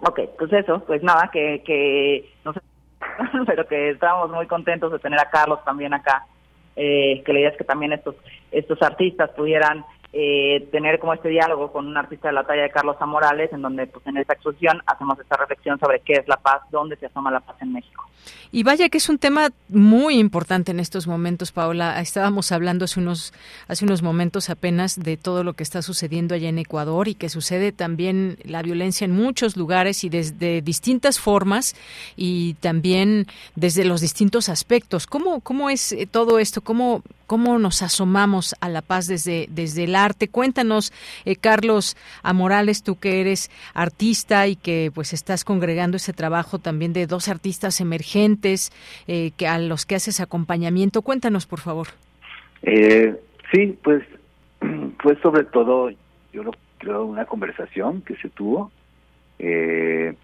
Ok, 0.00 0.20
pues 0.38 0.52
eso, 0.52 0.80
pues 0.86 1.02
nada, 1.02 1.28
que, 1.32 1.62
que 1.64 2.32
no 2.44 2.52
sé, 2.52 2.60
pero 3.46 3.66
que 3.66 3.90
estamos 3.90 4.30
muy 4.30 4.46
contentos 4.46 4.92
de 4.92 4.98
tener 4.98 5.18
a 5.20 5.30
Carlos 5.30 5.64
también 5.64 5.94
acá. 5.94 6.26
Eh, 6.76 7.22
que 7.24 7.32
la 7.32 7.40
idea 7.40 7.50
es 7.50 7.56
que 7.56 7.64
también 7.64 7.92
estos, 7.92 8.14
estos 8.52 8.80
artistas 8.82 9.30
pudieran 9.30 9.84
eh, 10.12 10.66
tener 10.72 10.98
como 10.98 11.14
este 11.14 11.28
diálogo 11.28 11.70
con 11.70 11.86
un 11.86 11.96
artista 11.96 12.28
de 12.28 12.34
la 12.34 12.44
talla 12.44 12.62
de 12.62 12.70
Carlos 12.70 12.96
Amorales, 13.00 13.52
en 13.52 13.62
donde 13.62 13.86
pues 13.86 14.06
en 14.06 14.16
esta 14.16 14.32
exposición 14.32 14.80
hacemos 14.86 15.18
esta 15.18 15.36
reflexión 15.36 15.78
sobre 15.78 16.00
qué 16.00 16.14
es 16.14 16.28
la 16.28 16.36
paz, 16.36 16.62
dónde 16.70 16.96
se 16.96 17.06
asoma 17.06 17.30
la 17.30 17.40
paz 17.40 17.56
en 17.60 17.72
México. 17.72 18.08
Y 18.50 18.62
vaya 18.62 18.88
que 18.88 18.98
es 18.98 19.08
un 19.08 19.18
tema 19.18 19.50
muy 19.68 20.18
importante 20.18 20.72
en 20.72 20.80
estos 20.80 21.06
momentos, 21.06 21.52
Paola. 21.52 22.00
Estábamos 22.00 22.50
hablando 22.52 22.86
hace 22.86 23.00
unos, 23.00 23.34
hace 23.68 23.84
unos 23.84 24.02
momentos 24.02 24.48
apenas 24.48 24.98
de 24.98 25.18
todo 25.18 25.44
lo 25.44 25.52
que 25.52 25.62
está 25.62 25.82
sucediendo 25.82 26.34
allá 26.34 26.48
en 26.48 26.58
Ecuador 26.58 27.08
y 27.08 27.14
que 27.14 27.28
sucede 27.28 27.72
también 27.72 28.38
la 28.44 28.62
violencia 28.62 29.04
en 29.04 29.12
muchos 29.12 29.56
lugares 29.56 30.04
y 30.04 30.08
desde 30.08 30.62
distintas 30.62 31.20
formas 31.20 31.76
y 32.16 32.54
también 32.54 33.26
desde 33.54 33.84
los 33.84 34.00
distintos 34.00 34.48
aspectos. 34.48 35.06
¿Cómo, 35.06 35.40
cómo 35.40 35.68
es 35.68 35.92
eh, 35.92 36.06
todo 36.10 36.38
esto? 36.38 36.62
¿Cómo, 36.62 37.02
cómo 37.28 37.58
nos 37.58 37.82
asomamos 37.82 38.56
a 38.60 38.68
la 38.68 38.82
paz 38.82 39.06
desde, 39.06 39.46
desde 39.50 39.84
el 39.84 39.94
arte. 39.94 40.26
Cuéntanos, 40.28 40.92
eh, 41.24 41.36
Carlos 41.36 41.96
Amorales, 42.24 42.82
tú 42.82 42.98
que 42.98 43.20
eres 43.20 43.50
artista 43.74 44.48
y 44.48 44.56
que 44.56 44.90
pues 44.92 45.12
estás 45.12 45.44
congregando 45.44 45.98
ese 45.98 46.12
trabajo 46.12 46.58
también 46.58 46.92
de 46.92 47.06
dos 47.06 47.28
artistas 47.28 47.80
emergentes 47.80 48.72
eh, 49.06 49.30
que 49.36 49.46
a 49.46 49.58
los 49.58 49.86
que 49.86 49.94
haces 49.94 50.20
acompañamiento. 50.20 51.02
Cuéntanos, 51.02 51.46
por 51.46 51.60
favor. 51.60 51.88
Eh, 52.62 53.14
sí, 53.52 53.78
pues 53.84 54.02
fue 54.98 55.20
sobre 55.20 55.44
todo, 55.44 55.90
yo 56.32 56.42
creo, 56.78 57.04
una 57.04 57.26
conversación 57.26 58.00
que 58.02 58.16
se 58.16 58.30
tuvo. 58.30 58.72
Eh, 59.38 60.14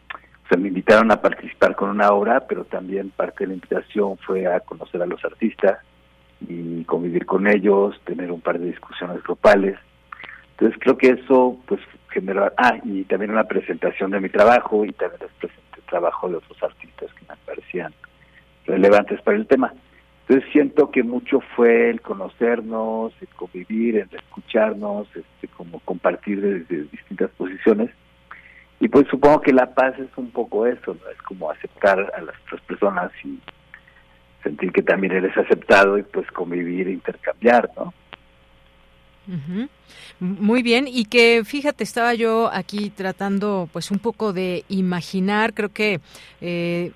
o 0.50 0.56
me 0.56 0.68
invitaron 0.68 1.10
a 1.10 1.20
participar 1.20 1.74
con 1.74 1.90
una 1.90 2.10
obra, 2.10 2.46
pero 2.46 2.64
también 2.64 3.10
parte 3.10 3.44
de 3.44 3.48
la 3.48 3.54
invitación 3.54 4.16
fue 4.18 4.46
a 4.46 4.60
conocer 4.60 5.02
a 5.02 5.06
los 5.06 5.24
artistas, 5.24 5.78
y 6.48 6.84
convivir 6.84 7.26
con 7.26 7.46
ellos, 7.46 8.00
tener 8.04 8.30
un 8.30 8.40
par 8.40 8.58
de 8.58 8.66
discusiones 8.66 9.22
grupales. 9.22 9.76
Entonces 10.52 10.78
creo 10.80 10.96
que 10.96 11.08
eso 11.08 11.58
pues 11.66 11.80
generó, 12.10 12.52
ah, 12.56 12.78
y 12.84 13.04
también 13.04 13.32
una 13.32 13.44
presentación 13.44 14.10
de 14.12 14.20
mi 14.20 14.28
trabajo 14.28 14.84
y 14.84 14.92
también 14.92 15.20
les 15.22 15.32
presenté 15.32 15.78
el 15.78 15.82
trabajo 15.84 16.28
de 16.28 16.36
otros 16.36 16.62
artistas 16.62 17.12
que 17.14 17.26
me 17.28 17.36
parecían 17.44 17.92
relevantes 18.66 19.20
para 19.22 19.36
el 19.36 19.46
tema. 19.46 19.72
Entonces 20.26 20.50
siento 20.52 20.90
que 20.90 21.02
mucho 21.02 21.40
fue 21.54 21.90
el 21.90 22.00
conocernos, 22.00 23.12
el 23.20 23.28
convivir, 23.28 23.96
el 23.96 24.08
escucharnos, 24.16 25.06
este, 25.14 25.48
como 25.48 25.80
compartir 25.80 26.40
desde 26.40 26.84
distintas 26.84 27.30
posiciones. 27.32 27.90
Y 28.80 28.88
pues 28.88 29.06
supongo 29.08 29.42
que 29.42 29.52
la 29.52 29.74
paz 29.74 29.98
es 29.98 30.08
un 30.16 30.30
poco 30.30 30.66
eso, 30.66 30.94
¿no? 30.94 31.10
Es 31.10 31.20
como 31.22 31.50
aceptar 31.50 32.12
a 32.16 32.22
las 32.22 32.34
otras 32.46 32.60
personas 32.62 33.12
y 33.22 33.38
sentir 34.44 34.70
que 34.70 34.82
también 34.82 35.14
eres 35.14 35.36
aceptado 35.36 35.98
y 35.98 36.04
pues 36.04 36.30
convivir 36.30 36.86
e 36.86 36.92
intercambiar, 36.92 37.68
¿no? 37.76 37.92
Muy 40.20 40.62
bien, 40.62 40.86
y 40.86 41.06
que 41.06 41.42
fíjate, 41.44 41.82
estaba 41.82 42.14
yo 42.14 42.50
aquí 42.52 42.90
tratando 42.90 43.68
pues 43.72 43.90
un 43.90 43.98
poco 43.98 44.32
de 44.32 44.64
imaginar, 44.68 45.54
creo 45.54 45.70
que 45.70 46.00
eh, 46.40 46.92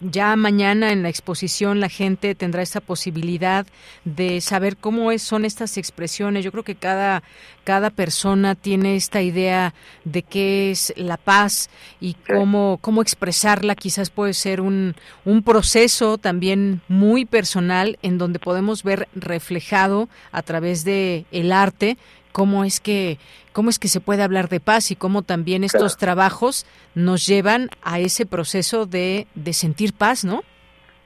ya 0.00 0.34
mañana 0.36 0.92
en 0.92 1.02
la 1.02 1.08
exposición 1.08 1.80
la 1.80 1.88
gente 1.88 2.34
tendrá 2.34 2.62
esa 2.62 2.80
posibilidad 2.80 3.66
de 4.04 4.40
saber 4.40 4.76
cómo 4.76 5.10
es, 5.12 5.22
son 5.22 5.44
estas 5.44 5.76
expresiones. 5.76 6.44
Yo 6.44 6.52
creo 6.52 6.64
que 6.64 6.74
cada, 6.74 7.22
cada 7.64 7.90
persona 7.90 8.54
tiene 8.54 8.96
esta 8.96 9.22
idea 9.22 9.74
de 10.04 10.22
qué 10.22 10.70
es 10.70 10.92
la 10.96 11.16
paz 11.16 11.70
y 12.00 12.14
cómo, 12.14 12.78
cómo 12.80 13.02
expresarla. 13.02 13.74
Quizás 13.74 14.10
puede 14.10 14.34
ser 14.34 14.60
un, 14.60 14.94
un 15.24 15.42
proceso 15.42 16.18
también 16.18 16.82
muy 16.88 17.24
personal 17.24 17.98
en 18.02 18.18
donde 18.18 18.38
podemos 18.38 18.82
ver 18.82 19.08
reflejado 19.14 20.08
a 20.32 20.42
través 20.42 20.84
de 20.84 21.24
el 21.30 21.52
arte 21.52 21.96
cómo 22.34 22.64
es 22.64 22.80
que 22.80 23.18
cómo 23.52 23.70
es 23.70 23.78
que 23.78 23.86
se 23.86 24.00
puede 24.00 24.24
hablar 24.24 24.48
de 24.48 24.58
paz 24.58 24.90
y 24.90 24.96
cómo 24.96 25.22
también 25.22 25.62
estos 25.62 25.96
trabajos 25.96 26.66
nos 26.96 27.24
llevan 27.28 27.70
a 27.84 28.00
ese 28.00 28.26
proceso 28.26 28.86
de, 28.86 29.28
de 29.36 29.52
sentir 29.52 29.94
paz, 29.94 30.24
¿no? 30.24 30.42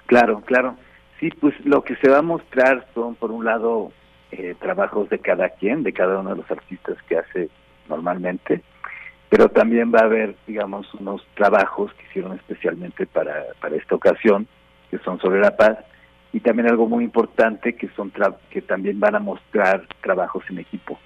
Claro, 0.06 0.40
claro. 0.40 0.76
Sí, 1.20 1.28
pues 1.38 1.54
lo 1.66 1.84
que 1.84 1.96
se 1.96 2.08
va 2.08 2.20
a 2.20 2.22
mostrar 2.22 2.86
son, 2.94 3.14
por 3.14 3.30
un 3.30 3.44
lado, 3.44 3.92
eh, 4.32 4.54
trabajos 4.58 5.10
de 5.10 5.18
cada 5.18 5.50
quien, 5.50 5.82
de 5.82 5.92
cada 5.92 6.18
uno 6.20 6.30
de 6.30 6.36
los 6.36 6.50
artistas 6.50 6.96
que 7.06 7.18
hace 7.18 7.50
normalmente, 7.90 8.62
pero 9.28 9.50
también 9.50 9.92
va 9.94 10.00
a 10.00 10.04
haber, 10.04 10.34
digamos, 10.46 10.86
unos 10.94 11.20
trabajos 11.34 11.92
que 11.92 12.06
hicieron 12.08 12.36
especialmente 12.36 13.06
para, 13.06 13.34
para 13.60 13.76
esta 13.76 13.94
ocasión, 13.94 14.48
que 14.90 14.98
son 15.00 15.20
sobre 15.20 15.40
la 15.40 15.54
paz, 15.54 15.76
y 16.32 16.40
también 16.40 16.70
algo 16.70 16.88
muy 16.88 17.04
importante 17.04 17.74
que 17.74 17.88
son 17.90 18.10
que 18.48 18.62
también 18.62 18.98
van 18.98 19.16
a 19.16 19.18
mostrar 19.18 19.86
trabajos 20.00 20.42
en 20.48 20.60
equipo. 20.60 20.98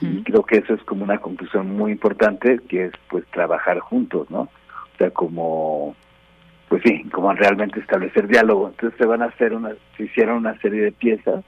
Y 0.00 0.24
creo 0.24 0.42
que 0.42 0.58
eso 0.58 0.74
es 0.74 0.82
como 0.82 1.04
una 1.04 1.18
conclusión 1.18 1.76
muy 1.76 1.92
importante, 1.92 2.58
que 2.68 2.86
es 2.86 2.92
pues 3.08 3.24
trabajar 3.26 3.78
juntos, 3.78 4.28
¿no? 4.30 4.40
O 4.42 4.98
sea, 4.98 5.10
como, 5.10 5.94
pues 6.68 6.82
sí, 6.84 7.04
como 7.12 7.32
realmente 7.32 7.78
establecer 7.78 8.26
diálogo. 8.26 8.68
Entonces 8.68 8.98
se 8.98 9.06
van 9.06 9.22
a 9.22 9.26
hacer 9.26 9.52
una, 9.54 9.74
se 9.96 10.04
hicieron 10.04 10.38
una 10.38 10.58
serie 10.60 10.82
de 10.82 10.92
piezas 10.92 11.44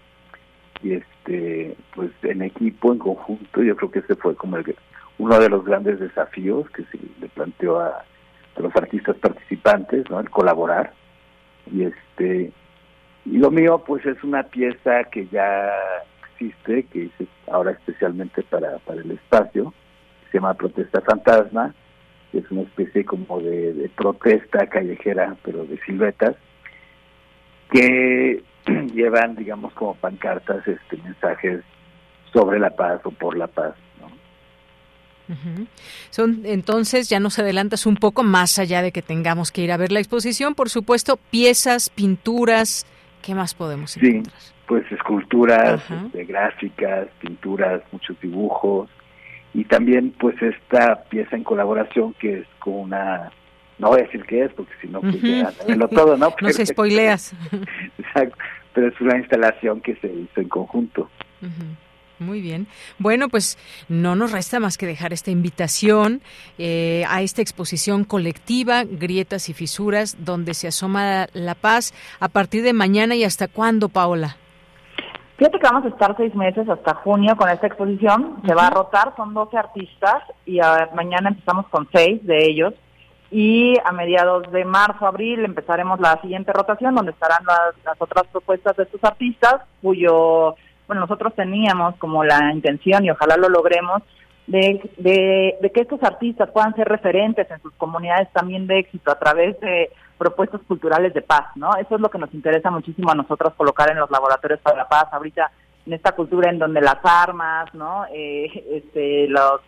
y 0.83 0.93
este, 0.93 1.77
pues 1.95 2.13
en 2.23 2.43
equipo, 2.43 2.93
en 2.93 2.99
conjunto, 2.99 3.63
yo 3.63 3.75
creo 3.75 3.91
que 3.91 3.99
ese 4.01 4.15
fue 4.15 4.37
como 4.37 4.57
el, 4.57 4.77
uno 5.19 5.39
de 5.41 5.49
los 5.49 5.65
grandes 5.65 5.99
desafíos 5.99 6.71
que 6.71 6.85
se 6.85 6.99
le 7.21 7.29
planteó 7.29 7.81
a, 7.81 7.89
a 7.89 8.61
los 8.61 8.75
artistas 8.77 9.17
participantes, 9.17 10.09
¿no? 10.11 10.21
El 10.21 10.31
colaborar 10.31 10.93
y 11.73 11.83
este 11.83 12.53
Y 13.27 13.39
lo 13.39 13.51
mío, 13.51 13.83
pues 13.87 14.07
es 14.07 14.23
una 14.23 14.45
pieza 14.45 15.05
que 15.05 15.27
ya 15.27 15.73
existe, 16.39 16.85
que 16.85 17.05
hice 17.05 17.27
ahora 17.51 17.73
especialmente 17.73 18.43
para, 18.43 18.79
para 18.79 19.01
el 19.01 19.11
espacio, 19.11 19.73
se 20.31 20.39
llama 20.39 20.55
Protesta 20.55 21.01
Fantasma, 21.01 21.75
que 22.31 22.39
es 22.39 22.51
una 22.51 22.63
especie 22.63 23.05
como 23.05 23.41
de, 23.41 23.91
protesta 23.97 24.67
callejera, 24.67 25.37
pero 25.43 25.65
de 25.65 25.79
siluetas, 25.85 26.37
que 27.71 28.43
llevan, 28.95 29.37
digamos, 29.37 29.73
como 29.75 29.95
pancartas 29.95 30.67
este 30.67 30.97
mensajes 30.99 31.63
sobre 32.33 32.59
la 32.59 32.71
paz 32.71 33.01
o 33.05 33.11
por 33.11 33.37
la 33.37 33.47
paz. 33.47 33.75
Son 36.09 36.41
entonces 36.45 37.11
ya 37.11 37.21
nos 37.21 37.39
adelantas 37.39 37.85
un 37.85 37.97
poco 37.97 38.23
más 38.23 38.59
allá 38.59 38.81
de 38.81 38.93
que 38.93 39.03
tengamos 39.03 39.53
que 39.53 39.61
ir 39.61 39.73
a 39.73 39.77
ver 39.77 39.93
la 39.93 39.99
exposición, 39.99 40.55
por 40.55 40.71
supuesto, 40.71 41.19
piezas, 41.31 41.91
pinturas, 41.91 42.87
¿qué 43.21 43.35
más 43.35 43.55
podemos 43.55 43.95
encontrar? 43.99 44.41
Sí, 44.41 44.53
pues 44.69 44.85
esculturas, 44.93 45.83
este, 45.91 46.25
gráficas, 46.27 47.09
pinturas, 47.21 47.81
muchos 47.91 48.21
dibujos 48.21 48.91
y 49.55 49.65
también 49.65 50.15
pues 50.21 50.41
esta 50.43 51.05
pieza 51.05 51.35
en 51.35 51.43
colaboración 51.43 52.13
que 52.21 52.41
es 52.41 52.47
con 52.59 52.75
una 52.75 53.33
no 53.79 53.89
voy 53.89 54.01
a 54.01 54.03
decir 54.05 54.25
qué 54.25 54.45
es 54.45 54.53
porque 54.53 54.73
si 54.81 54.89
no 54.89 55.01
pues 55.01 55.21
ya 55.23 55.53
todo, 55.89 56.17
¿no? 56.17 56.35
Nos 56.41 56.57
spoileas. 56.57 57.33
Exacto, 57.99 58.37
pero 58.75 58.89
es 58.89 59.01
una 59.01 59.17
instalación 59.17 59.81
que 59.81 59.97
se 59.97 60.09
hizo 60.09 60.41
en 60.41 60.49
conjunto. 60.49 61.09
Muy 62.19 62.41
bien. 62.41 62.67
Bueno, 62.99 63.29
pues 63.29 63.57
no 63.89 64.17
nos 64.17 64.33
resta 64.33 64.59
más 64.59 64.77
que 64.77 64.87
dejar 64.87 65.13
esta 65.13 65.31
invitación 65.31 66.21
eh, 66.59 67.05
a 67.09 67.23
esta 67.23 67.41
exposición 67.41 68.05
colectiva, 68.05 68.85
Grietas 68.85 69.49
y 69.49 69.55
Fisuras, 69.55 70.17
donde 70.25 70.55
se 70.55 70.67
asoma 70.67 71.29
la 71.33 71.55
paz 71.55 71.95
a 72.19 72.29
partir 72.29 72.65
de 72.65 72.73
mañana 72.73 73.15
y 73.15 73.23
hasta 73.23 73.47
cuándo, 73.47 73.89
Paola. 73.89 74.37
Fíjate 75.39 75.61
que 75.61 75.69
vamos 75.69 75.85
a 75.85 75.89
estar 75.89 76.17
seis 76.17 76.35
meses 76.35 76.69
hasta 76.69 76.95
junio 76.97 77.37
con 77.37 77.49
esta 77.49 77.69
exposición. 77.69 78.43
Se 78.45 78.55
va 78.55 78.67
a 78.67 78.71
rotar, 78.71 79.15
son 79.17 79.35
12 79.35 79.57
artistas 79.57 80.25
y 80.45 80.59
mañana 80.95 81.29
empezamos 81.29 81.69
con 81.69 81.89
seis 81.93 82.27
de 82.27 82.45
ellos. 82.45 82.75
Y 83.31 83.75
a 83.85 83.93
mediados 83.93 84.51
de 84.51 84.65
marzo, 84.65 85.07
abril 85.07 85.45
empezaremos 85.45 86.01
la 86.01 86.21
siguiente 86.23 86.53
rotación 86.53 86.97
donde 86.97 87.13
estarán 87.13 87.45
las 87.47 88.01
otras 88.01 88.27
propuestas 88.33 88.77
de 88.77 88.83
estos 88.83 89.05
artistas 89.05 89.63
cuyo 89.81 90.57
bueno, 90.89 91.03
nosotros 91.03 91.33
teníamos 91.37 91.95
como 91.97 92.25
la 92.25 92.53
intención 92.53 93.05
y 93.05 93.11
ojalá 93.11 93.37
lo 93.37 93.49
logremos 93.49 94.03
de, 94.49 94.81
de, 95.61 95.71
que 95.71 95.83
estos 95.83 96.03
artistas 96.03 96.51
puedan 96.51 96.75
ser 96.75 96.89
referentes 96.89 97.51
en 97.51 97.61
sus 97.61 97.73
comunidades 97.75 98.29
también 98.33 98.67
de 98.67 98.79
éxito 98.79 99.11
a 99.11 99.19
través 99.19 99.61
de 99.61 99.91
propuestas 100.17 100.63
culturales 100.67 101.13
de 101.13 101.21
paz, 101.21 101.55
¿no? 101.55 101.77
Eso 101.77 101.95
es 101.95 102.01
lo 102.01 102.11
que 102.11 102.19
nos 102.19 102.33
interesa 102.33 102.71
muchísimo 102.71 103.11
a 103.11 103.15
nosotros 103.15 103.53
colocar 103.57 103.91
en 103.91 103.99
los 103.99 104.11
laboratorios 104.11 104.61
para 104.61 104.79
la 104.79 104.89
paz, 104.89 105.07
ahorita 105.13 105.51
en 105.87 105.93
esta 105.93 106.13
cultura 106.13 106.51
en 106.51 106.59
donde 106.59 106.81
las 106.81 106.99
armas, 107.05 107.73
¿no? 107.75 108.07
Eh, 108.13 108.65
este, 108.73 109.29
los, 109.29 109.61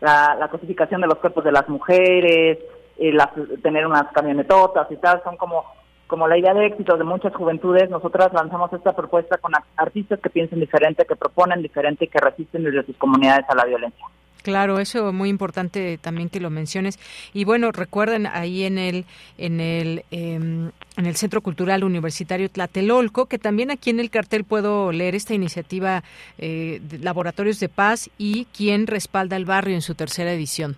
la, 0.00 0.36
la, 0.38 0.48
cosificación 0.48 1.00
de 1.00 1.08
los 1.08 1.18
cuerpos 1.18 1.44
de 1.44 1.52
las 1.52 1.68
mujeres, 1.68 2.58
eh, 2.96 3.12
las, 3.12 3.30
tener 3.62 3.86
unas 3.86 4.06
camionetotas 4.12 4.90
y 4.90 4.96
tal, 4.96 5.20
son 5.24 5.36
como 5.36 5.64
como 6.06 6.26
la 6.26 6.38
idea 6.38 6.54
de 6.54 6.64
éxito 6.64 6.96
de 6.96 7.04
muchas 7.04 7.34
juventudes, 7.34 7.90
nosotras 7.90 8.32
lanzamos 8.32 8.72
esta 8.72 8.96
propuesta 8.96 9.36
con 9.36 9.52
artistas 9.76 10.18
que 10.20 10.30
piensen 10.30 10.58
diferente, 10.58 11.04
que 11.04 11.16
proponen 11.16 11.60
diferente 11.60 12.06
y 12.06 12.08
que 12.08 12.18
resisten 12.18 12.64
desde 12.64 12.82
sus 12.84 12.96
comunidades 12.96 13.44
a 13.46 13.54
la 13.54 13.66
violencia. 13.66 14.06
Claro, 14.42 14.78
eso 14.78 15.08
es 15.08 15.14
muy 15.14 15.28
importante 15.28 15.98
también 15.98 16.28
que 16.28 16.40
lo 16.40 16.50
menciones. 16.50 16.98
Y 17.34 17.44
bueno, 17.44 17.72
recuerden 17.72 18.26
ahí 18.26 18.64
en 18.64 18.78
el 18.78 19.04
en 19.36 19.60
el 19.60 20.04
em, 20.10 20.70
en 20.96 21.06
el 21.06 21.16
Centro 21.16 21.40
Cultural 21.40 21.84
Universitario 21.84 22.48
Tlatelolco 22.48 23.26
que 23.26 23.38
también 23.38 23.70
aquí 23.70 23.90
en 23.90 24.00
el 24.00 24.10
cartel 24.10 24.44
puedo 24.44 24.92
leer 24.92 25.14
esta 25.14 25.34
iniciativa 25.34 26.02
eh, 26.38 26.80
de 26.82 26.98
Laboratorios 26.98 27.60
de 27.60 27.68
Paz 27.68 28.10
y 28.18 28.46
quien 28.46 28.86
respalda 28.86 29.36
el 29.36 29.44
barrio 29.44 29.74
en 29.74 29.82
su 29.82 29.94
tercera 29.94 30.32
edición. 30.32 30.76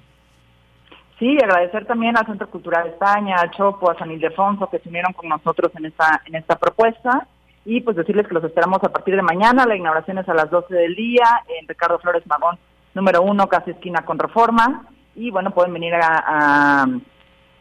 Sí, 1.19 1.37
agradecer 1.37 1.85
también 1.85 2.17
al 2.17 2.25
Centro 2.25 2.49
Cultural 2.49 2.89
España, 2.89 3.37
al 3.37 3.51
Chopo, 3.51 3.91
a 3.91 3.99
San 3.99 4.11
Ildefonso 4.11 4.71
que 4.71 4.79
se 4.79 4.89
unieron 4.89 5.13
con 5.13 5.29
nosotros 5.29 5.71
en 5.77 5.85
esta, 5.85 6.23
en 6.25 6.35
esta 6.35 6.57
propuesta 6.57 7.27
y 7.65 7.83
pues 7.83 7.97
decirles 7.97 8.27
que 8.27 8.35
los 8.35 8.45
esperamos 8.45 8.83
a 8.83 8.89
partir 8.89 9.17
de 9.17 9.23
mañana, 9.23 9.67
la 9.67 9.77
inauguración 9.77 10.19
es 10.19 10.29
a 10.29 10.35
las 10.35 10.51
12 10.51 10.75
del 10.75 10.95
día 10.95 11.43
en 11.61 11.69
Ricardo 11.69 11.99
Flores 11.99 12.27
Magón, 12.27 12.59
número 12.95 13.23
uno, 13.23 13.49
casi 13.49 13.71
esquina 13.73 14.05
con 14.05 14.19
Reforma 14.19 14.87
y 15.15 15.31
bueno, 15.31 15.51
pueden 15.51 15.73
venir 15.73 15.95
a, 15.95 16.87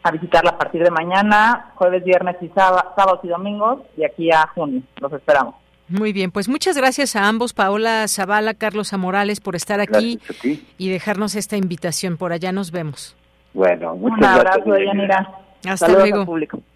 a, 0.02 0.10
visitarla 0.10 0.50
a 0.50 0.58
partir 0.58 0.82
de 0.82 0.90
mañana, 0.90 1.72
jueves, 1.74 2.04
viernes 2.04 2.36
y 2.40 2.48
sábados 2.48 3.20
y 3.22 3.28
domingos 3.28 3.80
y 3.96 4.04
aquí 4.04 4.30
a 4.30 4.46
junio, 4.54 4.82
los 5.00 5.12
esperamos. 5.12 5.54
Muy 5.88 6.12
bien, 6.12 6.30
pues 6.30 6.48
muchas 6.48 6.76
gracias 6.76 7.16
a 7.16 7.26
ambos, 7.26 7.52
Paola 7.52 8.06
Zavala, 8.06 8.54
Carlos 8.54 8.92
Amorales, 8.92 9.40
por 9.40 9.56
estar 9.56 9.80
aquí 9.80 10.20
y 10.78 10.88
dejarnos 10.88 11.34
esta 11.34 11.56
invitación. 11.56 12.16
Por 12.16 12.32
allá 12.32 12.52
nos 12.52 12.70
vemos. 12.70 13.16
Bueno, 13.52 13.96
muchas 13.96 14.18
Un 14.18 14.24
abrazo, 14.24 14.78
Yanira. 14.78 15.39
Hasta 15.64 15.88
luego. 15.88 16.26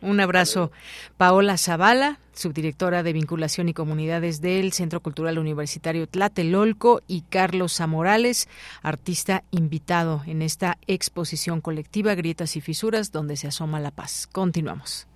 Un 0.02 0.20
abrazo. 0.20 0.70
Paola 1.16 1.56
Zavala, 1.56 2.18
subdirectora 2.34 3.02
de 3.02 3.12
Vinculación 3.12 3.68
y 3.68 3.74
Comunidades 3.74 4.40
del 4.40 4.72
Centro 4.72 5.00
Cultural 5.00 5.38
Universitario 5.38 6.06
Tlatelolco, 6.06 7.02
y 7.06 7.22
Carlos 7.22 7.74
Zamorales, 7.74 8.48
artista 8.82 9.44
invitado 9.50 10.22
en 10.26 10.42
esta 10.42 10.78
exposición 10.86 11.60
colectiva 11.60 12.14
Grietas 12.14 12.56
y 12.56 12.60
Fisuras, 12.60 13.10
donde 13.12 13.36
se 13.36 13.48
asoma 13.48 13.80
la 13.80 13.90
paz. 13.90 14.28
Continuamos. 14.30 15.06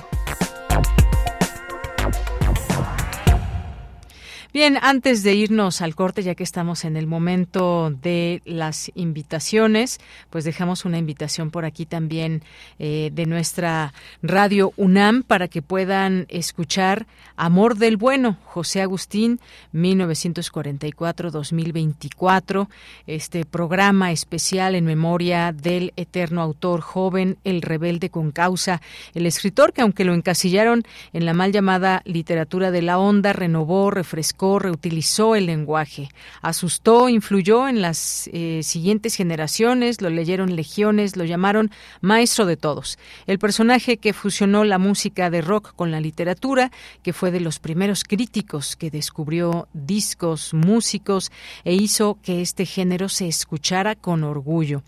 Bien, 4.53 4.79
antes 4.83 5.23
de 5.23 5.35
irnos 5.35 5.81
al 5.81 5.95
corte, 5.95 6.23
ya 6.23 6.35
que 6.35 6.43
estamos 6.43 6.85
en 6.85 6.99
el 6.99 7.07
momento 7.07 7.91
de 8.03 8.43
las 8.45 8.93
invitaciones, 8.95 9.99
pues 10.29 10.45
dejamos 10.45 10.85
una 10.85 10.99
invitación 10.99 11.51
por 11.51 11.65
aquí 11.65 11.87
también 11.87 12.43
eh, 12.79 13.09
de 13.15 13.25
nuestra 13.25 13.95
radio 14.21 14.75
UNAM 14.77 15.23
para 15.23 15.49
que 15.49 15.63
puedan 15.63 16.27
escuchar 16.29 17.07
Amor 17.35 17.79
del 17.79 17.97
Bueno, 17.97 18.37
José 18.45 18.83
Agustín, 18.83 19.41
1944-2024, 19.73 22.69
este 23.07 23.47
programa 23.47 24.13
especial 24.13 24.75
en 24.75 24.85
memoria 24.85 25.53
del 25.53 25.95
eterno 25.97 26.43
autor 26.43 26.83
joven, 26.83 27.39
el 27.45 27.63
rebelde 27.63 28.11
con 28.11 28.33
causa, 28.33 28.83
el 29.15 29.25
escritor 29.25 29.73
que 29.73 29.81
aunque 29.81 30.05
lo 30.05 30.13
encasillaron 30.13 30.83
en 31.15 31.25
la 31.25 31.33
mal 31.33 31.53
llamada 31.53 32.03
literatura 32.05 32.71
de 32.71 32.83
la 32.83 32.99
onda, 32.99 33.33
renovó, 33.33 33.91
refrescó, 33.91 34.42
reutilizó 34.43 35.37
el 35.37 35.47
lenguaje, 35.47 36.09
asustó, 36.41 37.09
influyó 37.09 37.69
en 37.69 37.81
las 37.81 38.29
eh, 38.33 38.61
siguientes 38.65 39.15
generaciones, 39.15 40.01
lo 40.01 40.11
leyeron 40.11 40.57
legiones, 40.57 41.17
lo 41.17 41.25
llamaron 41.25 41.71
maestro 42.01 42.45
de 42.45 42.57
todos. 42.57 42.99
El 43.27 43.39
personaje 43.39 43.99
que 43.99 44.13
fusionó 44.13 44.65
la 44.65 44.79
música 44.79 45.31
de 45.31 45.43
rock 45.43 45.75
con 45.77 45.91
la 45.93 46.01
literatura, 46.01 46.73
que 47.03 47.13
fue 47.13 47.31
de 47.31 47.41
los 47.41 47.61
primeros 47.61 48.03
críticos 48.03 48.75
que 48.75 48.91
descubrió 48.91 49.69
discos, 49.73 50.55
músicos 50.55 51.31
e 51.65 51.75
hizo 51.75 52.19
que 52.21 52.43
este 52.43 52.67
género 52.67 53.09
se 53.09 53.29
escuchara 53.29 53.95
con 53.95 54.25
orgullo. 54.25 54.83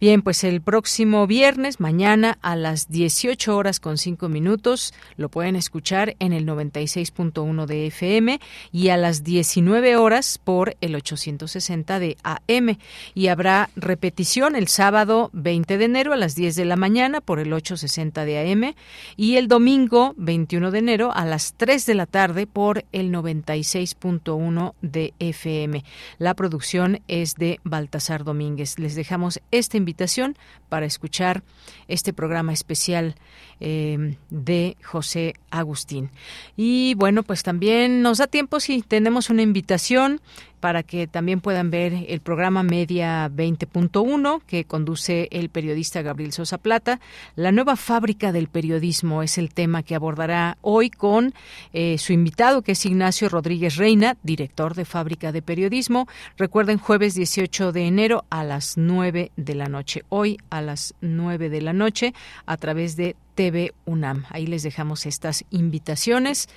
Bien, 0.00 0.22
pues 0.22 0.44
el 0.44 0.62
próximo 0.62 1.26
viernes, 1.26 1.78
mañana 1.78 2.38
a 2.40 2.56
las 2.56 2.88
18 2.88 3.54
horas 3.54 3.80
con 3.80 3.98
5 3.98 4.28
minutos, 4.30 4.94
lo 5.16 5.28
pueden 5.28 5.56
escuchar 5.56 6.16
en 6.20 6.32
el 6.32 6.46
96.1 6.46 7.66
de 7.66 7.86
FM 7.88 8.40
y 8.72 8.88
a 8.88 8.93
las 8.96 9.24
19 9.24 9.96
horas 9.96 10.38
por 10.42 10.76
el 10.80 10.94
860 10.94 11.98
de 11.98 12.16
AM 12.22 12.78
y 13.14 13.28
habrá 13.28 13.70
repetición 13.76 14.56
el 14.56 14.68
sábado 14.68 15.30
20 15.32 15.78
de 15.78 15.84
enero 15.84 16.12
a 16.12 16.16
las 16.16 16.34
10 16.34 16.56
de 16.56 16.64
la 16.64 16.76
mañana 16.76 17.20
por 17.20 17.38
el 17.38 17.52
860 17.52 18.24
de 18.24 18.52
AM 18.52 18.74
y 19.16 19.36
el 19.36 19.48
domingo 19.48 20.14
21 20.16 20.70
de 20.70 20.78
enero 20.78 21.12
a 21.14 21.24
las 21.24 21.54
3 21.54 21.86
de 21.86 21.94
la 21.94 22.06
tarde 22.06 22.46
por 22.46 22.84
el 22.92 23.12
96.1 23.12 24.74
de 24.82 25.14
FM. 25.18 25.84
La 26.18 26.34
producción 26.34 27.00
es 27.08 27.34
de 27.34 27.60
Baltasar 27.64 28.24
Domínguez. 28.24 28.78
Les 28.78 28.94
dejamos 28.94 29.40
esta 29.50 29.76
invitación 29.76 30.36
para 30.68 30.86
escuchar 30.86 31.42
este 31.88 32.12
programa 32.12 32.52
especial 32.52 33.14
eh, 33.60 34.16
de 34.30 34.76
José 34.82 35.34
Agustín. 35.50 36.10
Y 36.56 36.94
bueno, 36.94 37.22
pues 37.22 37.42
también 37.42 38.02
nos 38.02 38.18
da 38.18 38.26
tiempo 38.26 38.60
si 38.60 38.82
tenemos 38.82 39.30
una 39.30 39.42
invitación 39.42 40.20
para 40.64 40.82
que 40.82 41.06
también 41.06 41.42
puedan 41.42 41.70
ver 41.70 42.06
el 42.08 42.20
programa 42.20 42.62
Media 42.62 43.28
20.1 43.28 44.40
que 44.46 44.64
conduce 44.64 45.28
el 45.30 45.50
periodista 45.50 46.00
Gabriel 46.00 46.32
Sosa 46.32 46.56
Plata. 46.56 47.00
La 47.36 47.52
nueva 47.52 47.76
fábrica 47.76 48.32
del 48.32 48.48
periodismo 48.48 49.22
es 49.22 49.36
el 49.36 49.52
tema 49.52 49.82
que 49.82 49.94
abordará 49.94 50.56
hoy 50.62 50.88
con 50.88 51.34
eh, 51.74 51.98
su 51.98 52.14
invitado, 52.14 52.62
que 52.62 52.72
es 52.72 52.86
Ignacio 52.86 53.28
Rodríguez 53.28 53.76
Reina, 53.76 54.16
director 54.22 54.74
de 54.74 54.86
Fábrica 54.86 55.32
de 55.32 55.42
Periodismo. 55.42 56.08
Recuerden, 56.38 56.78
jueves 56.78 57.14
18 57.14 57.72
de 57.72 57.86
enero 57.86 58.24
a 58.30 58.42
las 58.42 58.78
9 58.78 59.32
de 59.36 59.54
la 59.54 59.66
noche. 59.66 60.04
Hoy 60.08 60.38
a 60.48 60.62
las 60.62 60.94
9 61.02 61.50
de 61.50 61.60
la 61.60 61.74
noche 61.74 62.14
a 62.46 62.56
través 62.56 62.96
de 62.96 63.16
TV 63.34 63.72
UNAM. 63.84 64.24
Ahí 64.30 64.46
les 64.46 64.62
dejamos 64.62 65.06
estas 65.06 65.44
invitaciones, 65.50 66.48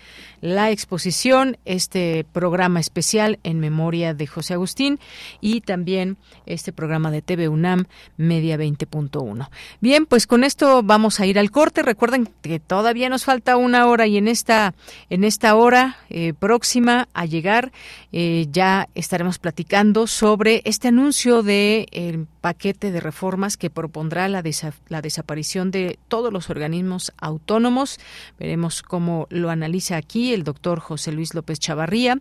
la 0.42 0.72
exposición, 0.72 1.58
este 1.66 2.26
programa 2.32 2.80
especial 2.80 3.40
en 3.44 3.60
memoria 3.60 3.97
de 3.98 4.28
José 4.28 4.54
Agustín 4.54 5.00
y 5.42 5.62
también 5.62 6.18
este 6.46 6.74
programa 6.74 7.10
de 7.10 7.22
TV 7.22 7.48
UNAM 7.48 7.86
Media 8.18 8.58
20.1. 8.58 9.50
Bien, 9.82 10.06
pues 10.06 10.28
con 10.28 10.44
esto 10.44 10.84
vamos 10.84 11.20
a 11.20 11.26
ir 11.26 11.40
al 11.40 11.52
corte. 11.52 11.82
Recuerden 11.82 12.30
que 12.42 12.60
todavía 12.60 13.10
nos 13.10 13.26
falta 13.26 13.58
una 13.58 13.88
hora 13.88 14.08
y 14.08 14.18
en 14.18 14.28
esta 14.28 14.74
en 15.10 15.24
esta 15.24 15.56
hora 15.56 15.98
eh, 16.10 16.34
próxima 16.38 17.08
a 17.14 17.26
llegar 17.26 17.72
eh, 18.12 18.48
ya 18.52 18.90
estaremos 18.94 19.40
platicando 19.40 20.06
sobre 20.06 20.62
este 20.66 20.90
anuncio 20.90 21.44
de 21.44 22.28
paquete 22.42 22.92
de 22.92 23.00
reformas 23.00 23.58
que 23.58 23.70
propondrá 23.70 24.28
la, 24.28 24.44
la 24.90 25.02
desaparición 25.02 25.72
de 25.72 25.98
todos 26.08 26.32
los 26.32 26.50
organismos 26.50 26.58
organismos 26.58 27.14
autónomos. 27.18 28.00
Veremos 28.40 28.82
cómo 28.82 29.28
lo 29.30 29.50
analiza 29.50 29.96
aquí 29.96 30.34
el 30.34 30.44
doctor 30.44 30.80
José 30.80 31.12
Luis 31.12 31.34
López 31.34 31.60
Chavarría, 31.60 32.20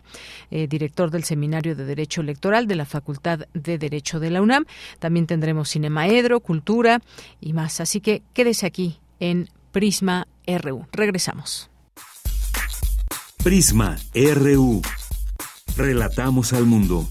eh, 0.51 0.67
director 0.67 1.09
del 1.09 1.23
Seminario 1.23 1.56
de 1.61 1.85
Derecho 1.85 2.21
Electoral 2.21 2.67
de 2.67 2.75
la 2.75 2.85
Facultad 2.85 3.47
de 3.53 3.77
Derecho 3.77 4.19
de 4.19 4.31
la 4.31 4.41
UNAM. 4.41 4.65
También 4.99 5.27
tendremos 5.27 5.71
Cinemaedro, 5.71 6.39
Cultura 6.39 7.01
y 7.41 7.53
más. 7.53 7.79
Así 7.81 8.01
que 8.01 8.21
quédese 8.33 8.65
aquí 8.65 8.99
en 9.19 9.49
Prisma 9.71 10.27
RU. 10.45 10.85
Regresamos. 10.91 11.69
Prisma 13.43 13.97
RU. 14.13 14.81
Relatamos 15.75 16.53
al 16.53 16.65
mundo. 16.65 17.07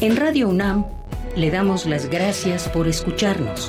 En 0.00 0.16
Radio 0.16 0.48
UNAM 0.48 0.84
le 1.34 1.50
damos 1.50 1.84
las 1.84 2.08
gracias 2.08 2.68
por 2.68 2.86
escucharnos. 2.86 3.68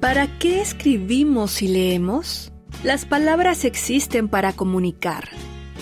¿Para 0.00 0.38
qué 0.38 0.60
escribimos 0.60 1.62
y 1.62 1.68
leemos? 1.68 2.52
Las 2.84 3.06
palabras 3.06 3.64
existen 3.64 4.28
para 4.28 4.52
comunicar, 4.52 5.30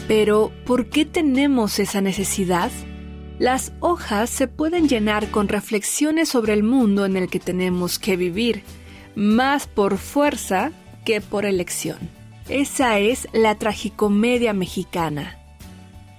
pero 0.06 0.52
¿por 0.64 0.90
qué 0.90 1.04
tenemos 1.06 1.80
esa 1.80 2.00
necesidad? 2.00 2.70
Las 3.40 3.72
hojas 3.80 4.30
se 4.30 4.46
pueden 4.46 4.88
llenar 4.88 5.32
con 5.32 5.48
reflexiones 5.48 6.28
sobre 6.28 6.52
el 6.52 6.62
mundo 6.62 7.04
en 7.04 7.16
el 7.16 7.28
que 7.28 7.40
tenemos 7.40 7.98
que 7.98 8.16
vivir, 8.16 8.62
más 9.16 9.66
por 9.66 9.98
fuerza 9.98 10.70
que 11.04 11.20
por 11.20 11.46
elección. 11.46 11.98
Esa 12.48 13.00
es 13.00 13.26
la 13.32 13.56
tragicomedia 13.56 14.52
mexicana 14.52 15.39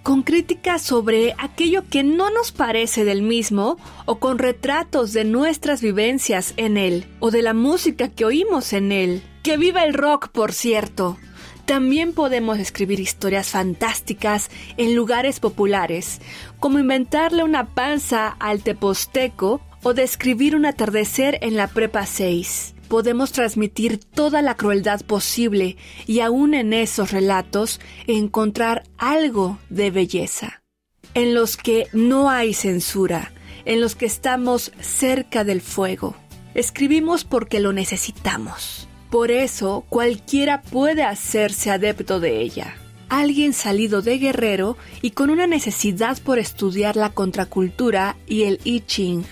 con 0.03 0.23
críticas 0.23 0.81
sobre 0.81 1.33
aquello 1.37 1.83
que 1.89 2.03
no 2.03 2.29
nos 2.31 2.51
parece 2.51 3.05
del 3.05 3.21
mismo 3.21 3.77
o 4.05 4.19
con 4.19 4.39
retratos 4.39 5.13
de 5.13 5.23
nuestras 5.23 5.81
vivencias 5.81 6.53
en 6.57 6.77
él 6.77 7.05
o 7.19 7.31
de 7.31 7.41
la 7.41 7.53
música 7.53 8.09
que 8.09 8.25
oímos 8.25 8.73
en 8.73 8.91
él. 8.91 9.23
Que 9.43 9.57
viva 9.57 9.83
el 9.83 9.93
rock, 9.93 10.29
por 10.29 10.53
cierto. 10.53 11.17
También 11.65 12.13
podemos 12.13 12.57
escribir 12.59 12.99
historias 12.99 13.49
fantásticas 13.49 14.49
en 14.77 14.95
lugares 14.95 15.39
populares, 15.39 16.19
como 16.59 16.79
inventarle 16.79 17.43
una 17.43 17.73
panza 17.73 18.27
al 18.27 18.61
teposteco 18.63 19.61
o 19.83 19.93
describir 19.93 20.55
un 20.55 20.65
atardecer 20.65 21.37
en 21.41 21.55
la 21.55 21.67
prepa 21.67 22.05
6 22.05 22.75
podemos 22.91 23.31
transmitir 23.31 24.01
toda 24.03 24.41
la 24.41 24.57
crueldad 24.57 24.99
posible 24.99 25.77
y 26.07 26.19
aún 26.19 26.53
en 26.53 26.73
esos 26.73 27.11
relatos 27.11 27.79
encontrar 28.05 28.83
algo 28.97 29.59
de 29.69 29.91
belleza, 29.91 30.61
en 31.13 31.33
los 31.33 31.55
que 31.55 31.87
no 31.93 32.29
hay 32.29 32.53
censura, 32.53 33.31
en 33.63 33.79
los 33.79 33.95
que 33.95 34.07
estamos 34.07 34.73
cerca 34.81 35.45
del 35.45 35.61
fuego. 35.61 36.17
Escribimos 36.53 37.23
porque 37.23 37.61
lo 37.61 37.71
necesitamos. 37.71 38.89
Por 39.09 39.31
eso 39.31 39.85
cualquiera 39.87 40.61
puede 40.61 41.03
hacerse 41.03 41.71
adepto 41.71 42.19
de 42.19 42.41
ella. 42.41 42.75
alguien 43.07 43.51
salido 43.51 44.01
de 44.01 44.17
Guerrero 44.17 44.77
y 45.01 45.11
con 45.11 45.29
una 45.29 45.45
necesidad 45.45 46.17
por 46.21 46.39
estudiar 46.39 46.95
la 46.95 47.09
contracultura 47.09 48.15
y 48.25 48.43
el 48.43 48.59
I 48.63 48.81
Ching, 48.81 49.25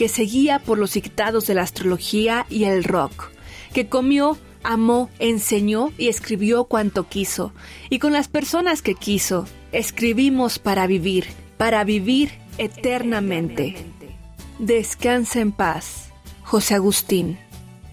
que 0.00 0.08
seguía 0.08 0.60
por 0.60 0.78
los 0.78 0.94
dictados 0.94 1.46
de 1.46 1.52
la 1.52 1.60
astrología 1.60 2.46
y 2.48 2.64
el 2.64 2.84
rock, 2.84 3.28
que 3.74 3.90
comió, 3.90 4.38
amó, 4.62 5.10
enseñó 5.18 5.92
y 5.98 6.08
escribió 6.08 6.64
cuanto 6.64 7.06
quiso, 7.06 7.52
y 7.90 7.98
con 7.98 8.14
las 8.14 8.26
personas 8.26 8.80
que 8.80 8.94
quiso, 8.94 9.46
escribimos 9.72 10.58
para 10.58 10.86
vivir, 10.86 11.26
para 11.58 11.84
vivir 11.84 12.30
eternamente. 12.56 13.76
Descansa 14.58 15.40
en 15.40 15.52
paz. 15.52 16.08
José 16.44 16.76
Agustín. 16.76 17.38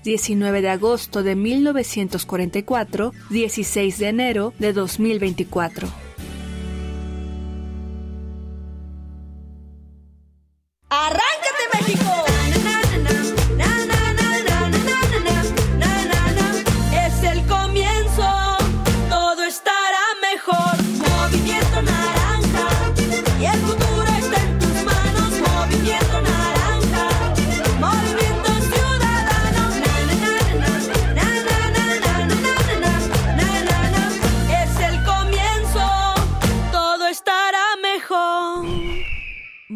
19 0.05 0.61
de 0.61 0.69
agosto 0.69 1.23
de 1.23 1.35
1944, 1.35 3.11
16 3.29 3.99
de 3.99 4.07
enero 4.07 4.53
de 4.59 4.71
2024. 4.71 5.89
¡Arráncate 10.89 11.36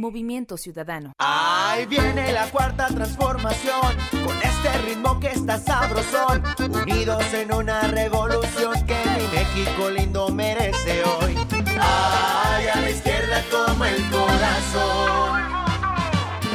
Movimiento 0.01 0.57
Ciudadano. 0.57 1.13
Ahí 1.19 1.85
viene 1.85 2.33
la 2.33 2.47
cuarta 2.49 2.87
transformación, 2.87 3.95
con 4.25 4.35
este 4.41 4.77
ritmo 4.85 5.19
que 5.19 5.27
está 5.27 5.59
sabrosón, 5.59 6.43
unidos 6.59 7.23
en 7.33 7.53
una 7.53 7.81
revolución 7.83 8.73
que 8.87 8.97
mi 9.15 9.27
México 9.37 9.89
lindo 9.91 10.29
merece 10.29 11.03
hoy. 11.03 11.37
Ay, 11.79 12.67
a 12.67 12.81
la 12.81 12.89
izquierda 12.89 13.43
como 13.51 13.85
el 13.85 14.09
corazón. 14.09 15.41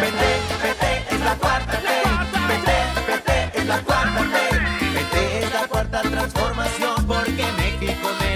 Vete, 0.00 0.30
vete, 0.62 1.14
es 1.14 1.20
la 1.20 1.34
cuarta 1.36 1.72
T. 1.72 1.88
Vete, 2.48 2.76
vete, 3.06 3.58
es 3.60 3.66
la 3.66 3.80
cuarta 3.80 4.20
T. 4.20 4.36
Vete, 4.92 5.38
es 5.38 5.52
la 5.54 5.68
cuarta 5.68 6.02
transformación, 6.02 7.06
porque 7.06 7.44
México 7.56 8.08
merece 8.20 8.35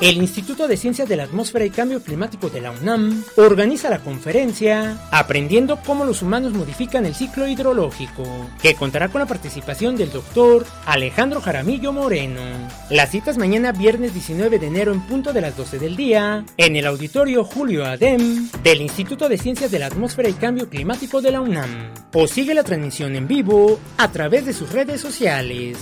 El 0.00 0.18
Instituto 0.18 0.68
de 0.68 0.76
Ciencias 0.76 1.08
de 1.08 1.16
la 1.16 1.24
Atmósfera 1.24 1.64
y 1.64 1.70
Cambio 1.70 2.00
Climático 2.00 2.48
de 2.48 2.60
la 2.60 2.70
UNAM 2.70 3.24
organiza 3.36 3.90
la 3.90 3.98
conferencia 3.98 4.96
Aprendiendo 5.10 5.80
cómo 5.84 6.04
los 6.04 6.22
humanos 6.22 6.52
modifican 6.52 7.04
el 7.04 7.16
ciclo 7.16 7.48
hidrológico, 7.48 8.24
que 8.62 8.76
contará 8.76 9.08
con 9.08 9.20
la 9.20 9.26
participación 9.26 9.96
del 9.96 10.12
doctor 10.12 10.64
Alejandro 10.86 11.40
Jaramillo 11.40 11.92
Moreno. 11.92 12.42
Las 12.90 13.10
citas 13.10 13.38
mañana 13.38 13.72
viernes 13.72 14.14
19 14.14 14.60
de 14.60 14.68
enero 14.68 14.92
en 14.92 15.00
punto 15.00 15.32
de 15.32 15.40
las 15.40 15.56
12 15.56 15.80
del 15.80 15.96
día 15.96 16.44
en 16.56 16.76
el 16.76 16.86
auditorio 16.86 17.42
Julio 17.42 17.84
Adem 17.84 18.48
del 18.62 18.82
Instituto 18.82 19.28
de 19.28 19.36
Ciencias 19.36 19.72
de 19.72 19.80
la 19.80 19.86
Atmósfera 19.86 20.28
y 20.28 20.34
Cambio 20.34 20.68
Climático 20.68 21.20
de 21.20 21.32
la 21.32 21.40
UNAM. 21.40 21.92
O 22.12 22.28
sigue 22.28 22.54
la 22.54 22.62
transmisión 22.62 23.16
en 23.16 23.26
vivo 23.26 23.80
a 23.96 24.12
través 24.12 24.46
de 24.46 24.52
sus 24.52 24.70
redes 24.70 25.00
sociales. 25.00 25.76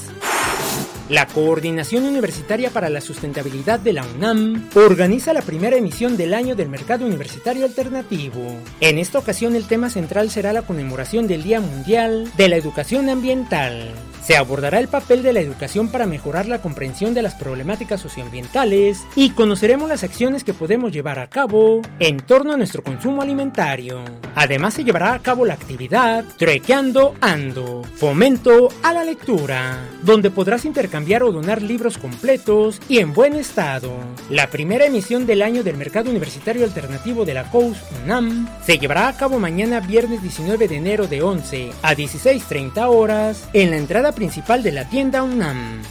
La 1.08 1.26
Coordinación 1.26 2.04
Universitaria 2.04 2.70
para 2.70 2.88
la 2.88 3.00
Sustentabilidad 3.00 3.78
de 3.78 3.92
la 3.92 4.04
UNAM 4.04 4.68
organiza 4.74 5.32
la 5.32 5.40
primera 5.40 5.76
emisión 5.76 6.16
del 6.16 6.34
año 6.34 6.56
del 6.56 6.68
Mercado 6.68 7.06
Universitario 7.06 7.64
Alternativo. 7.64 8.42
En 8.80 8.98
esta 8.98 9.20
ocasión 9.20 9.54
el 9.54 9.68
tema 9.68 9.88
central 9.88 10.30
será 10.30 10.52
la 10.52 10.62
conmemoración 10.62 11.28
del 11.28 11.44
Día 11.44 11.60
Mundial 11.60 12.28
de 12.36 12.48
la 12.48 12.56
Educación 12.56 13.08
Ambiental. 13.08 13.92
Se 14.26 14.36
abordará 14.36 14.80
el 14.80 14.88
papel 14.88 15.22
de 15.22 15.32
la 15.32 15.38
educación 15.38 15.88
para 15.88 16.04
mejorar 16.04 16.48
la 16.48 16.60
comprensión 16.60 17.14
de 17.14 17.22
las 17.22 17.36
problemáticas 17.36 18.00
socioambientales 18.00 19.06
y 19.14 19.30
conoceremos 19.30 19.88
las 19.88 20.02
acciones 20.02 20.42
que 20.42 20.52
podemos 20.52 20.90
llevar 20.90 21.20
a 21.20 21.30
cabo 21.30 21.80
en 22.00 22.16
torno 22.16 22.52
a 22.52 22.56
nuestro 22.56 22.82
consumo 22.82 23.22
alimentario. 23.22 24.02
Además 24.34 24.74
se 24.74 24.82
llevará 24.82 25.14
a 25.14 25.20
cabo 25.20 25.46
la 25.46 25.54
actividad 25.54 26.24
Trequeando 26.38 27.14
Ando, 27.20 27.82
fomento 27.94 28.68
a 28.82 28.92
la 28.92 29.04
lectura, 29.04 29.78
donde 30.02 30.32
podrás 30.32 30.64
intercambiar 30.64 31.22
o 31.22 31.30
donar 31.30 31.62
libros 31.62 31.96
completos 31.96 32.80
y 32.88 32.98
en 32.98 33.12
buen 33.12 33.34
estado. 33.34 33.92
La 34.28 34.50
primera 34.50 34.86
emisión 34.86 35.24
del 35.26 35.40
año 35.40 35.62
del 35.62 35.76
Mercado 35.76 36.10
Universitario 36.10 36.64
Alternativo 36.64 37.24
de 37.24 37.34
la 37.34 37.48
COUS 37.52 37.78
UNAM 38.02 38.48
se 38.66 38.76
llevará 38.80 39.06
a 39.06 39.16
cabo 39.16 39.38
mañana 39.38 39.78
viernes 39.78 40.20
19 40.20 40.66
de 40.66 40.76
enero 40.76 41.06
de 41.06 41.22
11 41.22 41.70
a 41.82 41.94
16.30 41.94 42.88
horas 42.88 43.48
en 43.52 43.70
la 43.70 43.76
entrada 43.76 44.15
principal 44.16 44.64
de 44.64 44.72
la 44.72 44.88
tienda 44.88 45.22
UNAM. 45.22 45.82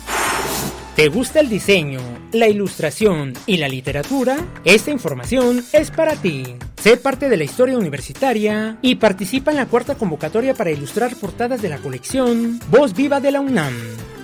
¿Te 0.95 1.09
gusta 1.09 1.39
el 1.41 1.49
diseño, 1.49 1.99
la 2.31 2.47
ilustración 2.47 3.33
y 3.45 3.57
la 3.57 3.67
literatura? 3.67 4.37
Esta 4.63 4.91
información 4.91 5.63
es 5.71 5.91
para 5.91 6.15
ti. 6.15 6.55
Sé 6.81 6.97
parte 6.97 7.29
de 7.29 7.37
la 7.37 7.43
historia 7.43 7.77
universitaria 7.77 8.77
y 8.81 8.95
participa 8.95 9.51
en 9.51 9.57
la 9.57 9.65
cuarta 9.65 9.95
convocatoria 9.95 10.53
para 10.53 10.71
ilustrar 10.71 11.15
portadas 11.15 11.61
de 11.61 11.69
la 11.69 11.77
colección 11.77 12.59
Voz 12.69 12.93
Viva 12.93 13.19
de 13.19 13.31
la 13.31 13.41
UNAM. 13.41 13.73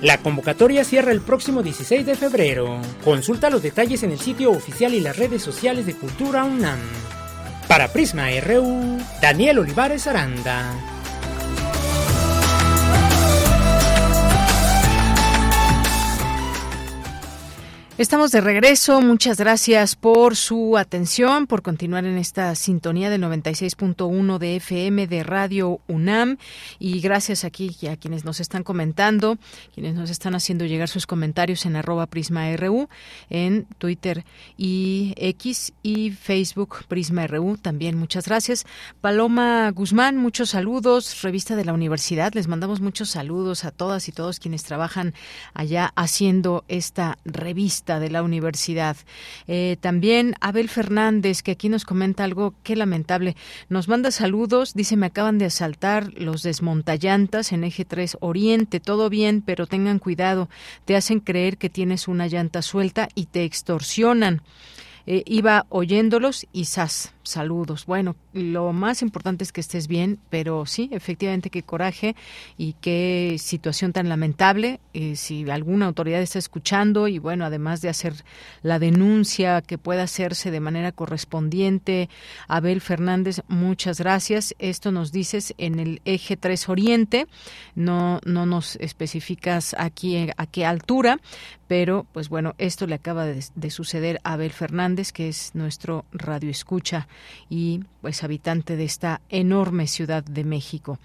La 0.01 0.17
convocatoria 0.17 0.83
cierra 0.83 1.11
el 1.11 1.21
próximo 1.21 1.61
16 1.61 2.05
de 2.05 2.15
febrero. 2.15 2.79
Consulta 3.03 3.49
los 3.49 3.61
detalles 3.61 4.03
en 4.03 4.11
el 4.11 4.19
sitio 4.19 4.51
oficial 4.51 4.93
y 4.93 5.01
las 5.01 5.17
redes 5.17 5.43
sociales 5.43 5.85
de 5.85 5.93
Cultura 5.93 6.43
UNAM. 6.43 6.79
Para 7.67 7.89
Prisma 7.89 8.29
RU, 8.41 8.97
Daniel 9.21 9.59
Olivares 9.59 10.07
Aranda. 10.07 10.90
Estamos 18.01 18.31
de 18.31 18.41
regreso. 18.41 18.99
Muchas 18.99 19.37
gracias 19.37 19.95
por 19.95 20.35
su 20.35 20.75
atención, 20.75 21.45
por 21.45 21.61
continuar 21.61 22.03
en 22.05 22.17
esta 22.17 22.55
sintonía 22.55 23.11
del 23.11 23.21
96.1 23.21 24.39
de 24.39 24.55
FM 24.55 25.05
de 25.05 25.23
Radio 25.23 25.81
UNAM. 25.87 26.37
Y 26.79 26.99
gracias 27.01 27.43
aquí 27.43 27.77
a 27.87 27.97
quienes 27.97 28.25
nos 28.25 28.39
están 28.39 28.63
comentando, 28.63 29.37
quienes 29.75 29.93
nos 29.93 30.09
están 30.09 30.33
haciendo 30.33 30.65
llegar 30.65 30.87
sus 30.89 31.05
comentarios 31.05 31.67
en 31.67 31.75
arroba 31.75 32.07
PrismaRU, 32.07 32.89
en 33.29 33.67
Twitter 33.77 34.25
y 34.57 35.13
X 35.17 35.71
y 35.83 36.09
Facebook 36.09 36.85
PrismaRU. 36.87 37.57
También 37.57 37.99
muchas 37.99 38.25
gracias. 38.25 38.65
Paloma 38.99 39.69
Guzmán, 39.69 40.17
muchos 40.17 40.49
saludos. 40.49 41.21
Revista 41.21 41.55
de 41.55 41.65
la 41.65 41.73
Universidad, 41.73 42.33
les 42.33 42.47
mandamos 42.47 42.81
muchos 42.81 43.11
saludos 43.11 43.63
a 43.63 43.69
todas 43.69 44.07
y 44.07 44.11
todos 44.11 44.39
quienes 44.39 44.63
trabajan 44.63 45.13
allá 45.53 45.93
haciendo 45.95 46.65
esta 46.67 47.19
revista 47.25 47.90
de 47.99 48.09
la 48.09 48.23
universidad. 48.23 48.97
Eh, 49.47 49.77
también 49.79 50.35
Abel 50.41 50.69
Fernández, 50.69 51.41
que 51.43 51.51
aquí 51.51 51.69
nos 51.69 51.85
comenta 51.85 52.23
algo 52.23 52.53
que 52.63 52.75
lamentable. 52.75 53.35
Nos 53.69 53.87
manda 53.87 54.11
saludos, 54.11 54.73
dice, 54.73 54.97
me 54.97 55.07
acaban 55.07 55.37
de 55.37 55.45
asaltar 55.45 56.13
los 56.13 56.43
desmontallantas 56.43 57.51
en 57.51 57.63
eje 57.63 57.85
3 57.85 58.17
Oriente, 58.21 58.79
todo 58.79 59.09
bien, 59.09 59.41
pero 59.41 59.67
tengan 59.67 59.99
cuidado, 59.99 60.49
te 60.85 60.95
hacen 60.95 61.19
creer 61.19 61.57
que 61.57 61.69
tienes 61.69 62.07
una 62.07 62.27
llanta 62.27 62.61
suelta 62.61 63.09
y 63.15 63.25
te 63.25 63.43
extorsionan. 63.43 64.41
Eh, 65.07 65.23
iba 65.25 65.65
oyéndolos 65.69 66.45
y 66.53 66.65
sas 66.65 67.13
saludos. 67.23 67.85
Bueno, 67.85 68.15
lo 68.33 68.73
más 68.73 69.01
importante 69.01 69.43
es 69.43 69.51
que 69.51 69.61
estés 69.61 69.87
bien, 69.87 70.19
pero 70.29 70.65
sí, 70.65 70.89
efectivamente, 70.91 71.49
qué 71.49 71.63
coraje 71.63 72.15
y 72.57 72.73
qué 72.73 73.37
situación 73.39 73.93
tan 73.93 74.09
lamentable. 74.09 74.79
Eh, 74.93 75.15
si 75.15 75.49
alguna 75.49 75.85
autoridad 75.85 76.21
está 76.21 76.39
escuchando 76.39 77.07
y 77.07 77.19
bueno, 77.19 77.45
además 77.45 77.81
de 77.81 77.89
hacer 77.89 78.13
la 78.61 78.79
denuncia 78.79 79.61
que 79.61 79.77
pueda 79.77 80.03
hacerse 80.03 80.51
de 80.51 80.59
manera 80.59 80.91
correspondiente, 80.91 82.09
Abel 82.47 82.81
Fernández, 82.81 83.41
muchas 83.47 83.99
gracias. 83.99 84.55
Esto 84.59 84.91
nos 84.91 85.11
dices 85.11 85.53
en 85.57 85.79
el 85.79 86.01
eje 86.05 86.37
3 86.37 86.69
Oriente, 86.69 87.27
no, 87.75 88.19
no 88.25 88.45
nos 88.45 88.75
especificas 88.77 89.75
aquí 89.77 90.29
a 90.35 90.45
qué 90.45 90.65
altura, 90.65 91.19
pero 91.71 92.05
pues 92.11 92.27
bueno, 92.27 92.53
esto 92.57 92.85
le 92.85 92.95
acaba 92.95 93.25
de, 93.25 93.69
suceder 93.69 94.19
a 94.25 94.33
Abel 94.33 94.51
Fernández, 94.51 95.13
que 95.13 95.29
es 95.29 95.55
nuestro 95.55 96.03
radio 96.11 96.49
escucha 96.49 97.07
y 97.49 97.83
pues 98.01 98.23
habitante 98.23 98.75
de 98.75 98.83
esta 98.83 99.21
enorme 99.29 99.87
ciudad 99.87 100.23
de 100.23 100.43
México. 100.43 100.99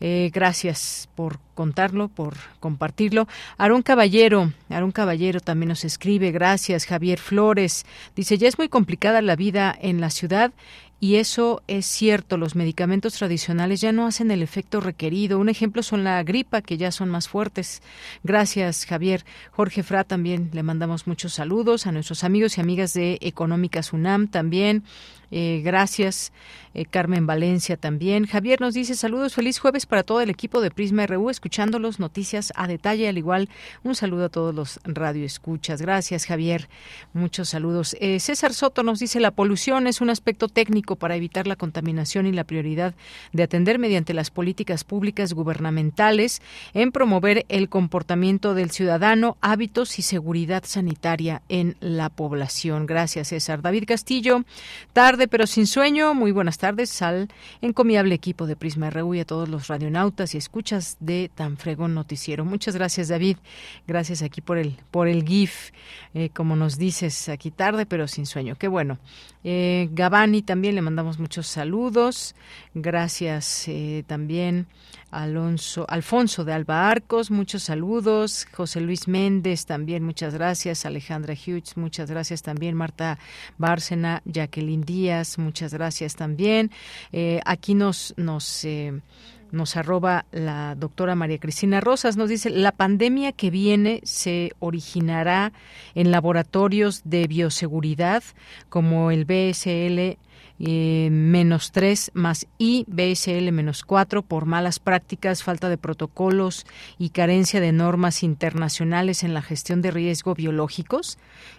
Eh, 0.00 0.30
gracias 0.32 1.08
por 1.14 1.38
contarlo, 1.54 2.08
por 2.08 2.34
compartirlo. 2.60 3.26
Aarón 3.56 3.82
Caballero, 3.82 4.52
Aarón 4.68 4.92
Caballero 4.92 5.40
también 5.40 5.70
nos 5.70 5.84
escribe, 5.84 6.30
gracias. 6.32 6.86
Javier 6.86 7.18
Flores 7.18 7.86
dice, 8.14 8.38
ya 8.38 8.48
es 8.48 8.58
muy 8.58 8.68
complicada 8.68 9.22
la 9.22 9.36
vida 9.36 9.76
en 9.80 10.00
la 10.00 10.10
ciudad 10.10 10.52
y 10.98 11.16
eso 11.16 11.62
es 11.66 11.84
cierto, 11.84 12.38
los 12.38 12.54
medicamentos 12.54 13.14
tradicionales 13.14 13.82
ya 13.82 13.92
no 13.92 14.06
hacen 14.06 14.30
el 14.30 14.42
efecto 14.42 14.80
requerido. 14.80 15.38
Un 15.38 15.50
ejemplo 15.50 15.82
son 15.82 16.04
la 16.04 16.22
gripa, 16.22 16.62
que 16.62 16.78
ya 16.78 16.90
son 16.90 17.10
más 17.10 17.28
fuertes. 17.28 17.82
Gracias, 18.24 18.86
Javier. 18.86 19.24
Jorge 19.50 19.82
Fra 19.82 20.04
también 20.04 20.48
le 20.54 20.62
mandamos 20.62 21.06
muchos 21.06 21.34
saludos 21.34 21.86
a 21.86 21.92
nuestros 21.92 22.24
amigos 22.24 22.56
y 22.56 22.62
amigas 22.62 22.94
de 22.94 23.18
Económicas 23.20 23.92
UNAM 23.92 24.28
también. 24.28 24.84
Eh, 25.30 25.60
gracias, 25.64 26.32
eh, 26.76 26.84
Carmen 26.84 27.26
Valencia 27.26 27.78
también. 27.78 28.26
Javier 28.26 28.60
nos 28.60 28.74
dice 28.74 28.94
saludos, 28.94 29.34
feliz 29.34 29.58
jueves 29.58 29.86
para 29.86 30.02
todo 30.02 30.20
el 30.20 30.28
equipo 30.28 30.60
de 30.60 30.70
Prisma 30.70 31.06
RU, 31.06 31.30
escuchándolos 31.30 31.98
noticias 31.98 32.52
a 32.54 32.68
detalle, 32.68 33.08
al 33.08 33.16
igual 33.16 33.48
un 33.82 33.94
saludo 33.94 34.26
a 34.26 34.28
todos 34.28 34.54
los 34.54 34.78
radioescuchas. 34.84 35.80
Gracias, 35.80 36.26
Javier. 36.26 36.68
Muchos 37.14 37.48
saludos. 37.48 37.96
Eh, 37.98 38.20
César 38.20 38.52
Soto 38.52 38.82
nos 38.82 38.98
dice 38.98 39.20
la 39.20 39.30
polución 39.30 39.86
es 39.86 40.00
un 40.00 40.10
aspecto 40.10 40.48
técnico 40.48 40.96
para 40.96 41.16
evitar 41.16 41.46
la 41.46 41.56
contaminación 41.56 42.26
y 42.26 42.32
la 42.32 42.44
prioridad 42.44 42.94
de 43.32 43.42
atender 43.42 43.78
mediante 43.78 44.12
las 44.12 44.30
políticas 44.30 44.84
públicas 44.84 45.32
gubernamentales 45.32 46.42
en 46.74 46.92
promover 46.92 47.46
el 47.48 47.68
comportamiento 47.68 48.54
del 48.54 48.70
ciudadano, 48.70 49.38
hábitos 49.40 49.98
y 49.98 50.02
seguridad 50.02 50.64
sanitaria 50.66 51.42
en 51.48 51.76
la 51.80 52.10
población. 52.10 52.84
Gracias, 52.84 53.28
César. 53.28 53.62
David 53.62 53.84
Castillo, 53.86 54.44
tarde 54.92 55.15
pero 55.26 55.46
sin 55.46 55.66
sueño. 55.66 56.14
Muy 56.14 56.32
buenas 56.32 56.58
tardes 56.58 57.00
al 57.00 57.28
encomiable 57.62 58.14
equipo 58.14 58.46
de 58.46 58.56
Prisma 58.56 58.90
RU 58.90 59.14
y 59.14 59.20
a 59.20 59.24
todos 59.24 59.48
los 59.48 59.68
radionautas 59.68 60.34
y 60.34 60.38
escuchas 60.38 60.98
de 61.00 61.30
tan 61.34 61.56
fregón 61.56 61.94
noticiero. 61.94 62.44
Muchas 62.44 62.76
gracias, 62.76 63.08
David. 63.08 63.38
Gracias 63.86 64.20
aquí 64.20 64.42
por 64.42 64.58
el 64.58 64.76
por 64.90 65.08
el 65.08 65.24
GIF, 65.26 65.70
eh, 66.12 66.28
como 66.28 66.54
nos 66.54 66.76
dices, 66.76 67.30
aquí 67.30 67.50
tarde 67.50 67.86
pero 67.86 68.06
sin 68.06 68.26
sueño. 68.26 68.56
Qué 68.56 68.68
bueno. 68.68 68.98
Eh, 69.42 69.88
Gabani 69.92 70.42
también 70.42 70.74
le 70.74 70.82
mandamos 70.82 71.18
muchos 71.18 71.46
saludos. 71.46 72.34
Gracias 72.74 73.66
eh, 73.68 74.04
también 74.06 74.66
Alonso, 75.10 75.86
Alfonso 75.88 76.44
de 76.44 76.52
Alba 76.52 76.90
Arcos, 76.90 77.30
muchos 77.30 77.64
saludos. 77.64 78.46
José 78.52 78.80
Luis 78.80 79.08
Méndez 79.08 79.66
también, 79.66 80.02
muchas 80.02 80.34
gracias. 80.34 80.84
Alejandra 80.84 81.34
Hughes, 81.34 81.76
muchas 81.76 82.10
gracias 82.10 82.42
también. 82.42 82.74
Marta 82.74 83.18
Bárcena, 83.58 84.22
Jacqueline 84.24 84.82
Díaz, 84.82 85.38
muchas 85.38 85.72
gracias 85.72 86.16
también. 86.16 86.70
Eh, 87.12 87.40
aquí 87.44 87.74
nos, 87.74 88.14
nos 88.16 88.64
eh, 88.64 89.00
nos 89.50 89.76
arroba 89.76 90.26
la 90.32 90.74
doctora 90.74 91.14
María 91.14 91.38
Cristina 91.38 91.80
Rosas, 91.80 92.16
nos 92.16 92.28
dice, 92.28 92.50
la 92.50 92.72
pandemia 92.72 93.32
que 93.32 93.50
viene 93.50 94.00
se 94.04 94.52
originará 94.58 95.52
en 95.94 96.10
laboratorios 96.10 97.02
de 97.04 97.26
bioseguridad 97.26 98.22
como 98.68 99.10
el 99.10 99.24
BSL 99.24 100.18
eh, 100.58 101.08
menos 101.10 101.72
3 101.72 102.12
más 102.14 102.46
I, 102.58 102.84
BSL 102.88 103.52
menos 103.52 103.84
4 103.84 104.22
por 104.22 104.46
malas 104.46 104.78
prácticas, 104.78 105.42
falta 105.42 105.68
de 105.68 105.78
protocolos 105.78 106.66
y 106.98 107.10
carencia 107.10 107.60
de 107.60 107.72
normas 107.72 108.22
internacionales 108.22 109.22
en 109.22 109.34
la 109.34 109.42
gestión 109.42 109.82
de 109.82 109.90
riesgo 109.90 110.34
biológicos 110.34 111.18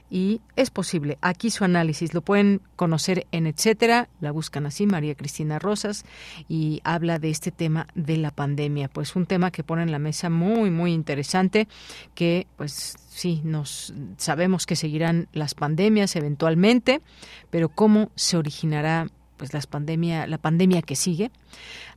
y 0.09 0.41
es 0.55 0.69
posible. 0.69 1.17
Aquí 1.21 1.49
su 1.49 1.63
análisis 1.63 2.13
lo 2.13 2.21
pueden 2.21 2.61
conocer 2.75 3.27
en 3.31 3.47
etcétera, 3.47 4.09
la 4.21 4.31
buscan 4.31 4.65
así 4.65 4.85
María 4.85 5.15
Cristina 5.15 5.59
Rosas 5.59 6.05
y 6.47 6.81
habla 6.83 7.19
de 7.19 7.29
este 7.29 7.51
tema 7.51 7.87
de 7.95 8.17
la 8.17 8.31
pandemia, 8.31 8.87
pues 8.87 9.15
un 9.15 9.25
tema 9.25 9.51
que 9.51 9.63
pone 9.63 9.83
en 9.83 9.91
la 9.91 9.99
mesa 9.99 10.29
muy 10.29 10.71
muy 10.71 10.93
interesante 10.93 11.67
que 12.15 12.47
pues 12.55 12.95
sí 13.09 13.41
nos 13.43 13.93
sabemos 14.17 14.65
que 14.65 14.75
seguirán 14.75 15.27
las 15.33 15.55
pandemias 15.55 16.15
eventualmente, 16.15 17.01
pero 17.49 17.69
cómo 17.69 18.11
se 18.15 18.37
originará 18.37 19.07
pues 19.37 19.53
las 19.53 19.67
pandemia, 19.67 20.27
la 20.27 20.39
pandemia 20.39 20.81
que 20.81 20.95
sigue. 20.95 21.31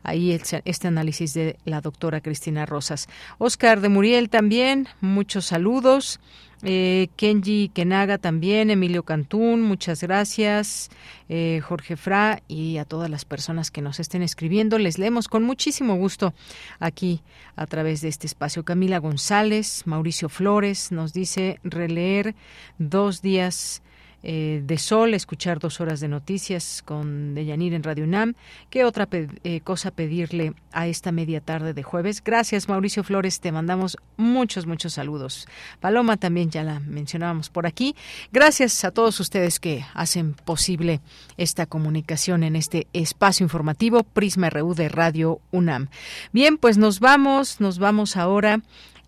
Ahí 0.02 0.32
este 0.32 0.88
análisis 0.88 1.34
de 1.34 1.56
la 1.64 1.80
doctora 1.80 2.20
Cristina 2.20 2.66
Rosas. 2.66 3.08
Oscar 3.38 3.80
de 3.80 3.88
Muriel 3.88 4.30
también, 4.30 4.88
muchos 5.00 5.46
saludos. 5.46 6.20
Eh, 6.62 7.08
Kenji 7.16 7.70
Kenaga 7.72 8.18
también, 8.18 8.70
Emilio 8.70 9.02
Cantún, 9.02 9.62
muchas 9.62 10.02
gracias, 10.02 10.90
eh, 11.28 11.60
Jorge 11.62 11.96
Fra 11.96 12.42
y 12.48 12.76
a 12.76 12.84
todas 12.84 13.08
las 13.08 13.24
personas 13.24 13.70
que 13.70 13.80
nos 13.80 13.98
estén 13.98 14.22
escribiendo. 14.22 14.78
Les 14.78 14.98
leemos 14.98 15.28
con 15.28 15.42
muchísimo 15.42 15.96
gusto 15.96 16.34
aquí 16.78 17.22
a 17.56 17.66
través 17.66 18.02
de 18.02 18.08
este 18.08 18.26
espacio. 18.26 18.64
Camila 18.64 18.98
González, 18.98 19.82
Mauricio 19.86 20.28
Flores 20.28 20.92
nos 20.92 21.14
dice 21.14 21.60
releer 21.64 22.34
dos 22.78 23.22
días 23.22 23.82
eh, 24.22 24.62
de 24.64 24.78
sol, 24.78 25.14
escuchar 25.14 25.58
dos 25.58 25.80
horas 25.80 26.00
de 26.00 26.08
noticias 26.08 26.82
con 26.84 27.34
Deyanir 27.34 27.74
en 27.74 27.82
Radio 27.82 28.04
UNAM. 28.04 28.34
¿Qué 28.68 28.84
otra 28.84 29.08
eh, 29.12 29.60
cosa 29.62 29.90
pedirle 29.90 30.54
a 30.72 30.86
esta 30.86 31.12
media 31.12 31.40
tarde 31.40 31.72
de 31.72 31.82
jueves? 31.82 32.22
Gracias, 32.22 32.68
Mauricio 32.68 33.02
Flores. 33.02 33.40
Te 33.40 33.52
mandamos 33.52 33.96
muchos, 34.16 34.66
muchos 34.66 34.94
saludos. 34.94 35.48
Paloma 35.80 36.16
también 36.16 36.50
ya 36.50 36.62
la 36.62 36.80
mencionábamos 36.80 37.48
por 37.48 37.66
aquí. 37.66 37.96
Gracias 38.32 38.84
a 38.84 38.90
todos 38.90 39.20
ustedes 39.20 39.58
que 39.58 39.84
hacen 39.94 40.34
posible 40.34 41.00
esta 41.36 41.66
comunicación 41.66 42.42
en 42.42 42.56
este 42.56 42.86
espacio 42.92 43.44
informativo 43.44 44.02
Prisma 44.02 44.50
RU 44.50 44.74
de 44.74 44.88
Radio 44.88 45.40
UNAM. 45.50 45.88
Bien, 46.32 46.58
pues 46.58 46.78
nos 46.78 47.00
vamos, 47.00 47.60
nos 47.60 47.78
vamos 47.78 48.16
ahora 48.16 48.60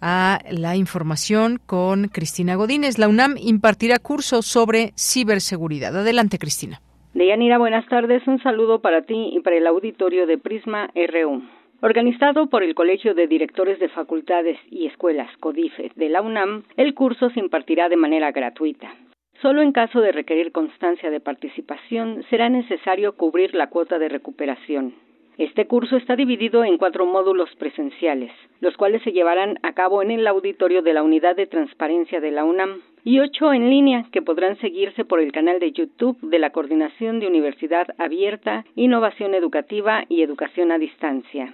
a 0.03 0.41
la 0.51 0.77
información 0.77 1.59
con 1.65 2.09
Cristina 2.09 2.57
Godínez. 2.57 2.99
La 2.99 3.09
UNAM 3.09 3.37
impartirá 3.39 3.99
cursos 3.99 4.45
sobre 4.45 4.93
ciberseguridad. 4.99 5.97
Adelante, 5.97 6.39
Cristina. 6.39 6.81
Deyanira, 7.15 7.59
buenas 7.59 7.87
tardes. 7.87 8.27
Un 8.27 8.43
saludo 8.43 8.81
para 8.81 9.03
ti 9.03 9.31
y 9.33 9.41
para 9.41 9.57
el 9.57 9.67
auditorio 9.67 10.27
de 10.27 10.39
Prisma 10.39 10.91
RU. 10.95 11.43
Organizado 11.81 12.47
por 12.47 12.63
el 12.63 12.75
Colegio 12.75 13.15
de 13.15 13.27
Directores 13.27 13.79
de 13.81 13.89
Facultades 13.89 14.59
y 14.71 14.87
Escuelas 14.87 15.29
CODIFE 15.39 15.93
de 15.97 16.09
la 16.09 16.23
UNAM, 16.23 16.65
el 16.77 16.95
curso 16.95 17.31
se 17.31 17.41
impartirá 17.41 17.89
de 17.89 17.97
manera 17.97 18.31
gratuita. 18.33 18.95
Solo 19.43 19.63
en 19.63 19.73
caso 19.73 20.01
de 20.01 20.13
requerir 20.13 20.53
constancia 20.53 21.11
de 21.11 21.19
participación 21.19 22.23
será 22.31 22.49
necesario 22.49 23.17
cubrir 23.17 23.55
la 23.55 23.69
cuota 23.69 23.99
de 23.99 24.09
recuperación. 24.09 24.95
Este 25.39 25.67
curso 25.67 25.97
está 25.97 26.15
dividido 26.15 26.63
en 26.63 26.77
cuatro 26.77 27.07
módulos 27.07 27.49
presenciales, 27.57 28.31
los 28.61 28.77
cuales 28.77 29.03
se 29.03 29.13
llevarán 29.13 29.59
a 29.63 29.73
cabo 29.73 30.03
en 30.03 30.11
el 30.11 30.27
auditorio 30.27 30.83
de 30.83 30.93
la 30.93 31.03
Unidad 31.03 31.37
de 31.37 31.47
Transparencia 31.47 32.21
de 32.21 32.31
la 32.31 32.45
UNAM, 32.45 32.83
y 33.05 33.19
ocho 33.19 33.53
en 33.53 33.71
línea 33.71 34.05
que 34.13 34.23
podrán 34.23 34.59
seguirse 34.61 35.05
por 35.05 35.21
el 35.21 35.33
canal 35.33 35.59
de 35.59 35.73
YouTube 35.73 36.19
de 36.21 36.39
la 36.39 36.51
Coordinación 36.51 37.19
de 37.19 37.27
Universidad 37.27 37.89
Abierta, 37.99 38.65
Innovación 38.77 39.35
Educativa 39.35 40.05
y 40.09 40.23
Educación 40.23 40.71
a 40.71 40.79
Distancia. 40.79 41.53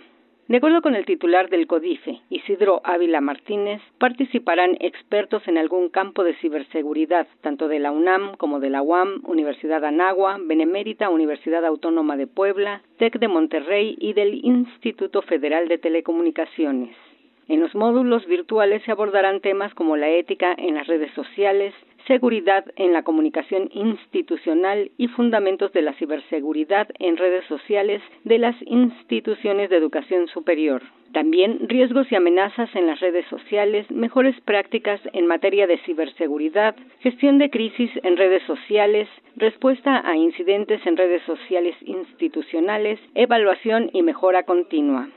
De 0.48 0.56
acuerdo 0.56 0.80
con 0.80 0.94
el 0.94 1.04
titular 1.04 1.50
del 1.50 1.66
CODIFE, 1.66 2.20
Isidro 2.30 2.80
Ávila 2.82 3.20
Martínez, 3.20 3.82
participarán 3.98 4.78
expertos 4.80 5.46
en 5.46 5.58
algún 5.58 5.90
campo 5.90 6.24
de 6.24 6.34
ciberseguridad, 6.36 7.28
tanto 7.42 7.68
de 7.68 7.78
la 7.78 7.92
UNAM 7.92 8.34
como 8.38 8.58
de 8.58 8.70
la 8.70 8.80
UAM, 8.80 9.20
Universidad 9.24 9.84
Anagua, 9.84 10.38
Benemérita 10.40 11.10
Universidad 11.10 11.66
Autónoma 11.66 12.16
de 12.16 12.26
Puebla, 12.26 12.80
TEC 12.96 13.18
de 13.18 13.28
Monterrey 13.28 13.94
y 14.00 14.14
del 14.14 14.42
Instituto 14.42 15.20
Federal 15.20 15.68
de 15.68 15.76
Telecomunicaciones. 15.76 16.96
En 17.48 17.60
los 17.60 17.74
módulos 17.74 18.24
virtuales 18.26 18.82
se 18.84 18.92
abordarán 18.92 19.40
temas 19.40 19.74
como 19.74 19.98
la 19.98 20.08
ética 20.08 20.54
en 20.56 20.76
las 20.76 20.86
redes 20.86 21.12
sociales, 21.12 21.74
seguridad 22.06 22.64
en 22.76 22.92
la 22.92 23.02
comunicación 23.02 23.68
institucional 23.72 24.90
y 24.96 25.08
fundamentos 25.08 25.72
de 25.72 25.82
la 25.82 25.92
ciberseguridad 25.94 26.88
en 26.98 27.16
redes 27.16 27.44
sociales 27.46 28.02
de 28.24 28.38
las 28.38 28.56
instituciones 28.62 29.70
de 29.70 29.76
educación 29.76 30.28
superior. 30.28 30.82
También 31.12 31.68
riesgos 31.68 32.10
y 32.12 32.16
amenazas 32.16 32.68
en 32.74 32.86
las 32.86 33.00
redes 33.00 33.26
sociales, 33.26 33.90
mejores 33.90 34.38
prácticas 34.42 35.00
en 35.14 35.26
materia 35.26 35.66
de 35.66 35.78
ciberseguridad, 35.78 36.76
gestión 37.00 37.38
de 37.38 37.48
crisis 37.48 37.90
en 38.02 38.16
redes 38.16 38.42
sociales, 38.42 39.08
respuesta 39.36 40.06
a 40.06 40.16
incidentes 40.16 40.84
en 40.86 40.96
redes 40.96 41.22
sociales 41.22 41.74
institucionales, 41.80 43.00
evaluación 43.14 43.90
y 43.92 44.02
mejora 44.02 44.42
continua. 44.42 45.08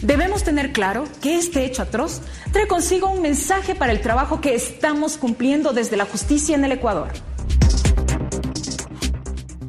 Debemos 0.00 0.44
tener 0.44 0.72
claro 0.72 1.04
que 1.20 1.36
este 1.36 1.64
hecho 1.64 1.82
atroz 1.82 2.22
trae 2.52 2.66
consigo 2.66 3.10
un 3.10 3.20
mensaje 3.20 3.74
para 3.74 3.92
el 3.92 4.00
trabajo 4.00 4.40
que 4.40 4.54
estamos 4.54 5.18
cumpliendo 5.18 5.72
desde 5.72 5.96
la 5.96 6.06
justicia 6.06 6.56
en 6.56 6.64
el 6.64 6.72
Ecuador. 6.72 7.12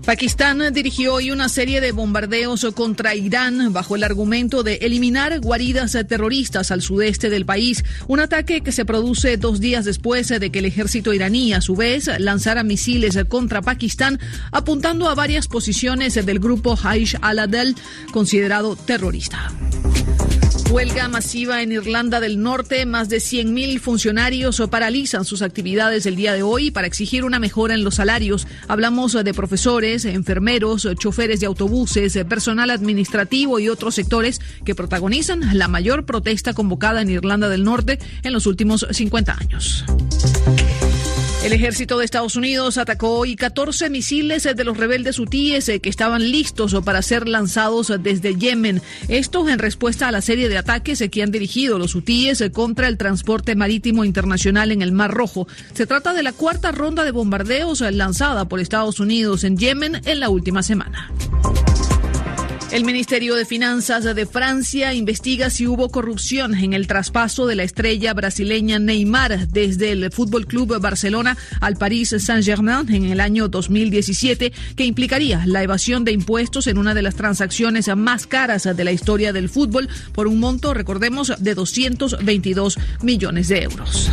Pakistán 0.06 0.74
dirigió 0.74 1.14
hoy 1.14 1.30
una 1.30 1.48
serie 1.48 1.80
de 1.80 1.92
bombardeos 1.92 2.66
contra 2.74 3.14
Irán 3.14 3.72
bajo 3.72 3.96
el 3.96 4.04
argumento 4.04 4.64
de 4.64 4.76
eliminar 4.82 5.40
guaridas 5.40 5.96
terroristas 6.08 6.72
al 6.72 6.82
sudeste 6.82 7.30
del 7.30 7.46
país, 7.46 7.84
un 8.08 8.20
ataque 8.20 8.62
que 8.62 8.72
se 8.72 8.84
produce 8.84 9.38
dos 9.38 9.60
días 9.60 9.86
después 9.86 10.28
de 10.28 10.52
que 10.52 10.60
el 10.60 10.66
ejército 10.66 11.14
iraní 11.14 11.54
a 11.54 11.62
su 11.62 11.76
vez 11.76 12.10
lanzara 12.20 12.64
misiles 12.64 13.18
contra 13.30 13.62
Pakistán 13.62 14.20
apuntando 14.52 15.08
a 15.08 15.16
varias 15.16 15.48
posiciones 15.48 16.14
del 16.26 16.40
grupo 16.40 16.78
Haish 16.82 17.18
al-Adel 17.22 17.76
considerado 18.12 18.76
terrorista. 18.76 19.52
Huelga 20.72 21.10
masiva 21.10 21.62
en 21.62 21.74
Irlanda 21.74 22.22
del 22.22 22.42
Norte. 22.42 22.86
Más 22.86 23.10
de 23.10 23.18
100.000 23.18 23.80
funcionarios 23.82 24.64
paralizan 24.72 25.26
sus 25.26 25.42
actividades 25.42 26.06
el 26.06 26.16
día 26.16 26.34
de 26.34 26.44
hoy 26.44 26.72
para 26.72 26.88
exigir 26.88 27.26
una 27.26 27.40
mejora 27.40 27.74
en 27.74 27.84
los 27.84 27.96
salarios. 27.96 28.48
Hablamos 28.70 29.12
de 29.12 29.34
profesores, 29.34 30.06
enfermeros, 30.06 30.88
choferes 30.98 31.42
de 31.42 31.48
autobuses, 31.48 32.18
personal 32.30 32.70
administrativo 32.70 33.60
y 33.60 33.68
otros 33.68 33.96
sectores 33.96 34.40
que 34.64 34.74
protagonizan 34.74 35.58
la 35.58 35.68
mayor 35.68 36.06
protesta 36.06 36.54
convocada 36.54 37.02
en 37.02 37.10
Irlanda 37.10 37.50
del 37.50 37.66
Norte 37.66 38.00
en 38.24 38.32
los 38.32 38.46
últimos 38.46 38.88
50 38.90 39.38
años. 39.38 39.84
El 41.44 41.54
ejército 41.54 41.98
de 41.98 42.06
Estados 42.06 42.36
Unidos 42.36 42.78
atacó 42.78 43.18
hoy 43.18 43.36
14 43.36 43.90
misiles 43.90 44.44
de 44.44 44.64
los 44.64 44.78
rebeldes 44.78 45.18
hutíes 45.18 45.72
que 45.82 45.90
estaban 45.90 46.32
listos 46.32 46.76
para 46.86 47.02
ser 47.02 47.28
lanzados 47.28 47.92
desde 48.00 48.36
Yemen. 48.36 48.80
Esto 49.08 49.50
en 49.50 49.58
respuesta 49.58 50.08
a 50.08 50.12
la 50.12 50.22
serie 50.22 50.50
de 50.50 50.60
ataques 50.60 51.04
que 51.12 51.24
han 51.24 51.32
dirigido 51.32 51.80
los 51.80 51.96
hutíes 51.96 52.44
contra 52.54 52.88
el 52.88 52.98
transporte 52.98 53.56
marítimo 53.56 54.06
internacional 54.06 54.72
en 54.72 54.84
el 54.84 54.92
Mar 54.92 55.12
Rojo. 55.12 55.48
Se 55.74 55.88
trata 55.88 56.14
de 56.14 56.22
la 56.22 56.32
cuarta 56.32 56.72
ronda 56.72 57.04
de 57.04 57.12
bombardeos 57.12 57.82
lanzada 57.82 58.46
por 58.46 58.60
Estados 58.60 59.00
Unidos 59.00 59.44
en 59.44 59.58
Yemen 59.58 60.00
en 60.06 60.20
la 60.20 60.30
última 60.30 60.62
semana. 60.62 61.12
El 62.72 62.86
Ministerio 62.86 63.36
de 63.36 63.44
Finanzas 63.44 64.04
de 64.16 64.26
Francia 64.26 64.94
investiga 64.94 65.50
si 65.50 65.68
hubo 65.68 65.90
corrupción 65.90 66.56
en 66.56 66.72
el 66.72 66.88
traspaso 66.88 67.46
de 67.46 67.58
la 67.58 67.64
estrella 67.64 68.14
brasileña 68.14 68.80
Neymar 68.80 69.50
desde 69.50 69.92
el 69.92 70.10
Fútbol 70.10 70.48
Club 70.48 70.80
Barcelona 70.80 71.38
al 71.60 71.76
París 71.76 72.16
Saint-Germain 72.18 72.90
en 72.94 73.12
el 73.12 73.20
año 73.20 73.50
2017, 73.50 74.54
que 74.78 74.86
implicaría 74.86 75.44
la 75.46 75.64
evasión 75.64 76.06
de 76.06 76.14
impuestos 76.14 76.68
en 76.68 76.78
una 76.78 76.94
de 76.94 77.02
las 77.02 77.16
transacciones 77.16 77.94
más 77.98 78.26
caras 78.26 78.64
de 78.64 78.84
la 78.86 78.94
historia 78.94 79.34
del 79.34 79.50
fútbol 79.50 79.90
por 80.14 80.28
un 80.28 80.40
monto, 80.40 80.74
recordemos, 80.74 81.34
de 81.40 81.54
222 81.54 82.80
millones 83.02 83.50
de 83.50 83.64
euros. 83.64 84.10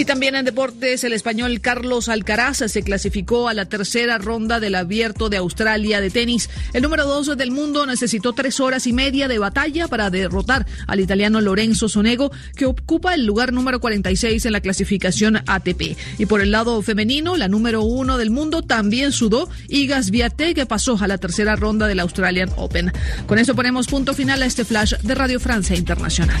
Y 0.00 0.06
también 0.06 0.34
en 0.34 0.46
deportes, 0.46 1.04
el 1.04 1.12
español 1.12 1.60
Carlos 1.60 2.08
Alcaraz 2.08 2.62
se 2.66 2.82
clasificó 2.82 3.48
a 3.48 3.52
la 3.52 3.66
tercera 3.66 4.16
ronda 4.16 4.58
del 4.58 4.76
abierto 4.76 5.28
de 5.28 5.36
Australia 5.36 6.00
de 6.00 6.08
tenis. 6.08 6.48
El 6.72 6.84
número 6.84 7.04
dos 7.04 7.36
del 7.36 7.50
mundo 7.50 7.84
necesitó 7.84 8.32
tres 8.32 8.60
horas 8.60 8.86
y 8.86 8.94
media 8.94 9.28
de 9.28 9.38
batalla 9.38 9.88
para 9.88 10.08
derrotar 10.08 10.66
al 10.86 11.00
italiano 11.00 11.42
Lorenzo 11.42 11.86
Sonego, 11.90 12.32
que 12.56 12.64
ocupa 12.64 13.12
el 13.12 13.26
lugar 13.26 13.52
número 13.52 13.78
46 13.78 14.46
en 14.46 14.52
la 14.52 14.62
clasificación 14.62 15.42
ATP. 15.46 15.98
Y 16.16 16.24
por 16.24 16.40
el 16.40 16.50
lado 16.50 16.80
femenino, 16.80 17.36
la 17.36 17.48
número 17.48 17.82
uno 17.82 18.16
del 18.16 18.30
mundo 18.30 18.62
también 18.62 19.12
sudó, 19.12 19.50
Igas 19.68 20.08
Viate, 20.08 20.54
que 20.54 20.64
pasó 20.64 20.96
a 20.98 21.08
la 21.08 21.18
tercera 21.18 21.56
ronda 21.56 21.86
del 21.86 22.00
Australian 22.00 22.48
Open. 22.56 22.90
Con 23.26 23.38
eso 23.38 23.54
ponemos 23.54 23.86
punto 23.86 24.14
final 24.14 24.40
a 24.40 24.46
este 24.46 24.64
flash 24.64 24.94
de 24.94 25.14
Radio 25.14 25.38
Francia 25.38 25.76
Internacional. 25.76 26.40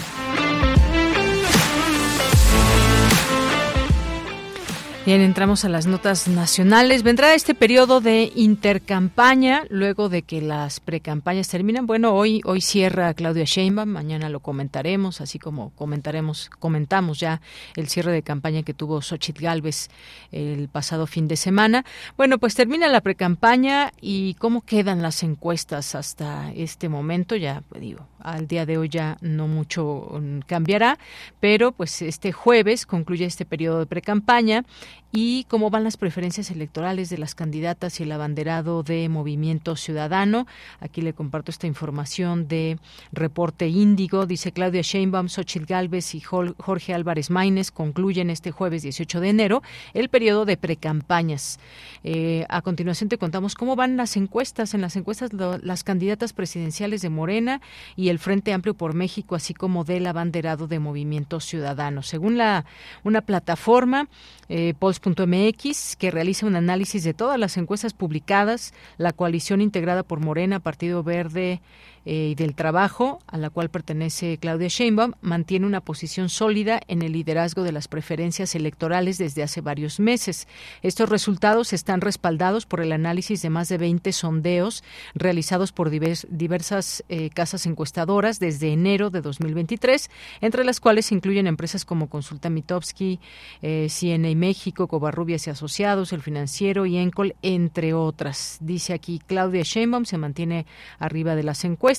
Bien, 5.03 5.21
entramos 5.21 5.65
a 5.65 5.69
las 5.69 5.87
notas 5.87 6.27
nacionales. 6.27 7.01
Vendrá 7.01 7.33
este 7.33 7.55
periodo 7.55 8.01
de 8.01 8.31
intercampaña 8.35 9.63
luego 9.71 10.09
de 10.09 10.21
que 10.21 10.41
las 10.41 10.79
precampañas 10.79 11.47
terminan. 11.47 11.87
Bueno, 11.87 12.13
hoy 12.13 12.39
hoy 12.45 12.61
cierra 12.61 13.11
Claudia 13.15 13.45
Sheinbaum, 13.45 13.89
mañana 13.89 14.29
lo 14.29 14.41
comentaremos, 14.41 15.19
así 15.19 15.39
como 15.39 15.71
comentaremos 15.71 16.51
comentamos 16.59 17.19
ya 17.19 17.41
el 17.75 17.87
cierre 17.89 18.11
de 18.11 18.21
campaña 18.21 18.61
que 18.61 18.75
tuvo 18.75 19.01
Xochitl 19.01 19.41
Galvez 19.41 19.89
el 20.31 20.69
pasado 20.69 21.07
fin 21.07 21.27
de 21.27 21.35
semana. 21.35 21.83
Bueno, 22.15 22.37
pues 22.37 22.53
termina 22.53 22.87
la 22.87 23.01
precampaña 23.01 23.93
y 24.01 24.35
cómo 24.35 24.61
quedan 24.61 25.01
las 25.01 25.23
encuestas 25.23 25.95
hasta 25.95 26.53
este 26.53 26.89
momento, 26.89 27.35
ya 27.35 27.63
digo, 27.79 28.05
al 28.23 28.47
día 28.47 28.65
de 28.65 28.77
hoy 28.77 28.89
ya 28.89 29.17
no 29.21 29.47
mucho 29.47 30.09
mm, 30.19 30.39
cambiará, 30.47 30.97
pero 31.39 31.71
pues 31.71 32.01
este 32.01 32.31
jueves 32.31 32.85
concluye 32.85 33.25
este 33.25 33.45
periodo 33.45 33.79
de 33.79 33.85
precampaña 33.85 34.63
y 35.11 35.45
cómo 35.45 35.69
van 35.69 35.83
las 35.83 35.97
preferencias 35.97 36.51
electorales 36.51 37.09
de 37.09 37.17
las 37.17 37.35
candidatas 37.35 37.99
y 37.99 38.03
el 38.03 38.11
abanderado 38.11 38.83
de 38.83 39.09
Movimiento 39.09 39.75
Ciudadano. 39.75 40.47
Aquí 40.79 41.01
le 41.01 41.13
comparto 41.13 41.51
esta 41.51 41.67
información 41.67 42.47
de 42.47 42.79
Reporte 43.11 43.67
Índigo. 43.67 44.25
Dice 44.25 44.51
Claudia 44.51 44.81
Sheinbaum, 44.81 45.27
Xochitl 45.27 45.65
Galvez 45.65 46.15
y 46.15 46.21
Jorge 46.21 46.93
Álvarez 46.93 47.29
Maínez 47.29 47.71
concluyen 47.71 48.29
este 48.29 48.51
jueves 48.51 48.83
18 48.83 49.19
de 49.19 49.29
enero 49.29 49.63
el 49.93 50.09
periodo 50.09 50.45
de 50.45 50.55
precampañas. 50.55 51.59
Eh, 52.03 52.45
a 52.49 52.61
continuación 52.61 53.09
te 53.09 53.17
contamos 53.17 53.55
cómo 53.55 53.75
van 53.75 53.97
las 53.97 54.15
encuestas. 54.15 54.73
En 54.73 54.81
las 54.81 54.95
encuestas 54.95 55.31
las 55.33 55.83
candidatas 55.83 56.31
presidenciales 56.31 57.01
de 57.01 57.09
Morena 57.09 57.61
y 57.95 58.09
el 58.09 58.19
Frente 58.19 58.53
Amplio 58.53 58.75
por 58.75 58.93
México, 58.93 59.35
así 59.35 59.53
como 59.53 59.83
del 59.83 60.07
abanderado 60.07 60.67
de 60.67 60.79
Movimiento 60.79 61.39
Ciudadano. 61.39 62.01
Según 62.01 62.37
la 62.37 62.65
una 63.03 63.21
plataforma, 63.21 64.07
eh, 64.47 64.73
Polls.mx, 65.01 65.95
que 65.95 66.11
realiza 66.11 66.45
un 66.45 66.55
análisis 66.55 67.03
de 67.03 67.13
todas 67.13 67.39
las 67.39 67.57
encuestas 67.57 67.93
publicadas, 67.93 68.73
la 68.97 69.11
coalición 69.11 69.61
integrada 69.61 70.03
por 70.03 70.19
Morena, 70.19 70.59
Partido 70.59 71.03
Verde, 71.03 71.61
eh, 72.03 72.29
y 72.31 72.35
del 72.35 72.55
Trabajo, 72.55 73.19
a 73.27 73.37
la 73.37 73.51
cual 73.51 73.69
pertenece 73.69 74.39
Claudia 74.39 74.69
Sheinbaum, 74.69 75.13
mantiene 75.21 75.67
una 75.67 75.81
posición 75.81 76.29
sólida 76.29 76.81
en 76.87 77.03
el 77.03 77.11
liderazgo 77.11 77.61
de 77.61 77.71
las 77.71 77.87
preferencias 77.87 78.55
electorales 78.55 79.19
desde 79.19 79.43
hace 79.43 79.61
varios 79.61 79.99
meses. 79.99 80.47
Estos 80.81 81.09
resultados 81.09 81.73
están 81.73 82.01
respaldados 82.01 82.65
por 82.65 82.81
el 82.81 82.91
análisis 82.91 83.43
de 83.43 83.51
más 83.51 83.69
de 83.69 83.77
20 83.77 84.11
sondeos 84.13 84.83
realizados 85.13 85.71
por 85.71 85.91
diversas 85.91 87.03
eh, 87.07 87.29
casas 87.29 87.67
encuestadoras 87.67 88.39
desde 88.39 88.73
enero 88.73 89.11
de 89.11 89.21
2023, 89.21 90.09
entre 90.41 90.63
las 90.63 90.79
cuales 90.79 91.11
incluyen 91.11 91.45
empresas 91.45 91.85
como 91.85 92.09
Consulta 92.09 92.49
Mitowski, 92.49 93.19
eh, 93.61 93.89
México, 94.35 94.87
Covarrubias 94.87 95.45
y 95.45 95.51
Asociados, 95.51 96.13
El 96.13 96.23
Financiero 96.23 96.87
y 96.87 96.97
Encol, 96.97 97.35
entre 97.43 97.93
otras. 97.93 98.57
Dice 98.59 98.93
aquí 98.93 99.21
Claudia 99.27 99.61
Sheinbaum 99.63 100.05
se 100.05 100.17
mantiene 100.17 100.65
arriba 100.97 101.35
de 101.35 101.43
las 101.43 101.63
encuestas 101.63 101.90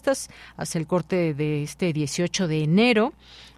hace 0.56 0.78
el 0.78 0.86
corte 0.86 1.35
de 1.35 1.62
este 1.62 1.93
18 1.93 2.48
de 2.48 2.62
enero 2.62 3.12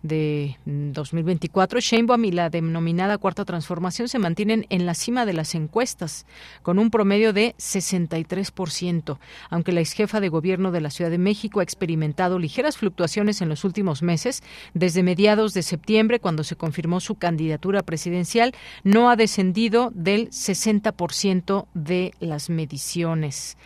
de 0.05 0.59
2024, 0.67 1.81
Sheinbaum 1.81 2.27
y 2.27 2.31
la 2.31 2.51
denominada 2.51 3.17
Cuarta 3.17 3.47
Transformación 3.47 4.07
se 4.09 4.19
mantienen 4.19 4.67
en 4.69 4.85
la 4.85 4.93
cima 4.93 5.25
de 5.25 5.33
las 5.33 5.55
encuestas, 5.55 6.27
con 6.63 6.79
un 6.79 6.91
promedio 6.91 7.33
de 7.33 7.55
63%, 7.59 9.19
aunque 9.49 9.73
la 9.73 9.81
exjefa 9.81 10.21
de 10.21 10.29
gobierno 10.29 10.73
de 10.73 10.83
la 10.83 10.91
Ciudad 10.91 11.11
de 11.11 11.17
México 11.17 11.61
ha 11.61 11.63
experimentado 11.63 12.39
ligeras 12.39 12.77
fluctuaciones 12.77 13.41
en 13.41 13.49
los 13.49 13.65
últimos 13.65 14.03
meses, 14.03 14.43
desde 14.75 15.03
mediados 15.03 15.55
de 15.55 15.63
septiembre, 15.63 16.21
cuando 16.21 16.45
se 16.45 16.57
confirmó 16.57 17.01
su 17.01 17.15
candidatura 17.15 17.83
presidencial, 17.83 18.53
no 18.83 19.09
ha 19.09 19.17
descendido 19.17 19.91
del 19.95 20.29
60% 20.29 21.67
de 21.73 22.13
las 22.21 22.51
mediciones. 22.51 23.57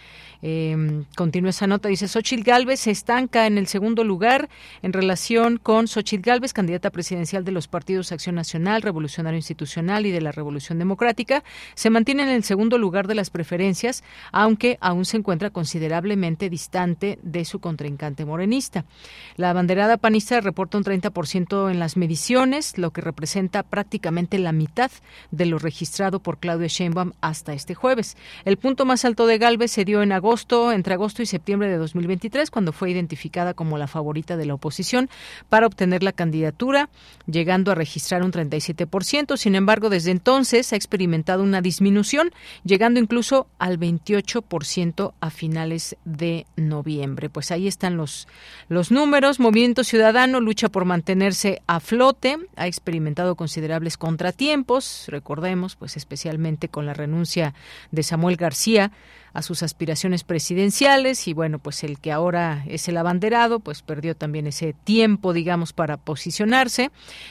Eh, 0.41 1.05
continúa 1.17 1.51
esa 1.51 1.67
nota, 1.67 1.89
dice 1.89 2.07
Xochitl 2.07 2.45
Galvez 2.45 2.81
se 2.81 2.93
estanca 2.93 3.47
en 3.47 3.59
el 3.59 3.67
segundo 3.67 4.05
lugar 4.05 4.49
en 4.83 4.93
relación 4.93 5.57
con 5.57 5.89
Xochitl 5.89 6.23
Galvez, 6.23 6.53
candidata 6.53 6.91
presidencial 6.91 7.45
de 7.45 7.51
los 7.51 7.67
partidos 7.67 8.13
Acción 8.13 8.37
Nacional, 8.37 8.83
Revolucionario 8.83 9.37
Institucional 9.37 10.07
y 10.07 10.13
de 10.13 10.21
la 10.21 10.31
Revolución 10.31 10.79
Democrática, 10.79 11.43
se 11.75 11.91
mantiene 11.91 12.23
en 12.23 12.29
el 12.29 12.45
segundo 12.45 12.79
lugar 12.79 13.09
de 13.09 13.17
las 13.17 13.31
preferencias, 13.31 14.05
aunque 14.31 14.79
aún 14.81 15.05
se 15.05 15.17
encuentra 15.17 15.51
considerablemente 15.51 16.49
distante 16.49 17.19
de 17.23 17.45
su 17.45 17.59
contrincante 17.59 18.25
morenista. 18.25 18.85
La 19.37 19.53
banderada 19.53 19.97
panista 19.97 20.41
reporta 20.41 20.79
un 20.79 20.85
30% 20.85 21.71
en 21.71 21.81
las 21.81 21.97
mediciones, 21.97 22.79
lo 22.79 22.93
que 22.93 23.01
representa 23.01 23.65
prácticamente 23.65 24.39
la 24.39 24.53
mitad 24.53 24.93
de 25.33 25.47
lo 25.47 25.59
registrado 25.59 26.21
por 26.21 26.39
Claudia 26.39 26.69
Sheinbaum 26.69 27.13
hasta 27.21 27.55
este 27.55 27.75
jueves. 27.75 28.17
El 28.45 28.57
punto 28.57 28.85
más 28.85 29.05
alto 29.05 29.27
de 29.27 29.39
Galvez 29.39 29.73
se 29.73 29.85
dio 29.85 30.03
en 30.03 30.13
agosto 30.13 30.28
entre 30.73 30.95
agosto 30.95 31.23
y 31.23 31.27
septiembre 31.27 31.69
de 31.69 31.79
2023, 31.79 32.51
cuando 32.51 32.73
fue 32.73 32.91
identificada 32.91 33.55
como 33.55 33.79
la 33.79 33.87
favorita 33.87 34.37
de 34.37 34.47
la 34.47 34.55
oposición 34.55 35.09
para 35.49 35.67
obtener 35.67 36.03
la 36.03 36.13
candidatura, 36.13 36.91
llegando 37.27 37.73
a 37.73 37.75
registrar 37.75 38.23
un 38.23 38.33
37%. 38.33 39.37
Sin 39.37 39.55
embargo, 39.55 39.89
desde 39.89 40.11
entonces 40.11 40.73
ha 40.73 40.77
experimentado 40.77 41.43
una 41.43 41.61
disminución, 41.61 42.31
llegando 42.65 43.01
incluso 43.01 43.47
al 43.59 43.79
28% 43.79 45.13
a 45.19 45.31
finales 45.31 45.97
de 46.05 46.47
noviembre. 46.57 47.31
Pues 47.31 47.51
ahí 47.51 47.67
están 47.67 47.97
los, 47.97 48.29
los 48.69 48.91
números. 48.91 49.41
Movimiento 49.41 49.83
Ciudadano 49.83 50.41
lucha 50.41 50.69
por 50.69 50.85
mantenerse 50.85 51.63
a 51.67 51.81
flote, 51.81 52.37
ha 52.57 52.67
experimentado 52.67 53.35
considerables 53.35 53.97
contratiempos, 53.97 55.07
recordemos, 55.09 55.77
pues 55.77 55.97
especialmente 55.97 56.69
con 56.69 56.87
la 56.87 56.95
renuncia 56.95 57.55
de 57.91 58.03
Samuel 58.03 58.37
García 58.37 58.93
a 59.33 59.43
sus 59.43 59.63
aspiraciones 59.63 60.25
presidenciales 60.25 61.29
y 61.29 61.33
bueno, 61.33 61.59
pues 61.59 61.85
el 61.85 61.99
que 61.99 62.13
ahora 62.13 62.65
es 62.67 62.89
el 62.89 62.97
abanderado, 62.97 63.61
pues 63.61 63.83
perdió 63.83 64.17
también 64.17 64.47
ese 64.47 64.73
tiempo, 64.85 65.33
digamos, 65.33 65.73
para 65.73 65.97
posicionarse 65.97 66.91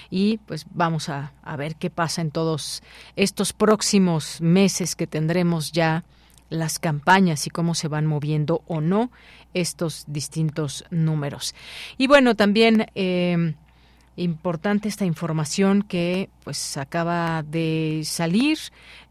y 0.10 0.38
pues 0.40 0.66
vamos 0.74 1.10
a, 1.10 1.34
a 1.44 1.56
ver 1.56 1.76
qué 1.76 1.90
pasa 1.90 2.22
en 2.22 2.32
todos 2.32 2.84
estos 3.16 3.54
próximos 3.54 4.42
meses 4.42 4.96
que 4.96 5.08
tendremos 5.08 5.72
ya 5.72 6.04
las 6.50 6.80
campañas 6.80 7.46
y 7.48 7.50
cómo 7.50 7.76
se 7.76 7.88
van 7.88 8.06
moviendo 8.06 8.62
o 8.68 8.82
no 8.82 9.12
estos 9.54 10.06
distintos 10.08 10.86
números. 10.90 11.56
Y 11.98 12.08
bueno, 12.08 12.36
también 12.36 12.88
eh, 12.96 13.56
importante 14.18 14.90
esta 14.90 15.06
información 15.06 15.84
que 15.84 16.30
pues 16.44 16.78
acaba 16.78 17.44
de 17.44 18.02
salir 18.04 18.58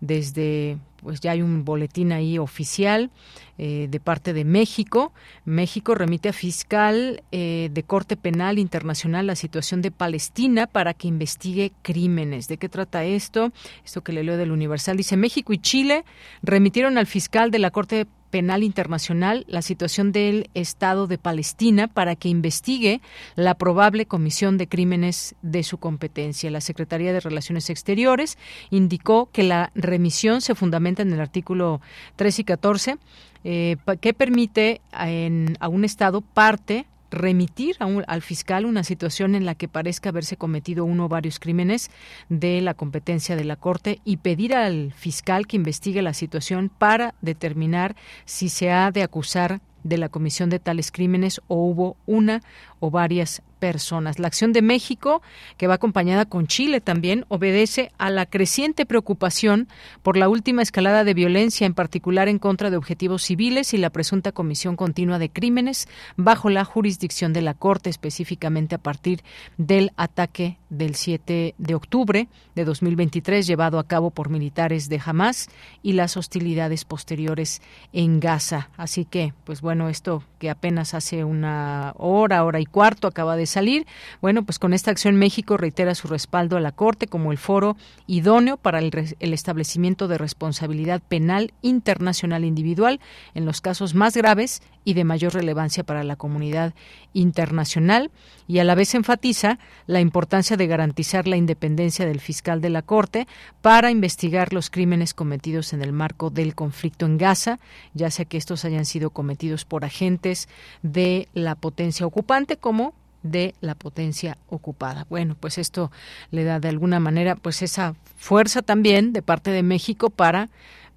desde 0.00 0.78
pues 1.06 1.20
ya 1.20 1.30
hay 1.30 1.42
un 1.42 1.64
boletín 1.64 2.10
ahí 2.10 2.36
oficial 2.36 3.10
eh, 3.58 3.86
de 3.88 4.00
parte 4.00 4.32
de 4.32 4.44
México. 4.44 5.12
México 5.44 5.94
remite 5.94 6.30
a 6.30 6.32
fiscal 6.32 7.22
eh, 7.30 7.68
de 7.70 7.82
Corte 7.84 8.16
Penal 8.16 8.58
Internacional 8.58 9.28
la 9.28 9.36
situación 9.36 9.82
de 9.82 9.92
Palestina 9.92 10.66
para 10.66 10.94
que 10.94 11.06
investigue 11.06 11.72
crímenes. 11.82 12.48
¿De 12.48 12.56
qué 12.56 12.68
trata 12.68 13.04
esto? 13.04 13.52
Esto 13.84 14.02
que 14.02 14.12
le 14.12 14.24
leo 14.24 14.36
del 14.36 14.50
Universal 14.50 14.96
dice 14.96 15.16
México 15.16 15.52
y 15.52 15.58
Chile 15.58 16.04
remitieron 16.42 16.98
al 16.98 17.06
fiscal 17.06 17.52
de 17.52 17.60
la 17.60 17.70
Corte 17.70 18.08
Penal 18.36 18.64
Internacional 18.64 19.46
la 19.48 19.62
situación 19.62 20.12
del 20.12 20.50
Estado 20.52 21.06
de 21.06 21.16
Palestina 21.16 21.88
para 21.88 22.16
que 22.16 22.28
investigue 22.28 23.00
la 23.34 23.54
probable 23.54 24.04
comisión 24.04 24.58
de 24.58 24.68
crímenes 24.68 25.34
de 25.40 25.62
su 25.62 25.78
competencia. 25.78 26.50
La 26.50 26.60
Secretaría 26.60 27.14
de 27.14 27.20
Relaciones 27.20 27.70
Exteriores 27.70 28.36
indicó 28.68 29.30
que 29.32 29.42
la 29.42 29.72
remisión 29.74 30.42
se 30.42 30.54
fundamenta 30.54 31.00
en 31.00 31.14
el 31.14 31.20
artículo 31.22 31.80
3 32.16 32.40
y 32.40 32.44
14 32.44 32.98
eh, 33.44 33.76
que 34.02 34.12
permite 34.12 34.82
a 34.92 35.68
un 35.70 35.84
Estado 35.86 36.20
parte 36.20 36.84
remitir 37.10 37.76
al 37.78 38.22
fiscal 38.22 38.66
una 38.66 38.84
situación 38.84 39.34
en 39.34 39.46
la 39.46 39.54
que 39.54 39.68
parezca 39.68 40.08
haberse 40.08 40.36
cometido 40.36 40.84
uno 40.84 41.06
o 41.06 41.08
varios 41.08 41.38
crímenes 41.38 41.90
de 42.28 42.60
la 42.60 42.74
competencia 42.74 43.36
de 43.36 43.44
la 43.44 43.56
Corte 43.56 44.00
y 44.04 44.18
pedir 44.18 44.54
al 44.54 44.92
fiscal 44.92 45.46
que 45.46 45.56
investigue 45.56 46.02
la 46.02 46.14
situación 46.14 46.70
para 46.70 47.14
determinar 47.22 47.96
si 48.24 48.48
se 48.48 48.70
ha 48.70 48.90
de 48.90 49.02
acusar 49.02 49.60
de 49.84 49.98
la 49.98 50.08
comisión 50.08 50.50
de 50.50 50.58
tales 50.58 50.90
crímenes 50.90 51.40
o 51.46 51.56
hubo 51.56 51.96
una 52.06 52.42
o 52.80 52.90
varias 52.90 53.42
personas. 53.66 54.20
La 54.20 54.28
acción 54.28 54.52
de 54.52 54.62
México, 54.62 55.22
que 55.56 55.66
va 55.66 55.74
acompañada 55.74 56.24
con 56.24 56.46
Chile 56.46 56.80
también, 56.80 57.24
obedece 57.26 57.90
a 57.98 58.10
la 58.10 58.24
creciente 58.24 58.86
preocupación 58.86 59.66
por 60.04 60.16
la 60.16 60.28
última 60.28 60.62
escalada 60.62 61.02
de 61.02 61.14
violencia, 61.14 61.66
en 61.66 61.74
particular 61.74 62.28
en 62.28 62.38
contra 62.38 62.70
de 62.70 62.76
objetivos 62.76 63.24
civiles 63.24 63.74
y 63.74 63.78
la 63.78 63.90
presunta 63.90 64.30
comisión 64.30 64.76
continua 64.76 65.18
de 65.18 65.30
crímenes 65.30 65.88
bajo 66.16 66.48
la 66.48 66.64
jurisdicción 66.64 67.32
de 67.32 67.42
la 67.42 67.54
Corte, 67.54 67.90
específicamente 67.90 68.76
a 68.76 68.78
partir 68.78 69.24
del 69.58 69.90
ataque 69.96 70.58
del 70.70 70.94
7 70.94 71.56
de 71.58 71.74
octubre 71.74 72.28
de 72.54 72.64
2023 72.64 73.48
llevado 73.48 73.80
a 73.80 73.88
cabo 73.88 74.10
por 74.10 74.30
militares 74.30 74.88
de 74.88 75.00
Hamas 75.04 75.48
y 75.82 75.94
las 75.94 76.16
hostilidades 76.16 76.84
posteriores 76.84 77.62
en 77.92 78.20
Gaza. 78.20 78.70
Así 78.76 79.04
que, 79.04 79.34
pues 79.44 79.60
bueno, 79.60 79.88
esto 79.88 80.22
que 80.38 80.50
apenas 80.50 80.94
hace 80.94 81.24
una 81.24 81.94
hora, 81.96 82.44
hora 82.44 82.60
y 82.60 82.66
cuarto 82.66 83.08
acaba 83.08 83.36
de 83.36 83.46
salir. 83.56 83.86
Bueno, 84.20 84.44
pues 84.44 84.58
con 84.58 84.74
esta 84.74 84.90
acción 84.90 85.16
México 85.16 85.56
reitera 85.56 85.94
su 85.94 86.08
respaldo 86.08 86.58
a 86.58 86.60
la 86.60 86.72
Corte 86.72 87.06
como 87.06 87.32
el 87.32 87.38
foro 87.38 87.76
idóneo 88.06 88.58
para 88.58 88.80
el, 88.80 88.90
el 89.18 89.32
establecimiento 89.32 90.08
de 90.08 90.18
responsabilidad 90.18 91.00
penal 91.00 91.54
internacional 91.62 92.44
individual 92.44 93.00
en 93.34 93.46
los 93.46 93.62
casos 93.62 93.94
más 93.94 94.14
graves 94.14 94.60
y 94.84 94.92
de 94.92 95.04
mayor 95.04 95.32
relevancia 95.34 95.84
para 95.84 96.04
la 96.04 96.16
comunidad 96.16 96.74
internacional 97.14 98.10
y 98.46 98.58
a 98.58 98.64
la 98.64 98.74
vez 98.74 98.94
enfatiza 98.94 99.58
la 99.86 100.00
importancia 100.00 100.56
de 100.56 100.66
garantizar 100.66 101.26
la 101.26 101.36
independencia 101.36 102.06
del 102.06 102.20
fiscal 102.20 102.60
de 102.60 102.70
la 102.70 102.82
Corte 102.82 103.26
para 103.62 103.90
investigar 103.90 104.52
los 104.52 104.70
crímenes 104.70 105.14
cometidos 105.14 105.72
en 105.72 105.82
el 105.82 105.92
marco 105.92 106.30
del 106.30 106.54
conflicto 106.54 107.06
en 107.06 107.18
Gaza, 107.18 107.58
ya 107.94 108.10
sea 108.10 108.26
que 108.26 108.36
estos 108.36 108.64
hayan 108.64 108.84
sido 108.84 109.10
cometidos 109.10 109.64
por 109.64 109.84
agentes 109.84 110.48
de 110.82 111.28
la 111.32 111.54
potencia 111.54 112.06
ocupante 112.06 112.56
como 112.56 112.94
de 113.26 113.54
la 113.60 113.74
potencia 113.74 114.38
ocupada. 114.48 115.06
Bueno, 115.08 115.36
pues 115.38 115.58
esto 115.58 115.90
le 116.30 116.44
da 116.44 116.60
de 116.60 116.68
alguna 116.68 117.00
manera 117.00 117.36
pues 117.36 117.62
esa 117.62 117.94
fuerza 118.16 118.62
también 118.62 119.12
de 119.12 119.22
parte 119.22 119.50
de 119.50 119.62
México 119.62 120.10
para 120.10 120.48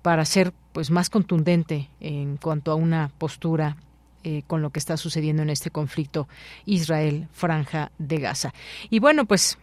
para 0.01 0.23
ser 0.25 0.53
pues 0.71 0.91
más 0.91 1.09
contundente 1.09 1.89
en 1.99 2.37
cuanto 2.37 2.71
a 2.71 2.75
una 2.75 3.11
postura 3.17 3.75
eh, 4.23 4.43
con 4.47 4.61
lo 4.61 4.69
que 4.69 4.79
está 4.79 4.97
sucediendo 4.97 5.43
en 5.43 5.49
este 5.49 5.71
conflicto 5.71 6.27
Israel-Franja 6.65 7.91
de 7.97 8.17
Gaza. 8.17 8.53
Y 8.89 8.99
bueno, 8.99 9.25
pues 9.25 9.57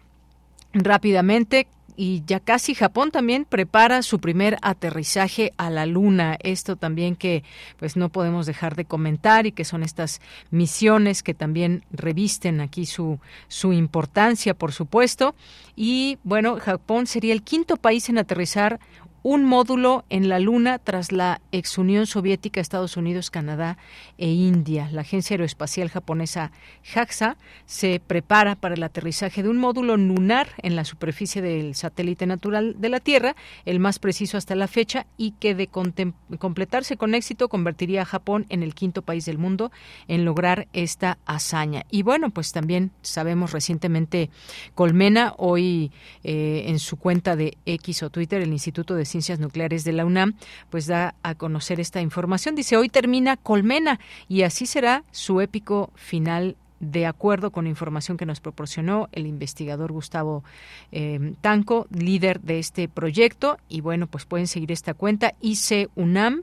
rápidamente 0.72 1.68
y 1.96 2.22
ya 2.26 2.40
casi 2.40 2.74
Japón 2.74 3.10
también 3.10 3.44
prepara 3.44 4.02
su 4.02 4.18
primer 4.18 4.58
aterrizaje 4.62 5.52
a 5.56 5.70
la 5.70 5.86
luna. 5.86 6.36
Esto 6.42 6.76
también 6.76 7.16
que 7.16 7.42
pues 7.78 7.96
no 7.96 8.08
podemos 8.08 8.46
dejar 8.46 8.76
de 8.76 8.84
comentar 8.84 9.46
y 9.46 9.52
que 9.52 9.64
son 9.64 9.82
estas 9.82 10.20
misiones 10.50 11.22
que 11.22 11.34
también 11.34 11.84
revisten 11.90 12.60
aquí 12.60 12.86
su 12.86 13.18
su 13.48 13.72
importancia, 13.72 14.54
por 14.54 14.72
supuesto. 14.72 15.34
Y 15.74 16.18
bueno, 16.24 16.58
Japón 16.60 17.06
sería 17.06 17.32
el 17.32 17.42
quinto 17.42 17.76
país 17.76 18.08
en 18.08 18.18
aterrizar 18.18 18.80
un 19.28 19.44
módulo 19.44 20.04
en 20.08 20.28
la 20.28 20.38
Luna 20.38 20.78
tras 20.78 21.10
la 21.10 21.40
ex 21.50 21.78
Unión 21.78 22.06
Soviética, 22.06 22.60
Estados 22.60 22.96
Unidos, 22.96 23.28
Canadá 23.28 23.76
e 24.18 24.28
India. 24.28 24.88
La 24.92 25.00
agencia 25.00 25.34
aeroespacial 25.34 25.88
japonesa 25.88 26.52
JAXA 26.84 27.36
se 27.64 28.00
prepara 28.06 28.54
para 28.54 28.76
el 28.76 28.84
aterrizaje 28.84 29.42
de 29.42 29.48
un 29.48 29.56
módulo 29.56 29.96
lunar 29.96 30.50
en 30.58 30.76
la 30.76 30.84
superficie 30.84 31.42
del 31.42 31.74
satélite 31.74 32.24
natural 32.24 32.76
de 32.78 32.88
la 32.88 33.00
Tierra, 33.00 33.34
el 33.64 33.80
más 33.80 33.98
preciso 33.98 34.38
hasta 34.38 34.54
la 34.54 34.68
fecha, 34.68 35.06
y 35.16 35.32
que 35.32 35.56
de 35.56 35.66
completarse 35.66 36.96
con 36.96 37.12
éxito 37.16 37.48
convertiría 37.48 38.02
a 38.02 38.04
Japón 38.04 38.46
en 38.48 38.62
el 38.62 38.76
quinto 38.76 39.02
país 39.02 39.24
del 39.24 39.38
mundo 39.38 39.72
en 40.06 40.24
lograr 40.24 40.68
esta 40.72 41.18
hazaña. 41.26 41.82
Y 41.90 42.02
bueno, 42.02 42.30
pues 42.30 42.52
también 42.52 42.92
sabemos 43.02 43.50
recientemente 43.50 44.30
Colmena, 44.76 45.34
hoy 45.36 45.90
eh, 46.22 46.66
en 46.68 46.78
su 46.78 46.96
cuenta 46.96 47.34
de 47.34 47.58
X 47.66 48.04
o 48.04 48.10
Twitter, 48.10 48.40
el 48.40 48.52
Instituto 48.52 48.94
de 48.94 49.04
Ciencias 49.04 49.15
Nucleares 49.38 49.84
de 49.84 49.92
la 49.92 50.04
UNAM, 50.04 50.34
pues 50.70 50.86
da 50.86 51.14
a 51.22 51.34
conocer 51.34 51.80
esta 51.80 52.00
información. 52.00 52.54
Dice, 52.54 52.76
hoy 52.76 52.88
termina 52.88 53.36
Colmena 53.36 53.98
y 54.28 54.42
así 54.42 54.66
será 54.66 55.04
su 55.10 55.40
épico 55.40 55.90
final 55.94 56.56
de 56.80 57.06
acuerdo 57.06 57.50
con 57.50 57.66
información 57.66 58.16
que 58.16 58.26
nos 58.26 58.40
proporcionó 58.40 59.08
el 59.12 59.26
investigador 59.26 59.92
Gustavo 59.92 60.44
eh, 60.92 61.34
Tanco, 61.40 61.86
líder 61.90 62.40
de 62.40 62.58
este 62.58 62.88
proyecto. 62.88 63.58
Y 63.68 63.80
bueno, 63.80 64.06
pues 64.06 64.26
pueden 64.26 64.46
seguir 64.46 64.72
esta 64.72 64.94
cuenta 64.94 65.34
IC 65.40 65.90
UNAM, 65.94 66.42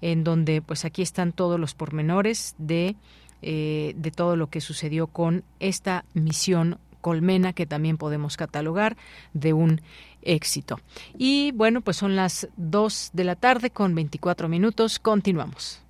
en 0.00 0.24
donde 0.24 0.62
pues 0.62 0.84
aquí 0.84 1.02
están 1.02 1.32
todos 1.32 1.58
los 1.58 1.74
pormenores 1.74 2.54
de, 2.58 2.96
eh, 3.42 3.94
de 3.96 4.10
todo 4.10 4.36
lo 4.36 4.48
que 4.48 4.60
sucedió 4.60 5.08
con 5.08 5.42
esta 5.58 6.04
misión 6.14 6.78
Colmena, 7.00 7.52
que 7.52 7.66
también 7.66 7.98
podemos 7.98 8.36
catalogar 8.36 8.96
de 9.34 9.52
un 9.52 9.80
éxito. 10.22 10.80
Y 11.18 11.52
bueno, 11.52 11.80
pues 11.80 11.96
son 11.96 12.16
las 12.16 12.48
2 12.56 13.10
de 13.12 13.24
la 13.24 13.36
tarde 13.36 13.70
con 13.70 13.94
24 13.94 14.48
minutos. 14.48 14.98
Continuamos. 14.98 15.80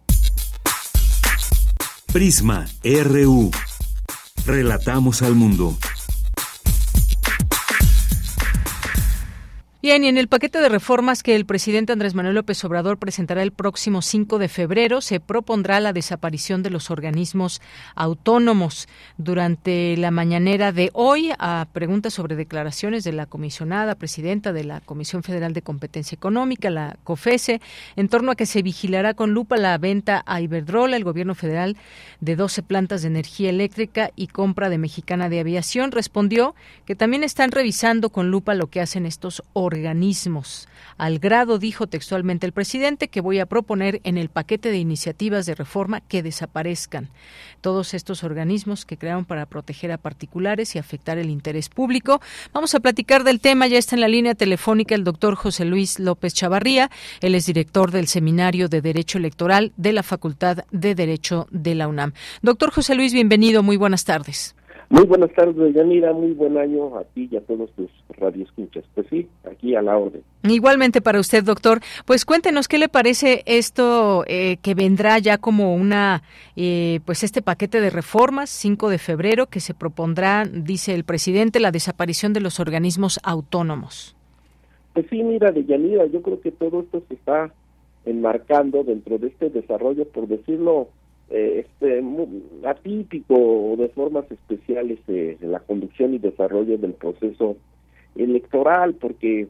Prisma 2.13 2.67
RU. 2.85 3.51
Relatamos 4.45 5.23
al 5.23 5.35
mundo. 5.35 5.77
Bien, 9.83 10.05
y 10.05 10.07
en 10.07 10.17
el 10.17 10.29
paquete 10.29 10.61
de 10.61 10.69
reformas 10.69 11.25
que 11.25 11.35
el 11.35 11.45
presidente 11.45 11.93
Andrés 11.93 12.15
Manuel 12.15 12.37
López 12.37 12.65
Obrador 12.65 12.99
presentará 12.99 13.43
el 13.43 13.51
próximo 13.51 14.01
5 14.01 14.39
de 14.39 14.47
febrero, 14.47 15.01
se 15.01 15.19
propondrá 15.19 15.81
la 15.81 15.93
desaparición 15.93 16.63
de 16.63 16.71
los 16.71 16.93
organismos 16.93 17.61
autónomos. 17.97 18.87
Durante 19.19 19.97
la 19.97 20.13
mañanera 20.13 20.71
de 20.71 20.91
hoy, 20.93 21.33
a 21.37 21.67
preguntas 21.73 22.15
sobre 22.15 22.37
declaraciones 22.37 23.03
de 23.03 23.11
la 23.11 23.27
comisionada 23.27 23.97
presidenta 23.97 24.53
de 24.53 24.63
la 24.63 24.81
Comisión 24.83 25.25
Federal 25.25 25.53
de 25.53 25.63
Competencia 25.63 26.15
Económica, 26.15 26.71
la 26.71 26.97
COFESE, 27.03 27.61
en 27.97 28.09
torno 28.09 28.31
a 28.31 28.37
que 28.37 28.47
se 28.47 28.63
vigilará 28.63 29.15
con 29.15 29.33
lupa 29.33 29.57
la 29.57 29.77
venta 29.79 30.23
a 30.27 30.41
Iberdrola, 30.41 30.97
el 30.97 31.03
gobierno 31.03 31.35
federal, 31.35 31.77
de 32.21 32.37
12 32.37 32.63
plantas 32.63 33.03
de 33.03 33.09
energía 33.09 33.51
eléctrica 33.51 34.13
y 34.15 34.29
compra 34.29 34.69
de 34.69 34.79
Mexicana 34.79 35.29
de 35.29 35.41
Aviación, 35.41 35.91
respondió 35.91 36.55
que 36.87 36.95
también 36.95 37.25
están 37.25 37.51
revisando 37.51 38.11
con 38.11 38.31
lupa 38.31 38.55
lo 38.55 38.69
que 38.69 38.81
hacen 38.81 39.07
estos 39.07 39.43
organismos 39.55 39.72
organismos. 39.73 40.69
Al 40.99 41.19
grado, 41.19 41.59
dijo 41.59 41.87
textualmente 41.87 42.47
el 42.47 42.53
presidente, 42.53 43.09
que 43.09 43.21
voy 43.21 43.39
a 43.39 43.47
proponer 43.47 44.01
en 44.05 44.19
el 44.19 44.29
paquete 44.29 44.71
de 44.71 44.79
iniciativas 44.79 45.47
de 45.47 45.55
reforma 45.55 46.01
que 46.01 46.23
desaparezcan 46.23 47.09
todos 47.61 47.95
estos 47.95 48.25
organismos 48.25 48.85
que 48.85 48.97
crearon 48.97 49.25
para 49.25 49.47
proteger 49.47 49.93
a 49.93 49.99
particulares 49.99 50.75
y 50.75 50.79
afectar 50.79 51.19
el 51.19 51.31
interés 51.31 51.69
público. 51.69 52.21
Vamos 52.53 52.75
a 52.75 52.81
platicar 52.81 53.25
del 53.25 53.41
tema. 53.41 53.67
Ya 53.67 53.79
está 53.79 53.97
en 53.97 54.01
la 54.01 54.09
línea 54.09 54.35
telefónica 54.35 54.95
el 54.95 55.05
doctor 55.05 55.35
José 55.35 55.65
Luis 55.65 55.99
López 55.99 56.35
Chavarría. 56.35 56.91
Él 57.21 57.35
es 57.35 57.47
director 57.47 57.91
del 57.91 58.09
Seminario 58.09 58.69
de 58.69 58.81
Derecho 58.81 59.19
Electoral 59.19 59.73
de 59.77 59.93
la 59.93 60.03
Facultad 60.03 60.65
de 60.71 60.95
Derecho 60.95 61.47
de 61.51 61.75
la 61.75 61.89
UNAM. 61.89 62.13
Doctor 62.43 62.71
José 62.71 62.95
Luis, 62.95 63.13
bienvenido. 63.13 63.63
Muy 63.63 63.77
buenas 63.77 64.05
tardes. 64.05 64.55
Muy 64.93 65.07
buenas 65.07 65.33
tardes, 65.33 65.75
Yanira. 65.75 66.13
Muy 66.13 66.33
buen 66.33 66.59
año 66.59 66.99
a 66.99 67.05
ti 67.05 67.27
y 67.33 67.37
a 67.39 67.41
todos 67.41 67.71
tus 67.73 67.89
radioescuchas. 68.11 68.85
Pues 68.95 69.07
sí, 69.09 69.27
aquí 69.51 69.75
a 69.75 69.81
la 69.81 69.97
orden. 69.97 70.23
Igualmente 70.47 71.01
para 71.01 71.19
usted, 71.19 71.43
doctor. 71.43 71.81
Pues 72.05 72.27
cuéntenos 72.27 72.69
qué 72.69 72.77
le 72.77 72.91
parece 72.91 73.43
esto 73.47 74.23
eh, 74.27 74.59
que 74.61 74.75
vendrá 74.75 75.19
ya 75.19 75.39
como 75.39 75.75
una, 75.75 76.23
eh, 76.57 77.01
pues 77.07 77.25
este 77.25 77.41
paquete 77.41 77.81
de 77.81 77.89
reformas, 77.89 78.51
5 78.51 78.91
de 78.91 78.99
febrero, 78.99 79.47
que 79.47 79.61
se 79.61 79.73
propondrá, 79.73 80.45
dice 80.45 80.95
el 80.95 81.05
presidente, 81.05 81.59
la 81.59 81.71
desaparición 81.71 82.35
de 82.35 82.43
los 82.43 82.61
organismos 82.61 83.19
autónomos. 83.23 84.15
Pues 84.93 85.07
sí, 85.09 85.23
mira, 85.23 85.53
de 85.53 85.65
Yanira, 85.65 86.05
yo 86.05 86.21
creo 86.21 86.39
que 86.43 86.53
todo 86.53 86.81
esto 86.81 87.03
se 87.09 87.15
está 87.15 87.51
enmarcando 88.05 88.85
dentro 88.85 89.17
de 89.17 89.29
este 89.29 89.49
desarrollo, 89.49 90.07
por 90.09 90.29
decirlo 90.29 90.89
eh, 91.33 91.65
este, 91.65 92.03
atípico 92.67 93.35
o 93.35 93.77
de 93.77 93.89
formas 93.89 94.31
especiales 94.31 94.99
en 95.09 95.51
la 95.51 95.61
conducción 95.61 96.13
y 96.13 96.19
desarrollo 96.19 96.77
del 96.77 96.93
proceso 96.93 97.57
electoral, 98.15 98.95
porque 98.95 99.49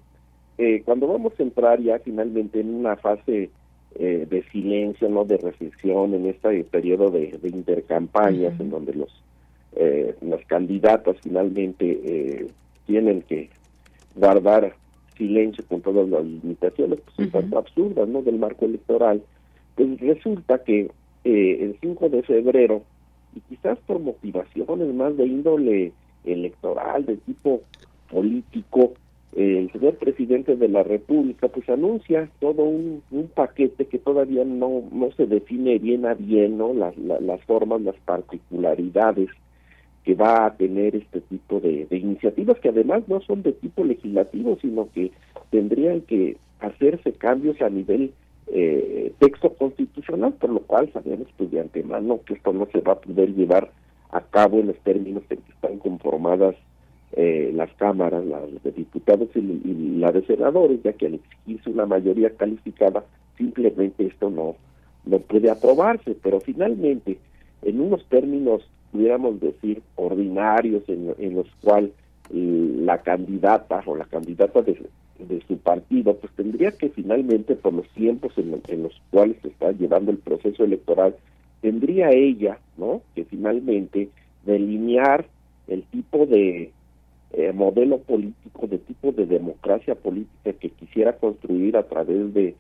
eh, 0.59 0.83
cuando 0.85 1.09
vamos 1.09 1.33
a 1.39 1.43
entrar 1.43 1.81
ya 1.81 1.99
finalmente 1.99 2.61
en 2.61 2.75
una 2.75 2.95
fase 2.97 3.51
eh, 3.97 4.27
de 4.31 4.43
silencio, 4.51 5.09
no 5.09 5.25
de 5.25 5.39
reflexión, 5.39 6.15
en 6.15 6.27
este 6.27 6.63
periodo 6.65 7.11
de, 7.11 7.37
intercampañas, 7.43 8.59
en 8.61 8.71
donde 8.71 8.95
los 8.95 9.11
eh, 9.75 10.15
las 10.21 10.45
candidatas 10.47 11.17
finalmente 11.23 12.47
tienen 12.87 13.23
que 13.23 13.49
guardar 14.15 14.75
silencio 15.17 15.65
con 15.67 15.81
todas 15.81 16.09
las 16.09 16.25
limitaciones, 16.25 17.01
pues 17.17 17.31
son 17.31 17.55
absurdas, 17.57 18.07
¿no? 18.09 18.23
Del 18.23 18.39
marco 18.39 18.67
electoral, 18.67 19.23
pues 19.75 19.99
resulta 20.01 20.63
que 20.63 20.91
eh, 21.25 21.59
el 21.61 21.77
5 21.81 22.09
de 22.09 22.23
febrero, 22.23 22.83
y 23.35 23.41
quizás 23.41 23.79
por 23.87 23.99
motivaciones 24.01 24.95
más 24.95 25.17
de 25.17 25.27
índole 25.27 25.93
electoral, 26.25 27.07
de 27.07 27.17
tipo 27.17 27.63
político, 28.11 28.93
eh, 29.35 29.59
el 29.61 29.73
señor 29.73 29.97
presidente 29.97 30.57
de 30.57 30.69
la 30.69 30.83
República 30.83 31.49
pues 31.49 31.67
anuncia 31.69 32.29
todo 32.39 32.65
un, 32.65 33.03
paquete 33.35 33.87
que 33.87 33.99
todavía 33.99 34.45
no, 34.45 34.83
no 34.93 35.11
se 35.13 35.27
define 35.27 35.79
bien 35.79 36.05
a 36.05 36.15
bien, 36.15 36.59
¿no? 36.59 36.75
Las, 36.75 36.97
las 36.99 37.43
formas, 37.45 37.81
las 37.81 37.97
particularidades 38.05 39.31
que 40.05 40.15
va 40.15 40.47
a 40.47 40.55
tener 40.57 40.97
este 40.97 41.21
tipo 41.23 41.61
de, 41.61 41.87
de 41.87 41.97
iniciativas 41.97 42.59
que 42.59 42.69
además 42.69 43.05
no 43.09 43.21
son 43.21 43.43
de 43.43 43.53
tipo 43.53 43.85
legislativo, 43.85 44.59
sino 44.61 44.91
que 44.93 45.13
tendrían 45.51 46.03
que 46.03 46.37
hacerse 46.61 47.13
cambios 47.13 47.61
a 47.63 47.71
nivel 47.71 48.13
eh, 48.49 49.13
texto 49.19 49.55
constitucional, 49.55 50.35
por 50.35 50.51
lo 50.51 50.61
cual 50.61 50.91
sabíamos 50.93 51.29
pues 51.37 51.51
de 51.51 51.61
antemano 51.61 52.21
que 52.27 52.35
esto 52.35 52.53
no 52.53 52.67
se 52.73 52.81
va 52.81 52.93
a 52.93 53.01
poder 53.01 53.35
llevar 53.35 53.71
a 54.11 54.21
cabo 54.21 54.59
en 54.59 54.69
los 54.69 54.79
términos 54.81 55.23
en 55.31 55.39
que 55.39 55.53
están 55.53 55.79
conformadas 55.79 56.55
eh, 57.13 57.51
las 57.55 57.73
cámaras, 57.75 58.25
las 58.25 58.63
de 58.63 58.73
diputados 58.73 59.29
y, 59.35 59.39
y, 59.39 59.97
la 59.99 60.13
de 60.13 60.25
senadores, 60.27 60.83
ya 60.83 60.93
que 60.93 61.07
al 61.07 61.15
exigirse 61.15 61.71
una 61.71 61.87
mayoría 61.87 62.31
calificada, 62.31 63.05
simplemente 63.37 64.07
esto 64.07 64.31
no, 64.31 64.57
no 65.05 65.19
puede 65.19 65.51
aprobarse, 65.51 66.17
pero 66.23 66.41
finalmente, 66.41 67.19
en 67.63 67.81
unos 67.81 68.05
términos 68.07 68.63
pudiéramos 68.93 69.41
decir, 69.41 69.83
ordinarios 69.97 70.83
en, 70.87 71.35
los 71.35 71.47
cuales 71.63 71.91
la 72.31 72.99
candidata 72.99 73.83
o 73.87 73.97
la 73.97 74.05
candidata 74.05 74.63
de, 74.63 74.79
su 75.47 75.59
partido, 75.59 76.17
pues 76.17 76.33
tendría 76.35 76.73
que 76.73 76.89
finalmente, 76.91 77.55
por 77.55 77.73
los 77.73 77.89
tiempos 77.91 78.33
en, 78.37 78.83
los 78.83 79.01
cuales 79.11 79.37
se 79.43 79.49
está 79.49 79.73
llevando 79.73 80.11
el 80.11 80.19
proceso 80.19 80.65
electoral, 80.65 81.17
tendría 81.61 82.11
ella, 82.11 82.59
¿no? 82.77 83.03
Que 83.15 83.25
finalmente 83.25 84.09
delinear 84.45 85.27
el 85.69 85.85
tipo 85.85 86.27
de 86.27 86.73
eh, 87.33 87.53
modelo 87.53 87.99
político, 87.99 88.67
de 88.67 88.79
tipo 88.79 89.13
de 89.13 89.27
democracia 89.27 89.95
política 89.95 90.53
que 90.55 90.71
quisiera 90.71 91.17
construir 91.17 91.77
a 91.77 91.85
través 91.85 92.35
de 92.35 92.55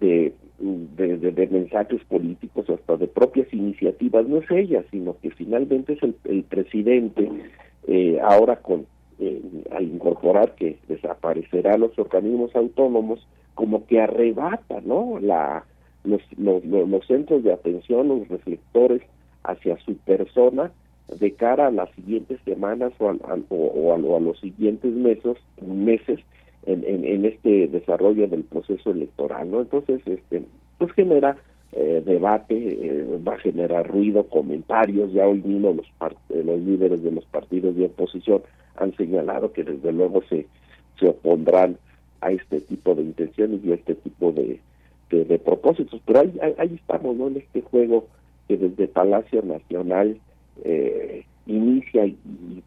de, 0.00 0.32
de, 0.58 1.48
mensajes 1.48 2.02
políticos 2.04 2.68
hasta 2.70 2.96
de 2.96 3.08
propias 3.08 3.52
iniciativas, 3.52 4.26
no 4.26 4.38
es 4.38 4.50
ella, 4.50 4.84
sino 4.90 5.16
que 5.20 5.30
finalmente 5.30 5.94
es 5.94 6.02
el, 6.02 6.16
el 6.24 6.44
presidente, 6.44 7.28
eh, 7.88 8.18
ahora 8.22 8.56
con 8.56 8.86
eh, 9.22 9.40
al 9.70 9.84
incorporar 9.84 10.54
que 10.56 10.78
desaparecerá 10.88 11.76
los 11.78 11.96
organismos 11.96 12.54
autónomos, 12.56 13.24
como 13.54 13.86
que 13.86 14.00
arrebata 14.00 14.80
¿no? 14.84 15.18
la 15.20 15.64
los, 16.04 16.20
los, 16.36 16.64
los 16.64 17.06
centros 17.06 17.44
de 17.44 17.52
atención, 17.52 18.08
los 18.08 18.26
reflectores 18.26 19.02
hacia 19.44 19.78
su 19.78 19.94
persona 19.98 20.72
de 21.20 21.32
cara 21.34 21.68
a 21.68 21.70
las 21.70 21.90
siguientes 21.92 22.40
semanas 22.44 22.92
o, 22.98 23.06
o, 23.50 23.94
a, 23.94 24.20
los 24.20 24.40
siguientes 24.40 24.92
meses, 24.92 25.36
meses 25.60 26.18
en, 26.66 26.84
en, 26.84 27.24
este 27.24 27.68
desarrollo 27.68 28.26
del 28.26 28.42
proceso 28.44 28.90
electoral, 28.90 29.50
¿no? 29.50 29.60
Entonces, 29.60 30.00
este, 30.06 30.42
pues 30.78 30.90
genera 30.92 31.36
eh, 31.72 32.02
debate, 32.04 32.54
eh, 32.54 33.18
va 33.26 33.34
a 33.34 33.38
generar 33.38 33.88
ruido, 33.88 34.24
comentarios, 34.24 35.12
ya 35.12 35.26
hoy 35.26 35.42
mismo 35.42 35.72
los, 35.72 35.86
eh, 36.30 36.42
los 36.44 36.60
líderes 36.60 37.02
de 37.02 37.10
los 37.10 37.24
partidos 37.24 37.74
de 37.76 37.86
oposición 37.86 38.42
han 38.76 38.94
señalado 38.96 39.52
que 39.52 39.64
desde 39.64 39.92
luego 39.92 40.22
se, 40.28 40.46
se 40.98 41.08
opondrán 41.08 41.78
a 42.20 42.30
este 42.30 42.60
tipo 42.60 42.94
de 42.94 43.02
intenciones 43.02 43.64
y 43.64 43.72
a 43.72 43.74
este 43.74 43.94
tipo 43.94 44.32
de, 44.32 44.60
de, 45.10 45.38
propósitos, 45.38 46.00
pero 46.06 46.20
ahí, 46.20 46.38
ahí, 46.58 46.74
estamos, 46.74 47.16
¿no? 47.16 47.28
En 47.28 47.38
este 47.38 47.60
juego 47.62 48.06
que 48.48 48.56
desde 48.56 48.88
Palacio 48.88 49.42
Nacional 49.42 50.18
eh, 50.64 51.24
inicia 51.46 52.06
y, 52.06 52.16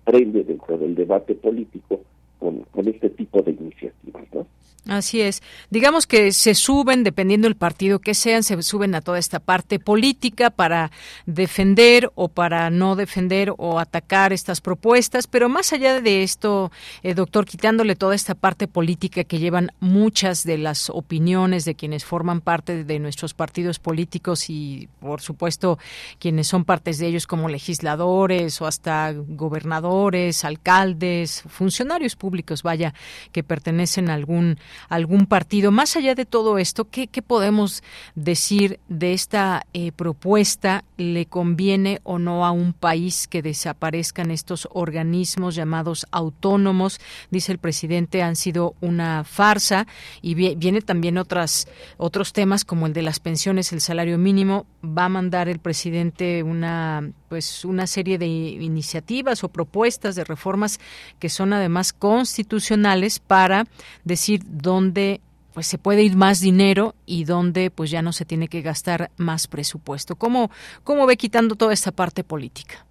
prende 0.04 0.44
dentro 0.44 0.78
del 0.78 0.96
debate 0.96 1.36
político 1.36 2.02
con, 2.40 2.66
este 2.88 3.10
tipo 3.10 3.42
de 3.42 3.52
iniciativas, 3.52 4.24
¿no? 4.34 4.46
Así 4.88 5.20
es. 5.20 5.42
Digamos 5.72 6.06
que 6.06 6.32
se 6.32 6.54
suben, 6.54 7.04
dependiendo 7.04 7.48
del 7.48 7.56
partido 7.56 7.98
que 7.98 8.14
sean, 8.14 8.44
se 8.44 8.62
suben 8.62 8.94
a 8.94 9.02
toda 9.02 9.18
esta 9.18 9.40
parte 9.40 9.80
política 9.80 10.52
para 10.52 10.92
defender 11.26 12.12
o 12.14 12.28
para 12.28 12.70
no 12.70 12.96
defender 12.96 13.52
o 13.58 13.80
atacar 13.80 14.32
estas 14.32 14.62
propuestas. 14.62 15.26
Pero 15.26 15.50
más 15.50 15.74
allá 15.74 16.02
de 16.02 16.22
esto, 16.22 16.72
eh, 17.02 17.16
doctor, 17.16 17.46
quitándole 17.46 17.96
toda 17.96 18.14
esta 18.14 18.36
parte 18.36 18.68
política 18.68 19.24
que 19.24 19.40
llevan 19.40 19.72
muchas 19.80 20.44
de 20.44 20.60
las 20.60 20.92
opiniones 20.92 21.66
de 21.66 21.74
quienes 21.74 22.06
forman 22.06 22.42
parte 22.42 22.84
de 22.84 23.00
nuestros 23.00 23.34
partidos 23.34 23.80
políticos 23.80 24.52
y, 24.52 24.88
por 25.00 25.20
supuesto, 25.20 25.80
quienes 26.20 26.46
son 26.46 26.64
partes 26.64 27.00
de 27.00 27.08
ellos 27.08 27.26
como 27.26 27.50
legisladores 27.50 28.62
o 28.62 28.68
hasta 28.68 29.14
gobernadores, 29.14 30.46
alcaldes, 30.46 31.42
funcionarios 31.48 32.16
públicos, 32.16 32.25
vaya, 32.64 32.94
que 33.32 33.44
pertenecen 33.44 34.10
a 34.10 34.14
algún 34.14 34.58
algún 34.90 35.26
partido. 35.26 35.72
Más 35.72 35.96
allá 35.96 36.16
de 36.16 36.26
todo 36.26 36.58
esto, 36.58 36.90
¿qué, 36.90 37.08
podemos 37.22 37.84
decir 38.16 38.80
de 38.88 39.14
esta 39.14 39.66
eh, 39.74 39.92
propuesta? 39.92 40.84
¿Le 40.98 41.26
conviene 41.26 42.00
o 42.04 42.20
no 42.20 42.46
a 42.46 42.52
un 42.52 42.74
país 42.74 43.28
que 43.28 43.42
desaparezcan 43.42 44.32
estos 44.32 44.68
organismos 44.72 45.56
llamados 45.56 46.06
autónomos? 46.12 47.00
Dice 47.32 47.52
el 47.52 47.58
presidente, 47.58 48.22
han 48.22 48.36
sido 48.36 48.76
una 48.82 49.24
farsa 49.24 49.88
y 50.22 50.34
viene 50.34 50.82
también 50.82 51.18
otras, 51.18 51.68
otros 51.98 52.34
temas 52.34 52.66
como 52.66 52.88
el 52.88 52.94
de 52.94 53.02
las 53.02 53.20
pensiones, 53.20 53.74
el 53.74 53.82
salario 53.82 54.18
mínimo. 54.18 54.66
Va 54.84 55.06
a 55.06 55.10
mandar 55.10 55.50
el 55.50 55.60
presidente 55.60 56.44
una 56.44 57.12
pues 57.36 57.66
una 57.66 57.86
serie 57.86 58.18
de 58.18 58.28
iniciativas 58.28 59.44
o 59.44 59.50
propuestas 59.50 60.16
de 60.16 60.24
reformas 60.24 60.80
que 61.20 61.28
son 61.28 61.52
además 61.52 61.92
constitucionales 61.92 63.20
para 63.20 63.66
decir 64.06 64.40
dónde 64.48 65.20
pues 65.54 65.68
se 65.68 65.78
puede 65.78 66.04
ir 66.04 66.16
más 66.16 66.40
dinero 66.40 66.94
y 67.06 67.26
dónde 67.26 67.72
pues 67.72 67.92
ya 67.92 68.02
no 68.02 68.14
se 68.14 68.24
tiene 68.24 68.48
que 68.48 68.62
gastar 68.62 69.10
más 69.18 69.50
presupuesto. 69.50 70.16
¿Cómo, 70.16 70.50
cómo 70.86 71.06
ve 71.06 71.18
quitando 71.18 71.56
toda 71.56 71.74
esta 71.74 71.92
parte 71.92 72.24
política? 72.24 72.86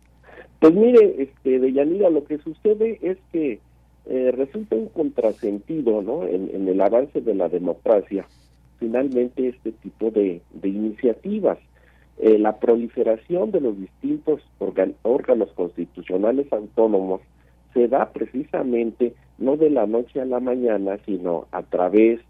Pues 0.60 0.74
mire, 0.74 1.22
este, 1.22 1.58
de 1.58 1.72
Yanira, 1.72 2.10
lo 2.10 2.24
que 2.24 2.36
sucede 2.36 2.98
es 3.00 3.16
que 3.32 3.60
eh, 4.10 4.30
resulta 4.30 4.76
un 4.76 4.88
contrasentido 4.90 6.02
¿no? 6.02 6.26
En, 6.26 6.68
el 6.68 6.80
avance 6.82 7.22
de 7.22 7.34
la 7.34 7.48
democracia, 7.48 8.26
finalmente 8.78 9.48
este 9.48 9.72
tipo 9.72 10.10
de, 10.10 10.42
de 10.52 10.68
iniciativas. 10.68 11.56
Eh, 12.18 12.38
la 12.38 12.58
proliferación 12.58 13.50
de 13.50 13.60
los 13.60 13.78
distintos 13.78 14.40
órganos 15.02 15.52
constitucionales 15.54 16.52
autónomos 16.52 17.20
se 17.72 17.88
da 17.88 18.12
precisamente 18.12 19.14
no 19.38 19.56
de 19.56 19.68
la 19.68 19.86
noche 19.86 20.20
a 20.20 20.24
la 20.24 20.38
mañana, 20.38 20.98
sino 21.04 21.46
a 21.50 21.62
través 21.62 22.20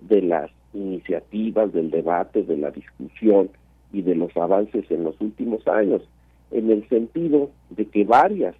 de 0.00 0.22
las 0.22 0.50
iniciativas, 0.74 1.72
del 1.72 1.90
debate, 1.90 2.44
de 2.44 2.56
la 2.56 2.70
discusión 2.70 3.50
y 3.92 4.02
de 4.02 4.14
los 4.14 4.34
avances 4.36 4.88
en 4.90 5.04
los 5.04 5.20
últimos 5.20 5.66
años, 5.66 6.02
en 6.50 6.70
el 6.70 6.88
sentido 6.88 7.50
de 7.70 7.86
que 7.86 8.04
varias 8.04 8.54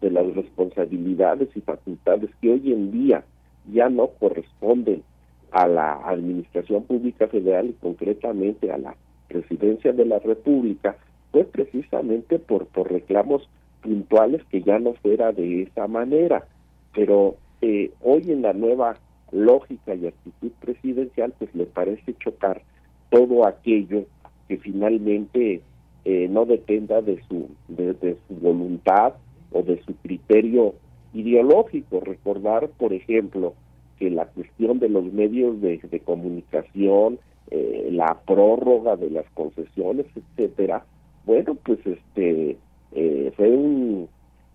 de 0.00 0.10
las 0.10 0.32
responsabilidades 0.34 1.48
y 1.56 1.60
facultades 1.60 2.30
que 2.40 2.52
hoy 2.52 2.72
en 2.72 2.92
día 2.92 3.24
ya 3.72 3.88
no 3.88 4.08
corresponden 4.20 5.02
a 5.50 5.66
la 5.66 5.94
Administración 6.04 6.84
Pública 6.84 7.26
Federal 7.26 7.68
y 7.68 7.72
concretamente 7.72 8.70
a 8.70 8.78
la 8.78 8.94
Presidencia 9.28 9.92
de 9.92 10.06
la 10.06 10.18
República, 10.18 10.96
fue 11.30 11.44
precisamente 11.44 12.38
por, 12.38 12.66
por 12.66 12.90
reclamos 12.90 13.48
puntuales 13.82 14.42
que 14.50 14.62
ya 14.62 14.78
no 14.78 14.94
fuera 14.94 15.32
de 15.32 15.62
esa 15.62 15.86
manera. 15.86 16.46
Pero 16.94 17.36
eh, 17.60 17.90
hoy 18.00 18.22
en 18.28 18.42
la 18.42 18.52
nueva 18.52 18.96
lógica 19.30 19.94
y 19.94 20.06
actitud 20.06 20.50
presidencial, 20.60 21.34
pues 21.38 21.54
le 21.54 21.66
parece 21.66 22.14
chocar 22.18 22.62
todo 23.10 23.46
aquello 23.46 24.04
que 24.48 24.56
finalmente 24.58 25.60
eh, 26.04 26.28
no 26.30 26.46
dependa 26.46 27.02
de 27.02 27.22
su, 27.28 27.48
de, 27.68 28.16
su 28.26 28.34
voluntad 28.34 29.14
o 29.52 29.62
de 29.62 29.82
su 29.82 29.94
criterio 29.96 30.74
ideológico. 31.12 32.00
Recordar, 32.00 32.68
por 32.78 32.92
ejemplo, 32.92 33.54
que 33.98 34.10
la 34.10 34.26
cuestión 34.26 34.78
de 34.78 34.88
los 34.88 35.12
medios 35.12 35.60
de, 35.60 35.78
de 35.78 36.00
comunicación, 36.00 37.18
eh, 37.50 37.88
la 37.92 38.20
prórroga 38.26 38.96
de 38.96 39.10
las 39.10 39.24
concesiones, 39.34 40.06
etcétera, 40.14 40.84
bueno, 41.24 41.54
pues 41.56 41.78
este 41.84 42.56
eh, 42.92 43.32
fue 43.36 43.50
un, 43.50 44.08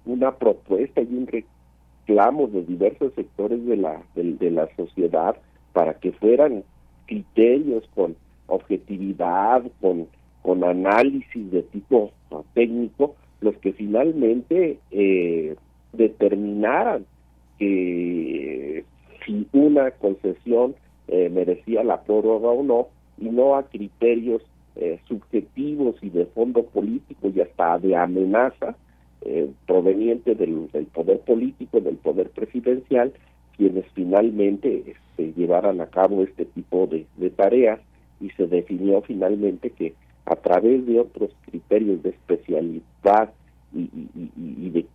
una 0.05 0.35
propuesta 0.35 1.01
y 1.01 1.05
un 1.05 1.27
reclamo 1.27 2.47
de 2.47 2.63
diversos 2.63 3.13
sectores 3.13 3.65
de 3.65 3.77
la, 3.77 4.01
de, 4.15 4.51
la 4.51 4.67
sociedad 4.75 5.35
para 5.71 5.95
que 5.95 6.11
fueran 6.13 6.63
criterios 7.05 7.87
con 7.95 8.15
objetividad, 8.47 9.63
con, 9.81 10.07
con 10.41 10.63
análisis 10.63 11.51
de 11.51 11.63
tipo 11.63 12.11
técnico, 12.53 13.15
los 13.41 13.55
que 13.57 13.73
finalmente 13.73 14.79
eh, 14.91 15.55
determinaran 15.93 17.05
que 17.59 18.83
si 19.25 19.47
una 19.53 19.91
concesión 19.91 20.75
eh, 21.07 21.29
merecía 21.29 21.83
la 21.83 22.01
prórroga 22.03 22.49
o 22.49 22.63
no, 22.63 22.87
y 23.17 23.29
no 23.29 23.55
a 23.55 23.63
criterios 23.63 24.41
eh, 24.75 24.99
subjetivos 25.07 25.95
y 26.01 26.09
de 26.09 26.25
fondo 26.25 26.63
político 26.63 27.29
y 27.29 27.41
hasta 27.41 27.77
de 27.77 27.95
amenaza 27.95 28.75
eh, 29.21 29.49
proveniente 29.67 30.33
del, 30.33 30.67
poder 30.93 31.19
político, 31.19 31.79
del 31.79 31.97
poder 31.97 32.29
presidencial, 32.31 33.13
quienes 33.55 33.85
finalmente 33.93 34.83
este, 34.87 35.31
llevaran 35.39 35.79
a 35.79 35.87
cabo 35.87 36.23
este 36.23 36.45
tipo 36.45 36.87
de, 36.87 37.05
tareas 37.29 37.79
y 38.19 38.29
se 38.31 38.47
definió 38.47 39.01
finalmente 39.01 39.69
que 39.69 39.93
a 40.25 40.35
través 40.35 40.85
de 40.85 40.99
otros 40.99 41.29
criterios 41.45 42.01
de 42.01 42.09
especialidad 42.09 43.31
y, 43.75 44.69
de, 44.69 44.85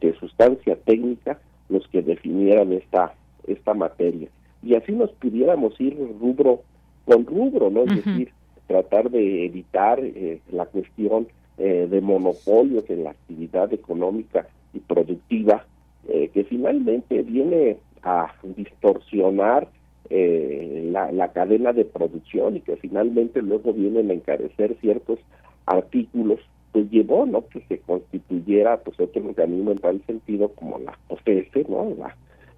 de, 0.00 0.14
sustancia 0.18 0.76
técnica 0.76 1.38
los 1.68 1.86
que 1.88 2.02
definieran 2.02 2.72
esta 2.72 3.14
esta 3.46 3.74
materia 3.74 4.28
y 4.62 4.74
así 4.74 4.92
nos 4.92 5.10
pudiéramos 5.12 5.80
ir 5.80 5.96
rubro 6.20 6.62
con 7.04 7.24
rubro 7.26 7.70
no 7.70 7.84
es 7.84 8.04
decir 8.04 8.32
tratar 8.66 9.10
de 9.10 9.46
evitar 9.46 10.00
eh, 10.02 10.40
la 10.50 10.66
cuestión 10.66 11.28
eh, 11.58 11.86
de 11.90 12.00
monopolios 12.00 12.88
en 12.90 13.04
la 13.04 13.10
actividad 13.10 13.72
económica 13.72 14.46
y 14.74 14.80
productiva, 14.80 15.64
eh, 16.08 16.30
que 16.34 16.44
finalmente 16.44 17.22
viene 17.22 17.78
a 18.02 18.32
distorsionar 18.42 19.68
la, 20.08 21.10
la, 21.10 21.32
cadena 21.32 21.72
de 21.72 21.84
producción 21.84 22.56
y 22.56 22.60
que 22.60 22.76
finalmente 22.76 23.42
luego 23.42 23.72
vienen 23.72 24.08
a 24.10 24.14
encarecer 24.14 24.76
ciertos 24.80 25.18
artículos 25.66 26.38
pues 26.70 26.88
llevó 26.92 27.26
no 27.26 27.44
que 27.48 27.60
se 27.62 27.78
constituyera 27.78 28.76
pues 28.76 29.00
otro 29.00 29.26
organismo 29.26 29.72
en 29.72 29.78
tal 29.78 30.00
sentido 30.06 30.50
como 30.50 30.78
la 30.78 30.96
OCS 31.08 31.68
no 31.68 31.92
la 31.98 32.16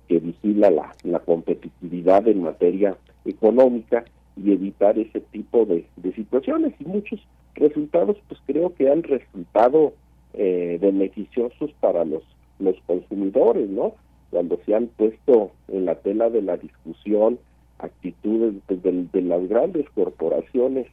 que 0.09 0.19
vigila 0.19 0.71
la, 0.71 0.95
la 1.05 1.21
competitividad 1.21 2.27
en 2.29 2.43
materia 2.43 2.97
económica 3.25 4.05
y 4.37 4.53
evitar 4.53 4.99
ese 4.99 5.21
tipo 5.21 5.67
de, 5.67 5.87
de 5.97 6.13
situaciones. 6.15 6.75
Y 6.81 6.85
muchos 6.85 7.21
resultados 7.55 8.17
pues 8.29 8.41
creo 8.47 8.75
que 8.75 8.91
han 8.91 9.03
resultado 9.03 9.93
eh, 10.35 10.79
beneficiosos 10.81 11.71
para 11.81 12.05
los 12.05 12.23
los 12.59 12.77
consumidores 12.87 13.69
no 13.69 13.95
cuando 14.31 14.59
se 14.67 14.75
han 14.75 14.89
puesto 14.89 15.53
en 15.69 15.85
la 15.85 15.95
tela 15.97 16.29
de 16.29 16.43
la 16.43 16.57
discusión 16.57 17.39
actitudes 17.79 18.55
pues, 18.67 18.83
de, 18.83 19.07
de 19.13 19.23
las 19.23 19.49
grandes 19.49 19.89
corporaciones 19.91 20.87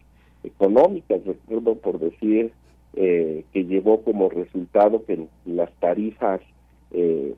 económicas 0.43 1.25
recuerdo 1.25 1.75
por 1.75 1.99
decir 1.99 2.51
eh, 2.95 3.43
que 3.51 3.65
llevó 3.65 4.01
como 4.01 4.29
resultado 4.29 5.03
que 5.05 5.27
las 5.45 5.71
tarifas 5.79 6.39
eh, 6.91 7.33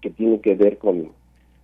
que 0.00 0.10
tienen 0.10 0.40
que 0.40 0.54
ver 0.54 0.78
con, 0.78 1.08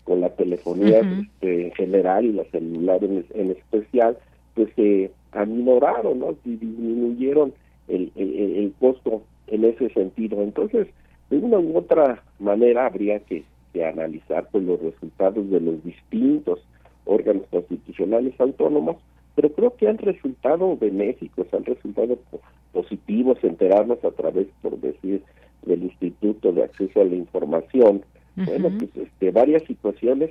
con 0.05 0.21
la 0.21 0.31
telefonía 0.31 1.01
este, 1.01 1.67
en 1.67 1.73
general 1.73 2.25
y 2.25 2.33
la 2.33 2.45
celular 2.45 3.03
en, 3.03 3.51
especial, 3.51 4.19
pues 4.55 4.69
se 4.77 5.11
aminoraron, 5.33 6.19
¿no? 6.21 6.37
Y 6.45 6.57
disminuyeron 6.57 7.53
el, 7.89 8.11
el, 8.17 8.73
costo 8.81 9.23
en 9.47 9.65
ese 9.65 9.91
sentido. 9.91 10.43
Entonces, 10.43 10.89
de 11.31 11.39
una 11.39 11.59
u 11.59 11.77
otra 11.77 12.23
manera 12.39 12.87
habría 12.87 13.21
que, 13.21 13.45
que 13.73 13.85
analizar 13.85 14.49
pues, 14.51 14.65
los 14.65 14.81
resultados 14.81 15.49
de 15.51 15.61
los 15.61 15.83
distintos 15.85 16.61
órganos 17.05 17.45
constitucionales 17.51 18.35
autónomos 18.41 18.97
pero 19.37 19.51
creo 19.51 19.77
que 19.77 19.87
han 19.87 19.99
resultado 19.99 20.77
benéficos, 20.79 21.47
han 21.53 21.65
resultado 21.65 22.19
positivos 22.73 23.39
enterarnos 23.43 24.03
a 24.03 24.11
través, 24.11 24.49
por 24.63 24.81
decir, 24.81 25.23
del 25.63 25.85
Instituto 25.85 26.53
de 26.53 26.65
Acceso 26.65 27.03
a 27.03 27.05
la 27.05 27.15
Información. 27.15 28.03
Bueno, 28.37 28.71
pues 28.79 28.91
este, 28.97 29.31
varias 29.31 29.63
situaciones, 29.65 30.31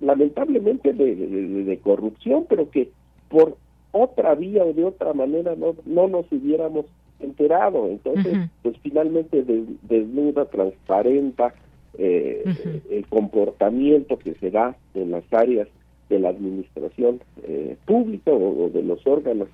lamentablemente 0.00 0.92
de, 0.92 1.78
corrupción, 1.82 2.46
pero 2.48 2.70
que 2.70 2.90
por 3.28 3.56
otra 3.92 4.34
vía 4.34 4.64
o 4.64 4.72
de 4.72 4.84
otra 4.84 5.12
manera 5.12 5.54
no, 5.56 5.76
no 5.84 6.08
nos 6.08 6.30
hubiéramos 6.32 6.86
enterado. 7.20 7.86
Entonces, 7.86 8.50
pues 8.62 8.76
finalmente 8.82 9.44
desnuda, 9.82 10.46
transparenta 10.46 11.54
eh, 11.98 12.44
el 12.90 13.06
comportamiento 13.06 14.18
que 14.18 14.34
se 14.34 14.50
da 14.50 14.76
en 14.94 15.12
las 15.12 15.24
áreas 15.32 15.68
de 16.08 16.20
la 16.20 16.28
administración 16.30 17.20
eh, 17.42 17.76
pública 17.84 18.30
o, 18.30 18.70
de 18.70 18.82
los 18.82 19.04
órganos 19.06 19.48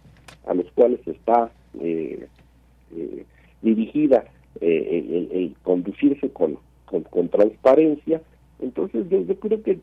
a 0.47 0.55
los 0.55 0.71
cuales 0.73 1.01
está 1.07 1.51
eh, 1.81 2.27
eh, 2.97 3.25
dirigida 3.63 4.25
el, 4.61 5.55
conducirse 5.63 6.29
con, 6.31 6.59
con, 7.01 7.29
transparencia. 7.29 8.23
Entonces 8.61 9.07
yo, 9.09 9.25
creo 9.37 9.63
que 9.63 9.79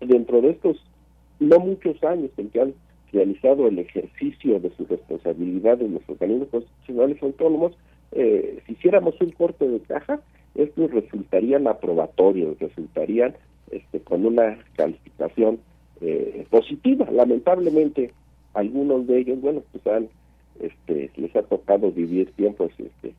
dentro 0.00 0.40
de 0.40 0.50
estos 0.50 0.76
no 1.38 1.58
muchos 1.58 2.02
años 2.04 2.30
en 2.36 2.50
que 2.50 2.60
han 2.60 2.74
realizado 3.12 3.66
el 3.66 3.78
ejercicio 3.78 4.60
de 4.60 4.70
su 4.76 4.84
responsabilidad 4.86 5.80
en 5.82 5.94
los 5.94 6.02
organismos 6.08 6.48
constitucionales 6.48 7.22
autónomos, 7.22 7.72
si 8.12 8.72
hiciéramos 8.72 9.20
un 9.20 9.30
corte 9.30 9.66
de 9.66 9.80
caja, 9.80 10.20
estos 10.54 10.90
resultarían 10.90 11.66
aprobatorios, 11.66 12.58
resultarían 12.58 13.34
este, 13.70 14.00
con 14.00 14.26
una 14.26 14.58
calificación 14.76 15.60
eh, 16.00 16.46
positiva. 16.50 17.08
Lamentablemente, 17.10 18.12
algunos 18.54 19.06
de 19.06 19.18
ellos, 19.18 19.40
bueno, 19.40 19.62
pues 19.70 19.86
han, 19.86 20.08
este, 20.60 21.10
les 21.16 21.34
ha 21.36 21.42
tocado 21.42 21.92
vivir 21.92 22.32
tiempos 22.32 22.72
este, 22.78 23.14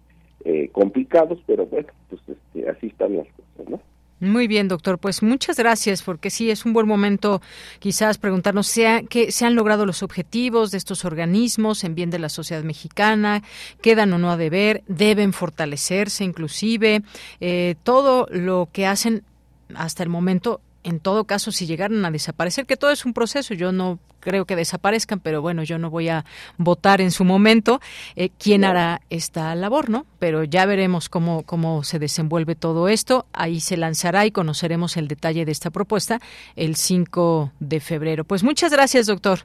eh, 0.45 0.69
complicados, 0.71 1.39
pero 1.45 1.65
bueno, 1.65 1.89
pues 2.09 2.21
este, 2.27 2.69
así 2.69 2.87
están 2.87 3.17
las 3.17 3.27
cosas, 3.27 3.69
¿no? 3.69 3.81
Muy 4.21 4.47
bien, 4.47 4.67
doctor. 4.67 4.99
Pues 4.99 5.23
muchas 5.23 5.57
gracias, 5.57 6.03
porque 6.03 6.29
sí 6.29 6.51
es 6.51 6.63
un 6.63 6.73
buen 6.73 6.87
momento 6.87 7.41
quizás 7.79 8.19
preguntarnos 8.19 8.67
sea, 8.67 9.01
que 9.01 9.31
se 9.31 9.45
han 9.45 9.55
logrado 9.55 9.87
los 9.87 10.03
objetivos 10.03 10.69
de 10.69 10.77
estos 10.77 11.05
organismos 11.05 11.83
en 11.83 11.95
bien 11.95 12.11
de 12.11 12.19
la 12.19 12.29
sociedad 12.29 12.63
mexicana, 12.63 13.41
quedan 13.81 14.13
o 14.13 14.19
no 14.19 14.29
a 14.29 14.37
deber, 14.37 14.83
deben 14.87 15.33
fortalecerse 15.33 16.23
inclusive, 16.23 17.01
eh, 17.39 17.73
todo 17.81 18.27
lo 18.29 18.69
que 18.71 18.85
hacen 18.85 19.23
hasta 19.73 20.03
el 20.03 20.09
momento 20.09 20.61
en 20.83 20.99
todo 20.99 21.25
caso, 21.25 21.51
si 21.51 21.65
llegaran 21.65 22.03
a 22.05 22.11
desaparecer, 22.11 22.65
que 22.65 22.77
todo 22.77 22.91
es 22.91 23.05
un 23.05 23.13
proceso, 23.13 23.53
yo 23.53 23.71
no 23.71 23.99
creo 24.19 24.45
que 24.45 24.55
desaparezcan, 24.55 25.19
pero 25.19 25.41
bueno, 25.41 25.63
yo 25.63 25.77
no 25.77 25.89
voy 25.89 26.09
a 26.09 26.25
votar 26.57 27.01
en 27.01 27.11
su 27.11 27.25
momento 27.25 27.79
eh, 28.15 28.29
quién 28.37 28.63
hará 28.63 29.01
esta 29.09 29.53
labor, 29.55 29.89
¿no? 29.89 30.05
Pero 30.19 30.43
ya 30.43 30.65
veremos 30.65 31.09
cómo, 31.09 31.43
cómo 31.43 31.83
se 31.83 31.99
desenvuelve 31.99 32.55
todo 32.55 32.87
esto. 32.87 33.25
Ahí 33.33 33.59
se 33.59 33.77
lanzará 33.77 34.25
y 34.25 34.31
conoceremos 34.31 34.97
el 34.97 35.07
detalle 35.07 35.45
de 35.45 35.51
esta 35.51 35.71
propuesta 35.71 36.19
el 36.55 36.75
5 36.75 37.51
de 37.59 37.79
febrero. 37.79 38.23
Pues 38.23 38.43
muchas 38.43 38.71
gracias, 38.71 39.07
doctor. 39.07 39.39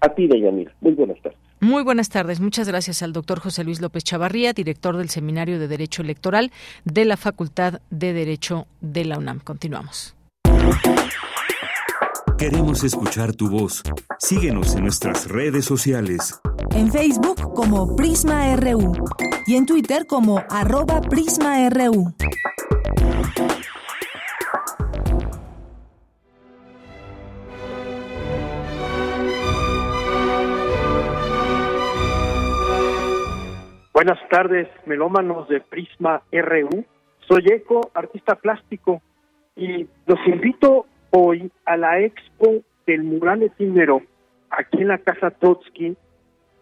A 0.00 0.08
ti, 0.08 0.26
Deyanira. 0.26 0.72
Muy 0.80 0.92
buenas 0.92 1.20
tardes. 1.22 1.38
Muy 1.60 1.82
buenas 1.82 2.08
tardes. 2.08 2.40
Muchas 2.40 2.68
gracias 2.68 3.02
al 3.02 3.12
doctor 3.12 3.40
José 3.40 3.64
Luis 3.64 3.80
López 3.80 4.04
Chavarría, 4.04 4.52
director 4.52 4.96
del 4.96 5.08
Seminario 5.08 5.58
de 5.58 5.66
Derecho 5.66 6.02
Electoral 6.02 6.52
de 6.84 7.04
la 7.04 7.16
Facultad 7.16 7.80
de 7.90 8.12
Derecho 8.12 8.68
de 8.80 9.04
la 9.04 9.18
UNAM. 9.18 9.40
Continuamos. 9.40 10.17
Queremos 12.38 12.84
escuchar 12.84 13.34
tu 13.34 13.50
voz. 13.50 13.82
Síguenos 14.18 14.76
en 14.76 14.82
nuestras 14.82 15.28
redes 15.28 15.64
sociales. 15.64 16.40
En 16.72 16.90
Facebook 16.92 17.52
como 17.54 17.96
Prisma 17.96 18.54
RU 18.56 18.92
y 19.46 19.56
en 19.56 19.66
Twitter 19.66 20.06
como 20.06 20.42
arroba 20.48 21.00
PrismaRU. 21.00 22.14
Buenas 33.92 34.18
tardes, 34.30 34.68
melómanos 34.86 35.48
de 35.48 35.60
Prisma 35.60 36.22
RU. 36.30 36.84
Soy 37.26 37.44
Eco, 37.48 37.90
artista 37.94 38.36
plástico 38.36 39.02
y 39.58 39.88
los 40.06 40.18
invito 40.26 40.86
hoy 41.10 41.50
a 41.66 41.76
la 41.76 42.00
expo 42.00 42.62
del 42.86 43.02
mural 43.02 43.42
efímero 43.42 44.02
aquí 44.50 44.78
en 44.80 44.88
la 44.88 44.98
Casa 44.98 45.32
Trotsky, 45.32 45.96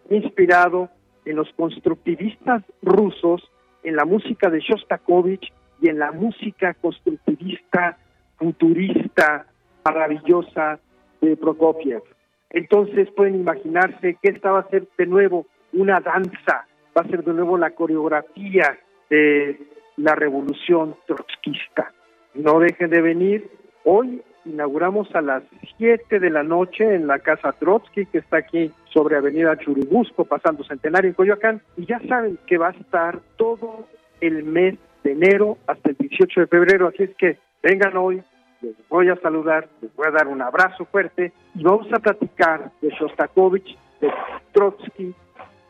inspirado 0.09 0.89
en 1.23 1.35
los 1.35 1.47
constructivistas 1.53 2.63
rusos, 2.81 3.49
en 3.83 3.95
la 3.95 4.03
música 4.03 4.49
de 4.49 4.59
Shostakovich 4.59 5.53
y 5.79 5.89
en 5.89 5.99
la 5.99 6.11
música 6.11 6.73
constructivista, 6.73 7.97
futurista, 8.37 9.45
maravillosa 9.85 10.79
de 11.21 11.37
Prokofiev. 11.37 12.01
Entonces 12.49 13.09
pueden 13.15 13.35
imaginarse 13.35 14.17
que 14.21 14.29
esta 14.29 14.51
va 14.51 14.59
a 14.61 14.69
ser 14.69 14.87
de 14.97 15.05
nuevo 15.05 15.45
una 15.73 15.99
danza, 15.99 16.65
va 16.97 17.01
a 17.01 17.07
ser 17.07 17.23
de 17.23 17.33
nuevo 17.33 17.57
la 17.57 17.71
coreografía 17.71 18.79
de 19.09 19.59
la 19.97 20.15
revolución 20.15 20.95
trotskista 21.05 21.93
no 22.37 22.59
dejen 22.59 22.89
de 22.89 23.01
venir. 23.01 23.49
Hoy 23.83 24.21
inauguramos 24.45 25.13
a 25.15 25.21
las 25.21 25.43
7 25.77 26.19
de 26.19 26.29
la 26.29 26.43
noche 26.43 26.95
en 26.95 27.07
la 27.07 27.19
Casa 27.19 27.51
Trotsky, 27.53 28.05
que 28.05 28.19
está 28.19 28.37
aquí 28.37 28.71
sobre 28.93 29.17
Avenida 29.17 29.57
Churubusco, 29.57 30.25
pasando 30.25 30.63
Centenario 30.63 31.09
en 31.09 31.15
Coyoacán. 31.15 31.61
Y 31.75 31.85
ya 31.85 31.99
saben 32.07 32.37
que 32.47 32.57
va 32.57 32.69
a 32.69 32.71
estar 32.71 33.19
todo 33.37 33.87
el 34.21 34.43
mes 34.43 34.75
de 35.03 35.11
enero 35.11 35.57
hasta 35.67 35.89
el 35.89 35.97
18 35.97 36.41
de 36.41 36.47
febrero. 36.47 36.87
Así 36.87 37.03
es 37.03 37.15
que 37.15 37.37
vengan 37.61 37.97
hoy, 37.97 38.23
les 38.61 38.75
voy 38.89 39.09
a 39.09 39.15
saludar, 39.17 39.67
les 39.81 39.93
voy 39.95 40.07
a 40.07 40.11
dar 40.11 40.27
un 40.27 40.41
abrazo 40.41 40.85
fuerte 40.85 41.33
y 41.55 41.63
vamos 41.63 41.87
a 41.93 41.99
platicar 41.99 42.71
de 42.81 42.89
Shostakovich, 42.89 43.77
de 44.01 44.11
Trotsky, 44.53 45.13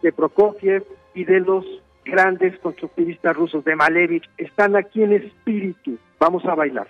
de 0.02 0.11
Prokofiev 0.11 0.84
y 1.14 1.23
de 1.23 1.39
los 1.39 1.65
grandes 2.07 2.57
constructivistas 2.59 3.35
rusos, 3.35 3.63
de 3.63 3.75
Malevich. 3.75 4.29
Están 4.38 4.75
aquí 4.75 5.03
en 5.03 5.13
espíritu 5.13 5.97
Vamos 6.19 6.45
a 6.45 6.55
bailar. 6.55 6.88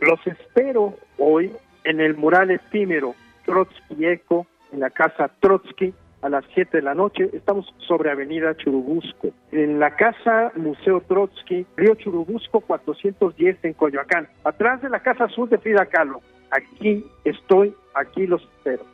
Los 0.00 0.24
espero 0.26 0.94
hoy 1.18 1.50
en 1.84 2.00
el 2.00 2.16
mural 2.16 2.50
efímero 2.50 3.14
Trotsky 3.44 4.06
Eco, 4.06 4.46
en 4.72 4.80
la 4.80 4.90
casa 4.90 5.30
Trotsky, 5.40 5.92
a 6.22 6.28
las 6.28 6.44
7 6.54 6.76
de 6.76 6.82
la 6.82 6.94
noche. 6.94 7.28
Estamos 7.32 7.74
sobre 7.78 8.10
Avenida 8.10 8.56
Churubusco. 8.56 9.30
En 9.50 9.80
la 9.80 9.96
casa 9.96 10.52
Museo 10.54 11.00
Trotsky, 11.00 11.66
Río 11.76 11.96
Churubusco 11.96 12.60
410 12.60 13.64
en 13.64 13.72
Coyoacán, 13.72 14.28
atrás 14.44 14.80
de 14.80 14.90
la 14.90 15.00
casa 15.00 15.24
azul 15.24 15.48
de 15.48 15.58
Frida 15.58 15.86
Kahlo. 15.86 16.20
Aquí 16.50 17.04
estoy, 17.24 17.74
aquí 17.94 18.26
los 18.26 18.42
espero. 18.42 18.84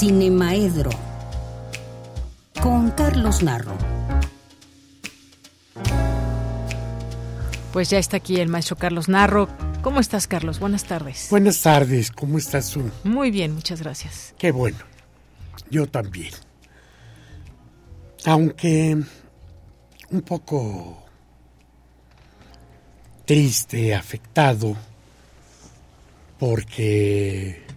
Cinemaedro 0.00 0.88
con 2.62 2.90
Carlos 2.92 3.42
Narro. 3.42 3.76
Pues 7.70 7.90
ya 7.90 7.98
está 7.98 8.16
aquí 8.16 8.40
el 8.40 8.48
maestro 8.48 8.76
Carlos 8.76 9.10
Narro. 9.10 9.46
¿Cómo 9.82 10.00
estás, 10.00 10.26
Carlos? 10.26 10.58
Buenas 10.58 10.84
tardes. 10.84 11.26
Buenas 11.28 11.60
tardes, 11.60 12.10
¿cómo 12.10 12.38
estás 12.38 12.70
tú? 12.70 12.90
Muy 13.04 13.30
bien, 13.30 13.54
muchas 13.54 13.82
gracias. 13.82 14.34
Qué 14.38 14.52
bueno, 14.52 14.78
yo 15.68 15.86
también. 15.86 16.32
Aunque 18.24 18.96
un 20.08 20.22
poco 20.22 21.04
triste, 23.26 23.94
afectado, 23.94 24.74
porque 26.38 27.69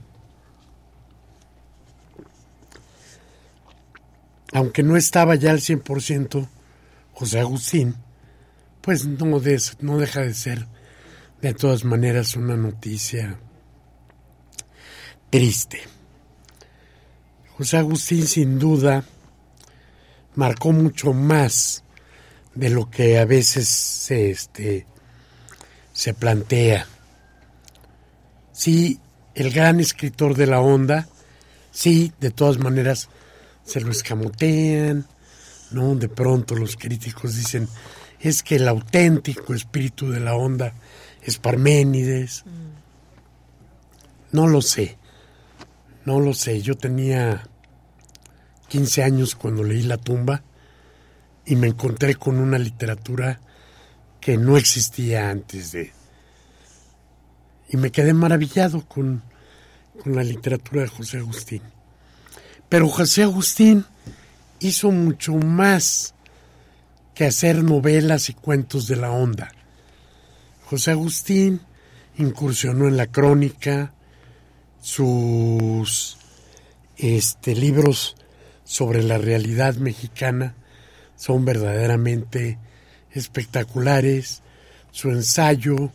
aunque 4.53 4.83
no 4.83 4.95
estaba 4.95 5.35
ya 5.35 5.51
al 5.51 5.59
100% 5.59 6.47
José 7.13 7.39
Agustín, 7.39 7.95
pues 8.81 9.05
no, 9.05 9.41
no 9.81 9.97
deja 9.97 10.21
de 10.21 10.33
ser 10.33 10.67
de 11.41 11.53
todas 11.53 11.83
maneras 11.83 12.35
una 12.35 12.55
noticia 12.55 13.39
triste. 15.29 15.81
José 17.57 17.77
Agustín 17.77 18.27
sin 18.27 18.59
duda 18.59 19.03
marcó 20.35 20.71
mucho 20.71 21.13
más 21.13 21.83
de 22.55 22.69
lo 22.69 22.89
que 22.89 23.19
a 23.19 23.25
veces 23.25 23.67
se, 23.67 24.29
este, 24.29 24.85
se 25.91 26.13
plantea. 26.13 26.87
Sí, 28.51 28.99
el 29.33 29.51
gran 29.51 29.79
escritor 29.79 30.35
de 30.35 30.47
la 30.47 30.61
onda, 30.61 31.07
sí, 31.71 32.13
de 32.19 32.31
todas 32.31 32.59
maneras 32.59 33.09
se 33.63 33.81
lo 33.81 33.91
escamotean, 33.91 35.05
¿no? 35.71 35.95
De 35.95 36.09
pronto 36.09 36.55
los 36.55 36.75
críticos 36.75 37.35
dicen, 37.35 37.67
es 38.19 38.43
que 38.43 38.55
el 38.55 38.67
auténtico 38.67 39.53
espíritu 39.53 40.09
de 40.09 40.19
la 40.19 40.35
onda 40.35 40.73
es 41.21 41.37
Parménides. 41.37 42.43
No 44.31 44.47
lo 44.47 44.61
sé, 44.61 44.97
no 46.05 46.19
lo 46.19 46.33
sé. 46.33 46.61
Yo 46.61 46.75
tenía 46.75 47.47
15 48.69 49.03
años 49.03 49.35
cuando 49.35 49.63
leí 49.63 49.83
La 49.83 49.97
tumba 49.97 50.43
y 51.45 51.55
me 51.55 51.67
encontré 51.67 52.15
con 52.15 52.39
una 52.39 52.57
literatura 52.57 53.39
que 54.19 54.37
no 54.37 54.57
existía 54.57 55.29
antes 55.29 55.73
de... 55.73 55.91
Y 57.69 57.77
me 57.77 57.91
quedé 57.91 58.13
maravillado 58.13 58.85
con, 58.87 59.21
con 60.01 60.15
la 60.15 60.23
literatura 60.23 60.83
de 60.83 60.87
José 60.87 61.17
Agustín. 61.17 61.61
Pero 62.69 62.89
José 62.89 63.23
Agustín 63.23 63.85
hizo 64.59 64.91
mucho 64.91 65.33
más 65.35 66.13
que 67.13 67.25
hacer 67.25 67.63
novelas 67.63 68.29
y 68.29 68.33
cuentos 68.33 68.87
de 68.87 68.95
la 68.95 69.11
onda. 69.11 69.51
José 70.65 70.91
Agustín 70.91 71.61
incursionó 72.17 72.87
en 72.87 72.97
la 72.97 73.07
crónica, 73.07 73.93
sus 74.81 76.17
este, 76.97 77.55
libros 77.55 78.15
sobre 78.63 79.03
la 79.03 79.17
realidad 79.17 79.75
mexicana 79.75 80.55
son 81.15 81.45
verdaderamente 81.45 82.57
espectaculares, 83.11 84.41
su 84.91 85.09
ensayo 85.11 85.91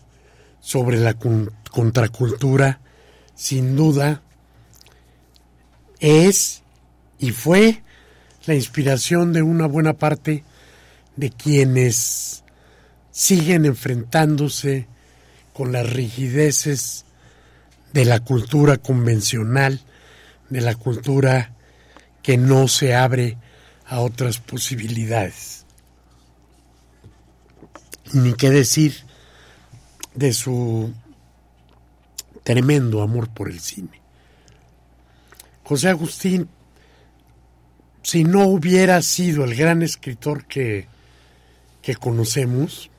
sobre 0.61 0.99
la 0.99 1.15
con- 1.15 1.53
contracultura, 1.71 2.81
sin 3.35 3.77
duda, 3.77 4.23
es 6.01 6.63
y 7.19 7.31
fue 7.31 7.83
la 8.47 8.55
inspiración 8.55 9.33
de 9.33 9.43
una 9.43 9.67
buena 9.67 9.95
parte 9.95 10.45
de 11.17 11.31
quienes 11.31 12.45
siguen 13.11 13.65
enfrentándose 13.65 14.87
con 15.53 15.73
las 15.73 15.91
rigideces 15.93 17.05
de 17.93 18.05
la 18.05 18.21
cultura 18.21 18.77
convencional, 18.77 19.81
de 20.51 20.61
la 20.61 20.75
cultura 20.77 21.53
que 22.23 22.37
no 22.37 22.69
se 22.69 22.95
abre 22.95 23.37
a 23.87 24.01
otras 24.01 24.39
posibilidades. 24.39 25.65
Ni 28.13 28.35
qué 28.35 28.51
decir 28.51 28.95
de 30.15 30.33
su 30.33 30.93
tremendo 32.45 33.03
amor 33.03 33.29
por 33.29 33.51
el 33.51 33.61
cine. 33.61 34.01
José 35.69 35.91
Agustín, 35.91 36.49
si 38.03 38.25
no 38.25 38.47
hubiera 38.47 39.03
sido 39.03 39.45
el 39.45 39.55
gran 39.55 39.83
escritor 39.83 40.47
que, 40.47 40.89
que 41.83 41.95
conocemos, 41.95 42.91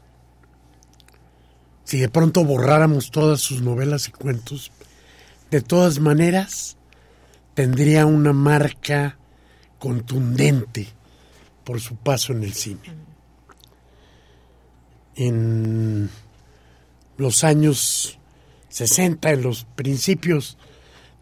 si 1.84 1.98
de 1.98 2.10
pronto 2.10 2.44
borráramos 2.44 3.10
todas 3.10 3.42
sus 3.42 3.64
novelas 3.64 4.08
y 4.08 4.12
cuentos, 4.12 4.72
de 5.50 5.62
todas 5.62 5.98
maneras 5.98 6.78
tendría 7.56 8.06
una 8.06 8.34
marca 8.34 9.18
contundente 9.80 10.90
por 11.64 11.82
su 11.82 11.96
paso 11.96 12.34
en 12.34 12.44
el 12.44 12.54
cine. 12.54 12.94
En 15.16 16.08
los 17.18 17.44
años 17.44 18.20
60, 18.68 19.32
en 19.32 19.42
los 19.42 19.64
principios 19.64 20.60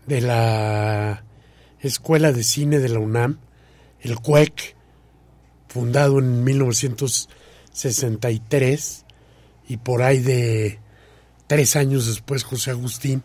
de 0.08 0.20
la 0.20 1.24
Escuela 1.88 2.32
de 2.32 2.44
Cine 2.44 2.80
de 2.80 2.90
la 2.90 3.00
UNAM, 3.00 3.40
el 4.02 4.20
CUEC, 4.20 4.76
fundado 5.68 6.20
en 6.20 6.44
1963, 6.44 9.06
y 9.68 9.78
por 9.78 10.02
ahí 10.02 10.20
de 10.20 10.80
tres 11.48 11.76
años 11.76 12.08
después 12.08 12.44
José 12.44 12.72
Agustín 12.72 13.24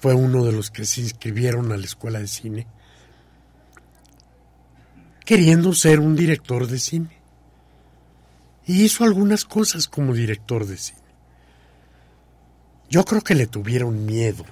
fue 0.00 0.14
uno 0.14 0.44
de 0.44 0.52
los 0.52 0.70
que 0.70 0.84
se 0.84 1.00
inscribieron 1.00 1.72
a 1.72 1.76
la 1.76 1.84
Escuela 1.84 2.18
de 2.18 2.28
Cine, 2.28 2.66
queriendo 5.24 5.72
ser 5.72 6.00
un 6.00 6.16
director 6.16 6.66
de 6.66 6.78
cine. 6.78 7.22
Y 8.66 8.84
hizo 8.84 9.04
algunas 9.04 9.44
cosas 9.44 9.88
como 9.88 10.14
director 10.14 10.66
de 10.66 10.76
cine. 10.76 11.00
Yo 12.88 13.04
creo 13.04 13.22
que 13.22 13.34
le 13.34 13.46
tuvieron 13.46 14.04
miedo 14.04 14.44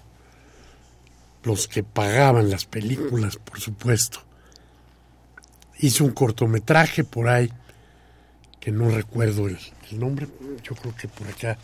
los 1.43 1.69
que 1.69 1.83
pagaban 1.83 2.51
las 2.51 2.65
películas, 2.65 3.37
por 3.37 3.61
supuesto. 3.61 4.21
Hizo 5.79 6.05
un 6.05 6.13
cortometraje 6.13 7.05
por 7.05 7.29
ahí, 7.29 7.51
que 8.59 8.71
no 8.71 8.91
recuerdo 8.91 9.49
el, 9.49 9.59
el 9.91 9.99
nombre, 9.99 10.29
yo 10.63 10.75
creo 10.75 10.95
que 10.95 11.09
por 11.09 11.27
acá 11.27 11.57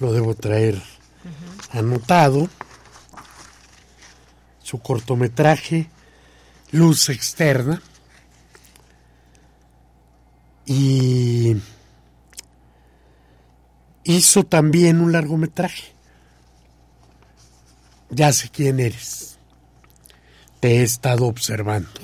lo 0.00 0.12
debo 0.12 0.34
traer 0.34 0.80
anotado. 1.70 2.48
Su 4.62 4.80
cortometraje, 4.80 5.88
Luz 6.72 7.08
Externa. 7.08 7.80
Y 10.66 11.56
hizo 14.02 14.44
también 14.44 15.00
un 15.00 15.12
largometraje. 15.12 15.95
Ya 18.10 18.32
sé 18.32 18.48
quién 18.50 18.80
eres. 18.80 19.38
Te 20.60 20.78
he 20.78 20.82
estado 20.82 21.26
observando. 21.26 22.00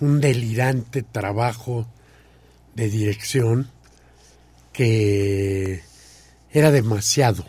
Un 0.00 0.20
delirante 0.20 1.02
trabajo 1.02 1.86
de 2.74 2.88
dirección 2.88 3.70
que 4.72 5.82
era 6.50 6.70
demasiado 6.70 7.44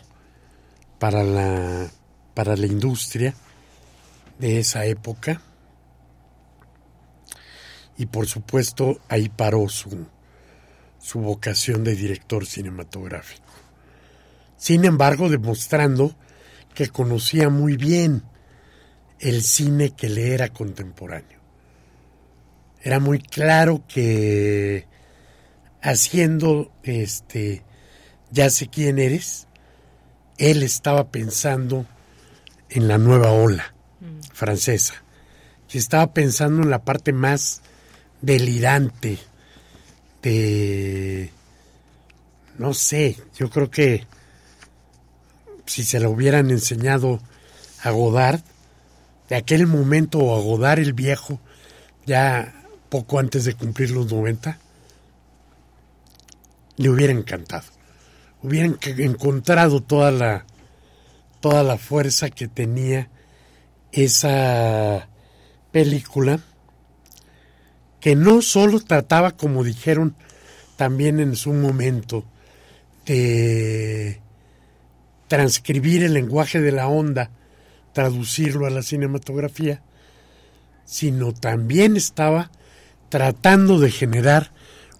para 0.98 1.24
la 1.24 1.90
para 2.34 2.56
la 2.56 2.66
industria 2.66 3.34
de 4.38 4.58
esa 4.58 4.84
época 4.86 5.40
y 7.96 8.06
por 8.06 8.26
supuesto 8.26 9.00
ahí 9.08 9.28
paró 9.28 9.68
su 9.68 10.06
su 10.98 11.20
vocación 11.20 11.84
de 11.84 11.94
director 11.94 12.46
cinematográfico. 12.46 13.44
Sin 14.56 14.84
embargo, 14.84 15.28
demostrando 15.28 16.16
que 16.74 16.88
conocía 16.88 17.48
muy 17.48 17.76
bien 17.76 18.22
el 19.20 19.42
cine 19.42 19.90
que 19.90 20.08
le 20.08 20.34
era 20.34 20.48
contemporáneo. 20.50 21.38
Era 22.82 23.00
muy 23.00 23.20
claro 23.20 23.82
que 23.88 24.86
haciendo 25.80 26.72
este 26.82 27.62
ya 28.30 28.50
sé 28.50 28.68
quién 28.68 28.98
eres, 28.98 29.46
él 30.38 30.62
estaba 30.62 31.10
pensando 31.10 31.86
en 32.68 32.88
la 32.88 32.98
nueva 32.98 33.30
ola 33.30 33.74
francesa, 34.32 34.94
que 35.68 35.78
estaba 35.78 36.12
pensando 36.12 36.62
en 36.62 36.70
la 36.70 36.84
parte 36.84 37.12
más 37.12 37.62
delirante 38.20 39.18
de 40.22 41.30
no 42.58 42.74
sé, 42.74 43.16
yo 43.36 43.50
creo 43.50 43.70
que 43.70 44.06
si 45.74 45.82
se 45.82 45.98
lo 45.98 46.12
hubieran 46.12 46.52
enseñado 46.52 47.20
a 47.82 47.90
Godard, 47.90 48.40
de 49.28 49.34
aquel 49.34 49.66
momento 49.66 50.32
a 50.32 50.40
Godard 50.40 50.78
el 50.78 50.92
viejo, 50.92 51.40
ya 52.06 52.62
poco 52.90 53.18
antes 53.18 53.44
de 53.44 53.54
cumplir 53.54 53.90
los 53.90 54.12
90, 54.12 54.56
le 56.76 56.88
hubiera 56.88 57.12
encantado. 57.12 57.64
Hubieran 58.40 58.78
encontrado 58.84 59.82
toda 59.82 60.12
la, 60.12 60.46
toda 61.40 61.64
la 61.64 61.76
fuerza 61.76 62.30
que 62.30 62.46
tenía 62.46 63.08
esa 63.90 65.08
película, 65.72 66.38
que 67.98 68.14
no 68.14 68.42
solo 68.42 68.78
trataba, 68.78 69.32
como 69.32 69.64
dijeron 69.64 70.14
también 70.76 71.18
en 71.18 71.34
su 71.34 71.52
momento, 71.52 72.24
de 73.06 74.20
transcribir 75.34 76.04
el 76.04 76.14
lenguaje 76.14 76.60
de 76.60 76.70
la 76.70 76.86
onda, 76.86 77.28
traducirlo 77.92 78.66
a 78.66 78.70
la 78.70 78.82
cinematografía, 78.84 79.82
sino 80.84 81.34
también 81.34 81.96
estaba 81.96 82.52
tratando 83.08 83.80
de 83.80 83.90
generar 83.90 84.52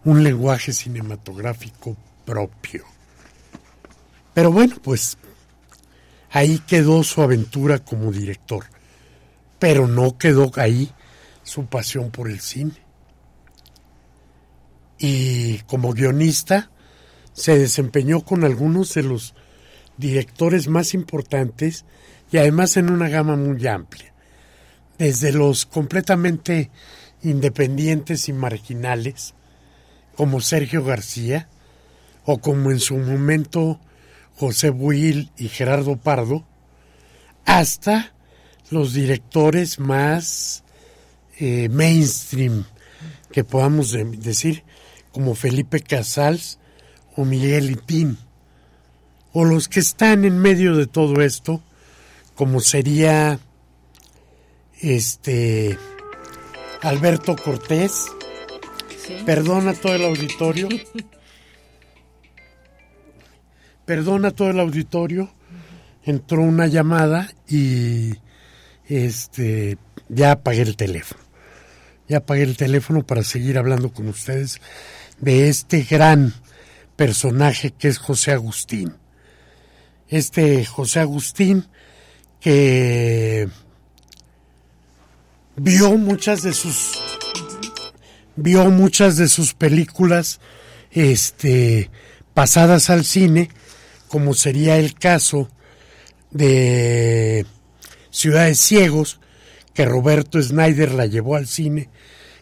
un 0.04 0.24
lenguaje 0.24 0.72
cinematográfico 0.72 1.96
propio. 2.24 2.84
Pero 4.34 4.50
bueno, 4.50 4.74
pues 4.82 5.18
ahí 6.32 6.58
quedó 6.66 7.04
su 7.04 7.22
aventura 7.22 7.78
como 7.78 8.10
director, 8.10 8.64
pero 9.60 9.86
no 9.86 10.18
quedó 10.18 10.50
ahí 10.56 10.90
su 11.44 11.66
pasión 11.66 12.10
por 12.10 12.28
el 12.28 12.40
cine. 12.40 12.74
Y 14.98 15.58
como 15.68 15.92
guionista 15.92 16.72
se 17.34 17.56
desempeñó 17.56 18.22
con 18.22 18.42
algunos 18.42 18.94
de 18.94 19.04
los 19.04 19.36
directores 19.96 20.68
más 20.68 20.94
importantes 20.94 21.84
y 22.32 22.38
además 22.38 22.76
en 22.76 22.90
una 22.90 23.08
gama 23.08 23.36
muy 23.36 23.66
amplia, 23.66 24.12
desde 24.98 25.32
los 25.32 25.66
completamente 25.66 26.70
independientes 27.22 28.28
y 28.28 28.32
marginales, 28.32 29.34
como 30.16 30.40
Sergio 30.40 30.84
García, 30.84 31.48
o 32.24 32.38
como 32.38 32.70
en 32.70 32.80
su 32.80 32.96
momento 32.96 33.80
José 34.36 34.70
Buil 34.70 35.30
y 35.36 35.48
Gerardo 35.48 35.96
Pardo, 35.96 36.44
hasta 37.44 38.12
los 38.70 38.94
directores 38.94 39.78
más 39.78 40.64
eh, 41.38 41.68
mainstream 41.68 42.64
que 43.30 43.44
podamos 43.44 43.92
decir, 43.92 44.64
como 45.12 45.34
Felipe 45.34 45.80
Casals 45.80 46.58
o 47.16 47.24
Miguel 47.24 47.70
Ipín, 47.70 48.18
o 49.34 49.44
los 49.44 49.68
que 49.68 49.80
están 49.80 50.24
en 50.24 50.38
medio 50.38 50.76
de 50.76 50.86
todo 50.86 51.20
esto, 51.20 51.60
como 52.36 52.60
sería 52.60 53.40
este 54.80 55.76
Alberto 56.82 57.34
Cortés. 57.34 58.06
Perdona 59.26 59.74
todo 59.74 59.94
el 59.96 60.04
auditorio. 60.04 60.68
Perdona 63.84 64.30
todo 64.30 64.50
el 64.50 64.60
auditorio. 64.60 65.34
Entró 66.04 66.40
una 66.42 66.68
llamada 66.68 67.28
y 67.48 68.14
este 68.86 69.78
ya 70.08 70.32
apagué 70.32 70.62
el 70.62 70.76
teléfono. 70.76 71.22
Ya 72.08 72.18
apagué 72.18 72.44
el 72.44 72.56
teléfono 72.56 73.04
para 73.04 73.24
seguir 73.24 73.58
hablando 73.58 73.92
con 73.92 74.06
ustedes 74.06 74.60
de 75.18 75.48
este 75.48 75.82
gran 75.82 76.34
personaje 76.94 77.72
que 77.72 77.88
es 77.88 77.98
José 77.98 78.30
Agustín. 78.30 78.94
Este 80.14 80.64
José 80.64 81.00
Agustín 81.00 81.66
que 82.38 83.48
vio 85.56 85.90
muchas 85.96 86.42
de 86.42 86.52
sus 86.52 87.00
vio 88.36 88.70
muchas 88.70 89.16
de 89.16 89.26
sus 89.26 89.54
películas 89.54 90.38
este 90.92 91.90
pasadas 92.32 92.90
al 92.90 93.04
cine 93.04 93.48
como 94.06 94.34
sería 94.34 94.78
el 94.78 94.94
caso 94.94 95.48
de 96.30 97.44
Ciudades 98.10 98.60
Ciegos 98.60 99.18
que 99.72 99.84
Roberto 99.84 100.40
Snyder 100.40 100.92
la 100.92 101.06
llevó 101.06 101.34
al 101.34 101.48
cine 101.48 101.88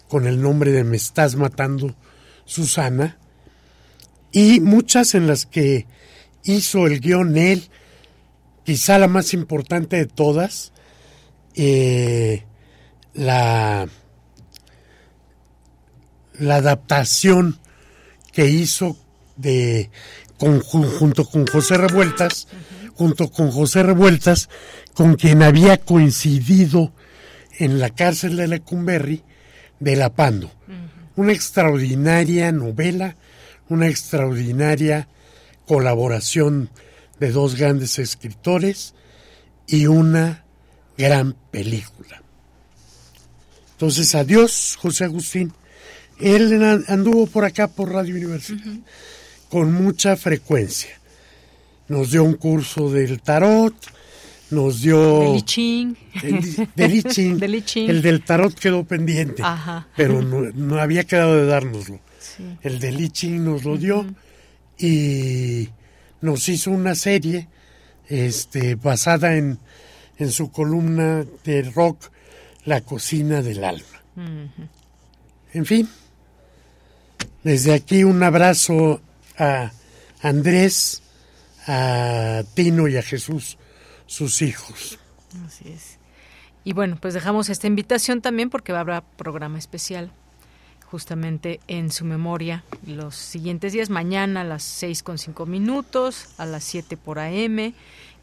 con 0.08 0.26
el 0.26 0.42
nombre 0.42 0.72
de 0.72 0.84
Me 0.84 0.98
estás 0.98 1.36
matando 1.36 1.96
Susana. 2.44 3.16
Y 4.30 4.60
muchas 4.60 5.14
en 5.14 5.26
las 5.26 5.46
que 5.46 5.86
hizo 6.44 6.86
el 6.86 7.00
guion 7.00 7.36
él 7.36 7.68
quizá 8.64 8.98
la 8.98 9.08
más 9.08 9.34
importante 9.34 9.96
de 9.96 10.06
todas 10.06 10.72
eh, 11.54 12.44
la, 13.14 13.88
la 16.38 16.56
adaptación 16.56 17.58
que 18.32 18.46
hizo 18.46 18.96
de 19.36 19.90
junto 20.38 21.24
con 21.24 21.46
José 21.46 21.76
Revueltas, 21.76 22.48
junto 22.94 23.30
con 23.30 23.50
José 23.52 23.82
Revueltas, 23.84 24.48
con 24.94 25.14
quien 25.14 25.42
había 25.42 25.76
coincidido 25.78 26.92
en 27.58 27.78
la 27.78 27.90
cárcel 27.90 28.36
de 28.36 28.48
Lecumberri 28.48 29.22
de 29.78 29.96
La 29.96 30.14
Pando. 30.14 30.50
Una 31.14 31.32
extraordinaria 31.32 32.50
novela, 32.50 33.16
una 33.68 33.86
extraordinaria 33.86 35.06
colaboración 35.66 36.70
de 37.20 37.30
dos 37.30 37.56
grandes 37.56 37.98
escritores 37.98 38.94
y 39.66 39.86
una 39.86 40.44
gran 40.98 41.34
película. 41.50 42.22
Entonces, 43.72 44.14
adiós, 44.14 44.76
José 44.80 45.04
Agustín. 45.04 45.52
Él 46.20 46.84
anduvo 46.86 47.26
por 47.26 47.44
acá 47.44 47.66
por 47.68 47.90
Radio 47.90 48.14
Universidad 48.14 48.74
con 49.48 49.72
mucha 49.72 50.16
frecuencia. 50.16 50.90
Nos 51.88 52.12
dio 52.12 52.22
un 52.22 52.34
curso 52.34 52.90
del 52.90 53.20
tarot, 53.20 53.74
nos 54.50 54.80
dio... 54.82 55.20
Del 55.20 55.44
El, 56.22 56.68
el 57.90 58.02
del 58.02 58.24
tarot 58.24 58.54
quedó 58.54 58.84
pendiente, 58.84 59.42
pero 59.96 60.22
no, 60.22 60.80
había 60.80 61.04
quedado 61.04 61.36
de 61.36 61.46
dárnoslo. 61.46 62.00
El 62.62 62.78
del 62.78 63.00
I 63.00 63.28
nos 63.38 63.64
lo 63.64 63.76
dio 63.76 64.06
y 64.82 65.68
nos 66.20 66.48
hizo 66.48 66.72
una 66.72 66.94
serie 66.94 67.48
este, 68.08 68.74
basada 68.74 69.36
en, 69.36 69.58
en 70.18 70.30
su 70.30 70.50
columna 70.50 71.24
de 71.44 71.62
rock 71.62 72.10
la 72.64 72.80
cocina 72.80 73.42
del 73.42 73.64
alma. 73.64 74.02
En 75.52 75.64
fin, 75.64 75.88
desde 77.44 77.74
aquí 77.74 78.04
un 78.04 78.22
abrazo 78.22 79.00
a 79.38 79.70
Andrés, 80.20 81.02
a 81.66 82.42
Tino 82.54 82.88
y 82.88 82.96
a 82.96 83.02
Jesús, 83.02 83.58
sus 84.06 84.42
hijos. 84.42 84.98
Así 85.46 85.68
es. 85.68 85.98
Y 86.64 86.72
bueno, 86.72 86.98
pues 87.00 87.14
dejamos 87.14 87.48
esta 87.48 87.66
invitación 87.66 88.20
también 88.20 88.50
porque 88.50 88.72
habrá 88.72 89.00
programa 89.00 89.58
especial 89.58 90.12
justamente 90.92 91.58
en 91.68 91.90
su 91.90 92.04
memoria 92.04 92.64
los 92.86 93.16
siguientes 93.16 93.72
días, 93.72 93.88
mañana 93.88 94.42
a 94.42 94.44
las 94.44 94.62
seis 94.62 95.02
con 95.02 95.16
cinco 95.16 95.46
minutos, 95.46 96.26
a 96.36 96.44
las 96.44 96.64
7 96.64 96.98
por 96.98 97.18
AM 97.18 97.72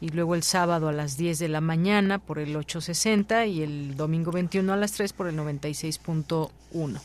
y 0.00 0.08
luego 0.12 0.36
el 0.36 0.44
sábado 0.44 0.88
a 0.88 0.92
las 0.92 1.16
10 1.16 1.40
de 1.40 1.48
la 1.48 1.60
mañana 1.60 2.20
por 2.20 2.38
el 2.38 2.54
860 2.54 3.46
y 3.46 3.64
el 3.64 3.96
domingo 3.96 4.30
21 4.30 4.72
a 4.72 4.76
las 4.76 4.92
3 4.92 5.12
por 5.14 5.26
el 5.26 5.36
96.1. 5.36 7.00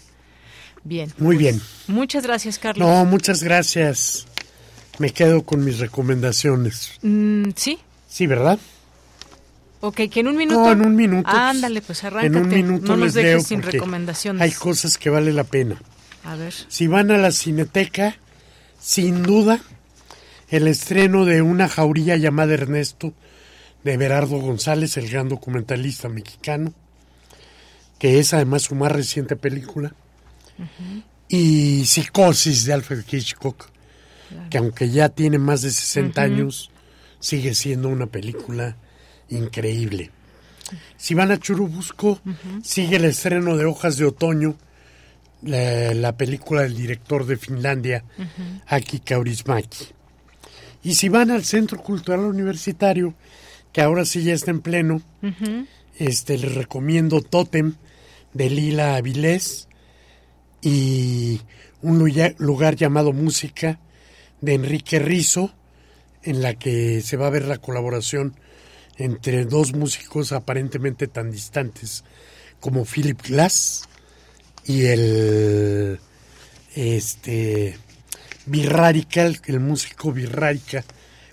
Bien. 0.84 1.12
Muy 1.18 1.36
bien. 1.36 1.60
Muchas 1.88 2.24
gracias, 2.24 2.60
Carlos. 2.60 2.88
No, 2.88 3.04
muchas 3.06 3.42
gracias. 3.42 4.28
Me 5.00 5.10
quedo 5.10 5.44
con 5.44 5.66
mis 5.66 5.80
recomendaciones. 5.80 6.92
Mm, 7.02 7.50
sí. 7.56 7.80
Sí, 8.08 8.28
¿verdad? 8.28 8.60
Ok, 9.86 10.02
que 10.10 10.22
en 10.22 10.28
un 10.28 10.36
minuto. 10.36 10.60
No, 10.60 10.72
en 10.72 10.82
un 10.82 10.95
minuto. 10.95 11.30
ándale, 11.30 11.80
pues 11.82 12.03
arráncate. 12.03 12.26
En 12.26 12.44
un 12.44 12.49
minuto 12.49 12.88
no 12.88 12.98
nos 12.98 13.14
les 13.14 13.24
dejes 13.24 13.45
sin 13.45 13.62
recomendaciones. 13.62 14.41
Hay 14.41 14.52
cosas 14.52 14.98
que 14.98 15.12
vale 15.12 15.32
la 15.32 15.44
pena. 15.44 15.80
A 16.24 16.36
ver. 16.36 16.53
Si 16.68 16.88
van 16.88 17.12
a 17.12 17.20
la 17.20 17.32
cineteca, 17.32 18.18
sin 18.80 19.22
duda, 19.22 19.60
el 20.49 20.68
estreno 20.68 21.24
de 21.26 21.44
una 21.44 21.70
jaurilla 21.70 22.16
llamada 22.16 22.56
Ernesto 22.56 23.14
de 23.84 23.95
Berardo 23.95 24.40
González, 24.40 24.98
el 24.98 25.07
gran 25.07 25.30
documentalista 25.30 26.10
mexicano, 26.10 26.74
que 27.99 28.18
es 28.18 28.34
además 28.34 28.64
su 28.64 28.74
más 28.74 28.91
reciente 28.91 29.36
película, 29.36 29.94
y 31.28 31.86
Psicosis 31.86 32.66
de 32.66 32.74
Alfred 32.74 33.03
Hitchcock, 33.07 33.68
que 34.49 34.57
aunque 34.57 34.90
ya 34.90 35.10
tiene 35.10 35.38
más 35.38 35.62
de 35.62 35.70
60 35.70 36.20
años, 36.20 36.72
sigue 37.20 37.53
siendo 37.53 37.90
una 37.90 38.07
película 38.07 38.78
increíble. 39.30 40.11
Si 40.97 41.14
van 41.14 41.31
a 41.31 41.39
Churubusco, 41.39 42.19
sigue 42.64 42.97
el 42.97 43.06
estreno 43.06 43.56
de 43.56 43.65
Hojas 43.65 43.97
de 43.97 44.06
Otoño, 44.06 44.56
la, 45.43 46.18
película 46.18 46.64
del 46.64 46.76
director 46.76 47.26
de 47.26 47.38
Finlandia, 47.38 48.03
Aki 48.68 48.99
Kaurismäki. 48.99 49.85
Y 50.84 50.95
si 50.95 51.10
van 51.10 51.31
al 51.31 51.43
Centro 51.43 51.81
Cultural 51.81 52.22
Universitario, 52.22 53.14
que 53.72 53.81
ahora 53.81 54.06
sí 54.06 54.23
ya 54.23 54.34
está 54.34 54.52
en 54.52 54.61
pleno, 54.61 55.02
este 55.97 56.38
les 56.38 56.56
recomiendo 56.56 57.22
Totem 57.22 57.76
de 58.34 58.49
Lila 58.49 58.95
Avilés 58.95 59.68
y 60.61 61.41
un 61.81 61.99
lugar 62.38 62.76
llamado 62.76 63.14
Música 63.14 63.80
de 64.41 64.56
Enrique 64.56 64.99
Rizo, 64.99 65.53
en 66.23 66.41
la 66.41 66.56
que 66.56 67.02
se 67.02 67.18
va 67.18 67.27
a 67.27 67.31
ver 67.31 67.45
la 67.45 67.60
colaboración 67.60 68.35
entre 68.98 69.46
dos 69.46 69.74
músicos 69.74 70.32
aparentemente 70.32 71.08
tan 71.08 71.32
distantes 71.32 72.04
como 72.60 72.86
Philip 72.86 73.22
Glass 73.22 73.88
y 74.66 74.86
el 74.86 76.00
este 76.76 77.78
Virrárica, 78.46 79.24
el, 79.24 79.60
músico 79.60 80.12
Virrárica 80.12 80.84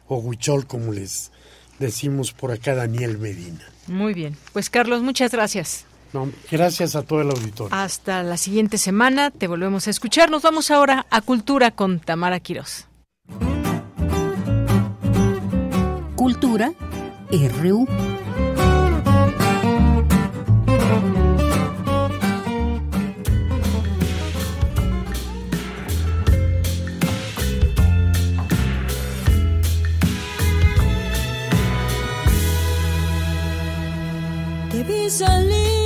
o 0.08 0.18
Huichol 0.18 0.66
como 0.66 0.92
les 0.92 1.30
decimos 1.78 2.32
por 2.32 2.52
acá 2.52 2.74
Daniel 2.74 3.18
Medina. 3.18 3.64
Muy 3.86 4.14
bien, 4.14 4.36
pues 4.52 4.70
Carlos, 4.70 5.02
muchas 5.02 5.32
gracias. 5.32 5.84
gracias 6.50 6.94
a 6.94 7.02
todo 7.02 7.20
el 7.20 7.30
auditorio. 7.30 7.74
Hasta 7.74 8.22
la 8.22 8.36
siguiente 8.36 8.78
semana, 8.78 9.30
te 9.30 9.46
volvemos 9.46 9.86
a 9.88 9.90
escuchar. 9.90 10.30
Nos 10.30 10.42
vamos 10.42 10.70
ahora 10.70 11.06
a 11.10 11.20
Cultura 11.20 11.70
con 11.70 12.00
Tamara 12.00 12.40
Quirós. 12.40 12.86
Cultura 16.16 16.72
RU. 17.32 17.86
Debí 34.70 35.08
salir 35.08 35.81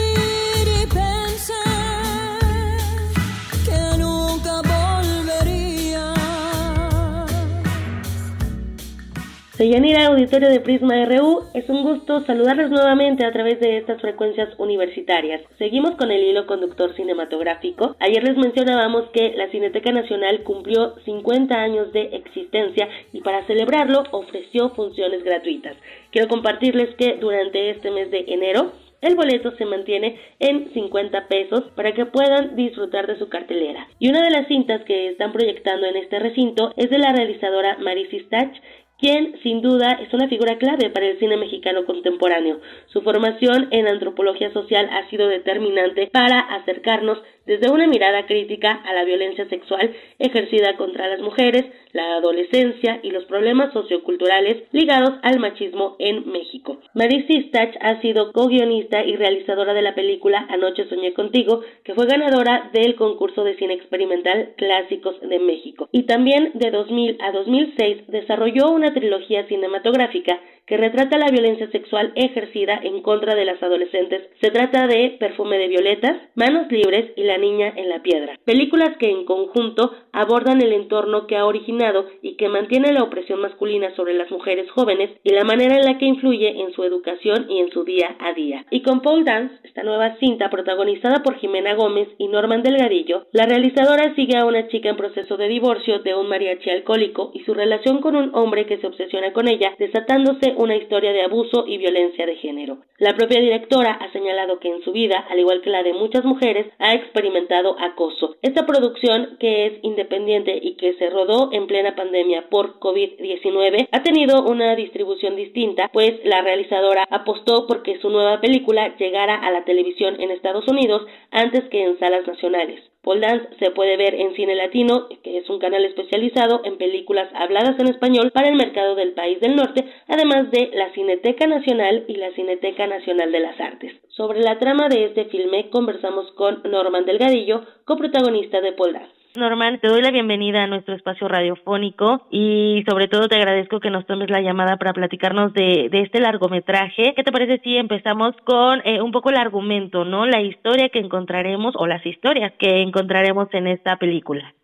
Soy 9.56 9.70
Yanira, 9.70 10.08
auditorio 10.08 10.50
de 10.50 10.60
Prisma 10.60 11.02
RU. 11.06 11.44
Es 11.54 11.66
un 11.70 11.82
gusto 11.82 12.20
saludarles 12.26 12.68
nuevamente 12.68 13.24
a 13.24 13.32
través 13.32 13.58
de 13.58 13.78
estas 13.78 13.98
frecuencias 14.02 14.50
universitarias. 14.58 15.40
Seguimos 15.56 15.92
con 15.92 16.10
el 16.10 16.22
hilo 16.22 16.46
conductor 16.46 16.94
cinematográfico. 16.94 17.96
Ayer 17.98 18.22
les 18.22 18.36
mencionábamos 18.36 19.08
que 19.14 19.32
la 19.34 19.48
Cineteca 19.48 19.92
Nacional 19.92 20.42
cumplió 20.42 20.96
50 21.06 21.54
años 21.54 21.90
de 21.94 22.02
existencia 22.16 22.86
y 23.14 23.22
para 23.22 23.46
celebrarlo 23.46 24.02
ofreció 24.10 24.74
funciones 24.74 25.24
gratuitas. 25.24 25.74
Quiero 26.10 26.28
compartirles 26.28 26.94
que 26.96 27.16
durante 27.18 27.70
este 27.70 27.90
mes 27.90 28.10
de 28.10 28.26
enero 28.28 28.72
el 29.00 29.14
boleto 29.14 29.52
se 29.56 29.64
mantiene 29.64 30.18
en 30.38 30.72
50 30.72 31.28
pesos 31.28 31.64
para 31.76 31.92
que 31.92 32.06
puedan 32.06 32.56
disfrutar 32.56 33.06
de 33.06 33.18
su 33.18 33.28
cartelera. 33.28 33.86
Y 33.98 34.08
una 34.08 34.22
de 34.22 34.30
las 34.30 34.48
cintas 34.48 34.82
que 34.84 35.08
están 35.08 35.32
proyectando 35.32 35.86
en 35.86 35.96
este 35.96 36.18
recinto 36.18 36.72
es 36.76 36.90
de 36.90 36.98
la 36.98 37.12
realizadora 37.12 37.78
Marisis 37.78 38.28
Tach, 38.28 38.52
quien 38.98 39.38
sin 39.42 39.60
duda 39.60 39.98
es 40.02 40.12
una 40.14 40.28
figura 40.28 40.56
clave 40.58 40.90
para 40.90 41.06
el 41.06 41.18
cine 41.18 41.36
mexicano 41.36 41.84
contemporáneo. 41.84 42.60
Su 42.86 43.02
formación 43.02 43.68
en 43.70 43.88
antropología 43.88 44.52
social 44.52 44.88
ha 44.90 45.08
sido 45.10 45.28
determinante 45.28 46.08
para 46.12 46.40
acercarnos 46.40 47.18
desde 47.46 47.70
una 47.70 47.86
mirada 47.86 48.26
crítica 48.26 48.72
a 48.72 48.92
la 48.92 49.04
violencia 49.04 49.48
sexual 49.48 49.94
ejercida 50.18 50.76
contra 50.76 51.06
las 51.06 51.20
mujeres, 51.20 51.64
la 51.92 52.16
adolescencia 52.16 53.00
y 53.02 53.10
los 53.10 53.24
problemas 53.26 53.72
socioculturales 53.72 54.64
ligados 54.72 55.14
al 55.22 55.38
machismo 55.38 55.96
en 55.98 56.30
México. 56.30 56.78
Marie 56.94 57.26
Sistach 57.26 57.74
ha 57.80 58.00
sido 58.00 58.32
co-guionista 58.32 59.04
y 59.04 59.16
realizadora 59.16 59.74
de 59.74 59.82
la 59.82 59.94
película 59.94 60.46
Anoche 60.50 60.88
soñé 60.88 61.14
contigo, 61.14 61.62
que 61.84 61.94
fue 61.94 62.06
ganadora 62.06 62.70
del 62.72 62.96
concurso 62.96 63.44
de 63.44 63.56
cine 63.56 63.74
experimental 63.74 64.54
Clásicos 64.56 65.20
de 65.20 65.38
México. 65.38 65.88
Y 65.92 66.02
también 66.02 66.50
de 66.54 66.70
2000 66.70 67.18
a 67.20 67.32
2006 67.32 68.08
desarrolló 68.08 68.70
una 68.70 68.85
trilogía 68.92 69.46
cinematográfica 69.46 70.40
que 70.66 70.76
retrata 70.76 71.16
la 71.16 71.30
violencia 71.30 71.70
sexual 71.70 72.12
ejercida 72.16 72.78
en 72.82 73.00
contra 73.02 73.34
de 73.34 73.44
las 73.44 73.62
adolescentes. 73.62 74.28
Se 74.40 74.50
trata 74.50 74.86
de 74.86 75.16
Perfume 75.18 75.58
de 75.58 75.68
Violetas, 75.68 76.16
Manos 76.34 76.70
Libres 76.70 77.12
y 77.16 77.22
La 77.22 77.38
Niña 77.38 77.72
en 77.76 77.88
la 77.88 78.02
Piedra. 78.02 78.36
Películas 78.44 78.96
que 78.98 79.08
en 79.08 79.24
conjunto 79.24 79.92
abordan 80.12 80.60
el 80.60 80.72
entorno 80.72 81.26
que 81.26 81.36
ha 81.36 81.46
originado 81.46 82.06
y 82.20 82.36
que 82.36 82.48
mantiene 82.48 82.92
la 82.92 83.04
opresión 83.04 83.40
masculina 83.40 83.94
sobre 83.94 84.14
las 84.14 84.30
mujeres 84.30 84.68
jóvenes 84.72 85.10
y 85.22 85.30
la 85.30 85.44
manera 85.44 85.76
en 85.76 85.84
la 85.84 85.98
que 85.98 86.06
influye 86.06 86.60
en 86.60 86.72
su 86.72 86.82
educación 86.82 87.46
y 87.48 87.60
en 87.60 87.70
su 87.70 87.84
día 87.84 88.16
a 88.18 88.32
día. 88.32 88.66
Y 88.70 88.82
con 88.82 89.02
Paul 89.02 89.24
Dance, 89.24 89.54
esta 89.62 89.84
nueva 89.84 90.16
cinta 90.16 90.50
protagonizada 90.50 91.22
por 91.22 91.36
Jimena 91.36 91.74
Gómez 91.74 92.08
y 92.18 92.26
Norman 92.26 92.62
Delgadillo, 92.62 93.26
la 93.32 93.46
realizadora 93.46 94.14
sigue 94.16 94.36
a 94.36 94.44
una 94.44 94.66
chica 94.68 94.88
en 94.88 94.96
proceso 94.96 95.36
de 95.36 95.48
divorcio 95.48 96.00
de 96.00 96.14
un 96.14 96.28
mariachi 96.28 96.70
alcohólico 96.70 97.30
y 97.34 97.44
su 97.44 97.54
relación 97.54 98.00
con 98.00 98.16
un 98.16 98.34
hombre 98.34 98.66
que 98.66 98.75
se 98.78 98.86
obsesiona 98.86 99.32
con 99.32 99.48
ella, 99.48 99.74
desatándose 99.78 100.54
una 100.56 100.76
historia 100.76 101.12
de 101.12 101.22
abuso 101.22 101.64
y 101.66 101.78
violencia 101.78 102.26
de 102.26 102.36
género. 102.36 102.78
La 102.98 103.14
propia 103.14 103.40
directora 103.40 103.92
ha 103.92 104.10
señalado 104.12 104.58
que 104.58 104.68
en 104.68 104.82
su 104.82 104.92
vida, 104.92 105.26
al 105.28 105.38
igual 105.38 105.60
que 105.60 105.70
la 105.70 105.82
de 105.82 105.92
muchas 105.92 106.24
mujeres, 106.24 106.66
ha 106.78 106.94
experimentado 106.94 107.76
acoso. 107.78 108.36
Esta 108.42 108.66
producción, 108.66 109.36
que 109.38 109.66
es 109.66 109.72
independiente 109.82 110.58
y 110.60 110.76
que 110.76 110.94
se 110.94 111.10
rodó 111.10 111.50
en 111.52 111.66
plena 111.66 111.94
pandemia 111.94 112.48
por 112.48 112.78
COVID-19, 112.80 113.88
ha 113.90 114.02
tenido 114.02 114.44
una 114.44 114.74
distribución 114.74 115.36
distinta, 115.36 115.90
pues 115.92 116.14
la 116.24 116.42
realizadora 116.42 117.06
apostó 117.10 117.66
porque 117.66 117.98
su 118.00 118.10
nueva 118.10 118.40
película 118.40 118.96
llegara 118.96 119.36
a 119.36 119.50
la 119.50 119.64
televisión 119.64 120.20
en 120.20 120.30
Estados 120.30 120.66
Unidos 120.68 121.06
antes 121.30 121.64
que 121.70 121.82
en 121.82 121.98
salas 121.98 122.26
nacionales. 122.26 122.80
Pole 123.06 123.20
Dance 123.20 123.46
se 123.60 123.70
puede 123.70 123.96
ver 123.96 124.16
en 124.16 124.34
Cine 124.34 124.56
Latino, 124.56 125.06
que 125.22 125.38
es 125.38 125.48
un 125.48 125.60
canal 125.60 125.84
especializado 125.84 126.62
en 126.64 126.76
películas 126.76 127.28
habladas 127.34 127.78
en 127.78 127.86
español 127.86 128.32
para 128.32 128.48
el 128.48 128.56
mercado 128.56 128.96
del 128.96 129.12
país 129.12 129.38
del 129.38 129.54
norte, 129.54 129.84
además 130.08 130.50
de 130.50 130.72
la 130.74 130.92
Cineteca 130.92 131.46
Nacional 131.46 132.04
y 132.08 132.16
la 132.16 132.32
Cineteca 132.32 132.88
Nacional 132.88 133.30
de 133.30 133.38
las 133.38 133.60
Artes. 133.60 133.92
Sobre 134.08 134.40
la 134.40 134.58
trama 134.58 134.88
de 134.88 135.04
este 135.04 135.26
filme 135.26 135.70
conversamos 135.70 136.32
con 136.32 136.62
Norman 136.64 137.04
Delgadillo, 137.04 137.62
coprotagonista 137.84 138.60
de 138.60 138.72
Pole 138.72 138.94
Dance. 138.94 139.25
Norman, 139.34 139.80
te 139.80 139.88
doy 139.88 140.02
la 140.02 140.10
bienvenida 140.10 140.62
a 140.62 140.66
nuestro 140.66 140.94
espacio 140.94 141.28
radiofónico 141.28 142.26
y 142.30 142.84
sobre 142.88 143.08
todo 143.08 143.28
te 143.28 143.36
agradezco 143.36 143.80
que 143.80 143.90
nos 143.90 144.06
tomes 144.06 144.30
la 144.30 144.40
llamada 144.40 144.76
para 144.76 144.92
platicarnos 144.92 145.52
de, 145.52 145.88
de 145.90 146.02
este 146.02 146.20
largometraje. 146.20 147.14
¿Qué 147.14 147.22
te 147.22 147.32
parece 147.32 147.58
si 147.64 147.76
empezamos 147.76 148.34
con 148.44 148.80
eh, 148.84 149.02
un 149.02 149.12
poco 149.12 149.30
el 149.30 149.36
argumento, 149.36 150.04
¿no? 150.04 150.26
La 150.26 150.40
historia 150.40 150.88
que 150.88 150.98
encontraremos 150.98 151.74
o 151.76 151.86
las 151.86 152.04
historias 152.06 152.52
que 152.58 152.82
encontraremos 152.82 153.48
en 153.52 153.66
esta 153.66 153.96
película. 153.96 154.54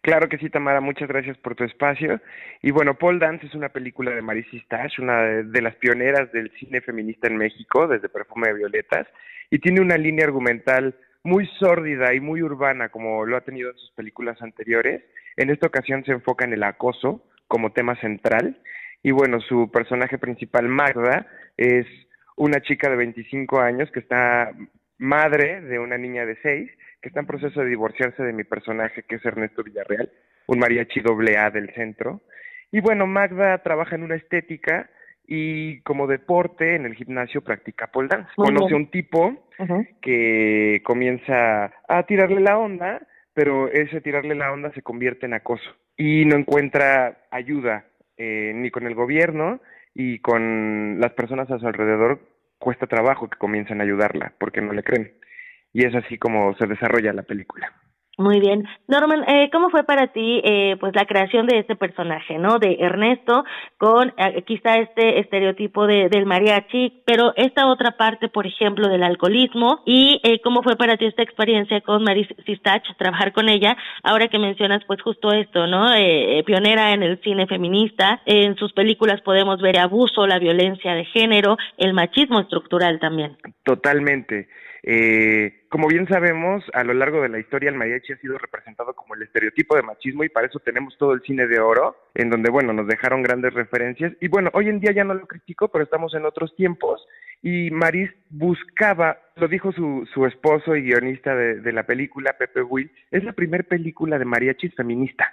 Claro 0.00 0.28
que 0.28 0.36
sí, 0.36 0.50
Tamara, 0.50 0.80
muchas 0.80 1.08
gracias 1.08 1.38
por 1.38 1.54
tu 1.54 1.64
espacio. 1.64 2.20
Y 2.62 2.70
bueno, 2.70 2.94
Paul 2.94 3.18
Dance 3.18 3.46
es 3.46 3.54
una 3.54 3.70
película 3.70 4.10
de 4.10 4.20
Marisa 4.20 4.56
Stash, 4.64 5.00
una 5.00 5.22
de, 5.22 5.44
de 5.44 5.62
las 5.62 5.74
pioneras 5.76 6.30
del 6.32 6.50
cine 6.58 6.82
feminista 6.82 7.26
en 7.26 7.38
México, 7.38 7.88
desde 7.88 8.10
Perfume 8.10 8.48
de 8.48 8.54
Violetas, 8.54 9.06
y 9.50 9.58
tiene 9.58 9.80
una 9.80 9.96
línea 9.96 10.26
argumental 10.26 10.94
muy 11.24 11.46
sórdida 11.58 12.14
y 12.14 12.20
muy 12.20 12.42
urbana 12.42 12.90
como 12.90 13.24
lo 13.24 13.36
ha 13.36 13.40
tenido 13.40 13.70
en 13.70 13.76
sus 13.76 13.90
películas 13.92 14.40
anteriores. 14.42 15.02
En 15.36 15.50
esta 15.50 15.66
ocasión 15.66 16.04
se 16.04 16.12
enfoca 16.12 16.44
en 16.44 16.52
el 16.52 16.62
acoso 16.62 17.24
como 17.48 17.72
tema 17.72 17.98
central 18.00 18.60
y 19.02 19.10
bueno, 19.10 19.40
su 19.40 19.70
personaje 19.70 20.18
principal, 20.18 20.68
Magda, 20.68 21.26
es 21.56 21.86
una 22.36 22.60
chica 22.60 22.90
de 22.90 22.96
25 22.96 23.60
años 23.60 23.90
que 23.90 24.00
está 24.00 24.52
madre 24.98 25.60
de 25.62 25.78
una 25.78 25.98
niña 25.98 26.24
de 26.26 26.36
6 26.42 26.70
que 27.00 27.08
está 27.08 27.20
en 27.20 27.26
proceso 27.26 27.60
de 27.60 27.68
divorciarse 27.68 28.22
de 28.22 28.32
mi 28.32 28.44
personaje 28.44 29.02
que 29.02 29.16
es 29.16 29.24
Ernesto 29.24 29.62
Villarreal, 29.62 30.10
un 30.46 30.58
mariachi 30.58 31.00
doble 31.00 31.36
A 31.36 31.50
del 31.50 31.72
centro. 31.74 32.22
Y 32.70 32.80
bueno, 32.80 33.06
Magda 33.06 33.58
trabaja 33.58 33.94
en 33.94 34.04
una 34.04 34.16
estética 34.16 34.88
y 35.26 35.80
como 35.80 36.06
deporte 36.06 36.76
en 36.76 36.84
el 36.84 36.94
gimnasio 36.94 37.42
practica 37.42 37.88
pole 37.88 38.08
dance. 38.08 38.30
Conoce 38.36 38.74
a 38.74 38.76
un 38.76 38.90
tipo 38.90 39.48
que 40.00 40.82
comienza 40.84 41.72
a 41.88 42.02
tirarle 42.04 42.40
la 42.40 42.58
onda, 42.58 43.00
pero 43.32 43.68
ese 43.68 44.00
tirarle 44.00 44.34
la 44.34 44.52
onda 44.52 44.72
se 44.72 44.82
convierte 44.82 45.26
en 45.26 45.34
acoso 45.34 45.70
y 45.96 46.24
no 46.24 46.36
encuentra 46.36 47.18
ayuda 47.30 47.86
eh, 48.16 48.52
ni 48.54 48.70
con 48.70 48.86
el 48.86 48.94
gobierno 48.94 49.60
y 49.94 50.18
con 50.18 51.00
las 51.00 51.12
personas 51.12 51.50
a 51.50 51.58
su 51.58 51.66
alrededor 51.66 52.20
cuesta 52.58 52.86
trabajo 52.86 53.28
que 53.28 53.38
comiencen 53.38 53.80
a 53.80 53.84
ayudarla 53.84 54.32
porque 54.38 54.60
no 54.60 54.72
le 54.72 54.82
creen. 54.82 55.12
Y 55.72 55.84
es 55.84 55.94
así 55.94 56.18
como 56.18 56.54
se 56.56 56.66
desarrolla 56.66 57.12
la 57.12 57.22
película. 57.22 57.72
Muy 58.16 58.38
bien. 58.38 58.64
Norman, 58.86 59.24
eh, 59.28 59.50
¿cómo 59.50 59.70
fue 59.70 59.82
para 59.82 60.08
ti 60.08 60.40
eh, 60.44 60.76
pues 60.78 60.94
la 60.94 61.04
creación 61.04 61.46
de 61.46 61.58
este 61.58 61.74
personaje, 61.74 62.38
no? 62.38 62.58
De 62.60 62.76
Ernesto, 62.78 63.44
con 63.76 64.10
eh, 64.16 64.44
está 64.46 64.78
este 64.78 65.18
estereotipo 65.18 65.86
de, 65.86 66.08
del 66.08 66.24
mariachi, 66.24 67.02
pero 67.04 67.32
esta 67.36 67.66
otra 67.66 67.96
parte, 67.96 68.28
por 68.28 68.46
ejemplo, 68.46 68.88
del 68.88 69.02
alcoholismo, 69.02 69.82
y 69.84 70.20
eh, 70.22 70.40
cómo 70.42 70.62
fue 70.62 70.76
para 70.76 70.96
ti 70.96 71.06
esta 71.06 71.22
experiencia 71.22 71.80
con 71.80 72.04
Maris 72.04 72.28
Sistach, 72.46 72.84
trabajar 72.98 73.32
con 73.32 73.48
ella, 73.48 73.76
ahora 74.04 74.28
que 74.28 74.38
mencionas 74.38 74.84
pues 74.86 75.02
justo 75.02 75.32
esto, 75.32 75.66
¿no? 75.66 75.92
Eh, 75.92 76.42
pionera 76.46 76.92
en 76.92 77.02
el 77.02 77.20
cine 77.20 77.48
feminista, 77.48 78.22
en 78.26 78.54
sus 78.56 78.72
películas 78.72 79.22
podemos 79.22 79.60
ver 79.60 79.78
abuso, 79.78 80.26
la 80.26 80.38
violencia 80.38 80.94
de 80.94 81.04
género, 81.06 81.56
el 81.78 81.94
machismo 81.94 82.38
estructural 82.40 83.00
también. 83.00 83.36
Totalmente. 83.64 84.46
Eh, 84.86 85.64
como 85.70 85.88
bien 85.88 86.06
sabemos, 86.06 86.62
a 86.74 86.84
lo 86.84 86.92
largo 86.92 87.22
de 87.22 87.30
la 87.30 87.38
historia 87.38 87.70
el 87.70 87.76
mariachi 87.76 88.12
ha 88.12 88.18
sido 88.18 88.36
representado 88.36 88.92
como 88.94 89.14
el 89.14 89.22
estereotipo 89.22 89.76
de 89.76 89.82
machismo 89.82 90.24
y 90.24 90.28
para 90.28 90.46
eso 90.46 90.60
tenemos 90.60 90.98
todo 90.98 91.14
el 91.14 91.22
cine 91.22 91.46
de 91.46 91.58
oro, 91.58 91.96
en 92.14 92.28
donde, 92.28 92.50
bueno, 92.50 92.74
nos 92.74 92.86
dejaron 92.86 93.22
grandes 93.22 93.54
referencias. 93.54 94.12
Y 94.20 94.28
bueno, 94.28 94.50
hoy 94.52 94.68
en 94.68 94.80
día 94.80 94.92
ya 94.92 95.04
no 95.04 95.14
lo 95.14 95.26
critico, 95.26 95.68
pero 95.68 95.84
estamos 95.84 96.14
en 96.14 96.26
otros 96.26 96.54
tiempos 96.54 97.02
y 97.40 97.70
Maris 97.70 98.10
buscaba, 98.28 99.18
lo 99.36 99.48
dijo 99.48 99.72
su, 99.72 100.06
su 100.12 100.26
esposo 100.26 100.76
y 100.76 100.82
guionista 100.82 101.34
de, 101.34 101.72
la 101.72 101.84
película, 101.84 102.36
Pepe 102.38 102.62
Will, 102.62 102.90
es 103.10 103.24
la 103.24 103.32
primera 103.32 103.64
película 103.64 104.18
de 104.18 104.26
mariachis 104.26 104.74
feminista. 104.74 105.32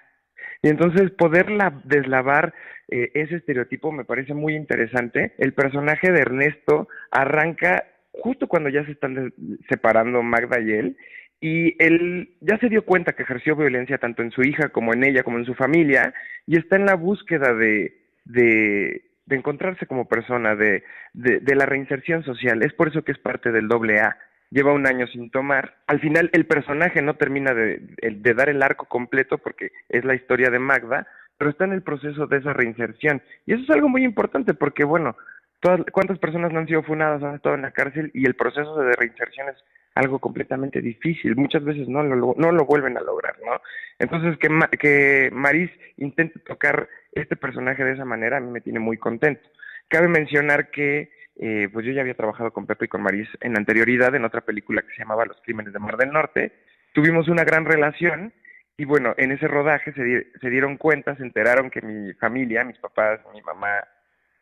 Y 0.62 0.70
entonces 0.70 1.12
poderla 1.12 1.82
deslavar 1.84 2.54
eh, 2.88 3.12
ese 3.16 3.38
estereotipo 3.38 3.92
me 3.92 4.06
parece 4.06 4.34
muy 4.34 4.56
interesante. 4.56 5.34
El 5.38 5.54
personaje 5.54 6.12
de 6.12 6.22
Ernesto 6.22 6.88
arranca 7.12 7.86
justo 8.12 8.48
cuando 8.48 8.70
ya 8.70 8.86
se 8.86 8.92
están 8.92 9.34
separando 9.70 10.22
Magda 10.22 10.60
y 10.60 10.72
él, 10.72 10.98
y 11.40 11.76
él 11.84 12.36
ya 12.42 12.58
se 12.60 12.70
dio 12.70 12.86
cuenta 12.86 13.14
que 13.14 13.24
ejerció 13.24 13.56
violencia 13.56 13.98
tanto 13.98 14.22
en 14.22 14.32
su 14.32 14.42
hija 14.44 14.70
como 14.70 14.94
en 14.94 15.04
ella, 15.04 15.24
como 15.24 15.40
en 15.40 15.46
su 15.46 15.56
familia, 15.56 16.14
y 16.46 16.58
está 16.58 16.76
en 16.76 16.86
la 16.86 16.96
búsqueda 16.96 17.54
de, 17.54 17.98
de, 18.26 19.02
de 19.26 19.36
encontrarse 19.36 19.88
como 19.88 20.08
persona, 20.08 20.56
de, 20.56 20.84
de, 21.14 21.56
la 21.56 21.66
reinserción 21.66 22.24
social. 22.24 22.62
Es 22.62 22.74
por 22.74 22.90
eso 22.90 23.04
que 23.04 23.12
es 23.12 23.18
parte 23.18 23.52
del 23.52 23.68
doble 23.68 24.00
A. 24.00 24.18
Lleva 24.52 24.74
un 24.74 24.86
año 24.86 25.08
sin 25.08 25.32
tomar. 25.32 25.78
Al 25.88 26.00
final 26.00 26.30
el 26.34 26.46
personaje 26.46 27.02
no 27.02 27.16
termina 27.16 27.54
de, 27.54 27.80
de 28.02 28.34
dar 28.34 28.50
el 28.50 28.62
arco 28.62 28.86
completo 28.86 29.38
porque 29.38 29.72
es 29.90 30.04
la 30.06 30.14
historia 30.14 30.50
de 30.50 30.60
Magda, 30.60 31.08
pero 31.38 31.50
está 31.50 31.64
en 31.64 31.72
el 31.72 31.82
proceso 31.82 32.28
de 32.28 32.38
esa 32.38 32.54
reinserción. 32.54 33.22
Y 33.48 33.54
eso 33.54 33.64
es 33.64 33.70
algo 33.72 33.90
muy 33.90 34.04
importante 34.04 34.54
porque, 34.54 34.84
bueno, 34.84 35.16
¿Cuántas 35.62 36.18
personas 36.18 36.52
no 36.52 36.60
han 36.60 36.68
sido 36.68 36.82
funadas, 36.82 37.22
han 37.22 37.36
estado 37.36 37.54
en 37.56 37.62
la 37.62 37.72
cárcel 37.72 38.10
y 38.16 38.26
el 38.26 38.36
proceso 38.36 38.76
de 38.78 38.94
reinserción 38.94 39.50
es 39.50 39.64
algo 39.94 40.18
completamente 40.18 40.82
difícil? 40.82 41.36
Muchas 41.36 41.64
veces 41.64 41.88
no 41.88 42.02
lo, 42.02 42.34
no 42.36 42.52
lo 42.52 42.66
vuelven 42.66 42.98
a 42.98 43.02
lograr, 43.02 43.36
¿no? 43.46 43.62
Entonces, 44.00 44.38
que, 44.40 44.50
que 44.80 45.30
Maris 45.32 45.70
intente 45.98 46.40
tocar 46.40 46.90
este 47.12 47.36
personaje 47.36 47.84
de 47.84 47.94
esa 47.94 48.06
manera 48.06 48.38
a 48.38 48.40
mí 48.40 48.50
me 48.50 48.62
tiene 48.62 48.80
muy 48.80 48.98
contento. 48.98 49.48
Cabe 49.88 50.08
mencionar 50.08 50.72
que 50.72 51.12
eh, 51.36 51.70
pues 51.72 51.86
yo 51.86 51.92
ya 51.92 52.02
había 52.02 52.16
trabajado 52.16 52.52
con 52.52 52.66
Pepe 52.66 52.86
y 52.86 52.88
con 52.88 53.04
Maris 53.04 53.30
en 53.42 53.56
anterioridad 53.56 54.16
en 54.16 54.26
otra 54.26 54.42
película 54.42 54.82
que 54.82 54.94
se 54.96 55.04
llamaba 55.04 55.26
Los 55.26 55.42
Crímenes 55.44 55.74
de 55.74 55.80
Mar 55.80 55.98
del 55.98 56.12
Norte. 56.12 56.54
Tuvimos 56.94 57.28
una 57.28 57.44
gran 57.44 57.66
relación 57.66 58.34
y 58.78 58.86
bueno, 58.86 59.14
en 59.18 59.32
ese 59.32 59.48
rodaje 59.48 59.94
se, 59.94 60.40
se 60.40 60.50
dieron 60.50 60.78
cuenta, 60.78 61.16
se 61.18 61.24
enteraron 61.24 61.70
que 61.70 61.82
mi 61.82 62.14
familia, 62.14 62.64
mis 62.64 62.80
papás, 62.80 63.20
mi 63.34 63.42
mamá, 63.44 63.84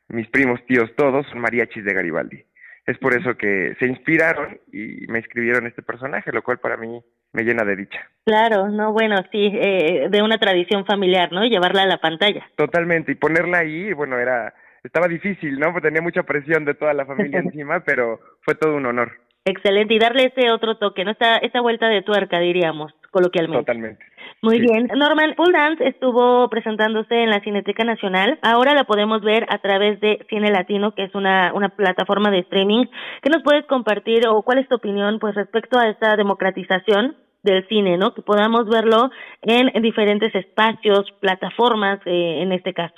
mis 0.10 0.28
primos, 0.30 0.60
tíos, 0.66 0.90
todos 0.96 1.26
son 1.28 1.40
mariachis 1.40 1.84
de 1.84 1.94
Garibaldi. 1.94 2.44
Es 2.86 2.98
por 2.98 3.14
eso 3.14 3.38
que 3.38 3.76
se 3.80 3.86
inspiraron 3.86 4.60
y 4.72 5.06
me 5.08 5.20
escribieron 5.20 5.68
este 5.68 5.84
personaje, 5.84 6.32
lo 6.32 6.42
cual 6.42 6.58
para 6.60 6.76
mí 6.76 7.02
me 7.34 7.44
llena 7.44 7.64
de 7.64 7.76
dicha. 7.76 8.00
Claro, 8.26 8.68
no, 8.70 8.92
bueno, 8.92 9.18
sí, 9.32 9.52
eh, 9.54 10.08
de 10.10 10.22
una 10.24 10.40
tradición 10.40 10.86
familiar, 10.86 11.32
¿no? 11.32 11.46
Llevarla 11.46 11.84
a 11.84 11.88
la 11.88 12.00
pantalla. 12.00 12.48
Totalmente, 12.56 13.12
y 13.12 13.16
ponerla 13.16 13.60
ahí, 13.60 13.94
bueno, 13.94 14.18
era, 14.18 14.56
estaba 14.84 15.08
difícil, 15.08 15.60
¿no? 15.60 15.72
Porque 15.72 15.90
tenía 15.90 16.02
mucha 16.02 16.24
presión 16.24 16.66
de 16.66 16.74
toda 16.74 16.94
la 16.94 17.06
familia 17.06 17.40
encima, 17.46 17.82
pero 17.82 18.20
fue 18.42 18.56
todo 18.56 18.76
un 18.76 18.88
honor. 18.88 19.12
Excelente, 19.46 19.94
y 19.94 20.00
darle 20.00 20.34
ese 20.36 20.52
otro 20.52 20.78
toque, 20.78 21.06
¿no? 21.06 21.12
Esta, 21.12 21.38
esta 21.38 21.62
vuelta 21.62 21.88
de 21.88 22.02
tuerca, 22.02 22.40
diríamos, 22.40 22.94
coloquialmente. 23.12 23.66
Totalmente. 23.66 24.06
Muy 24.42 24.60
bien. 24.60 24.88
Norman, 24.96 25.36
Full 25.36 25.52
Dance 25.52 25.86
estuvo 25.86 26.50
presentándose 26.50 27.24
en 27.24 27.30
la 27.30 27.42
Cineteca 27.42 27.84
Nacional. 27.84 28.40
Ahora 28.42 28.74
la 28.74 28.86
podemos 28.86 29.22
ver 29.22 29.46
a 29.50 29.58
través 29.58 30.00
de 30.00 30.26
Cine 30.30 30.50
Latino, 30.50 30.96
que 30.96 31.04
es 31.04 31.14
una, 31.14 31.52
una 31.54 31.70
plataforma 31.70 32.32
de 32.32 32.40
streaming. 32.40 32.86
¿Qué 33.22 33.30
nos 33.30 33.44
puedes 33.44 33.66
compartir 33.66 34.28
o 34.30 34.42
cuál 34.44 34.60
es 34.60 34.68
tu 34.70 34.76
opinión 34.76 35.20
pues 35.20 35.36
respecto 35.36 35.78
a 35.78 35.90
esta 35.90 36.16
democratización 36.16 37.18
del 37.44 37.68
cine, 37.68 37.98
¿no? 37.98 38.14
Que 38.14 38.22
podamos 38.22 38.70
verlo 38.70 39.10
en, 39.42 39.82
diferentes 39.82 40.34
espacios, 40.34 41.06
plataformas, 41.20 42.00
eh, 42.06 42.42
en 42.42 42.52
este 42.54 42.74
caso. 42.74 42.96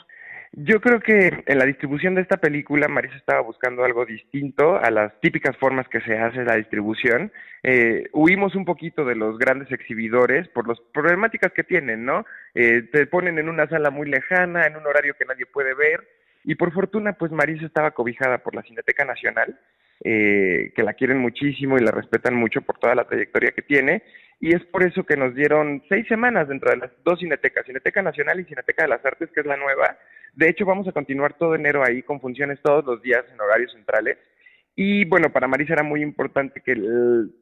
Yo 0.54 0.82
creo 0.82 1.00
que 1.00 1.44
en 1.46 1.58
la 1.58 1.66
distribución 1.66 2.14
de 2.14 2.22
esta 2.22 2.36
película 2.36 2.90
Marisa 2.90 3.16
estaba 3.16 3.40
buscando 3.40 3.86
algo 3.86 4.06
distinto 4.06 4.76
a 4.76 4.92
las 4.92 5.18
típicas 5.22 5.56
formas 5.56 5.88
que 5.88 6.02
se 6.02 6.18
hace 6.18 6.44
la 6.44 6.58
distribución. 6.58 7.32
Eh, 7.64 8.10
huimos 8.12 8.54
un 8.56 8.66
poquito 8.66 9.06
de 9.06 9.16
los 9.16 9.38
grandes 9.38 9.72
exhibidores 9.72 10.50
por 10.50 10.68
las 10.68 10.78
problemáticas 10.94 11.54
que 11.54 11.64
tienen, 11.64 12.04
¿no? 12.04 12.26
Eh, 12.54 12.82
te 12.92 13.08
ponen 13.08 13.40
en 13.40 13.48
una 13.48 13.66
sala 13.70 13.92
muy 13.92 14.10
lejana, 14.10 14.68
en 14.68 14.76
un 14.76 14.86
horario 14.86 15.16
que 15.18 15.24
nadie 15.24 15.46
puede 15.46 15.74
ver. 15.74 16.06
Y 16.44 16.56
por 16.56 16.74
fortuna, 16.74 17.14
pues 17.14 17.32
Marisa 17.32 17.66
estaba 17.66 17.92
cobijada 17.92 18.40
por 18.40 18.54
la 18.54 18.64
Cineteca 18.64 19.06
Nacional, 19.06 19.58
eh, 20.04 20.72
que 20.76 20.84
la 20.84 20.94
quieren 20.94 21.20
muchísimo 21.20 21.78
y 21.78 21.82
la 21.82 21.92
respetan 21.92 22.36
mucho 22.36 22.62
por 22.62 22.78
toda 22.78 22.96
la 22.96 23.08
trayectoria 23.08 23.52
que 23.52 23.62
tiene. 23.62 24.04
Y 24.40 24.56
es 24.56 24.64
por 24.66 24.84
eso 24.84 25.04
que 25.04 25.18
nos 25.18 25.36
dieron 25.36 25.84
seis 25.88 26.08
semanas 26.08 26.48
dentro 26.48 26.72
de 26.72 26.78
las 26.78 26.92
dos 27.04 27.20
cinetecas, 27.20 27.66
Cineteca 27.66 28.02
Nacional 28.02 28.40
y 28.40 28.46
Cineteca 28.46 28.84
de 28.84 28.90
las 28.90 29.06
Artes, 29.06 29.30
que 29.32 29.42
es 29.42 29.46
la 29.46 29.58
nueva, 29.58 29.98
de 30.34 30.50
hecho, 30.50 30.66
vamos 30.66 30.88
a 30.88 30.94
continuar 30.94 31.34
todo 31.34 31.56
enero 31.56 31.84
ahí 31.84 32.04
con 32.04 32.22
funciones 32.22 32.60
todos 32.62 32.86
los 32.86 33.02
días 33.02 33.24
en 33.32 33.40
horarios 33.40 33.74
centrales. 33.74 34.18
Y 34.76 35.04
bueno, 35.06 35.32
para 35.32 35.50
Marisa 35.50 35.74
era 35.74 35.84
muy 35.84 36.02
importante 36.02 36.62
que 36.62 36.76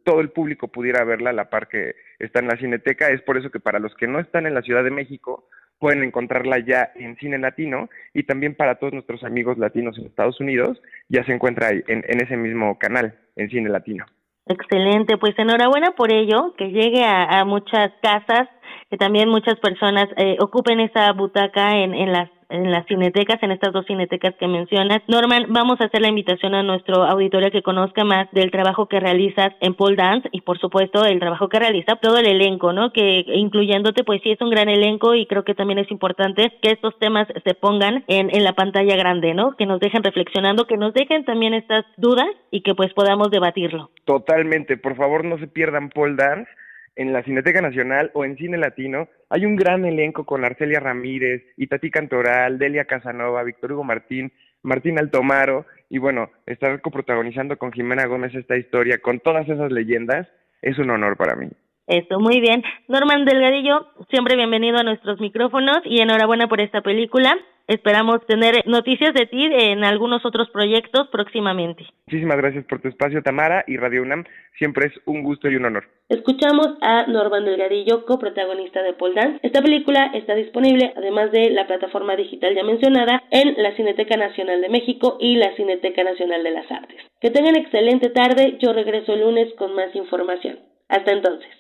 todo 0.03 0.19
el 0.19 0.31
público 0.31 0.68
pudiera 0.68 1.03
verla 1.03 1.30
a 1.30 1.34
la 1.34 1.49
par 1.49 1.68
que 1.68 1.95
está 2.18 2.40
en 2.40 2.48
la 2.48 2.57
Cineteca. 2.57 3.10
Es 3.10 3.22
por 3.22 3.38
eso 3.38 3.52
que 3.52 3.60
para 3.60 3.80
los 3.80 3.94
que 3.95 4.07
no 4.07 4.19
están 4.19 4.48
en 4.48 4.56
la 4.56 4.64
Ciudad 4.64 4.84
de 4.84 4.90
México, 4.90 5.48
pueden 5.80 6.03
encontrarla 6.03 6.60
ya 6.60 6.91
en 6.95 7.15
Cine 7.18 7.38
Latino 7.38 7.89
y 8.14 8.23
también 8.23 8.56
para 8.56 8.76
todos 8.76 8.93
nuestros 8.93 9.23
amigos 9.23 9.57
latinos 9.57 9.97
en 9.97 10.06
Estados 10.06 10.39
Unidos, 10.39 10.81
ya 11.07 11.23
se 11.23 11.34
encuentra 11.34 11.69
ahí 11.69 11.81
en, 11.88 12.03
ese 12.22 12.38
mismo 12.38 12.77
canal, 12.77 13.15
en 13.35 13.49
Cine 13.49 13.69
Latino. 13.69 14.06
Excelente, 14.45 15.18
pues 15.18 15.38
enhorabuena 15.38 15.91
por 15.91 16.11
ello, 16.11 16.53
que 16.57 16.69
llegue 16.69 17.03
a, 17.06 17.45
muchas 17.45 17.91
casas, 18.01 18.49
que 18.89 18.97
también 18.97 19.30
muchas 19.30 19.60
personas 19.60 20.07
eh, 20.18 20.38
ocupen 20.39 20.80
esa 20.80 21.11
butaca 21.14 21.77
en, 21.77 21.93
en 21.93 22.11
las 22.11 22.30
en 22.50 22.72
las 22.72 22.86
cinetecas, 22.88 23.42
en 23.44 23.52
estas 23.52 23.72
dos 23.74 23.86
cinetecas 23.86 24.36
que 24.36 24.48
mencionas. 24.48 25.02
Norman, 25.08 25.46
vamos 25.50 25.80
a 25.80 25.86
hacer 25.86 26.02
la 26.02 26.10
invitación 26.10 26.56
a 26.56 26.64
nuestro 26.64 27.04
auditorio 27.04 27.52
que 27.52 27.62
conozca 27.62 28.04
más 28.04 28.30
del 28.32 28.52
trabajo 28.52 28.88
que 28.88 29.00
realizas 29.00 29.54
en 29.62 29.76
Pole 29.76 29.96
Dance 29.96 30.28
y 30.32 30.42
por 30.42 30.60
supuesto 30.60 31.06
el 31.06 31.20
trabajo 31.20 31.48
que 31.50 31.60
realiza 31.60 31.96
todo 31.98 32.18
el 32.18 32.28
elenco, 32.28 32.74
¿no? 32.74 32.92
Que 32.92 33.24
incluyéndote, 33.28 34.04
pues 34.04 34.22
sí 34.24 34.32
es 34.32 34.42
un 34.42 34.50
gran 34.50 34.70
elenco 34.70 35.16
y 35.16 35.26
creo 35.28 35.44
que 35.44 35.56
también 35.56 35.80
es 35.80 35.92
importante 35.92 36.52
que 36.62 36.72
estos 36.72 36.98
temas 37.00 37.28
se 37.44 37.54
pongan 37.54 38.04
en, 38.08 38.36
en 38.36 38.44
la 38.44 38.54
pantalla 38.54 38.96
grande, 38.96 39.34
¿no? 39.34 39.56
Que 39.56 39.66
nos 39.66 39.80
dejen 39.80 40.04
reflexionando, 40.04 40.66
que 40.66 40.78
nos 40.78 40.94
dejen 40.94 41.26
también 41.26 41.54
estas 41.54 41.86
dudas 41.98 42.30
y 42.52 42.62
que 42.62 42.74
pues 42.74 42.94
podamos 42.94 43.30
debatirlo. 43.30 43.92
Totalmente, 44.06 44.78
por 44.78 44.96
favor 44.96 45.24
no 45.24 45.38
se 45.38 45.48
pierdan 45.48 45.90
Pole 45.90 46.16
Dance 46.16 46.50
en 46.95 47.14
la 47.14 47.24
Cineteca 47.24 47.61
Nacional 47.61 48.11
o 48.14 48.26
en 48.26 48.38
Cine 48.38 48.57
Latino, 48.57 49.07
hay 49.30 49.45
un 49.45 49.56
gran 49.56 49.86
elenco 49.86 50.26
con 50.26 50.44
Arcelia 50.44 50.80
Ramírez, 50.80 51.44
Itati 51.57 51.91
Cantoral, 51.91 52.57
Delia 52.57 52.86
Casanova, 52.86 53.44
Víctor 53.44 53.74
Hugo 53.74 53.84
Martín, 53.84 54.32
Martín 54.64 54.99
Altomaro, 54.99 55.66
y 55.90 55.98
bueno, 55.98 56.30
estar 56.45 56.82
coprotagonizando 56.82 57.57
con 57.57 57.72
Jimena 57.72 58.06
Gómez 58.06 58.36
esta 58.36 58.57
historia, 58.57 58.99
con 58.99 59.20
todas 59.20 59.48
esas 59.49 59.72
leyendas, 59.72 60.28
es 60.61 60.78
un 60.78 60.90
honor 60.90 61.18
para 61.18 61.36
mí. 61.36 61.49
Eso, 61.90 62.20
muy 62.20 62.40
bien. 62.40 62.61
Norman 62.88 63.26
Delgadillo, 63.26 63.88
siempre 64.11 64.36
bienvenido 64.36 64.78
a 64.78 64.84
nuestros 64.84 65.20
micrófonos 65.20 65.80
y 65.86 65.99
enhorabuena 66.02 66.48
por 66.48 66.61
esta 66.61 66.82
película. 66.82 67.36
Esperamos 67.68 68.24
tener 68.28 68.61
noticias 68.68 69.11
de 69.16 69.26
ti 69.26 69.49
en 69.52 69.84
algunos 69.84 70.24
otros 70.24 70.52
proyectos 70.52 71.07
próximamente. 71.07 71.88
Muchísimas 72.06 72.38
gracias 72.38 72.66
por 72.66 72.80
tu 72.80 72.90
espacio, 72.90 73.24
Tamara, 73.24 73.64
y 73.66 73.78
Radio 73.78 74.03
UNAM. 74.03 74.24
Siempre 74.60 74.88
es 74.88 74.94
un 75.06 75.24
gusto 75.24 75.49
y 75.49 75.56
un 75.56 75.66
honor. 75.66 75.86
Escuchamos 76.10 76.78
a 76.82 77.07
Norman 77.07 77.45
Delgadillo, 77.45 78.06
coprotagonista 78.06 78.84
de 78.84 78.94
Paul 78.94 79.16
Dance. 79.16 79.40
Esta 79.41 79.64
película 79.64 80.11
está 80.14 80.36
disponible, 80.36 80.94
además 80.95 81.32
de 81.32 81.49
la 81.49 81.66
plataforma 81.66 82.16
digital 82.16 82.53
ya 82.53 82.64
mencionada, 82.64 83.24
en 83.32 83.56
la 83.64 83.76
Cineteca 83.76 84.16
Nacional 84.16 84.61
de 84.61 84.70
México 84.70 85.18
y 85.20 85.38
la 85.38 85.56
Cineteca 85.56 86.03
Nacional 86.03 86.44
de 86.44 86.52
las 86.52 86.72
Artes. 86.72 87.02
Que 87.20 87.32
tengan 87.32 87.56
excelente 87.56 88.10
tarde. 88.11 88.60
Yo 88.61 88.74
regreso 88.74 89.14
el 89.14 89.22
lunes 89.22 89.52
con 89.57 89.74
más 89.74 89.95
información. 89.95 90.60
Hasta 90.88 91.14
entonces. 91.14 91.59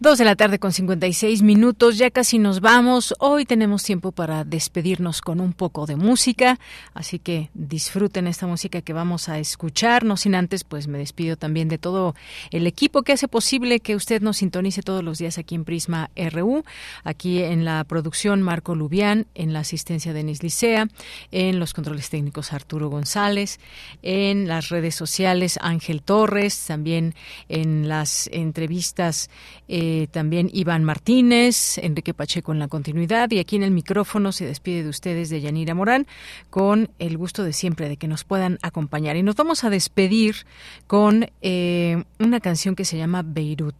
Dos 0.00 0.18
de 0.18 0.24
la 0.24 0.34
tarde 0.34 0.58
con 0.58 0.72
56 0.72 1.42
minutos, 1.42 1.96
ya 1.98 2.10
casi 2.10 2.40
nos 2.40 2.60
vamos. 2.60 3.14
Hoy 3.20 3.44
tenemos 3.44 3.84
tiempo 3.84 4.10
para 4.10 4.42
despedirnos 4.42 5.20
con 5.20 5.40
un 5.40 5.52
poco 5.52 5.86
de 5.86 5.94
música, 5.94 6.58
así 6.94 7.20
que 7.20 7.48
disfruten 7.54 8.26
esta 8.26 8.48
música 8.48 8.82
que 8.82 8.92
vamos 8.92 9.28
a 9.28 9.38
escuchar. 9.38 10.02
No 10.02 10.16
sin 10.16 10.34
antes, 10.34 10.64
pues 10.64 10.88
me 10.88 10.98
despido 10.98 11.36
también 11.36 11.68
de 11.68 11.78
todo 11.78 12.16
el 12.50 12.66
equipo 12.66 13.02
que 13.02 13.12
hace 13.12 13.28
posible 13.28 13.78
que 13.78 13.94
usted 13.94 14.20
nos 14.20 14.38
sintonice 14.38 14.82
todos 14.82 15.04
los 15.04 15.18
días 15.18 15.38
aquí 15.38 15.54
en 15.54 15.64
Prisma 15.64 16.10
RU, 16.16 16.64
aquí 17.04 17.44
en 17.44 17.64
la 17.64 17.84
producción 17.84 18.42
Marco 18.42 18.74
Lubián, 18.74 19.28
en 19.36 19.52
la 19.52 19.60
asistencia 19.60 20.12
de 20.12 20.18
Denis 20.18 20.42
Licea, 20.42 20.88
en 21.30 21.60
los 21.60 21.72
controles 21.72 22.10
técnicos 22.10 22.52
Arturo 22.52 22.88
González, 22.90 23.60
en 24.02 24.48
las 24.48 24.70
redes 24.70 24.96
sociales 24.96 25.56
Ángel 25.62 26.02
Torres, 26.02 26.64
también 26.66 27.14
en 27.48 27.88
las 27.88 28.28
entrevistas. 28.32 29.30
Eh, 29.68 29.83
eh, 29.86 30.06
también 30.10 30.48
Iván 30.50 30.82
Martínez, 30.82 31.76
Enrique 31.76 32.14
Pacheco 32.14 32.52
en 32.52 32.58
la 32.58 32.68
continuidad 32.68 33.30
y 33.30 33.38
aquí 33.38 33.56
en 33.56 33.62
el 33.62 33.70
micrófono 33.70 34.32
se 34.32 34.46
despide 34.46 34.82
de 34.82 34.88
ustedes 34.88 35.28
de 35.28 35.42
Yanira 35.42 35.74
Morán 35.74 36.06
con 36.48 36.88
el 36.98 37.18
gusto 37.18 37.44
de 37.44 37.52
siempre 37.52 37.90
de 37.90 37.98
que 37.98 38.08
nos 38.08 38.24
puedan 38.24 38.58
acompañar. 38.62 39.16
Y 39.16 39.22
nos 39.22 39.36
vamos 39.36 39.62
a 39.62 39.68
despedir 39.68 40.46
con 40.86 41.26
eh, 41.42 42.02
una 42.18 42.40
canción 42.40 42.76
que 42.76 42.86
se 42.86 42.96
llama 42.96 43.22
Beirut. 43.22 43.76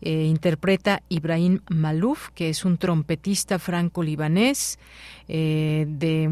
Eh, 0.00 0.24
interpreta 0.24 1.02
Ibrahim 1.08 1.60
Malouf, 1.68 2.28
que 2.34 2.48
es 2.48 2.64
un 2.64 2.78
trompetista 2.78 3.58
franco-libanés, 3.58 4.78
eh, 5.26 5.86
de, 5.88 6.28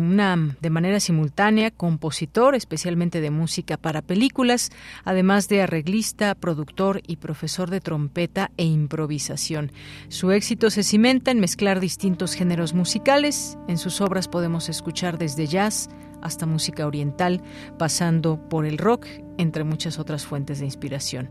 de 0.61 0.71
manera 0.71 1.01
simultánea, 1.01 1.71
compositor, 1.71 2.55
especialmente 2.55 3.21
de 3.21 3.31
música 3.31 3.77
para 3.77 4.03
películas, 4.03 4.71
además 5.05 5.49
de 5.49 5.63
arreglista, 5.63 6.35
productor 6.35 7.03
y 7.07 7.17
profesor 7.17 7.69
de 7.69 7.81
trompeta 7.81 8.51
e 8.57 8.65
improvisación. 8.65 9.73
Su 10.09 10.31
éxito 10.31 10.71
se 10.71 10.83
cimenta 10.83 11.31
en 11.31 11.41
mezclar 11.41 11.81
distintos 11.81 12.35
géneros 12.35 12.73
musicales. 12.73 13.59
En 13.69 13.79
sus 13.79 14.01
obras 14.01 14.29
podemos 14.29 14.69
escuchar 14.69 15.19
desde 15.19 15.47
jazz, 15.47 15.89
hasta 16.23 16.47
música 16.47 16.87
oriental, 16.87 17.43
pasando 17.79 18.39
por 18.49 18.67
el 18.67 18.79
rock, 18.79 19.07
entre 19.39 19.65
muchas 19.65 19.99
otras 19.99 20.27
fuentes 20.27 20.59
de 20.59 20.65
inspiración. 20.65 21.29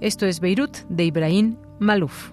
Esto 0.00 0.26
es 0.26 0.40
Beirut 0.40 0.78
de 0.88 1.04
Ibrahim 1.04 1.56
Malouf. 1.78 2.32